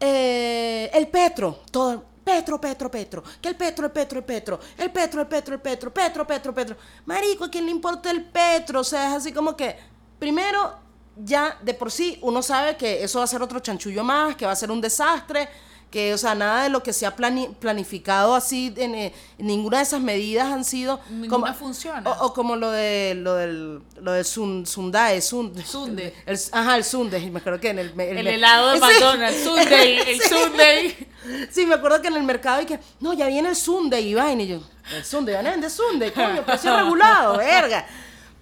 eh, 0.01 0.91
el 0.95 1.09
petro, 1.09 1.59
todo, 1.71 2.05
Petro, 2.25 2.61
Petro, 2.61 2.91
Petro, 2.91 3.23
que 3.41 3.49
el 3.49 3.57
Petro, 3.57 3.87
el 3.87 3.93
Petro, 3.93 4.19
el 4.19 4.25
Petro, 4.25 4.61
el 4.79 4.91
Petro, 4.91 5.21
el 5.21 5.29
Petro, 5.29 5.55
el 5.55 5.61
Petro, 5.61 5.93
Petro, 5.93 6.27
Petro, 6.27 6.55
Petro. 6.55 6.77
Marico, 7.05 7.45
¿a 7.45 7.51
quién 7.51 7.67
le 7.67 7.71
importa 7.71 8.11
el 8.11 8.25
Petro? 8.25 8.81
O 8.81 8.85
sea, 8.85 9.09
es 9.11 9.15
así 9.17 9.33
como 9.33 9.57
que, 9.57 9.77
primero, 10.19 10.79
ya 11.17 11.59
de 11.63 11.75
por 11.75 11.93
sí 11.93 12.19
uno 12.23 12.43
sabe 12.43 12.77
que 12.77 13.05
eso 13.05 13.19
va 13.19 13.25
a 13.25 13.29
ser 13.29 13.43
otro 13.43 13.61
chanchullo 13.61 14.03
más, 14.03 14.37
que 14.37 14.47
va 14.47 14.53
a 14.53 14.57
ser 14.57 14.71
un 14.71 14.81
desastre, 14.81 15.49
que, 15.91 16.13
o 16.13 16.19
sea, 16.19 16.35
nada 16.35 16.65
de 16.65 16.71
lo 16.71 16.83
que 16.83 16.93
se 16.93 17.07
ha 17.07 17.15
plani- 17.15 17.55
planificado 17.55 18.35
así, 18.35 18.75
en, 18.77 18.95
eh, 18.97 19.15
ninguna 19.39 19.77
de 19.77 19.85
esas 19.85 20.01
medidas 20.01 20.53
han 20.53 20.65
sido... 20.65 20.99
Ninguna 21.09 21.55
funciona. 21.55 22.11
O, 22.11 22.27
o 22.27 22.35
como 22.35 22.57
lo 22.57 22.71
de 22.73 23.15
lo 23.17 23.35
del 23.37 23.81
lo 24.01 24.13
del 24.13 24.25
sun, 24.25 24.67
Sundae, 24.67 25.21
sun- 25.23 25.53
Sundae. 25.65 26.13
el- 26.27 26.39
ajá, 26.51 26.77
el 26.77 26.83
Sundae, 26.85 27.31
me 27.31 27.39
acuerdo 27.39 27.61
que 27.61 27.71
en 27.71 27.79
el... 27.79 27.89
El 27.91 27.95
me- 27.95 28.35
helado 28.35 28.71
de 28.73 28.79
Sí. 28.81 28.85
McDonald's, 28.85 29.45
Sunday, 29.45 29.99
el 29.99 30.21
Sunday. 30.29 31.09
Sí, 31.51 31.65
me 31.65 31.75
acuerdo 31.77 32.03
que 32.03 32.09
en 32.09 32.17
el 32.17 32.23
mercado 32.25 32.61
y 32.63 32.67
que, 32.67 32.81
no, 33.01 33.13
ya 33.13 33.29
viene 33.29 33.49
el 33.51 33.57
Sunday 33.57 34.09
y 34.09 34.15
vaina. 34.15 34.43
Y 34.43 34.49
yo, 34.49 34.61
el 34.95 35.05
Sunday, 35.05 35.35
van 35.37 35.47
a 35.47 35.51
vender 35.53 35.71
Sunday, 35.71 36.11
coño, 36.11 36.45
precio 36.45 36.77
regulado, 36.77 37.39
verga. 37.39 37.87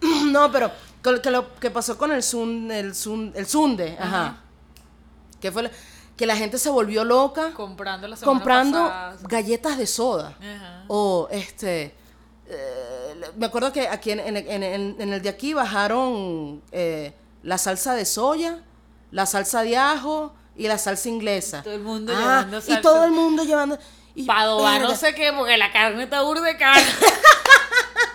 No, 0.24 0.50
pero 0.50 0.70
que 1.22 1.30
lo 1.30 1.54
que 1.56 1.70
pasó 1.70 1.98
con 1.98 2.12
el 2.12 2.22
Sun, 2.22 2.70
el 2.72 2.94
Sun, 2.94 3.32
el 3.36 3.46
Sunday, 3.46 3.96
ajá. 4.00 4.38
Que 5.40 5.52
fue 5.52 5.64
la- 5.64 5.70
que 6.22 6.26
la 6.28 6.36
gente 6.36 6.56
se 6.56 6.70
volvió 6.70 7.02
loca 7.04 7.50
Comprando 7.52 8.06
la 8.06 8.16
comprando 8.16 8.78
pasada. 8.78 9.16
galletas 9.22 9.76
de 9.76 9.88
soda. 9.88 10.36
Ajá. 10.40 10.84
O 10.86 11.26
este. 11.32 11.96
eh, 12.46 13.14
me 13.36 13.46
acuerdo 13.46 13.72
que 13.72 13.88
aquí 13.88 14.12
en, 14.12 14.20
en- 14.20 14.36
en- 14.36 14.62
en- 14.62 14.96
en 15.00 15.12
el 15.12 15.20
de 15.20 15.28
aquí 15.28 15.52
bajaron 15.52 16.62
eh, 16.70 17.12
la 17.42 17.58
salsa 17.58 17.96
de 17.96 18.04
soya, 18.04 18.60
la 19.10 19.26
salsa 19.26 19.64
de 19.64 19.76
ajo 19.76 20.32
y 20.56 20.68
la 20.68 20.78
salsa 20.78 21.08
inglesa. 21.08 21.64
Todo 21.64 21.74
el 21.74 21.80
mundo 21.82 22.12
Ah, 22.14 22.20
llevando 22.20 22.58
Y 22.58 22.62
salsa. 22.62 22.80
todo 22.82 23.04
el 23.04 23.10
mundo 23.10 23.42
llevando. 23.42 23.78
y- 24.14 24.24
Padova, 24.24 24.78
no 24.78 24.94
sé 24.94 25.16
qué, 25.16 25.32
porque 25.36 25.56
la 25.56 25.72
carne 25.72 26.04
está 26.04 26.22
burda 26.22 26.42
de 26.42 26.56
cara. 26.56 26.80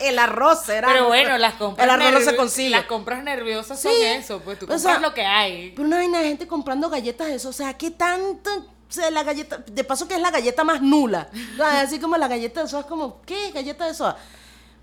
El 0.00 0.18
arroz 0.18 0.68
era. 0.68 0.88
Pero 0.88 1.06
bueno, 1.08 1.36
las 1.38 1.54
compras 1.54 1.84
El 1.84 1.90
arroz 1.90 2.12
no 2.12 2.20
se 2.20 2.36
consigue. 2.36 2.70
Las 2.70 2.86
compras 2.86 3.22
nerviosas 3.22 3.80
son 3.80 3.92
Sí. 3.92 4.02
eso, 4.02 4.40
pues 4.40 4.58
tú 4.58 4.64
O 4.64 4.68
compras 4.68 4.82
sea, 4.82 4.98
lo 4.98 5.14
que 5.14 5.24
hay. 5.24 5.70
Pero 5.76 5.86
una 5.86 5.98
vaina 5.98 6.20
de 6.20 6.28
gente 6.28 6.46
comprando 6.46 6.88
galletas 6.90 7.28
de 7.28 7.34
eso. 7.34 7.50
O 7.50 7.52
sea, 7.52 7.74
¿qué 7.76 7.90
tanto? 7.90 8.50
O 8.56 8.92
sea, 8.92 9.10
la 9.10 9.22
galleta. 9.22 9.58
De 9.66 9.84
paso 9.84 10.08
que 10.08 10.14
es 10.14 10.20
la 10.20 10.30
galleta 10.30 10.64
más 10.64 10.82
nula. 10.82 11.28
Así 11.62 12.00
como 12.00 12.16
la 12.16 12.26
galleta 12.28 12.62
de 12.62 12.68
soda 12.68 12.80
es 12.80 12.86
como, 12.86 13.20
¿qué? 13.22 13.50
Galleta 13.52 13.86
de 13.86 13.94
soda. 13.94 14.16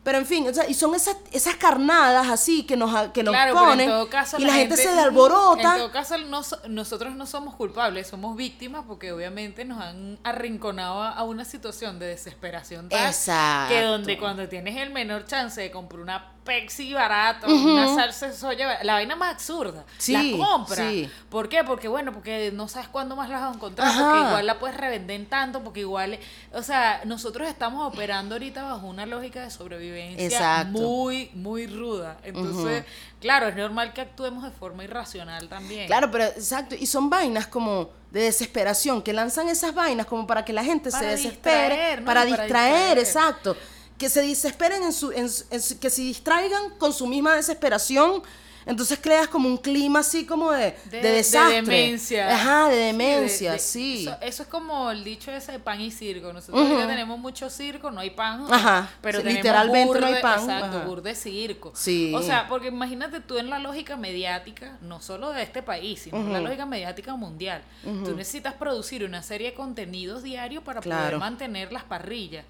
Pero 0.08 0.20
en 0.20 0.26
fin, 0.26 0.48
o 0.48 0.54
sea, 0.54 0.70
y 0.70 0.74
son 0.74 0.96
esas, 0.96 1.18
esas 1.34 1.56
carnadas 1.58 2.30
así 2.30 2.64
que 2.64 2.78
nos, 2.78 3.10
que 3.12 3.24
nos 3.24 3.34
Claro, 3.34 3.54
pero 3.54 3.66
ponen. 3.66 3.82
en 3.82 3.90
todo 3.90 4.10
caso 4.10 4.38
y 4.40 4.44
la 4.44 4.48
la 4.48 4.54
gente, 4.54 4.78
se 4.78 4.90
En 4.90 5.00
alborota. 5.00 5.76
todo 5.76 5.92
caso, 5.92 6.18
no 6.18 6.44
so- 6.44 6.62
nosotros 6.70 7.14
no 7.18 7.26
somos 7.26 7.56
culpables, 7.56 8.08
somos 8.08 8.38
víctimas 8.38 8.86
porque 8.88 9.12
obviamente 9.12 9.66
nos 9.66 9.82
han 9.82 10.18
arrinconado 10.24 11.04
a, 11.04 11.22
una 11.24 11.44
situación 11.44 12.00
de 12.00 12.06
desesperación 12.06 12.88
tal 12.88 13.06
Exacto. 13.06 13.74
que 13.74 13.82
donde 13.82 14.18
cuando 14.18 14.48
tienes 14.48 14.78
el 14.78 14.92
menor 14.92 15.26
chance 15.26 15.60
de 15.60 15.72
comprar 15.72 16.00
una 16.00 16.32
Pepsi 16.48 16.94
barata, 16.94 17.46
una 17.48 17.94
salsa 17.94 18.28
de 18.28 18.34
soya, 18.34 18.82
la 18.82 18.94
vaina 18.94 19.18
más 19.18 19.34
absurda, 19.34 19.84
Sí, 19.98 20.14
la 20.14 20.46
compra. 20.48 20.78
sí. 20.90 21.12
¿Por 21.30 21.50
qué? 21.50 21.66
Porque 21.66 21.90
bueno, 21.90 22.14
porque 22.14 22.54
no 22.54 22.70
sabes 22.70 22.88
cuándo 22.88 23.18
más 23.18 23.28
la 23.30 23.42
vas 23.42 23.52
a 23.52 23.56
encontrar, 23.56 23.86
Ajá. 23.90 24.00
porque 24.12 24.20
igual 24.30 24.48
la 24.48 24.58
puedes 24.58 24.78
revender 24.78 25.18
en 25.20 25.26
tanto, 25.26 25.62
porque 25.62 25.82
igual, 25.82 26.18
o 26.54 26.62
sea, 26.64 27.02
nosotros 27.04 27.50
estamos 27.50 27.86
operando 27.94 28.36
ahorita 28.36 28.64
bajo 28.64 28.88
una 28.88 29.06
lógica 29.06 29.42
de 29.42 29.52
sobrevivencia 29.52 29.97
Exacto. 30.18 30.72
muy, 30.80 31.30
muy 31.34 31.68
ruda. 31.68 32.18
Entonces, 32.24 32.84
claro, 33.20 33.48
es 33.48 33.56
normal 33.56 33.94
que 33.94 34.02
actuemos 34.02 34.44
de 34.44 34.52
forma 34.52 34.84
irracional 34.84 35.48
también. 35.50 35.88
Claro, 35.88 36.10
pero 36.12 36.26
exacto. 36.26 36.76
Y 36.80 36.86
son 36.86 37.10
vainas 37.10 37.48
como 37.48 37.90
de 38.12 38.22
desesperación, 38.22 39.02
que 39.02 39.14
lanzan 39.14 39.50
esas 39.50 39.74
vainas 39.74 40.06
como 40.06 40.26
para 40.28 40.46
que 40.46 40.54
la 40.54 40.64
gente 40.64 40.90
Para 40.92 41.04
se 41.04 41.10
desespere, 41.12 41.70
distraer, 41.70 42.00
¿no? 42.00 42.06
para, 42.06 42.22
Para 42.22 42.26
distraer, 42.44 42.98
distraer. 42.98 42.98
exacto. 43.00 43.58
Que 43.98 44.10
se 44.10 44.22
desesperen 44.22 44.84
en 44.84 44.94
su, 44.94 45.12
en 45.12 45.28
en 45.50 45.80
que 45.80 45.90
se 45.90 46.02
distraigan 46.04 46.78
con 46.78 46.94
su 46.94 47.08
misma 47.08 47.36
desesperación. 47.36 48.22
Entonces 48.68 49.00
creas 49.02 49.28
como 49.28 49.48
un 49.48 49.58
clima 49.58 50.00
así 50.00 50.26
como 50.26 50.52
de, 50.52 50.76
de, 50.92 51.02
desastre. 51.02 51.56
demencia. 51.56 52.36
Ajá, 52.36 52.70
de 52.70 52.76
demencia, 52.76 53.54
de- 53.54 53.60
sí. 53.60 54.02
Eso, 54.04 54.18
eso 54.22 54.44
es 54.44 54.50
como 54.50 54.92
el 54.92 55.04
dicho 55.04 55.32
ese 55.32 55.54
de 55.54 55.60
pan 55.60 55.80
y 55.82 55.90
circo. 55.90 56.32
Nosotros 56.34 56.62
ahorita 56.62 56.88
tenemos 56.88 57.18
mucho 57.18 57.50
circo, 57.50 57.90
no 57.92 58.00
hay 58.02 58.10
pan. 58.10 58.46
Ajá, 58.52 58.90
Pero 59.02 59.20
sí, 59.20 59.24
tenemos 59.24 59.44
literalmente 59.44 60.00
no 60.02 60.08
hay 60.08 60.22
pan, 60.22 60.40
Exacto, 60.42 60.82
burde 60.82 61.16
circo. 61.16 61.72
Sí. 61.76 62.14
O 62.14 62.22
sea, 62.22 62.48
porque 62.50 62.68
imagínate 62.68 63.20
tú 63.22 63.38
en 63.38 63.50
la 63.50 63.60
lógica 63.60 63.96
mediática, 63.96 64.78
no 64.82 65.02
solo 65.02 65.32
de 65.32 65.44
este 65.44 65.64
país, 65.64 66.02
sino 66.02 66.18
en 66.18 66.34
la 66.34 66.42
lógica 66.42 66.66
mediática 66.66 67.16
mundial. 67.16 67.62
Tú 67.84 68.16
necesitas 68.16 68.54
producir 68.54 69.04
una 69.04 69.24
serie 69.24 69.52
de 69.52 69.54
contenidos 69.56 70.24
diarios 70.24 70.64
para 70.64 70.82
poder 70.82 71.18
mantener 71.18 71.72
las 71.72 71.84
parrillas. 71.84 72.46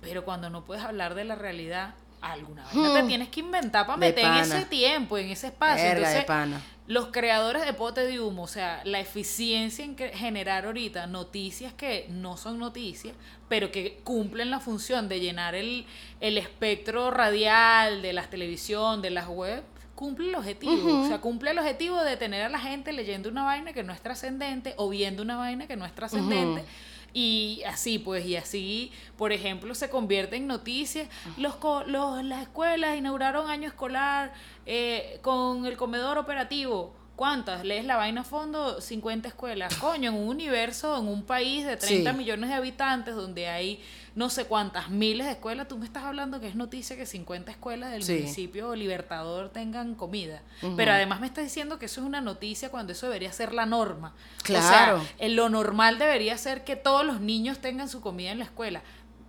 Pero 0.00 0.24
cuando 0.24 0.48
no 0.48 0.64
puedes 0.64 0.82
hablar 0.82 1.14
de 1.14 1.24
la 1.24 1.34
realidad, 1.34 1.94
alguna 2.20 2.64
vez 2.64 2.74
no 2.74 2.92
te 2.92 3.02
tienes 3.04 3.28
que 3.28 3.40
inventar 3.40 3.86
para 3.86 3.96
Hmm. 3.96 4.00
De 4.00 4.06
meter 4.08 4.24
en 4.24 4.34
ese 4.34 4.64
tiempo, 4.66 5.18
en 5.18 5.30
ese 5.30 5.48
espacio. 5.48 5.84
Verga, 5.84 6.08
de 6.08 6.18
Entonces, 6.18 6.24
pana. 6.24 6.60
los 6.86 7.06
creadores 7.08 7.64
de 7.64 7.72
pote 7.72 8.02
de 8.02 8.20
humo, 8.20 8.42
o 8.42 8.48
sea, 8.48 8.80
la 8.84 9.00
eficiencia 9.00 9.84
en 9.84 9.96
generar 9.96 10.66
ahorita 10.66 11.06
noticias 11.06 11.72
que 11.72 12.06
no 12.08 12.36
son 12.36 12.58
noticias, 12.58 13.14
pero 13.48 13.70
que 13.70 14.00
cumplen 14.04 14.50
la 14.50 14.60
función 14.60 15.08
de 15.08 15.20
llenar 15.20 15.54
el, 15.54 15.86
el 16.20 16.38
espectro 16.38 17.10
radial 17.10 18.02
de 18.02 18.12
las 18.12 18.30
televisión, 18.30 19.02
de 19.02 19.10
las 19.10 19.28
web, 19.28 19.62
cumple 19.94 20.30
el 20.30 20.34
objetivo. 20.34 21.02
O 21.02 21.06
sea, 21.06 21.20
cumple 21.20 21.50
el 21.50 21.58
objetivo 21.58 22.02
de 22.02 22.16
tener 22.16 22.42
a 22.42 22.48
la 22.48 22.58
gente 22.58 22.92
leyendo 22.92 23.28
una 23.28 23.44
vaina 23.44 23.72
que 23.72 23.82
no 23.82 23.92
es 23.92 24.00
trascendente 24.00 24.72
o 24.78 24.88
viendo 24.88 25.22
una 25.22 25.36
vaina 25.36 25.66
que 25.66 25.76
no 25.76 25.84
es 25.84 25.94
trascendente. 25.94 26.64
Y 27.12 27.62
así, 27.66 27.98
pues, 27.98 28.24
y 28.26 28.36
así, 28.36 28.92
por 29.16 29.32
ejemplo, 29.32 29.74
se 29.74 29.90
convierte 29.90 30.36
en 30.36 30.46
noticias. 30.46 31.08
Los, 31.36 31.56
co- 31.56 31.84
los, 31.84 32.22
las 32.24 32.42
escuelas 32.42 32.96
inauguraron 32.96 33.50
año 33.50 33.68
escolar 33.68 34.32
eh, 34.66 35.18
con 35.22 35.66
el 35.66 35.76
comedor 35.76 36.18
operativo. 36.18 36.94
¿Cuántas? 37.16 37.64
Lees 37.64 37.84
la 37.84 37.96
vaina 37.96 38.22
a 38.22 38.24
fondo, 38.24 38.80
50 38.80 39.28
escuelas. 39.28 39.74
Coño, 39.76 40.10
en 40.10 40.16
un 40.16 40.28
universo, 40.28 40.96
en 40.98 41.06
un 41.06 41.22
país 41.24 41.66
de 41.66 41.76
30 41.76 42.12
Sí. 42.12 42.16
millones 42.16 42.48
de 42.48 42.54
habitantes, 42.56 43.14
donde 43.14 43.46
hay 43.48 43.82
no 44.14 44.30
sé 44.30 44.44
cuántas 44.46 44.90
miles 44.90 45.26
de 45.26 45.32
escuelas, 45.32 45.68
tú 45.68 45.78
me 45.78 45.86
estás 45.86 46.04
hablando 46.04 46.40
que 46.40 46.48
es 46.48 46.54
noticia 46.54 46.96
que 46.96 47.06
50 47.06 47.50
escuelas 47.50 47.90
del 47.92 48.02
Sí. 48.02 48.14
municipio 48.14 48.74
Libertador 48.74 49.50
tengan 49.50 49.94
comida. 49.94 50.42
Pero 50.76 50.92
además 50.92 51.20
me 51.20 51.26
estás 51.26 51.44
diciendo 51.44 51.78
que 51.78 51.86
eso 51.86 52.00
es 52.00 52.06
una 52.06 52.20
noticia 52.20 52.68
cuando 52.70 52.92
eso 52.92 53.06
debería 53.06 53.32
ser 53.32 53.52
la 53.54 53.66
norma. 53.66 54.12
Claro. 54.42 54.98
O 54.98 55.00
sea, 55.02 55.14
en 55.18 55.36
lo 55.36 55.48
normal 55.48 55.98
debería 55.98 56.36
ser 56.38 56.64
que 56.64 56.76
todos 56.76 57.04
los 57.04 57.20
niños 57.20 57.58
tengan 57.58 57.88
su 57.88 58.00
comida 58.00 58.30
en 58.32 58.38
la 58.38 58.44
escuela. 58.44 58.82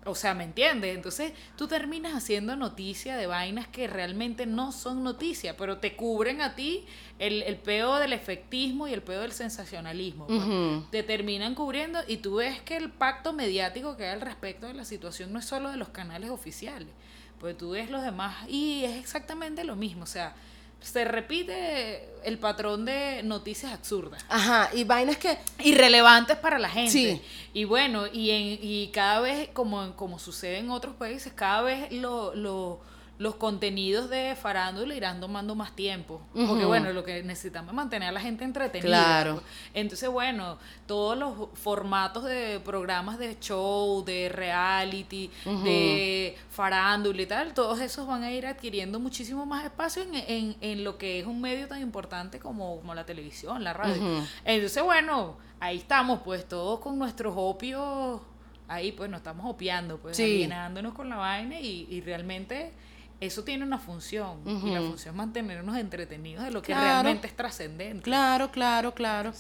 O 0.06 0.15
sea, 0.15 0.34
¿me 0.34 0.44
entiendes? 0.44 0.95
Entonces 0.95 1.34
tú 1.56 1.68
terminas 1.68 2.14
haciendo 2.14 2.56
noticia 2.56 3.18
de 3.18 3.28
vainas 3.28 3.68
que 3.68 3.88
realmente 3.88 4.48
no 4.48 4.72
son 4.72 5.03
noticia, 5.03 5.56
pero 5.57 5.78
te 5.78 5.95
cubren 5.95 6.41
a 6.41 6.56
ti 6.56 6.86
el, 7.19 7.44
el 7.44 7.57
peo 7.57 7.98
del 7.98 8.14
efectismo 8.14 8.88
y 8.88 8.94
el 8.94 9.03
peo 9.03 9.22
del 9.22 9.32
sensacionalismo. 9.32 10.26
pues. 10.26 10.91
Te 10.91 11.03
terminan 11.03 11.53
cubriendo 11.53 11.99
y 12.07 12.18
tú 12.18 12.36
ves 12.36 12.61
que 12.61 12.78
el 12.78 12.90
pacto 12.90 13.32
mediático 13.32 13.95
que 13.95 14.06
hay 14.06 14.14
al 14.14 14.22
respecto 14.22 14.65
de 14.65 14.73
la 14.73 14.86
situación 14.86 15.32
no 15.32 15.38
es 15.40 15.45
solo 15.45 15.69
de 15.69 15.78
los 15.78 15.90
canales 15.90 16.32
oficiales, 16.32 16.90
pues 17.40 17.56
tú 17.56 17.72
ves 17.72 17.91
los 17.91 18.02
demás 18.02 18.49
y 18.49 18.84
es 18.86 18.98
exactamente 18.98 19.64
lo 19.64 19.76
mismo. 19.76 20.03
O 20.03 20.07
sea, 20.07 20.34
se 20.82 21.06
repite 21.06 22.08
el 22.24 22.38
patrón 22.38 22.86
de 22.86 23.22
noticias 23.24 23.72
absurdas 23.72 24.24
Ajá, 24.30 24.70
y 24.74 24.84
vainas 24.84 25.18
que... 25.18 25.38
irrelevantes 25.64 26.38
para 26.38 26.60
la 26.60 26.70
gente. 26.70 26.91
Sí. 26.91 27.22
Y 27.53 27.64
bueno, 27.66 28.06
y, 28.08 28.30
en, 28.32 28.60
y 28.62 28.88
cada 28.94 29.20
vez, 29.22 29.49
como, 29.53 29.95
como 29.95 30.20
sucede 30.20 30.58
en 30.58 30.70
otros 30.72 30.95
países, 30.95 31.34
cada 31.34 31.62
vez 31.62 31.91
lo, 31.91 32.36
lo- 32.36 32.80
los 33.22 33.35
contenidos 33.35 34.10
de 34.10 34.35
farándula 34.35 34.95
irán 34.95 35.19
tomando 35.22 35.53
más 35.53 35.76
tiempo. 35.76 36.22
Porque 36.34 36.65
bueno, 36.65 36.91
lo 36.91 37.03
que 37.03 37.22
necesitamos 37.22 37.69
es 37.69 37.76
mantener 37.76 38.10
a 38.10 38.11
la 38.11 38.19
gente 38.19 38.43
entretenida. 38.43 38.88
Claro. 38.88 39.34
pues. 39.35 39.45
Entonces, 39.76 40.10
bueno, 40.10 40.57
todos 40.88 41.15
los 41.15 41.49
formatos 41.53 42.23
de 42.23 42.60
programas 42.65 43.19
de 43.19 43.38
show, 43.39 44.03
de 44.03 44.27
reality, 44.30 45.30
de 45.45 46.35
farándula 46.49 47.22
y 47.22 47.26
tal, 47.27 47.53
todos 47.53 47.80
esos 47.80 48.07
van 48.07 48.23
a 48.23 48.31
ir 48.31 48.48
adquiriendo 48.48 48.99
muchísimo 48.99 49.45
más 49.45 49.65
espacio 49.65 50.02
en, 50.02 50.15
en- 50.15 50.56
en 50.61 50.84
lo 50.84 50.98
que 50.98 51.19
es 51.19 51.27
un 51.27 51.39
medio 51.41 51.68
tan 51.68 51.80
importante 51.81 52.39
como, 52.39 52.77
como 52.77 52.95
la 52.95 53.06
televisión, 53.06 53.64
la 53.64 53.73
radio. 53.73 54.02
Entonces, 54.45 54.81
bueno, 54.84 55.38
ahí 55.60 55.77
estamos, 55.77 56.22
pues, 56.26 56.48
todos 56.48 56.80
con 56.80 56.98
nuestros 56.98 57.34
opios, 57.38 58.19
ahí 58.68 58.93
pues 58.93 59.10
nos 59.11 59.19
estamos 59.19 59.45
opiando, 59.48 59.98
pues, 59.99 60.18
Sí. 60.18 60.23
alienándonos 60.23 60.93
con 60.93 61.07
la 61.10 61.18
vaina 61.18 61.60
y, 61.60 61.88
y 61.89 62.02
realmente 62.02 62.72
eso 63.22 63.43
tiene 63.43 63.64
una 63.64 63.77
función. 63.77 64.39
Y 64.45 64.72
la 64.72 64.81
función 64.81 65.14
es 65.14 65.18
mantenernos 65.18 65.77
entretenidos 65.77 66.43
de 66.43 66.52
lo 66.52 66.61
que 66.61 66.73
Claro. 66.73 66.84
realmente 66.85 67.27
es 67.27 67.35
trascendente. 67.35 68.03
Claro, 68.03 68.52
claro, 68.52 68.93
claro. 68.93 69.31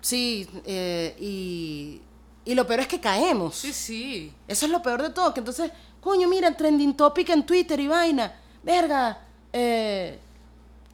Sí, 0.00 0.48
eh, 0.64 1.16
y, 1.18 2.00
y 2.44 2.54
lo 2.54 2.66
peor 2.66 2.80
es 2.80 2.88
que 2.88 3.00
caemos. 3.00 3.56
Sí, 3.56 3.72
sí. 3.72 4.32
Eso 4.46 4.66
es 4.66 4.72
lo 4.72 4.80
peor 4.82 5.02
de 5.02 5.10
todo, 5.10 5.32
que 5.34 5.40
entonces, 5.40 5.70
coño, 6.00 6.28
mira, 6.28 6.54
trending 6.56 6.94
topic 6.96 7.30
en 7.30 7.44
Twitter 7.44 7.80
y 7.80 7.88
vaina. 7.88 8.32
Verga, 8.62 9.18
eh, 9.52 10.18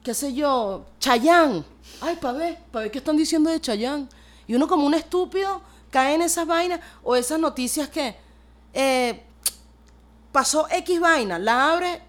qué 0.03 0.13
sé 0.13 0.33
yo, 0.33 0.85
Chayán. 0.99 1.63
Ay, 2.01 2.15
pa' 2.19 2.31
ver, 2.31 2.57
pa' 2.71 2.79
ver 2.79 2.91
qué 2.91 2.97
están 2.99 3.17
diciendo 3.17 3.49
de 3.49 3.59
Chayán. 3.61 4.09
Y 4.47 4.55
uno 4.55 4.67
como 4.67 4.85
un 4.85 4.93
estúpido 4.93 5.61
caen 5.91 6.21
esas 6.21 6.47
vainas 6.47 6.79
o 7.03 7.15
esas 7.15 7.39
noticias 7.39 7.89
que 7.89 8.15
eh, 8.73 9.23
pasó 10.31 10.67
X 10.69 10.99
vaina, 10.99 11.37
la 11.39 11.71
abre 11.73 12.01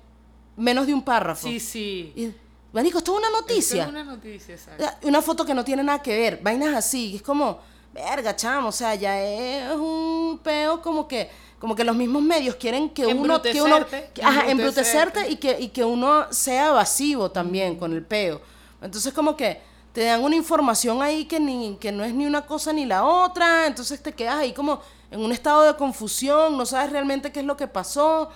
menos 0.56 0.86
de 0.86 0.94
un 0.94 1.02
párrafo. 1.02 1.46
Sí, 1.48 1.58
sí. 1.60 2.12
Y, 2.16 2.30
Marico, 2.72 2.98
esto 2.98 3.12
es 3.12 3.18
una 3.18 3.28
Esto 3.28 3.40
noticia. 3.40 3.82
es 3.84 3.88
una 3.88 4.04
noticia, 4.04 4.54
exacto. 4.54 4.84
Una 5.02 5.20
foto 5.22 5.44
que 5.44 5.54
no 5.54 5.64
tiene 5.64 5.82
nada 5.82 6.00
que 6.00 6.16
ver, 6.16 6.40
vainas 6.42 6.74
así, 6.74 7.16
es 7.16 7.22
como, 7.22 7.58
verga, 7.92 8.34
chamo, 8.34 8.68
o 8.68 8.72
sea, 8.72 8.94
ya 8.94 9.20
es 9.22 9.70
un 9.76 10.40
peo 10.42 10.80
como 10.80 11.06
que, 11.06 11.28
como 11.58 11.74
que 11.76 11.84
los 11.84 11.94
mismos 11.94 12.22
medios 12.22 12.54
quieren 12.56 12.88
que 12.90 13.06
uno, 13.06 13.42
que 13.42 13.60
uno, 13.60 13.86
que- 13.86 14.22
ajá, 14.22 14.50
embrutecerte. 14.50 14.50
embrutecerte 14.50 15.30
y 15.30 15.36
que, 15.36 15.60
y 15.60 15.68
que 15.68 15.84
uno 15.84 16.26
sea 16.32 16.68
evasivo 16.68 17.30
también 17.30 17.76
con 17.76 17.92
el 17.92 18.02
peo. 18.04 18.40
Entonces 18.80 19.12
como 19.12 19.36
que 19.36 19.60
te 19.92 20.04
dan 20.04 20.22
una 20.24 20.34
información 20.34 21.02
ahí 21.02 21.26
que, 21.26 21.38
ni, 21.38 21.76
que 21.78 21.92
no 21.92 22.02
es 22.04 22.14
ni 22.14 22.24
una 22.26 22.46
cosa 22.46 22.72
ni 22.72 22.86
la 22.86 23.04
otra, 23.04 23.66
entonces 23.66 24.02
te 24.02 24.12
quedas 24.12 24.36
ahí 24.36 24.52
como 24.54 24.80
en 25.12 25.20
un 25.20 25.30
estado 25.30 25.62
de 25.64 25.76
confusión, 25.76 26.56
no 26.56 26.66
sabes 26.66 26.90
realmente 26.90 27.30
qué 27.30 27.40
es 27.40 27.46
lo 27.46 27.56
que 27.56 27.66
pasó. 27.68 28.30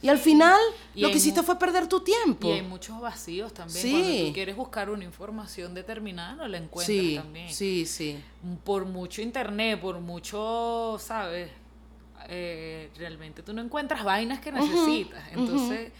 Y 0.00 0.08
al 0.08 0.18
final 0.18 0.58
Y 0.94 1.00
lo 1.00 1.08
que 1.10 1.16
hiciste 1.16 1.42
fue 1.42 1.58
perder 1.58 1.88
tu 1.88 2.00
tiempo. 2.00 2.48
Y 2.48 2.52
hay 2.52 2.62
muchos 2.62 3.00
vacíos 3.00 3.52
también. 3.52 3.82
Sí. 3.82 3.90
Cuando 3.90 4.26
tú 4.26 4.32
quieres 4.32 4.56
buscar 4.56 4.90
una 4.90 5.02
información 5.04 5.74
determinada, 5.74 6.34
no 6.36 6.46
la 6.46 6.58
encuentras 6.58 6.86
Sí, 6.86 7.16
también. 7.16 7.52
sí, 7.52 7.84
sí. 7.86 8.22
Por 8.64 8.84
mucho 8.84 9.22
internet, 9.22 9.80
por 9.80 9.98
mucho, 9.98 10.98
¿sabes? 11.00 11.50
Eh, 12.28 12.90
realmente 12.96 13.42
tú 13.42 13.52
no 13.52 13.62
encuentras 13.62 14.04
vainas 14.04 14.40
que 14.40 14.52
necesitas. 14.52 15.22
Entonces 15.32 15.92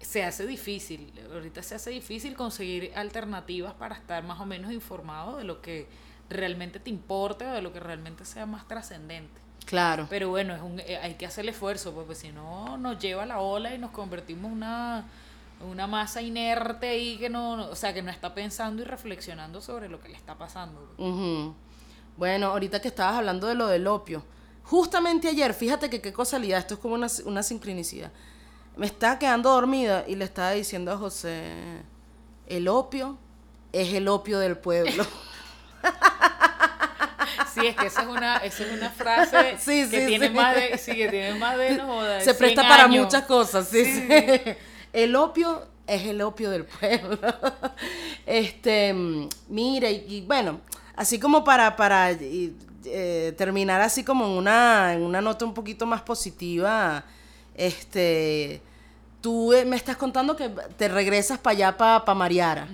se 0.00 0.24
hace 0.24 0.46
difícil. 0.46 1.12
Ahorita 1.32 1.62
se 1.62 1.74
hace 1.74 1.90
difícil 1.90 2.34
conseguir 2.34 2.92
alternativas 2.94 3.74
para 3.74 3.96
estar 3.96 4.22
más 4.24 4.40
o 4.40 4.46
menos 4.46 4.72
informado 4.72 5.36
de 5.36 5.44
lo 5.44 5.60
que 5.60 5.88
realmente 6.30 6.80
te 6.80 6.88
importe 6.88 7.44
o 7.46 7.52
de 7.52 7.60
lo 7.60 7.72
que 7.72 7.80
realmente 7.80 8.24
sea 8.24 8.46
más 8.46 8.66
trascendente. 8.66 9.41
Claro. 9.64 10.06
Pero 10.10 10.28
bueno, 10.28 10.54
es 10.54 10.62
un, 10.62 10.80
eh, 10.80 10.98
hay 11.02 11.14
que 11.14 11.26
hacer 11.26 11.44
el 11.44 11.50
esfuerzo, 11.50 11.92
porque 11.92 12.14
si 12.14 12.30
no 12.32 12.76
nos 12.78 12.98
lleva 12.98 13.24
la 13.26 13.40
ola 13.40 13.74
y 13.74 13.78
nos 13.78 13.90
convertimos 13.90 14.46
en 14.46 14.58
una, 14.58 15.04
una 15.68 15.86
masa 15.86 16.20
inerte 16.20 16.88
ahí 16.88 17.16
que 17.18 17.28
no, 17.28 17.70
o 17.70 17.76
sea, 17.76 17.94
que 17.94 18.02
no 18.02 18.10
está 18.10 18.34
pensando 18.34 18.82
y 18.82 18.84
reflexionando 18.84 19.60
sobre 19.60 19.88
lo 19.88 20.00
que 20.00 20.08
le 20.08 20.16
está 20.16 20.36
pasando. 20.36 20.94
Ujú. 20.98 21.54
Bueno, 22.16 22.48
ahorita 22.48 22.80
que 22.80 22.88
estabas 22.88 23.16
hablando 23.16 23.46
de 23.46 23.54
lo 23.54 23.66
del 23.68 23.86
opio, 23.86 24.22
justamente 24.64 25.28
ayer, 25.28 25.54
fíjate 25.54 25.88
que 25.88 26.00
qué 26.00 26.12
casualidad, 26.12 26.58
esto 26.58 26.74
es 26.74 26.80
como 26.80 26.94
una, 26.94 27.08
una 27.24 27.42
sincronicidad. 27.42 28.12
Me 28.76 28.86
estaba 28.86 29.18
quedando 29.18 29.50
dormida 29.50 30.04
y 30.06 30.16
le 30.16 30.24
estaba 30.24 30.52
diciendo 30.52 30.92
a 30.92 30.96
José, 30.96 31.52
el 32.46 32.68
opio 32.68 33.18
es 33.72 33.92
el 33.94 34.08
opio 34.08 34.38
del 34.38 34.58
pueblo. 34.58 35.06
Sí, 37.54 37.66
es 37.66 37.76
que 37.76 37.86
esa 37.86 38.02
es 38.02 38.08
una, 38.08 38.36
esa 38.38 38.64
es 38.64 38.72
una 38.72 38.90
frase 38.90 39.56
Sí, 39.60 39.88
que 39.90 40.00
sí, 40.00 40.06
tiene 40.06 40.28
sí. 40.28 40.34
más 40.34 40.54
de, 40.54 40.78
sí, 40.78 40.92
que 40.94 41.08
tiene 41.08 41.34
más 41.38 41.56
de, 41.58 41.76
no 41.76 41.86
joda, 41.86 42.18
Se 42.20 42.24
100 42.26 42.36
presta 42.38 42.62
para 42.62 42.84
años. 42.84 43.04
muchas 43.04 43.24
cosas, 43.24 43.68
sí, 43.68 43.84
Sí. 43.84 44.08
El 44.92 45.16
opio 45.16 45.66
es 45.86 46.02
el 46.06 46.20
opio 46.22 46.50
del 46.50 46.64
pueblo. 46.64 47.18
Este, 48.26 48.94
mira, 49.48 49.90
y, 49.90 50.04
y 50.08 50.20
bueno, 50.22 50.60
así 50.96 51.18
como 51.18 51.42
para, 51.44 51.74
para 51.76 52.12
y, 52.12 52.56
eh, 52.84 53.34
terminar 53.36 53.80
así 53.80 54.04
como 54.04 54.24
en 54.26 54.30
una, 54.32 54.94
en 54.94 55.02
una 55.02 55.20
nota 55.20 55.44
un 55.44 55.54
poquito 55.54 55.86
más 55.86 56.02
positiva, 56.02 57.04
este, 57.54 58.60
tú 59.20 59.52
eh, 59.52 59.64
me 59.64 59.76
estás 59.76 59.96
contando 59.96 60.36
que 60.36 60.50
te 60.76 60.88
regresas 60.88 61.38
para 61.38 61.52
allá, 61.56 61.76
para 61.76 62.14
Mariara. 62.14 62.68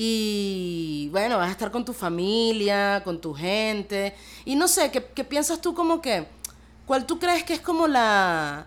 Y 0.00 1.08
bueno, 1.10 1.38
vas 1.38 1.48
a 1.48 1.50
estar 1.50 1.72
con 1.72 1.84
tu 1.84 1.92
familia, 1.92 3.02
con 3.04 3.20
tu 3.20 3.34
gente. 3.34 4.14
Y 4.44 4.54
no 4.54 4.68
sé, 4.68 4.92
¿qué, 4.92 5.04
qué 5.12 5.24
piensas 5.24 5.60
tú 5.60 5.74
como 5.74 6.00
que, 6.00 6.28
cuál 6.86 7.04
tú 7.04 7.18
crees 7.18 7.42
que 7.42 7.54
es 7.54 7.60
como 7.60 7.88
la, 7.88 8.66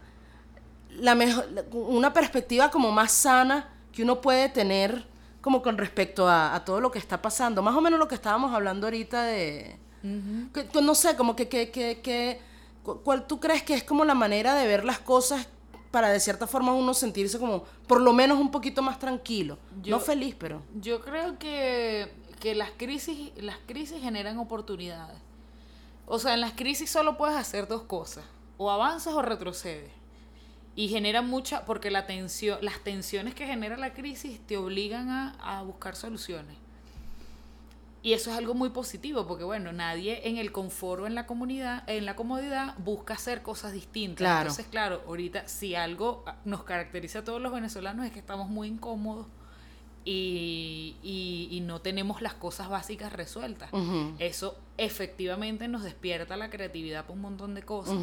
la 0.98 1.16
mejor, 1.16 1.48
una 1.72 2.12
perspectiva 2.12 2.70
como 2.70 2.92
más 2.92 3.14
sana 3.14 3.70
que 3.94 4.04
uno 4.04 4.20
puede 4.20 4.50
tener 4.50 5.06
como 5.40 5.62
con 5.62 5.78
respecto 5.78 6.28
a, 6.28 6.54
a 6.54 6.66
todo 6.66 6.82
lo 6.82 6.92
que 6.92 7.00
está 7.00 7.22
pasando? 7.22 7.62
Más 7.62 7.76
o 7.76 7.82
menos 7.82 7.98
lo 7.98 8.10
que 8.10 8.16
estábamos 8.16 8.54
hablando 8.54 8.88
ahorita 8.88 9.24
de... 9.24 9.78
que- 10.54 10.68
que 10.68 10.82
no 10.82 10.96
sé, 10.96 11.16
como 11.16 11.36
que, 11.38 11.48
que, 11.48 11.72
que, 11.72 12.02
que- 12.02 12.42
cu- 12.84 13.00
¿cuál 13.04 13.26
tú 13.26 13.40
crees 13.40 13.64
que 13.64 13.74
es 13.74 13.84
como 13.86 14.04
la 14.04 14.16
manera 14.16 14.54
de 14.56 14.68
ver 14.68 14.84
las 14.84 15.00
cosas 15.00 15.48
para 15.92 16.10
de 16.10 16.20
cierta 16.20 16.48
forma 16.48 16.74
uno 16.74 16.94
sentirse 16.94 17.38
como 17.38 17.66
por 17.88 18.02
lo 18.02 18.14
menos 18.14 18.40
un 18.40 18.50
poquito 18.50 18.82
más 18.82 18.98
tranquilo? 18.98 19.58
Yo- 19.84 19.92
no 19.98 20.00
feliz, 20.02 20.36
pero... 20.40 20.62
Yo 20.80 21.02
creo 21.02 21.38
que, 21.38 22.12
que 22.40 22.56
las 22.56 22.72
crisis, 22.72 23.32
las 23.38 23.58
crisis 23.68 24.02
generan 24.02 24.38
oportunidades. 24.40 25.18
O 26.06 26.18
sea, 26.20 26.34
en 26.34 26.42
las 26.42 26.54
crisis 26.54 26.90
solo 26.90 27.18
puedes 27.18 27.36
hacer 27.38 27.68
dos 27.68 27.84
cosas, 27.84 28.24
o 28.58 28.72
avanzas 28.72 29.14
o 29.14 29.22
retrocedes. 29.22 29.92
Y 30.76 30.88
genera 30.88 31.22
mucha, 31.22 31.66
porque 31.66 31.92
la 31.92 32.06
tensión, 32.06 32.58
las 32.62 32.80
tensiones 32.80 33.36
que 33.36 33.46
genera 33.46 33.76
la 33.78 33.94
crisis 33.94 34.40
te 34.48 34.56
obligan 34.58 35.10
a, 35.10 35.32
a 35.42 35.62
buscar 35.64 35.96
soluciones. 35.98 36.56
Y 38.04 38.14
eso 38.14 38.32
es 38.32 38.38
algo 38.38 38.56
muy 38.56 38.70
positivo, 38.70 39.28
porque 39.28 39.44
bueno, 39.44 39.72
nadie 39.74 40.28
en 40.28 40.38
el 40.38 40.52
confort 40.52 41.04
o 41.04 41.08
en 41.08 41.14
la 41.14 41.28
comunidad, 41.28 41.84
en 41.88 42.06
la 42.06 42.16
comodidad, 42.16 42.76
busca 42.80 43.14
hacer 43.14 43.44
cosas 43.44 43.74
distintas. 43.74 44.18
Claro. 44.18 44.42
Entonces, 44.50 44.66
claro, 44.72 45.02
ahorita 45.08 45.48
si 45.48 45.76
algo 45.76 46.26
nos 46.44 46.64
caracteriza 46.64 47.20
a 47.20 47.24
todos 47.24 47.40
los 47.40 47.54
venezolanos 47.54 48.06
es 48.06 48.12
que 48.12 48.18
estamos 48.20 48.50
muy 48.50 48.70
incómodos 48.70 49.28
y, 50.04 50.96
y- 51.04 51.48
y 51.52 51.62
no 51.62 51.80
tenemos 51.82 52.22
las 52.22 52.34
cosas 52.34 52.70
básicas 52.70 53.14
resueltas. 53.14 53.70
Eso 54.20 54.58
efectivamente 54.78 55.68
nos 55.68 55.84
despierta 55.84 56.36
la 56.38 56.50
creatividad 56.50 57.02
para 57.04 57.14
un 57.14 57.22
montón 57.22 57.54
de 57.54 57.62
cosas. 57.64 57.96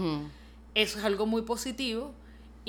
Eso 0.74 0.98
es 1.00 1.04
algo 1.04 1.26
muy 1.26 1.42
positivo 1.42 2.14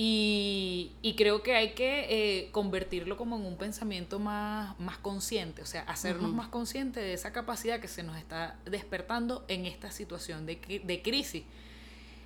y, 0.02 0.94
y 1.02 1.16
creo 1.16 1.44
que 1.44 1.56
hay 1.56 1.72
que 1.74 2.06
eh, 2.10 2.52
convertirlo 2.54 3.18
como 3.18 3.36
en 3.36 3.46
un 3.46 3.58
pensamiento 3.58 4.18
más, 4.18 4.80
más 4.80 4.98
consciente, 4.98 5.62
o 5.62 5.66
sea, 5.66 5.82
hacernos 5.82 6.32
más 6.32 6.48
conscientes 6.48 7.04
de 7.04 7.12
esa 7.12 7.34
capacidad 7.34 7.82
que 7.82 7.90
se 7.90 8.02
nos 8.04 8.16
está 8.16 8.56
despertando 8.64 9.44
en 9.50 9.66
esta 9.66 9.92
situación 9.92 10.46
de, 10.46 10.56
de 10.86 11.02
crisis. 11.02 11.44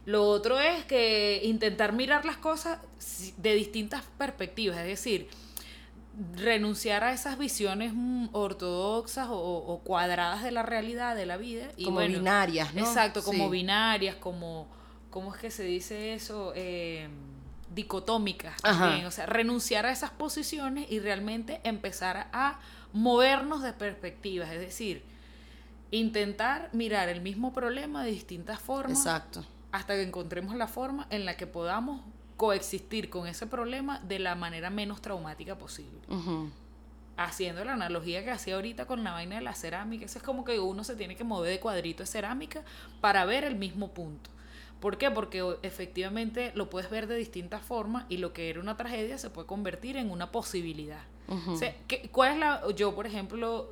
Lo 0.05 0.23
otro 0.27 0.59
es 0.59 0.85
que 0.85 1.41
intentar 1.45 1.93
mirar 1.93 2.25
las 2.25 2.37
cosas 2.37 2.77
de 3.37 3.55
distintas 3.55 4.03
perspectivas, 4.19 4.77
es 4.77 4.85
decir, 4.85 5.27
renunciar 6.35 7.03
a 7.03 7.11
esas 7.11 7.39
visiones 7.39 7.91
mm, 7.95 8.27
ortodoxas 8.33 9.29
o, 9.31 9.35
o 9.35 9.79
cuadradas 9.79 10.43
de 10.43 10.51
la 10.51 10.61
realidad, 10.61 11.15
de 11.15 11.25
la 11.25 11.37
vida. 11.37 11.69
Y 11.75 11.85
Como 11.85 11.95
bueno, 11.95 12.19
binarias, 12.19 12.71
¿no? 12.75 12.81
Exacto, 12.81 13.23
como 13.23 13.45
Sí. 13.45 13.49
binarias, 13.51 14.15
como, 14.17 14.67
¿cómo 15.09 15.33
es 15.33 15.41
que 15.41 15.49
se 15.49 15.63
dice 15.63 16.13
eso? 16.13 16.53
Eh, 16.55 17.07
dicotómicas 17.73 18.61
también. 18.61 19.05
O 19.05 19.11
sea, 19.11 19.25
renunciar 19.25 19.85
a 19.85 19.91
esas 19.91 20.11
posiciones 20.11 20.91
y 20.91 20.99
realmente 20.99 21.61
empezar 21.63 22.27
a 22.31 22.59
movernos 22.93 23.61
de 23.61 23.73
perspectivas. 23.73 24.51
Es 24.51 24.59
decir, 24.59 25.03
intentar 25.91 26.69
mirar 26.73 27.09
el 27.09 27.21
mismo 27.21 27.53
problema 27.53 28.03
de 28.03 28.11
distintas 28.11 28.59
formas 28.59 28.97
Exacto. 28.97 29.45
hasta 29.71 29.93
que 29.95 30.03
encontremos 30.03 30.55
la 30.55 30.67
forma 30.67 31.07
en 31.09 31.25
la 31.25 31.37
que 31.37 31.47
podamos 31.47 32.01
coexistir 32.37 33.09
con 33.09 33.27
ese 33.27 33.47
problema 33.47 33.99
de 33.99 34.19
la 34.19 34.35
manera 34.35 34.69
menos 34.69 35.01
traumática 35.01 35.57
posible. 35.57 35.99
Haciendo 37.15 37.63
la 37.63 37.73
analogía 37.73 38.23
que 38.23 38.31
hacía 38.31 38.55
ahorita 38.55 38.85
con 38.87 39.03
la 39.03 39.11
vaina 39.11 39.35
de 39.35 39.41
la 39.41 39.53
cerámica, 39.53 40.05
eso 40.05 40.17
es 40.17 40.23
como 40.23 40.43
que 40.43 40.59
uno 40.59 40.83
se 40.83 40.95
tiene 40.95 41.15
que 41.15 41.23
mover 41.23 41.51
de 41.51 41.59
cuadrito 41.59 42.01
de 42.01 42.07
cerámica 42.07 42.63
para 43.01 43.23
ver 43.25 43.43
el 43.43 43.55
mismo 43.55 43.89
punto. 43.89 44.31
¿Por 44.83 44.97
qué? 44.97 45.09
Porque 45.09 45.41
efectivamente 45.63 46.51
lo 46.55 46.69
puedes 46.69 46.89
ver 46.91 47.07
de 47.07 47.15
distintas 47.15 47.61
formas 47.63 48.03
y 48.09 48.17
lo 48.17 48.33
que 48.33 48.49
era 48.49 48.59
una 48.59 48.75
tragedia 48.75 49.17
se 49.17 49.29
puede 49.29 49.47
convertir 49.47 49.95
en 49.95 50.11
una 50.11 50.29
posibilidad. 50.31 51.01
O 51.53 51.55
sea, 51.57 51.73
¿qué- 51.87 52.09
¿cuál 52.11 52.33
es 52.33 52.37
la...? 52.39 52.61
Yo, 52.75 52.93
por 52.93 53.07
ejemplo, 53.07 53.71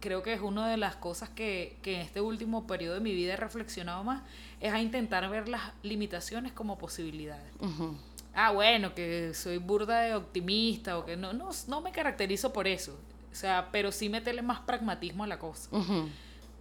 creo 0.00 0.22
que 0.22 0.32
es 0.34 0.40
una 0.40 0.68
de 0.68 0.76
las 0.76 0.96
cosas 0.96 1.28
que, 1.30 1.76
que 1.82 1.94
en 1.96 2.00
este 2.02 2.20
último 2.20 2.66
periodo 2.66 2.94
de 2.96 3.00
mi 3.00 3.14
vida 3.14 3.32
he 3.32 3.36
reflexionado 3.36 4.04
más, 4.04 4.22
es 4.60 4.72
a 4.72 4.80
intentar 4.80 5.28
ver 5.30 5.48
las 5.48 5.62
limitaciones 5.82 6.52
como 6.52 6.76
posibilidades. 6.78 7.50
Ah, 8.34 8.50
bueno, 8.52 8.94
que 8.94 9.32
soy 9.34 9.56
burda 9.58 10.00
de 10.00 10.14
optimista 10.14 10.98
o 10.98 11.06
que 11.06 11.16
no, 11.16 11.32
no, 11.32 11.48
no 11.68 11.80
me 11.80 11.90
caracterizo 11.90 12.52
por 12.52 12.66
eso. 12.68 12.98
O 13.32 13.34
sea, 13.34 13.68
pero 13.72 13.92
sí 13.92 14.08
meterle 14.10 14.42
más 14.42 14.60
pragmatismo 14.60 15.24
a 15.24 15.26
la 15.26 15.38
cosa. 15.38 15.70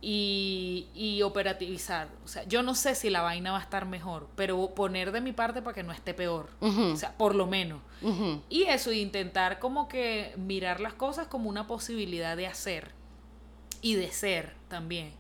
Y, 0.02 0.88
y 0.94 1.24
operativizar. 1.24 2.10
O 2.24 2.28
sea, 2.28 2.44
yo 2.44 2.62
no 2.62 2.76
sé 2.76 2.94
si 2.94 3.10
la 3.10 3.22
vaina 3.22 3.52
va 3.52 3.58
a 3.58 3.62
estar 3.62 3.86
mejor, 3.86 4.30
pero 4.36 4.76
poner 4.76 5.12
de 5.12 5.22
mi 5.22 5.32
parte 5.32 5.62
para 5.64 5.74
que 5.74 5.82
no 5.82 5.92
esté 5.92 6.14
peor. 6.14 6.50
O 6.60 6.96
sea, 6.96 7.18
por 7.18 7.34
lo 7.34 7.48
menos. 7.48 7.82
Y 8.50 8.64
eso, 8.64 8.92
intentar 8.92 9.58
como 9.60 9.88
que 9.88 10.34
mirar 10.38 10.80
las 10.80 10.94
cosas 10.94 11.28
como 11.28 11.50
una 11.50 11.66
posibilidad 11.66 12.38
de 12.38 12.46
hacer 12.46 12.92
y 13.82 13.96
de 13.96 14.12
ser 14.12 14.56
también. 14.68 15.14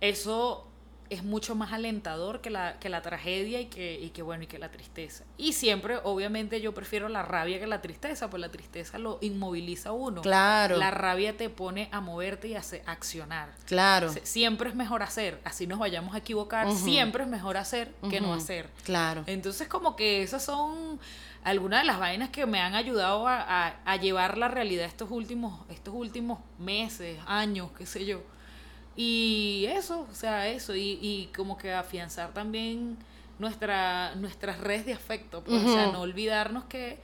Eso 0.00 0.68
es 1.12 1.22
mucho 1.22 1.54
más 1.54 1.72
alentador 1.72 2.40
que 2.40 2.48
la, 2.50 2.78
que 2.78 2.88
la 2.88 3.02
tragedia 3.02 3.60
y 3.60 3.66
que, 3.66 4.00
y 4.00 4.10
que, 4.10 4.22
bueno, 4.22 4.44
y 4.44 4.46
que 4.46 4.58
la 4.58 4.70
tristeza. 4.70 5.24
Y 5.36 5.52
siempre, 5.52 5.98
obviamente, 6.04 6.60
yo 6.60 6.72
prefiero 6.72 7.08
la 7.08 7.22
rabia 7.22 7.58
que 7.60 7.66
la 7.66 7.82
tristeza, 7.82 8.30
pues 8.30 8.40
la 8.40 8.48
tristeza 8.50 8.98
lo 8.98 9.18
inmoviliza 9.20 9.90
a 9.90 9.92
uno. 9.92 10.22
Claro. 10.22 10.76
La 10.78 10.90
rabia 10.90 11.36
te 11.36 11.50
pone 11.50 11.88
a 11.92 12.00
moverte 12.00 12.48
y 12.48 12.54
a 12.54 12.62
accionar. 12.86 13.50
Claro. 13.66 14.12
Siempre 14.22 14.70
es 14.70 14.74
mejor 14.74 15.02
hacer, 15.02 15.40
así 15.44 15.66
nos 15.66 15.78
vayamos 15.78 16.14
a 16.14 16.18
equivocar, 16.18 16.70
siempre 16.72 17.24
es 17.24 17.28
mejor 17.28 17.56
hacer 17.56 17.92
que 18.08 18.20
no 18.20 18.32
hacer. 18.34 18.70
Claro. 18.84 19.24
Entonces 19.26 19.68
como 19.68 19.96
que 19.96 20.22
esas 20.22 20.44
son 20.44 20.98
algunas 21.44 21.80
de 21.82 21.86
las 21.86 21.98
vainas 21.98 22.30
que 22.30 22.46
me 22.46 22.60
han 22.60 22.74
ayudado 22.74 23.26
a, 23.28 23.40
a- 23.66 23.76
a 23.84 23.96
llevar 23.96 24.38
la 24.38 24.48
realidad 24.48 24.86
estos 24.86 25.10
últimos, 25.10 25.60
estos 25.68 25.92
últimos 25.94 26.38
meses, 26.58 27.18
años, 27.26 27.70
qué 27.76 27.84
sé 27.84 28.06
yo. 28.06 28.22
Y 28.96 29.66
eso, 29.68 30.06
o 30.10 30.14
sea, 30.14 30.48
eso, 30.48 30.74
y, 30.74 30.98
y 31.00 31.30
como 31.34 31.56
que 31.56 31.72
afianzar 31.72 32.32
también 32.32 32.98
nuestra, 33.38 34.14
nuestras 34.16 34.58
redes 34.58 34.86
de 34.86 34.92
afecto, 34.92 35.42
pues, 35.42 35.62
o 35.64 35.72
sea, 35.72 35.90
no 35.92 36.00
olvidarnos 36.00 36.64
que, 36.64 36.98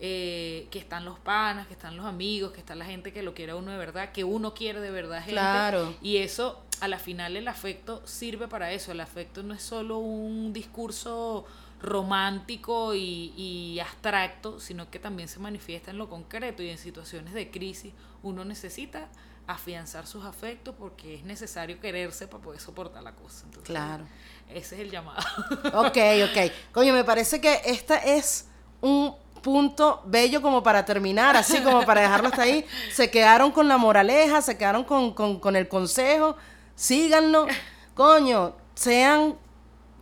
eh, 0.00 0.68
que 0.70 0.78
están 0.78 1.04
los 1.04 1.18
panas, 1.18 1.66
que 1.66 1.72
están 1.72 1.96
los 1.96 2.06
amigos, 2.06 2.52
que 2.52 2.60
está 2.60 2.74
la 2.74 2.84
gente 2.84 3.12
que 3.12 3.22
lo 3.22 3.34
quiere 3.34 3.52
a 3.52 3.56
uno 3.56 3.70
de 3.70 3.78
verdad, 3.78 4.12
que 4.12 4.24
uno 4.24 4.54
quiere 4.54 4.80
de 4.80 4.90
verdad 4.90 5.18
gente. 5.18 5.32
Claro. 5.32 5.94
Y 6.02 6.18
eso, 6.18 6.62
a 6.80 6.88
la 6.88 6.98
final, 6.98 7.36
el 7.36 7.48
afecto 7.48 8.06
sirve 8.06 8.48
para 8.48 8.72
eso. 8.72 8.92
El 8.92 9.00
afecto 9.00 9.42
no 9.42 9.54
es 9.54 9.62
solo 9.62 9.98
un 9.98 10.52
discurso 10.52 11.46
romántico 11.80 12.94
y, 12.94 13.32
y 13.36 13.80
abstracto, 13.80 14.60
sino 14.60 14.90
que 14.90 14.98
también 14.98 15.28
se 15.28 15.38
manifiesta 15.38 15.90
en 15.90 15.98
lo 15.98 16.08
concreto 16.08 16.62
y 16.62 16.68
en 16.68 16.78
situaciones 16.78 17.32
de 17.34 17.50
crisis. 17.50 17.94
Uno 18.22 18.44
necesita 18.44 19.08
afianzar 19.48 20.06
sus 20.06 20.24
afectos 20.24 20.74
porque 20.78 21.16
es 21.16 21.24
necesario 21.24 21.80
quererse 21.80 22.28
para 22.28 22.42
poder 22.44 22.60
soportar 22.60 23.02
la 23.02 23.12
cosa. 23.14 23.44
Entonces, 23.46 23.64
Claro. 23.64 24.04
Ese 24.48 24.76
es 24.76 24.80
el 24.82 24.90
llamado. 24.90 25.20
Ok, 25.74 25.96
ok. 26.30 26.52
Coño, 26.72 26.92
me 26.92 27.02
parece 27.04 27.40
que 27.40 27.60
esta 27.64 27.96
es 27.98 28.46
un 28.80 29.14
punto 29.42 30.02
bello 30.06 30.40
como 30.42 30.62
para 30.62 30.84
terminar, 30.84 31.36
así 31.36 31.60
como 31.62 31.84
para 31.84 32.02
dejarlo 32.02 32.28
hasta 32.28 32.42
ahí. 32.42 32.64
Se 32.92 33.10
quedaron 33.10 33.50
con 33.50 33.66
la 33.68 33.76
moraleja, 33.78 34.40
se 34.42 34.56
quedaron 34.56 34.84
con, 34.84 35.12
con- 35.14 35.40
con 35.40 35.56
el 35.56 35.66
consejo. 35.68 36.36
Síganlo. 36.74 37.46
Coño, 37.94 38.54
sean 38.74 39.36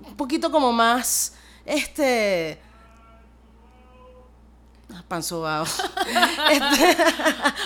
un 0.04 0.16
poquito 0.16 0.50
como 0.50 0.72
más, 0.72 1.34
este... 1.64 2.60
ah, 4.92 5.04
Panzobado. 5.06 5.66
Este, 6.50 6.96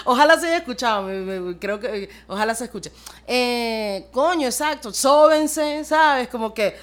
ojalá 0.04 0.38
se 0.38 0.46
haya 0.46 0.56
escuchado, 0.58 1.06
creo 1.60 1.78
que 1.78 2.08
ojalá 2.26 2.54
se 2.54 2.64
escuche. 2.64 2.90
Eh, 3.26 4.08
coño, 4.12 4.46
exacto, 4.46 4.92
sóbense, 4.92 5.84
¿sabes? 5.84 6.28
Como 6.28 6.54
que 6.54 6.74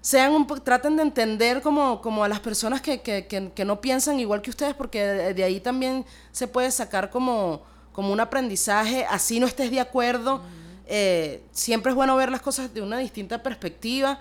sean 0.00 0.32
un 0.32 0.46
traten 0.46 0.96
de 0.96 1.02
entender 1.02 1.62
como, 1.62 2.00
como 2.00 2.24
a 2.24 2.28
las 2.28 2.40
personas 2.40 2.80
que, 2.80 3.00
que, 3.00 3.26
que, 3.26 3.52
que 3.52 3.64
no 3.64 3.80
piensan 3.80 4.20
igual 4.20 4.42
que 4.42 4.50
ustedes, 4.50 4.74
porque 4.74 5.04
de, 5.04 5.34
de 5.34 5.44
ahí 5.44 5.60
también 5.60 6.04
se 6.32 6.46
puede 6.46 6.70
sacar 6.70 7.10
como, 7.10 7.62
como 7.92 8.12
un 8.12 8.20
aprendizaje, 8.20 9.06
así 9.08 9.40
no 9.40 9.46
estés 9.46 9.70
de 9.70 9.80
acuerdo. 9.80 10.42
Eh, 10.86 11.44
siempre 11.52 11.90
es 11.90 11.96
bueno 11.96 12.16
ver 12.16 12.30
las 12.30 12.42
cosas 12.42 12.74
de 12.74 12.82
una 12.82 12.98
distinta 12.98 13.42
perspectiva, 13.42 14.18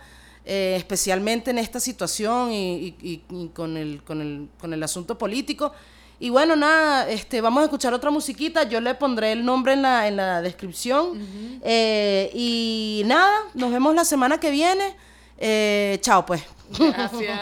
eh, 0.52 0.76
especialmente 0.78 1.52
en 1.52 1.60
esta 1.60 1.80
situación 1.80 2.52
y, 2.52 2.96
y- 3.02 3.24
y- 3.30 3.48
con, 3.50 3.78
el, 3.78 4.02
con, 4.04 4.20
el, 4.22 4.50
con 4.60 4.74
el 4.74 4.82
asunto 4.84 5.18
político. 5.18 5.72
Y 6.20 6.30
bueno, 6.32 6.56
nada, 6.56 7.08
este, 7.10 7.40
vamos 7.40 7.62
a 7.62 7.66
escuchar 7.66 7.94
otra 7.94 8.10
musiquita. 8.12 8.64
Yo 8.64 8.82
le 8.82 8.94
pondré 8.96 9.32
el 9.32 9.46
nombre 9.46 9.74
en 9.74 9.82
la, 9.84 10.08
en 10.08 10.18
la 10.18 10.42
descripción. 10.42 11.18
Eh, 11.64 12.30
y 12.34 13.04
nada, 13.06 13.32
nos 13.54 13.72
vemos 13.72 13.94
la 13.96 14.04
semana 14.04 14.40
que 14.40 14.50
viene. 14.50 14.96
Eh, 15.38 15.98
chao, 16.02 16.26
pues. 16.26 16.42
Gracias. 16.78 17.40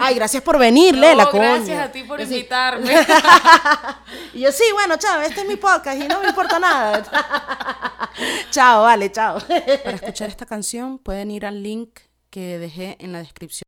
Ay, 0.00 0.14
gracias 0.16 0.42
por 0.42 0.58
venir, 0.58 0.94
Lela, 0.96 1.24
No, 1.24 1.30
coño. 1.30 1.42
gracias 1.42 1.78
a 1.88 1.92
ti 1.92 2.02
por 2.02 2.20
invitarme. 2.20 2.92
Y 4.34 4.40
yo, 4.40 4.52
sí, 4.52 4.64
bueno, 4.74 4.96
chao, 4.98 5.20
este 5.22 5.40
es 5.42 5.46
mi 5.48 5.56
podcast 5.56 6.00
y 6.02 6.06
no 6.08 6.20
me 6.20 6.28
importa 6.28 6.58
nada. 6.58 7.02
chao, 8.50 8.82
vale, 8.82 9.10
chao. 9.12 9.38
Para 9.84 9.96
escuchar 9.96 10.28
esta 10.28 10.44
canción 10.46 10.98
pueden 10.98 11.30
ir 11.30 11.46
al 11.46 11.62
link 11.62 11.98
que 12.30 12.58
dejé 12.58 12.96
en 13.00 13.12
la 13.12 13.18
descripción. 13.20 13.48